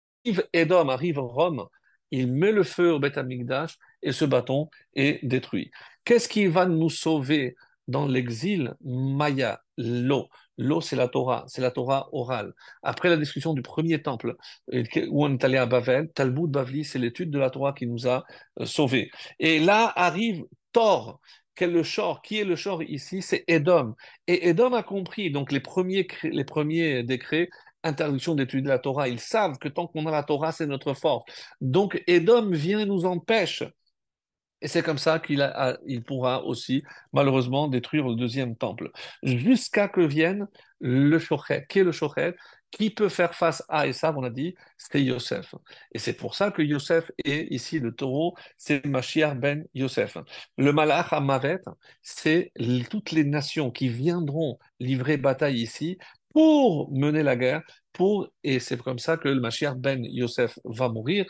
Edom, 0.53 0.91
arrive 0.91 1.19
Rome, 1.19 1.67
il 2.11 2.33
met 2.33 2.53
le 2.53 2.63
feu 2.63 2.93
au 2.93 2.99
Beth 2.99 3.19
Amikdash 3.19 3.77
et 4.03 4.13
ce 4.13 4.25
bâton 4.25 4.69
est 4.95 5.25
détruit. 5.25 5.71
Qu'est-ce 6.05 6.29
qui 6.29 6.47
va 6.47 6.67
nous 6.67 6.91
sauver 6.91 7.55
dans 7.87 8.07
l'exil? 8.07 8.75
Maya, 8.83 9.63
l'eau. 9.77 10.29
L'eau, 10.61 10.83
c'est 10.83 10.97
la 10.97 11.09
Torah, 11.09 11.45
c'est 11.49 11.63
la 11.63 11.71
Torah 11.71 12.09
orale. 12.13 12.53
Après 12.83 13.09
la 13.09 13.17
discussion 13.17 13.55
du 13.55 13.63
premier 13.63 14.03
temple, 14.03 14.37
euh, 14.75 14.85
où 15.09 15.25
on 15.25 15.33
est 15.33 15.45
allé 15.45 15.57
à 15.57 15.65
Bavel, 15.65 16.11
Talmud 16.13 16.51
Bavli, 16.51 16.85
c'est 16.85 16.99
l'étude 16.99 17.31
de 17.31 17.39
la 17.39 17.49
Torah 17.49 17.73
qui 17.73 17.87
nous 17.87 18.07
a 18.07 18.25
euh, 18.61 18.67
sauvés. 18.67 19.11
Et 19.39 19.59
là 19.59 19.93
arrive 19.97 20.45
Thor. 20.73 21.19
Quel 21.55 21.73
le 21.73 21.83
Shor 21.83 22.23
Qui 22.23 22.41
est 22.41 22.45
le 22.45 22.57
Shor 22.57 22.83
ici? 22.83 23.23
C'est 23.23 23.45
Edom. 23.49 23.95
Et 24.27 24.49
Edom 24.49 24.75
a 24.75 24.83
compris, 24.83 25.31
donc 25.31 25.51
les 25.51 25.61
premiers, 25.61 26.07
les 26.23 26.45
premiers 26.45 27.03
décrets, 27.03 27.49
interdiction 27.83 28.35
d'étudier 28.35 28.69
la 28.69 28.79
Torah. 28.79 29.09
Ils 29.09 29.21
savent 29.21 29.59
que 29.59 29.69
tant 29.69 29.87
qu'on 29.87 30.07
a 30.07 30.11
la 30.11 30.23
Torah, 30.23 30.53
c'est 30.53 30.67
notre 30.67 30.95
force. 30.95 31.25
Donc 31.61 32.03
Edom 32.07 32.51
vient 32.51 32.81
et 32.81 32.87
nous 32.87 33.07
empêche. 33.07 33.65
Et 34.63 34.69
c'est 34.69 34.83
comme 34.83 34.99
ça 34.99 35.19
qu'il 35.19 36.03
pourra 36.07 36.45
aussi, 36.45 36.83
malheureusement, 37.13 37.69
détruire 37.69 38.07
le 38.09 38.15
deuxième 38.15 38.57
temple. 38.57 38.91
Jusqu'à 39.23 39.89
que 39.89 40.01
vienne 40.01 40.47
le 40.81 41.19
Shochet. 41.19 41.67
Qui 41.69 41.81
est 41.81 41.85
le 41.85 41.93
Shochet 41.93 42.35
Qui 42.71 42.91
peut 42.91 43.09
faire 43.09 43.35
face 43.35 43.63
à 43.69 43.87
Esav 43.87 44.17
On 44.19 44.25
a 44.25 44.31
dit, 44.31 44.55
c'est 44.77 45.03
Yosef. 45.03 45.55
Et 45.93 45.99
c'est 45.99 46.15
pour 46.15 46.35
ça 46.35 46.51
que 46.51 46.63
Yosef 46.63 47.11
est 47.25 47.47
ici 47.53 47.79
le 47.79 47.93
taureau, 47.93 48.35
c'est 48.57 48.85
Mashiach 48.85 49.35
ben 49.35 49.65
Yosef. 49.75 50.19
Le 50.57 50.73
Malach 50.73 51.13
Amavet, 51.13 51.61
c'est 52.03 52.53
toutes 52.91 53.13
les 53.13 53.25
nations 53.25 53.71
qui 53.71 53.89
viendront 53.89 54.59
livrer 54.79 55.17
bataille 55.17 55.61
ici 55.61 55.99
pour 56.33 56.91
mener 56.93 57.23
la 57.23 57.37
guerre, 57.37 57.63
pour, 57.93 58.29
et 58.45 58.61
c'est 58.61 58.81
comme 58.81 59.01
ça 59.01 59.17
que 59.17 59.29
le 59.29 59.41
Mashiach 59.41 59.75
ben 59.75 60.05
Yosef 60.05 60.59
va 60.65 60.89
mourir 60.89 61.27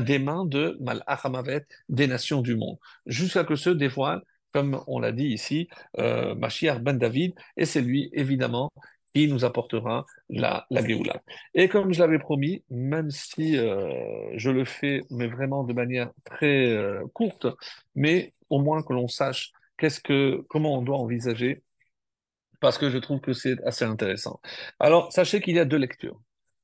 des 0.00 0.18
mains 0.18 0.44
de 0.46 0.76
Malach 0.80 1.24
Amavet, 1.24 1.66
des 1.88 2.06
nations 2.06 2.40
du 2.40 2.56
monde, 2.56 2.78
jusqu'à 3.06 3.44
que 3.44 3.56
se 3.56 3.70
dévoile, 3.70 4.22
comme 4.52 4.82
on 4.86 4.98
l'a 4.98 5.12
dit 5.12 5.28
ici, 5.28 5.68
euh, 5.98 6.34
ben 6.34 6.98
David, 6.98 7.34
et 7.56 7.64
c'est 7.64 7.80
lui, 7.80 8.10
évidemment, 8.12 8.70
qui 9.14 9.28
nous 9.28 9.44
apportera 9.44 10.06
la, 10.30 10.66
la 10.70 10.86
Géoula. 10.86 11.22
Et 11.54 11.68
comme 11.68 11.92
je 11.92 12.00
l'avais 12.00 12.18
promis, 12.18 12.64
même 12.70 13.10
si 13.10 13.58
euh, 13.58 14.30
je 14.36 14.50
le 14.50 14.64
fais, 14.64 15.02
mais 15.10 15.26
vraiment 15.26 15.64
de 15.64 15.72
manière 15.72 16.10
très 16.24 16.66
euh, 16.68 17.02
courte, 17.12 17.46
mais 17.94 18.32
au 18.48 18.60
moins 18.60 18.82
que 18.82 18.92
l'on 18.92 19.08
sache 19.08 19.52
qu'est-ce 19.76 20.00
que, 20.00 20.44
comment 20.48 20.78
on 20.78 20.82
doit 20.82 20.98
envisager, 20.98 21.62
parce 22.60 22.78
que 22.78 22.90
je 22.90 22.98
trouve 22.98 23.20
que 23.20 23.32
c'est 23.32 23.56
assez 23.64 23.84
intéressant. 23.84 24.40
Alors, 24.78 25.12
sachez 25.12 25.40
qu'il 25.40 25.56
y 25.56 25.58
a 25.58 25.64
deux 25.64 25.78
lectures. 25.78 26.20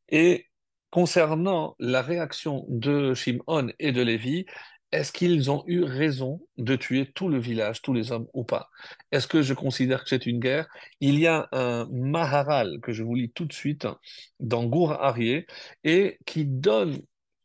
Et 0.08 0.47
concernant 0.90 1.76
la 1.78 2.02
réaction 2.02 2.64
de 2.68 3.14
Shimon 3.14 3.68
et 3.78 3.92
de 3.92 4.02
Lévi, 4.02 4.46
est-ce 4.90 5.12
qu'ils 5.12 5.50
ont 5.50 5.64
eu 5.66 5.82
raison 5.82 6.40
de 6.56 6.74
tuer 6.74 7.12
tout 7.14 7.28
le 7.28 7.38
village, 7.38 7.82
tous 7.82 7.92
les 7.92 8.10
hommes 8.10 8.26
ou 8.32 8.42
pas? 8.44 8.70
Est-ce 9.12 9.28
que 9.28 9.42
je 9.42 9.52
considère 9.52 10.02
que 10.02 10.08
c'est 10.08 10.24
une 10.24 10.40
guerre? 10.40 10.66
Il 11.00 11.18
y 11.18 11.26
a 11.26 11.46
un 11.52 11.86
Maharal 11.92 12.80
que 12.80 12.92
je 12.92 13.02
vous 13.02 13.14
lis 13.14 13.30
tout 13.30 13.44
de 13.44 13.52
suite 13.52 13.86
dans 14.40 14.64
Gour 14.64 14.92
Arié 14.92 15.46
et 15.84 16.18
qui 16.24 16.46
donne 16.46 16.98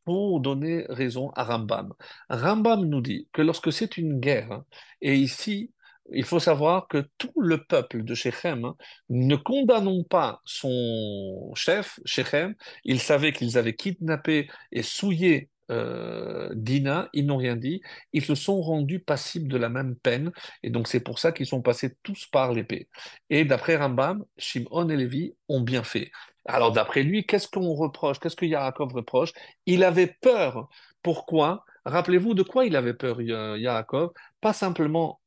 pour 0.05 0.39
donner 0.39 0.85
raison 0.89 1.31
à 1.35 1.43
Rambam. 1.43 1.93
Rambam 2.29 2.85
nous 2.85 3.01
dit 3.01 3.27
que 3.33 3.41
lorsque 3.41 3.73
c'est 3.73 3.97
une 3.97 4.19
guerre, 4.19 4.61
et 5.01 5.15
ici 5.15 5.71
il 6.13 6.23
faut 6.25 6.39
savoir 6.39 6.87
que 6.87 7.07
tout 7.17 7.33
le 7.39 7.63
peuple 7.63 8.03
de 8.03 8.15
Shechem 8.15 8.65
hein, 8.65 8.75
ne 9.09 9.35
condamnons 9.35 10.03
pas 10.03 10.41
son 10.45 11.51
chef, 11.55 11.99
Shechem. 12.05 12.55
Ils 12.83 12.99
savaient 12.99 13.33
qu'ils 13.33 13.57
avaient 13.57 13.75
kidnappé 13.75 14.49
et 14.71 14.83
souillé 14.83 15.49
euh, 15.71 16.49
Dina, 16.55 17.09
ils 17.13 17.25
n'ont 17.25 17.37
rien 17.37 17.55
dit. 17.55 17.81
Ils 18.11 18.23
se 18.23 18.35
sont 18.35 18.61
rendus 18.61 18.99
passibles 18.99 19.47
de 19.47 19.57
la 19.57 19.69
même 19.69 19.95
peine. 19.95 20.31
Et 20.61 20.69
donc 20.69 20.87
c'est 20.87 20.99
pour 20.99 21.19
ça 21.19 21.31
qu'ils 21.31 21.45
sont 21.45 21.61
passés 21.61 21.95
tous 22.03 22.25
par 22.27 22.51
l'épée. 22.53 22.87
Et 23.29 23.45
d'après 23.45 23.75
Rambam, 23.77 24.23
Shimon 24.37 24.89
et 24.89 24.97
Lévi 24.97 25.35
ont 25.49 25.61
bien 25.61 25.83
fait. 25.83 26.11
Alors 26.45 26.71
d'après 26.71 27.03
lui, 27.03 27.25
qu'est-ce 27.25 27.47
qu'on 27.47 27.73
reproche? 27.73 28.19
Qu'est-ce 28.19 28.35
que 28.35 28.45
Yaakov 28.45 28.93
reproche? 28.93 29.31
Il 29.65 29.83
avait 29.83 30.15
peur. 30.21 30.69
Pourquoi? 31.01 31.65
Rappelez-vous 31.85 32.33
de 32.33 32.43
quoi 32.43 32.65
il 32.65 32.75
avait 32.75 32.93
peur, 32.93 33.21
Yaakov? 33.21 34.11
Pas 34.41 34.53
simplement 34.53 35.19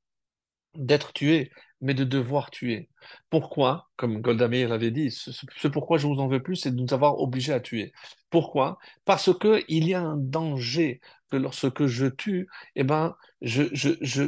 d'être 0.78 1.12
tué, 1.12 1.50
mais 1.80 1.94
de 1.94 2.04
devoir 2.04 2.50
tuer. 2.50 2.88
Pourquoi 3.30 3.90
Comme 3.96 4.20
Golda 4.20 4.48
Meir 4.48 4.68
l'avait 4.68 4.90
dit, 4.90 5.10
ce, 5.10 5.68
pourquoi 5.68 5.98
je 5.98 6.06
vous 6.06 6.20
en 6.20 6.28
veux 6.28 6.42
plus, 6.42 6.56
c'est 6.56 6.70
de 6.74 6.80
nous 6.80 6.94
avoir 6.94 7.20
obligés 7.20 7.52
à 7.52 7.60
tuer. 7.60 7.92
Pourquoi? 8.30 8.78
Parce 9.04 9.36
que 9.38 9.62
il 9.68 9.86
y 9.88 9.94
a 9.94 10.00
un 10.02 10.16
danger 10.16 11.00
que 11.30 11.36
lorsque 11.36 11.86
je 11.86 12.06
tue, 12.06 12.48
eh 12.76 12.84
ben, 12.84 13.16
je, 13.42 13.64
je, 13.72 13.90
je, 14.00 14.22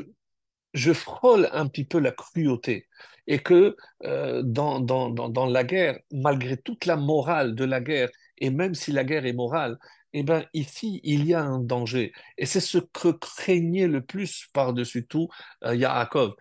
je 0.75 0.93
frôle 0.93 1.49
un 1.53 1.67
petit 1.69 1.85
peu 1.85 1.99
la 1.99 2.13
cruauté. 2.13 2.87
Et 3.27 3.41
que 3.41 3.77
euh, 4.05 4.43
dans, 4.43 4.81
dans, 4.81 5.11
dans, 5.11 5.29
dans 5.29 5.47
la 5.47 5.65
guerre, 5.65 5.99
malgré 6.13 6.57
toute 6.57 6.87
la 6.87 6.97
morale 6.97 7.55
de 7.55 7.65
la 7.65 7.81
guerre, 7.81 8.09
et 8.39 8.51
même 8.51 8.75
si 8.75 8.91
la 8.93 9.05
guerre 9.05 9.27
est 9.27 9.33
morale, 9.35 9.79
eh 10.13 10.23
bien, 10.23 10.45
ici, 10.55 11.01
il 11.05 11.27
y 11.27 11.35
a 11.35 11.43
un 11.43 11.59
danger. 11.61 12.13
Et 12.39 12.47
c'est 12.47 12.61
ce 12.61 12.79
que 12.79 13.09
craignait 13.09 13.89
le 13.89 14.03
plus 14.03 14.49
par-dessus 14.53 15.07
tout 15.07 15.29
euh, 15.65 15.75
Yaakov. 15.75 16.35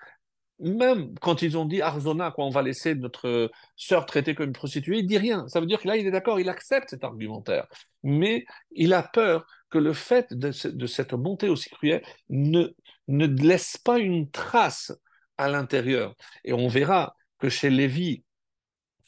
Même 0.60 1.14
quand 1.20 1.42
ils 1.44 1.58
ont 1.58 1.66
dit 1.66 1.82
Arzona, 1.82 2.32
quoi, 2.32 2.46
on 2.46 2.50
va 2.50 2.64
laisser 2.64 2.96
notre 2.96 3.52
sœur 3.76 4.06
traiter 4.08 4.34
comme 4.34 4.48
une 4.48 4.54
prostituée, 4.54 5.00
il 5.00 5.08
dit 5.08 5.18
rien. 5.18 5.48
Ça 5.50 5.60
veut 5.60 5.68
dire 5.68 5.80
que 5.82 5.88
là, 5.88 5.98
il 5.98 6.08
est 6.08 6.12
d'accord, 6.12 6.40
il 6.40 6.50
accepte 6.50 6.90
cet 6.90 7.04
argumentaire. 7.04 7.68
Mais 8.04 8.46
il 8.72 8.94
a 8.94 9.04
peur 9.04 9.46
que 9.70 9.78
le 9.78 9.94
fait 9.94 10.34
de, 10.34 10.52
cette 10.52 11.14
montée 11.14 11.50
aussi 11.50 11.70
cruelle 11.70 12.04
ne, 12.30 12.70
ne 13.08 13.28
laisse 13.28 13.78
pas 13.78 14.00
une 14.00 14.32
trace 14.32 14.92
à 15.38 15.50
l'intérieur. 15.50 16.16
Et 16.44 16.54
on 16.54 16.68
verra 16.68 17.16
que 17.40 17.50
chez 17.50 17.70
Lévi, 17.70 18.24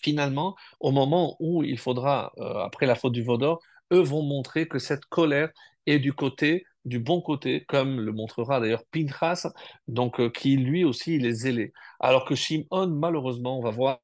finalement, 0.02 0.56
au 0.80 0.92
moment 0.92 1.36
où 1.40 1.64
il 1.64 1.80
faudra, 1.80 2.32
euh, 2.38 2.60
après 2.60 2.86
la 2.86 2.96
faute 2.96 3.14
du 3.14 3.24
Vaudor, 3.24 3.62
eux 3.92 4.02
vont 4.02 4.24
montrer 4.24 4.68
que 4.68 4.80
cette 4.80 5.06
colère 5.06 5.50
est 5.86 6.00
du 6.00 6.14
côté, 6.14 6.66
du 6.86 7.00
bon 7.00 7.22
côté, 7.22 7.66
comme 7.68 8.00
le 8.00 8.12
montrera 8.12 8.60
d'ailleurs 8.60 8.84
Pinchas, 8.92 9.48
donc 9.88 10.20
euh, 10.20 10.30
qui 10.30 10.58
lui 10.58 10.84
aussi 10.84 11.16
il 11.16 11.26
est 11.26 11.34
zélé. 11.34 11.74
Alors 12.00 12.26
que 12.26 12.36
Shimon, 12.36 12.88
malheureusement, 12.88 13.58
on 13.60 13.62
va 13.64 13.72
voir 13.72 14.00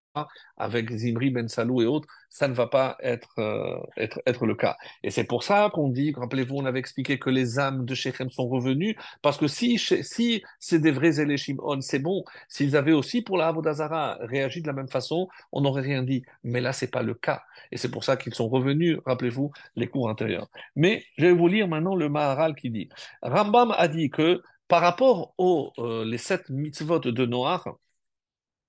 avec 0.58 0.92
Zimri, 0.92 1.30
Ben 1.30 1.48
Salou 1.48 1.82
et 1.82 1.86
autres, 1.86 2.08
ça 2.30 2.48
ne 2.48 2.54
va 2.54 2.68
pas 2.68 2.98
être, 3.02 3.34
euh, 3.40 3.78
être, 3.98 4.22
être 4.26 4.46
le 4.46 4.56
cas. 4.56 4.76
Et 5.04 5.10
c'est 5.10 5.24
pour 5.24 5.44
ça 5.44 5.70
qu'on 5.74 5.90
dit, 5.90 6.14
rappelez-vous, 6.16 6.56
on 6.56 6.66
avait 6.66 6.80
expliqué 6.80 7.18
que 7.20 7.30
les 7.30 7.60
âmes 7.60 7.86
de 7.86 7.96
Shechem 7.96 8.30
sont 8.30 8.48
revenues, 8.48 8.96
parce 9.22 9.38
que 9.38 9.48
si, 9.48 9.78
si 9.78 10.44
c'est 10.60 10.80
des 10.80 10.92
vrais 10.92 11.14
zélés 11.14 11.38
Shimon, 11.38 11.82
c'est 11.82 12.00
bon. 12.00 12.24
S'ils 12.50 12.76
avaient 12.76 12.94
aussi 12.94 13.22
pour 13.22 13.38
la 13.38 13.48
Avodazara 13.48 14.18
réagi 14.22 14.62
de 14.62 14.68
la 14.68 14.74
même 14.74 14.90
façon, 14.90 15.28
on 15.52 15.62
n'aurait 15.62 15.82
rien 15.82 16.04
dit. 16.04 16.24
Mais 16.44 16.62
là, 16.62 16.74
c'est 16.74 16.92
pas 16.92 17.04
le 17.04 17.14
cas. 17.14 17.44
Et 17.72 17.78
c'est 17.78 17.90
pour 17.90 18.04
ça 18.04 18.18
qu'ils 18.18 18.34
sont 18.34 18.48
revenus, 18.48 18.98
rappelez-vous, 19.06 19.52
les 19.76 19.88
cours 19.88 20.10
intérieurs. 20.10 20.50
Mais 20.76 21.04
je 21.18 21.26
vais 21.26 21.34
vous 21.34 21.48
lire 21.48 21.68
maintenant 21.68 21.96
le 21.96 22.10
Maharal 22.10 22.56
qui 22.56 22.70
dit, 22.70 22.90
Rambam 23.22 23.74
a 23.78 23.88
dit 23.88 24.10
que 24.10 24.42
par 24.68 24.82
rapport 24.82 25.34
aux 25.38 25.72
euh, 25.78 26.06
les 26.06 26.18
sept 26.18 26.50
mitzvot 26.50 27.00
de 27.00 27.26
Noach, 27.26 27.68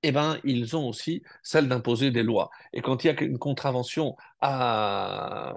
eh 0.02 0.12
ben, 0.12 0.39
ils 0.44 0.77
ont 0.77 0.89
aussi 0.89 1.23
celle 1.43 1.68
d'imposer 1.68 2.10
des 2.10 2.23
lois. 2.23 2.51
Et 2.73 2.82
quand 2.82 3.05
il 3.05 3.09
y 3.09 3.10
a 3.10 3.23
une 3.23 3.39
contravention 3.39 4.16
à, 4.41 5.55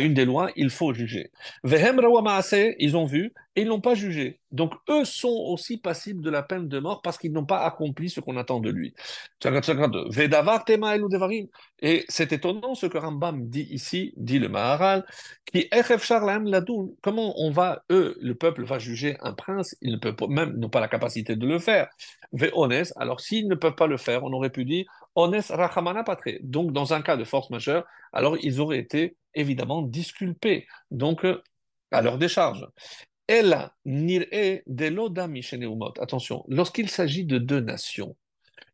une 0.00 0.14
des 0.14 0.24
lois, 0.24 0.50
il 0.56 0.70
faut 0.70 0.92
juger. 0.92 1.30
Vehem 1.64 2.00
ils 2.78 2.96
ont 2.96 3.04
vu 3.04 3.32
et 3.56 3.62
ils 3.62 3.68
n'ont 3.68 3.80
pas 3.80 3.94
jugé. 3.94 4.38
Donc 4.52 4.74
eux 4.88 5.04
sont 5.04 5.44
aussi 5.48 5.78
passibles 5.78 6.22
de 6.22 6.30
la 6.30 6.42
peine 6.42 6.68
de 6.68 6.78
mort 6.78 7.02
parce 7.02 7.18
qu'ils 7.18 7.32
n'ont 7.32 7.44
pas 7.44 7.64
accompli 7.64 8.08
ce 8.10 8.20
qu'on 8.20 8.36
attend 8.36 8.60
de 8.60 8.70
lui. 8.70 8.94
Et 11.80 12.04
c'est 12.08 12.32
étonnant 12.32 12.74
ce 12.74 12.86
que 12.86 12.98
Rambam 12.98 13.48
dit 13.48 13.66
ici, 13.70 14.12
dit 14.16 14.38
le 14.38 14.48
Maharal, 14.48 15.04
qui 15.52 15.68
comment 17.02 17.34
on 17.40 17.50
va, 17.50 17.82
eux, 17.90 18.16
le 18.20 18.34
peuple 18.34 18.64
va 18.64 18.78
juger 18.78 19.16
un 19.20 19.32
prince, 19.32 19.76
ils 19.80 19.92
ne 19.92 19.96
peuvent 19.96 20.28
même 20.28 20.56
n'ont 20.56 20.68
pas 20.68 20.80
la 20.80 20.88
capacité 20.88 21.34
de 21.36 21.46
le 21.46 21.58
faire. 21.58 21.88
Alors 22.96 23.20
s'ils 23.20 23.48
ne 23.48 23.54
peuvent 23.54 23.74
pas 23.74 23.86
le 23.86 23.96
faire, 23.96 24.22
on 24.24 24.32
aurait 24.32 24.50
pu 24.50 24.64
dire 24.64 24.84
rachamana 25.16 26.04
patre. 26.04 26.38
Donc 26.42 26.72
dans 26.72 26.92
un 26.92 27.02
cas 27.02 27.16
de 27.16 27.24
force 27.24 27.50
majeure, 27.50 27.84
alors 28.12 28.36
ils 28.40 28.60
auraient 28.60 28.78
été 28.78 29.16
évidemment 29.34 29.82
disculpés, 29.82 30.66
donc 30.90 31.24
euh, 31.24 31.42
à 31.90 32.02
leur 32.02 32.18
décharge. 32.18 32.66
Ella 33.26 33.74
nir'e 33.84 34.62
Attention, 36.00 36.44
lorsqu'il 36.48 36.88
s'agit 36.88 37.24
de 37.24 37.38
deux 37.38 37.60
nations, 37.60 38.16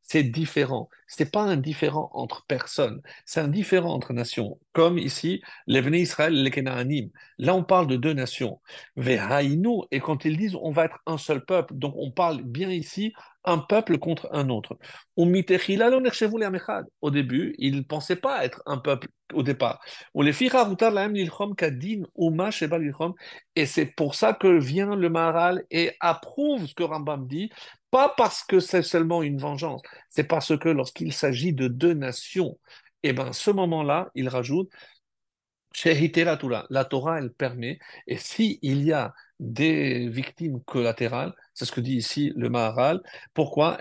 c'est 0.04 0.22
différent. 0.22 0.88
C'est 1.06 1.30
pas 1.30 1.42
un 1.42 1.56
différent 1.56 2.10
entre 2.12 2.44
personnes, 2.46 3.00
c'est 3.24 3.40
un 3.40 3.48
différent 3.48 3.92
entre 3.92 4.12
nations. 4.12 4.58
Comme 4.72 4.98
ici, 4.98 5.42
les 5.66 5.80
Israël, 6.00 6.34
les 6.34 6.50
Kenaanim. 6.50 7.10
Là, 7.38 7.54
on 7.54 7.64
parle 7.64 7.86
de 7.86 7.96
deux 7.96 8.12
nations. 8.12 8.60
Vehainu, 8.96 9.82
et 9.90 10.00
quand 10.00 10.24
ils 10.24 10.36
disent 10.36 10.56
on 10.60 10.70
va 10.70 10.84
être 10.86 10.98
un 11.06 11.18
seul 11.18 11.44
peuple, 11.44 11.74
donc 11.74 11.94
on 11.96 12.10
parle 12.10 12.42
bien 12.42 12.70
ici 12.70 13.12
un 13.44 13.58
peuple 13.58 13.98
contre 13.98 14.28
un 14.32 14.48
autre. 14.48 14.78
Au 15.16 15.26
début, 17.10 17.54
ils 17.58 17.76
ne 17.76 17.82
pensaient 17.82 18.16
pas 18.16 18.44
être 18.44 18.62
un 18.66 18.78
peuple 18.78 19.08
au 19.32 19.42
départ. 19.42 19.80
Et 23.56 23.66
c'est 23.66 23.86
pour 23.86 24.14
ça 24.14 24.32
que 24.32 24.48
vient 24.58 24.96
le 24.96 25.10
Maharal 25.10 25.64
et 25.70 25.92
approuve 26.00 26.66
ce 26.66 26.74
que 26.74 26.82
Rambam 26.82 27.26
dit, 27.26 27.50
pas 27.94 28.12
parce 28.16 28.42
que 28.42 28.58
c'est 28.58 28.82
seulement 28.82 29.22
une 29.22 29.38
vengeance, 29.38 29.80
c'est 30.08 30.24
parce 30.24 30.58
que 30.58 30.68
lorsqu'il 30.68 31.12
s'agit 31.12 31.52
de 31.52 31.68
deux 31.68 31.94
nations, 31.94 32.58
et 33.04 33.10
eh 33.10 33.12
ben 33.12 33.32
ce 33.32 33.52
moment-là, 33.52 34.10
il 34.16 34.28
rajoute 34.28 34.68
la 35.84 36.84
Torah, 36.84 37.18
elle 37.18 37.32
permet, 37.32 37.78
et 38.08 38.16
s'il 38.16 38.58
y 38.62 38.92
a 38.92 39.14
des 39.38 40.08
victimes 40.08 40.60
collatérales, 40.64 41.34
c'est 41.52 41.66
ce 41.66 41.70
que 41.72 41.80
dit 41.80 41.94
ici 41.94 42.32
le 42.34 42.50
Maharal, 42.50 43.00
pourquoi? 43.32 43.78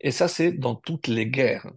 Et 0.00 0.10
ça, 0.10 0.28
c'est 0.28 0.52
dans 0.52 0.74
toutes 0.74 1.08
les 1.08 1.26
guerres. 1.26 1.70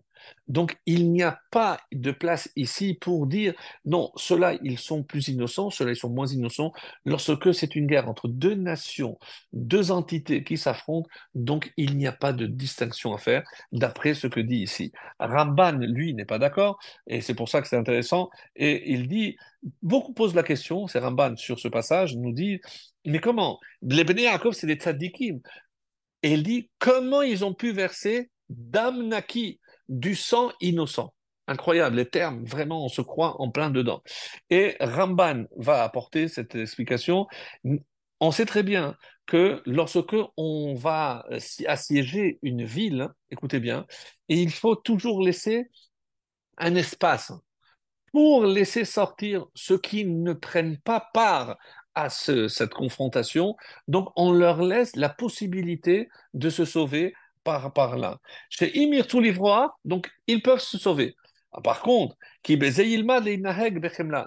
Donc, 0.50 0.78
il 0.86 1.12
n'y 1.12 1.24
a 1.24 1.40
pas 1.52 1.80
de 1.92 2.12
place 2.12 2.50
ici 2.56 2.96
pour 3.00 3.28
dire 3.28 3.54
non, 3.86 4.12
ceux-là, 4.16 4.58
ils 4.64 4.80
sont 4.80 5.04
plus 5.04 5.28
innocents, 5.28 5.70
ceux-là, 5.70 5.92
ils 5.92 5.96
sont 5.96 6.10
moins 6.10 6.28
innocents, 6.28 6.74
lorsque 7.06 7.54
c'est 7.54 7.76
une 7.76 7.86
guerre 7.86 8.10
entre 8.10 8.28
deux 8.28 8.56
nations, 8.56 9.18
deux 9.54 9.92
entités 9.92 10.44
qui 10.44 10.58
s'affrontent, 10.58 11.08
donc 11.36 11.72
il 11.78 11.96
n'y 11.98 12.08
a 12.08 12.12
pas 12.12 12.34
de 12.34 12.48
distinction 12.48 13.14
à 13.14 13.20
faire, 13.20 13.44
d'après 13.72 14.16
ce 14.16 14.28
que 14.28 14.40
dit 14.40 14.58
ici. 14.58 14.92
Ramban, 15.20 15.78
lui, 15.80 16.14
n'est 16.14 16.26
pas 16.26 16.40
d'accord, 16.40 16.80
et 17.08 17.22
c'est 17.22 17.36
pour 17.36 17.48
ça 17.48 17.62
que 17.62 17.68
c'est 17.68 17.78
intéressant, 17.78 18.30
et 18.56 18.92
il 18.92 19.08
dit, 19.08 19.38
beaucoup 19.84 20.14
posent 20.14 20.36
la 20.36 20.44
question, 20.44 20.88
c'est 20.88 21.00
Ramban 21.00 21.36
sur 21.36 21.60
ce 21.60 21.68
passage, 21.68 22.16
nous 22.16 22.34
dit, 22.34 22.60
mais 23.06 23.20
comment? 23.20 23.60
Les 23.82 24.04
Bnei 24.04 24.24
Yaakov, 24.24 24.54
c'est 24.54 24.68
des 24.68 24.76
tzadikim. 24.76 25.40
Et 26.24 26.34
il 26.34 26.44
dit, 26.44 26.70
comment 26.80 27.22
ils 27.22 27.46
ont 27.46 27.54
pu 27.54 27.72
verser 27.72 28.30
Damnaki 28.50 29.60
du 29.90 30.16
sang 30.16 30.52
innocent. 30.62 31.14
Incroyable, 31.48 31.96
les 31.96 32.08
termes, 32.08 32.46
vraiment, 32.46 32.86
on 32.86 32.90
se 32.90 33.02
croit 33.02 33.42
en 33.42 33.50
plein 33.50 33.72
dedans. 33.72 34.04
Et 34.52 34.78
Ramban 34.80 35.46
va 35.58 35.84
apporter 35.84 36.28
cette 36.28 36.54
explication. 36.56 37.28
On 38.20 38.32
sait 38.32 38.46
très 38.46 38.62
bien 38.62 38.96
que 39.26 39.62
lorsque 39.66 40.16
on 40.38 40.76
va 40.76 41.26
assiéger 41.66 42.38
une 42.44 42.64
ville, 42.64 43.10
écoutez 43.32 43.60
bien, 43.60 43.88
il 44.28 44.52
faut 44.52 44.76
toujours 44.76 45.22
laisser 45.22 45.70
un 46.58 46.76
espace 46.76 47.32
pour 48.12 48.46
laisser 48.46 48.86
sortir 48.86 49.46
ceux 49.56 49.80
qui 49.80 50.06
ne 50.06 50.34
prennent 50.34 50.78
pas 50.80 51.10
part 51.14 51.58
à 51.96 52.10
ce, 52.10 52.48
cette 52.48 52.74
confrontation. 52.74 53.56
Donc, 53.88 54.10
on 54.16 54.32
leur 54.32 54.62
laisse 54.62 54.96
la 54.96 55.10
possibilité 55.10 56.10
de 56.34 56.50
se 56.50 56.66
sauver 56.66 57.14
par, 57.44 57.98
là. 57.98 58.20
Chez 58.50 58.78
Imir 58.78 59.06
donc, 59.86 60.12
ils 60.28 60.42
peuvent 60.42 60.60
se 60.60 60.78
sauver. 60.78 61.16
Ah, 61.52 61.62
par 61.62 61.82
contre, 61.82 62.16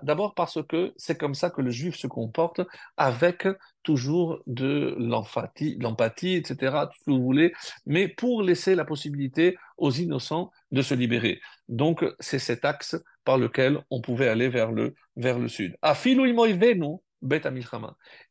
d'abord 0.02 0.34
parce 0.34 0.58
que 0.68 0.92
c'est 0.96 1.16
comme 1.16 1.34
ça 1.36 1.50
que 1.50 1.62
le 1.62 1.70
juif 1.70 1.94
se 1.94 2.08
comporte 2.08 2.60
avec 2.96 3.46
toujours 3.84 4.40
de 4.48 4.96
l'empathie, 4.98 6.34
etc., 6.34 6.86
tout 6.86 6.98
ce 6.98 7.04
que 7.04 7.10
vous 7.12 7.22
voulez, 7.22 7.52
mais 7.86 8.08
pour 8.08 8.42
laisser 8.42 8.74
la 8.74 8.84
possibilité 8.84 9.56
aux 9.78 9.92
innocents 9.92 10.50
de 10.72 10.82
se 10.82 10.94
libérer. 10.94 11.40
Donc, 11.68 12.04
c'est 12.18 12.40
cet 12.40 12.64
axe 12.64 12.96
par 13.24 13.38
lequel 13.38 13.80
on 13.90 14.00
pouvait 14.00 14.28
aller 14.28 14.48
vers 14.48 14.72
le, 14.72 14.94
vers 15.16 15.38
le 15.38 15.46
sud. 15.46 15.76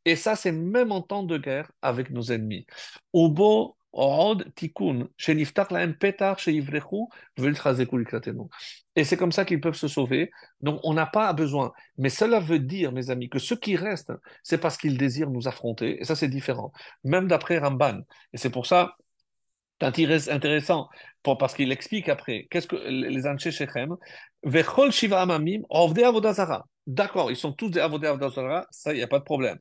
Et 0.06 0.16
ça, 0.18 0.36
c'est 0.36 0.52
même 0.52 0.92
en 0.92 1.02
temps 1.02 1.24
de 1.24 1.38
guerre 1.38 1.72
avec 1.82 2.10
nos 2.10 2.24
ennemis. 2.24 2.66
Ubo 3.14 3.78
et 8.96 9.04
c'est 9.04 9.18
comme 9.18 9.32
ça 9.34 9.46
qu'ils 9.46 9.60
peuvent 9.60 9.74
se 9.76 9.88
sauver. 9.90 10.32
Donc, 10.62 10.80
on 10.84 10.94
n'a 10.94 11.06
pas 11.06 11.34
besoin. 11.34 11.74
Mais 11.98 12.10
cela 12.10 12.40
veut 12.40 12.60
dire, 12.60 12.94
mes 12.94 13.10
amis, 13.10 13.30
que 13.30 13.40
ceux 13.40 13.58
qui 13.58 13.76
restent, 13.76 14.14
c'est 14.44 14.60
parce 14.60 14.78
qu'ils 14.78 14.98
désirent 14.98 15.30
nous 15.30 15.48
affronter. 15.50 16.00
Et 16.00 16.06
ça, 16.06 16.16
c'est 16.16 16.30
différent. 16.30 16.72
Même 17.04 17.28
d'après 17.28 17.58
Ramban. 17.58 18.00
Et 18.32 18.38
c'est 18.38 18.50
pour 18.50 18.66
ça, 18.66 18.96
c'est 19.82 20.30
intéressant 20.30 20.90
pour, 21.24 21.38
parce 21.38 21.54
qu'il 21.54 21.72
explique 21.72 22.08
après 22.08 22.48
qu'est-ce 22.50 22.68
que 22.68 22.76
les 22.76 23.28
Anshe 23.28 23.50
Shechem, 23.50 23.96
Vechol 24.44 24.92
Shiva 24.92 25.22
Amamim, 25.22 25.64
Ovde 25.70 26.00
Avodazara. 26.00 26.66
D'accord, 26.88 27.30
ils 27.30 27.38
sont 27.38 27.54
tous 27.54 27.70
des 27.70 27.80
Avodazara, 27.80 28.66
ça, 28.72 28.92
il 28.92 28.98
n'y 28.98 29.04
a 29.04 29.08
pas 29.08 29.20
de 29.20 29.24
problème. 29.24 29.60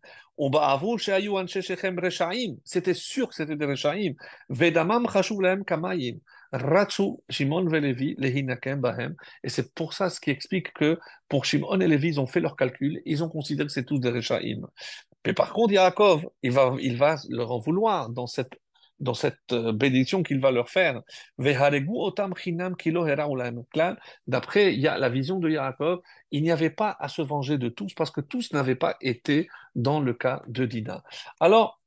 C'était 2.65 2.95
sûr 2.95 3.29
que 3.29 3.35
c'était 3.35 3.57
des 3.57 3.67
Reshaim. 3.67 4.15
Vedamam 4.49 5.07
Chashulem 5.07 5.65
Kamayim. 5.65 6.19
Ratsu, 6.53 7.19
Shimon 7.29 7.67
Velevi, 7.69 8.15
Lehinakem 8.19 8.81
Bahem. 8.81 9.15
Et 9.45 9.51
c'est 9.51 9.75
pour 9.75 9.93
ça 9.93 10.09
ce 10.11 10.19
qui 10.19 10.31
explique 10.31 10.73
que 10.73 10.99
pour 11.29 11.45
Shimon 11.45 11.81
et 11.81 11.87
Levi, 11.87 12.09
ils 12.09 12.21
ont 12.21 12.27
fait 12.27 12.41
leur 12.41 12.57
calcul, 12.57 13.03
ils 13.05 13.23
ont 13.23 13.29
considéré 13.29 13.67
que 13.67 13.73
c'est 13.73 13.85
tous 13.85 13.99
des 13.99 14.11
Reshaim. 14.11 14.67
Mais 15.27 15.35
par 15.35 15.53
contre, 15.53 15.75
Yaakov, 15.75 16.27
il 16.43 16.53
va, 16.53 16.75
il 16.81 16.97
va 16.97 17.17
leur 17.29 17.53
en 17.53 17.59
vouloir 17.59 18.09
dans 18.09 18.27
cette 18.27 18.55
dans 19.01 19.15
cette 19.15 19.53
euh, 19.53 19.73
bénédiction 19.73 20.23
qu'il 20.23 20.41
va 20.41 20.51
leur 20.51 20.69
faire. 20.69 21.03
D'après 24.27 24.73
la 24.73 25.09
vision 25.09 25.39
de 25.39 25.51
Yaakov, 25.51 26.01
il 26.31 26.43
n'y 26.43 26.51
avait 26.51 26.71
pas 26.71 26.97
à 27.01 27.09
se 27.09 27.23
venger 27.23 27.59
de 27.59 27.69
tous 27.69 27.95
parce 27.95 28.11
que 28.11 28.21
tous 28.21 28.53
n'avaient 28.53 28.77
pas 28.77 28.97
été 29.01 29.49
dans 29.75 30.01
le 30.01 30.15
cas 30.15 30.43
de 30.47 30.67
Dina. 30.67 31.03
Alors, 31.41 31.81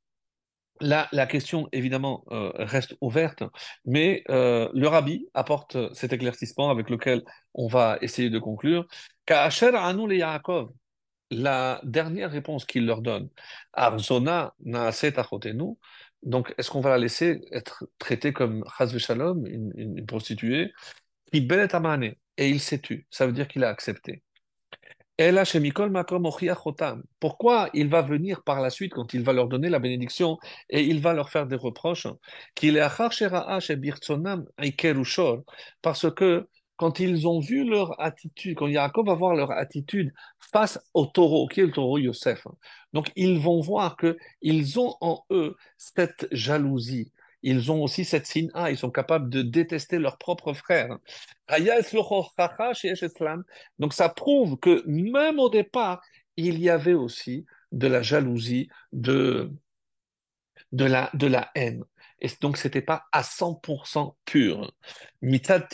la, 0.80 1.26
question, 1.26 1.68
évidemment, 1.72 2.24
euh, 2.32 2.50
reste 2.56 2.96
ouverte, 3.00 3.44
mais 3.84 4.24
euh, 4.28 4.68
le 4.74 4.88
rabbi 4.88 5.28
apporte 5.32 5.76
cet 5.94 6.12
éclaircissement 6.12 6.68
avec 6.70 6.90
lequel 6.90 7.22
on 7.54 7.68
va 7.68 7.96
essayer 8.02 8.28
de 8.28 8.38
conclure. 8.38 8.86
La 11.30 11.80
dernière 11.84 12.30
réponse 12.30 12.64
qu'il 12.64 12.86
leur 12.86 13.00
donne, 13.00 13.28
Arzona 13.72 14.54
naaset 14.60 15.18
achotenu, 15.18 15.76
donc, 16.24 16.54
est-ce 16.56 16.70
qu'on 16.70 16.80
va 16.80 16.90
la 16.90 16.98
laisser 16.98 17.40
être 17.52 17.86
traitée 17.98 18.32
comme 18.32 18.64
Chazve 18.78 18.98
une, 19.46 20.06
prostituée, 20.06 20.72
qui 21.32 21.46
et 22.36 22.48
il 22.48 22.60
s'est 22.60 22.80
tu 22.80 23.06
Ça 23.10 23.26
veut 23.26 23.32
dire 23.32 23.46
qu'il 23.46 23.62
a 23.64 23.68
accepté. 23.68 24.22
Pourquoi 27.20 27.70
il 27.72 27.88
va 27.88 28.02
venir 28.02 28.42
par 28.42 28.60
la 28.60 28.70
suite 28.70 28.94
quand 28.94 29.14
il 29.14 29.22
va 29.22 29.32
leur 29.32 29.48
donner 29.48 29.68
la 29.68 29.78
bénédiction 29.78 30.38
et 30.70 30.82
il 30.82 31.00
va 31.00 31.12
leur 31.12 31.30
faire 31.30 31.46
des 31.46 31.56
reproches? 31.56 32.08
Parce 35.82 36.10
que 36.14 36.48
quand 36.76 36.98
ils 37.00 37.28
ont 37.28 37.40
vu 37.40 37.64
leur 37.68 38.00
attitude, 38.00 38.56
quand 38.56 38.66
Yaakov 38.66 39.06
va 39.06 39.14
voir 39.14 39.34
leur 39.34 39.52
attitude 39.52 40.12
face 40.38 40.78
au 40.92 41.06
taureau, 41.06 41.46
qui 41.46 41.60
est 41.60 41.66
le 41.66 41.72
taureau 41.72 41.98
Yosef, 41.98 42.46
donc 42.92 43.10
ils 43.16 43.38
vont 43.38 43.60
voir 43.60 43.96
que 43.96 44.16
ils 44.42 44.78
ont 44.78 44.96
en 45.00 45.24
eux 45.30 45.56
cette 45.76 46.26
jalousie. 46.32 47.12
Ils 47.46 47.70
ont 47.70 47.82
aussi 47.82 48.06
cette 48.06 48.26
sina, 48.26 48.70
ils 48.70 48.78
sont 48.78 48.90
capables 48.90 49.28
de 49.28 49.42
détester 49.42 49.98
leurs 49.98 50.16
propres 50.16 50.54
frères. 50.54 50.96
Donc 53.78 53.92
ça 53.92 54.08
prouve 54.08 54.58
que 54.58 54.82
même 54.86 55.38
au 55.38 55.50
départ, 55.50 56.00
il 56.36 56.58
y 56.58 56.70
avait 56.70 56.94
aussi 56.94 57.44
de 57.70 57.86
la 57.86 58.00
jalousie, 58.00 58.68
de, 58.92 59.52
de, 60.72 60.86
la, 60.86 61.10
de 61.12 61.26
la 61.26 61.50
haine. 61.54 61.84
Et 62.24 62.30
donc, 62.40 62.56
ce 62.56 62.66
n'était 62.66 62.80
pas 62.80 63.04
à 63.12 63.22
100% 63.22 64.16
pur. 64.24 64.72
C'est 65.22 65.68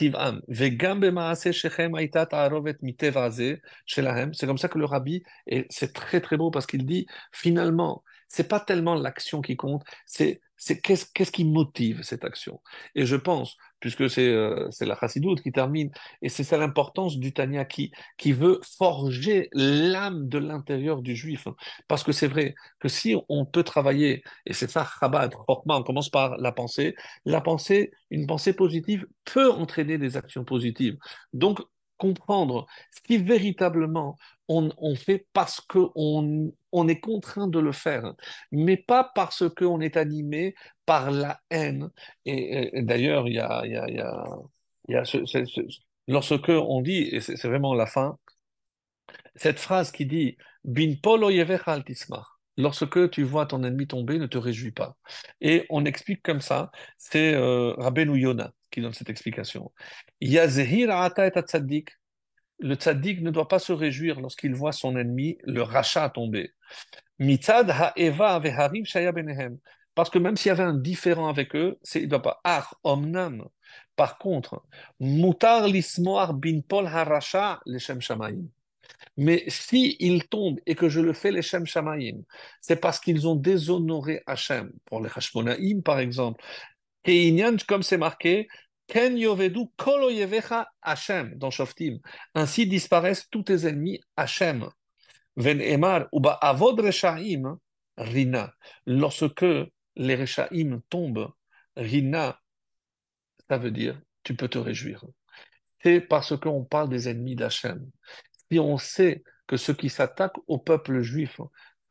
comme 4.47 4.59
ça 4.59 4.69
que 4.69 4.79
le 4.79 4.85
rabbi, 4.85 5.23
c'est 5.71 5.93
très 5.93 6.21
très 6.21 6.37
beau 6.37 6.51
parce 6.51 6.67
qu'il 6.67 6.85
dit, 6.85 7.07
finalement, 7.31 8.03
c'est 8.27 8.49
pas 8.49 8.59
tellement 8.59 8.97
l'action 8.97 9.43
qui 9.43 9.57
compte, 9.57 9.85
c'est 10.07 10.41
c'est 10.61 10.79
qu'est-ce, 10.81 11.07
qu'est-ce 11.13 11.33
qui 11.33 11.45
motive 11.45 12.03
cette 12.03 12.23
action? 12.23 12.61
Et 12.95 13.07
je 13.07 13.17
pense, 13.17 13.57
puisque 13.81 14.11
c'est, 14.11 14.29
euh, 14.29 14.69
c'est 14.71 14.85
la 14.85 14.95
chassidoute 14.95 15.43
qui 15.43 15.53
termine, 15.53 15.91
et 16.21 16.29
c'est 16.29 16.45
ça 16.45 16.59
l'importance 16.59 17.19
du 17.19 17.33
Tanya 17.33 17.65
qui, 17.65 17.91
qui 18.19 18.33
veut 18.33 18.61
forger 18.77 19.49
l'âme 19.53 20.29
de 20.29 20.37
l'intérieur 20.37 21.01
du 21.01 21.17
juif. 21.17 21.49
Parce 21.89 22.05
que 22.05 22.13
c'est 22.13 22.29
vrai 22.29 22.55
que 22.79 22.89
si 22.89 23.17
on 23.31 23.47
peut 23.47 23.65
travailler, 23.65 24.23
et 24.45 24.53
c'est 24.53 24.71
ça 24.71 24.87
Chabad, 25.01 25.35
on 25.49 25.83
commence 25.83 26.11
par 26.11 26.37
la 26.37 26.53
pensée, 26.53 26.95
la 27.25 27.41
pensée, 27.41 27.91
une 28.11 28.27
pensée 28.27 28.53
positive 28.53 29.07
peut 29.25 29.51
entraîner 29.51 29.97
des 29.97 30.19
actions 30.19 30.45
positives. 30.45 30.99
Donc, 31.33 31.61
comprendre 31.97 32.67
ce 32.91 33.01
qui 33.03 33.19
véritablement 33.19 34.19
on, 34.49 34.71
on 34.79 34.95
fait 34.95 35.27
parce 35.33 35.61
qu'on 35.61 36.53
on 36.73 36.89
est 36.89 37.01
contraint 37.01 37.49
de 37.49 37.59
le 37.59 37.73
faire, 37.73 38.15
mais 38.53 38.77
pas 38.77 39.11
parce 39.15 39.45
qu'on 39.55 39.81
est 39.81 39.97
animé 39.97 40.55
par 40.87 41.11
la 41.11 41.41
haine. 41.51 41.91
Et, 42.25 42.83
d'ailleurs, 42.83 43.29
il 43.29 43.35
y 43.35 43.41
a, 43.41 43.67
y 43.67 43.77
a, 43.77 43.89
y 43.89 44.03
y 44.89 44.97
a 44.97 45.05
ce, 45.05 45.25
ce, 45.27 45.39
lorsque 46.09 46.49
on 46.49 46.81
dit, 46.83 47.09
et 47.13 47.21
c'est 47.21 47.47
vraiment 47.47 47.75
la 47.75 47.87
fin, 47.87 48.19
cette 49.37 49.59
phrase 49.59 49.93
qui 49.93 50.07
dit 50.07 50.37
Bin 50.65 50.95
polo 51.03 51.31
Lorsque 52.57 53.11
tu 53.11 53.23
vois 53.23 53.47
ton 53.47 53.63
ennemi 53.65 53.87
tomber, 53.87 54.19
ne 54.19 54.27
te 54.27 54.37
réjouis 54.37 54.73
pas. 54.73 54.97
Et 55.41 55.67
on 55.71 55.85
explique 55.85 56.23
comme 56.23 56.41
ça, 56.41 56.71
c'est 56.99 57.33
euh, 57.35 57.73
Rabbeinu 57.75 58.19
Yona 58.19 58.53
qui 58.71 58.81
donne 58.83 58.93
cette 58.93 59.09
explication. 59.09 59.73
Yazehir 60.21 60.91
ata 60.91 61.27
et. 61.27 61.85
Le 62.61 62.75
tzaddik 62.75 63.23
ne 63.23 63.31
doit 63.31 63.49
pas 63.49 63.59
se 63.59 63.73
réjouir 63.73 64.21
lorsqu'il 64.21 64.55
voit 64.55 64.73
son 64.73 64.97
ennemi, 64.97 65.39
le 65.45 65.63
rachat, 65.63 66.11
tomber. 66.11 66.53
Mitzad 67.19 67.71
ha'eva 67.71 68.41
shaya 68.85 69.13
benehem. 69.13 69.59
Parce 69.95 70.11
que 70.11 70.19
même 70.19 70.37
s'il 70.37 70.51
y 70.51 70.53
avait 70.53 70.63
un 70.63 70.75
différent 70.75 71.29
avec 71.29 71.55
eux, 71.57 71.79
il 71.95 72.03
ne 72.03 72.07
doit 72.07 72.23
pas. 72.23 72.41
Ar 72.45 72.75
omnam. 72.85 73.45
Par 73.97 74.19
contre, 74.19 74.63
mutar 74.99 75.67
lismoar 75.67 76.35
bin 76.35 76.61
pol 76.61 76.87
harasha 76.87 77.61
leshem 77.67 78.01
shamayim. 78.01 78.49
Mais 79.17 79.45
si 79.49 79.97
il 80.01 80.29
tombe 80.29 80.59
et 80.67 80.75
que 80.75 80.89
je 80.89 81.01
le 81.01 81.13
fais 81.13 81.31
les 81.31 81.43
Shem 81.43 81.67
Shamayim, 81.67 82.23
c'est 82.61 82.81
parce 82.81 82.99
qu'ils 82.99 83.29
ont 83.29 83.35
déshonoré 83.35 84.23
Hachem. 84.27 84.73
Pour 84.87 85.01
les 85.01 85.11
Hashmonaïm, 85.15 85.83
par 85.83 85.99
exemple. 85.99 86.43
Et 87.05 87.35
comme 87.67 87.83
c'est 87.83 87.99
marqué, 87.99 88.49
Ken 88.91 89.17
yovedu 89.17 89.71
kolo 89.77 90.11
Hachem 90.83 91.35
dans 91.37 91.53
Shoftim. 91.53 92.01
Ainsi 92.35 92.67
disparaissent 92.67 93.29
tous 93.31 93.45
tes 93.45 93.69
ennemis 93.69 94.01
Hachem. 94.17 94.69
Ven 95.37 95.61
emar 95.61 96.09
uba 96.13 96.33
avod 96.43 96.81
reshaim 96.81 97.57
rina. 97.97 98.53
Lorsque 98.87 99.47
les 99.95 100.17
reshaim 100.17 100.81
tombent, 100.91 101.31
rina, 101.77 102.41
ça 103.49 103.59
veut 103.59 103.71
dire 103.71 104.01
tu 104.25 104.35
peux 104.35 104.49
te 104.49 104.59
réjouir. 104.59 105.05
C'est 105.85 106.01
parce 106.01 106.37
qu'on 106.37 106.65
parle 106.65 106.89
des 106.89 107.09
ennemis 107.09 107.37
d'Hachem 107.37 107.89
si 108.51 108.59
on 108.59 108.77
sait 108.77 109.23
que 109.47 109.57
ceux 109.57 109.75
qui 109.75 109.89
s'attaquent 109.89 110.41
au 110.49 110.59
peuple 110.59 111.01
juif 111.03 111.41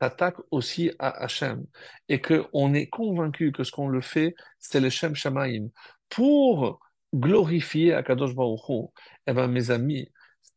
s'attaquent 0.02 0.42
aussi 0.52 0.92
à 1.00 1.24
Hachem, 1.24 1.66
et 2.08 2.22
qu'on 2.22 2.74
est 2.74 2.88
convaincu 2.88 3.52
que 3.52 3.64
ce 3.64 3.72
qu'on 3.72 3.88
le 3.88 4.02
fait, 4.02 4.36
c'est 4.58 4.80
le 4.80 4.90
Shem 4.90 5.16
Shamaim, 5.16 5.70
pour 6.10 6.80
glorifier 7.14 7.94
Akadosh 7.94 8.36
Baruch 8.36 8.92
eh 9.28 9.34
bien, 9.34 9.48
mes 9.48 9.72
amis, 9.72 10.10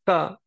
ça, 0.06 0.40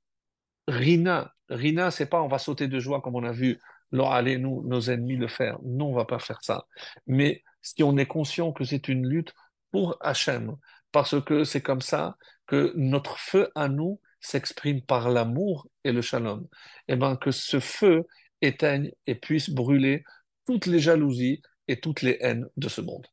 Rina, 0.67 1.33
Rina, 1.49 1.91
c'est 1.91 2.07
pas 2.07 2.21
on 2.21 2.27
va 2.27 2.39
sauter 2.39 2.67
de 2.67 2.79
joie 2.79 3.01
comme 3.01 3.15
on 3.15 3.23
a 3.23 3.31
vu 3.31 3.59
alors 3.95 4.13
allez-nous, 4.13 4.61
nos 4.67 4.81
ennemis, 4.89 5.15
le 5.15 5.29
faire. 5.29 5.57
Non, 5.63 5.87
on 5.87 5.95
va 5.95 6.03
pas 6.03 6.19
faire 6.19 6.43
ça. 6.43 6.67
Mais 7.07 7.43
si 7.61 7.81
on 7.81 7.95
est 7.97 8.05
conscient 8.05 8.51
que 8.51 8.65
c'est 8.65 8.89
une 8.89 9.07
lutte 9.07 9.33
pour 9.71 9.97
Hachem, 10.01 10.57
parce 10.91 11.21
que 11.21 11.45
c'est 11.45 11.61
comme 11.61 11.79
ça 11.79 12.17
que 12.45 12.73
notre 12.75 13.17
feu 13.17 13.49
à 13.55 13.69
nous 13.69 14.01
s'exprime 14.19 14.81
par 14.81 15.09
l'amour 15.09 15.69
et 15.85 15.93
le 15.93 16.01
shalom, 16.01 16.45
et 16.89 16.97
bien 16.97 17.15
que 17.15 17.31
ce 17.31 17.61
feu 17.61 18.05
éteigne 18.41 18.91
et 19.07 19.15
puisse 19.15 19.49
brûler 19.49 20.03
toutes 20.45 20.65
les 20.65 20.79
jalousies 20.79 21.41
et 21.69 21.79
toutes 21.79 22.01
les 22.01 22.17
haines 22.19 22.47
de 22.57 22.67
ce 22.67 22.81
monde. 22.81 23.07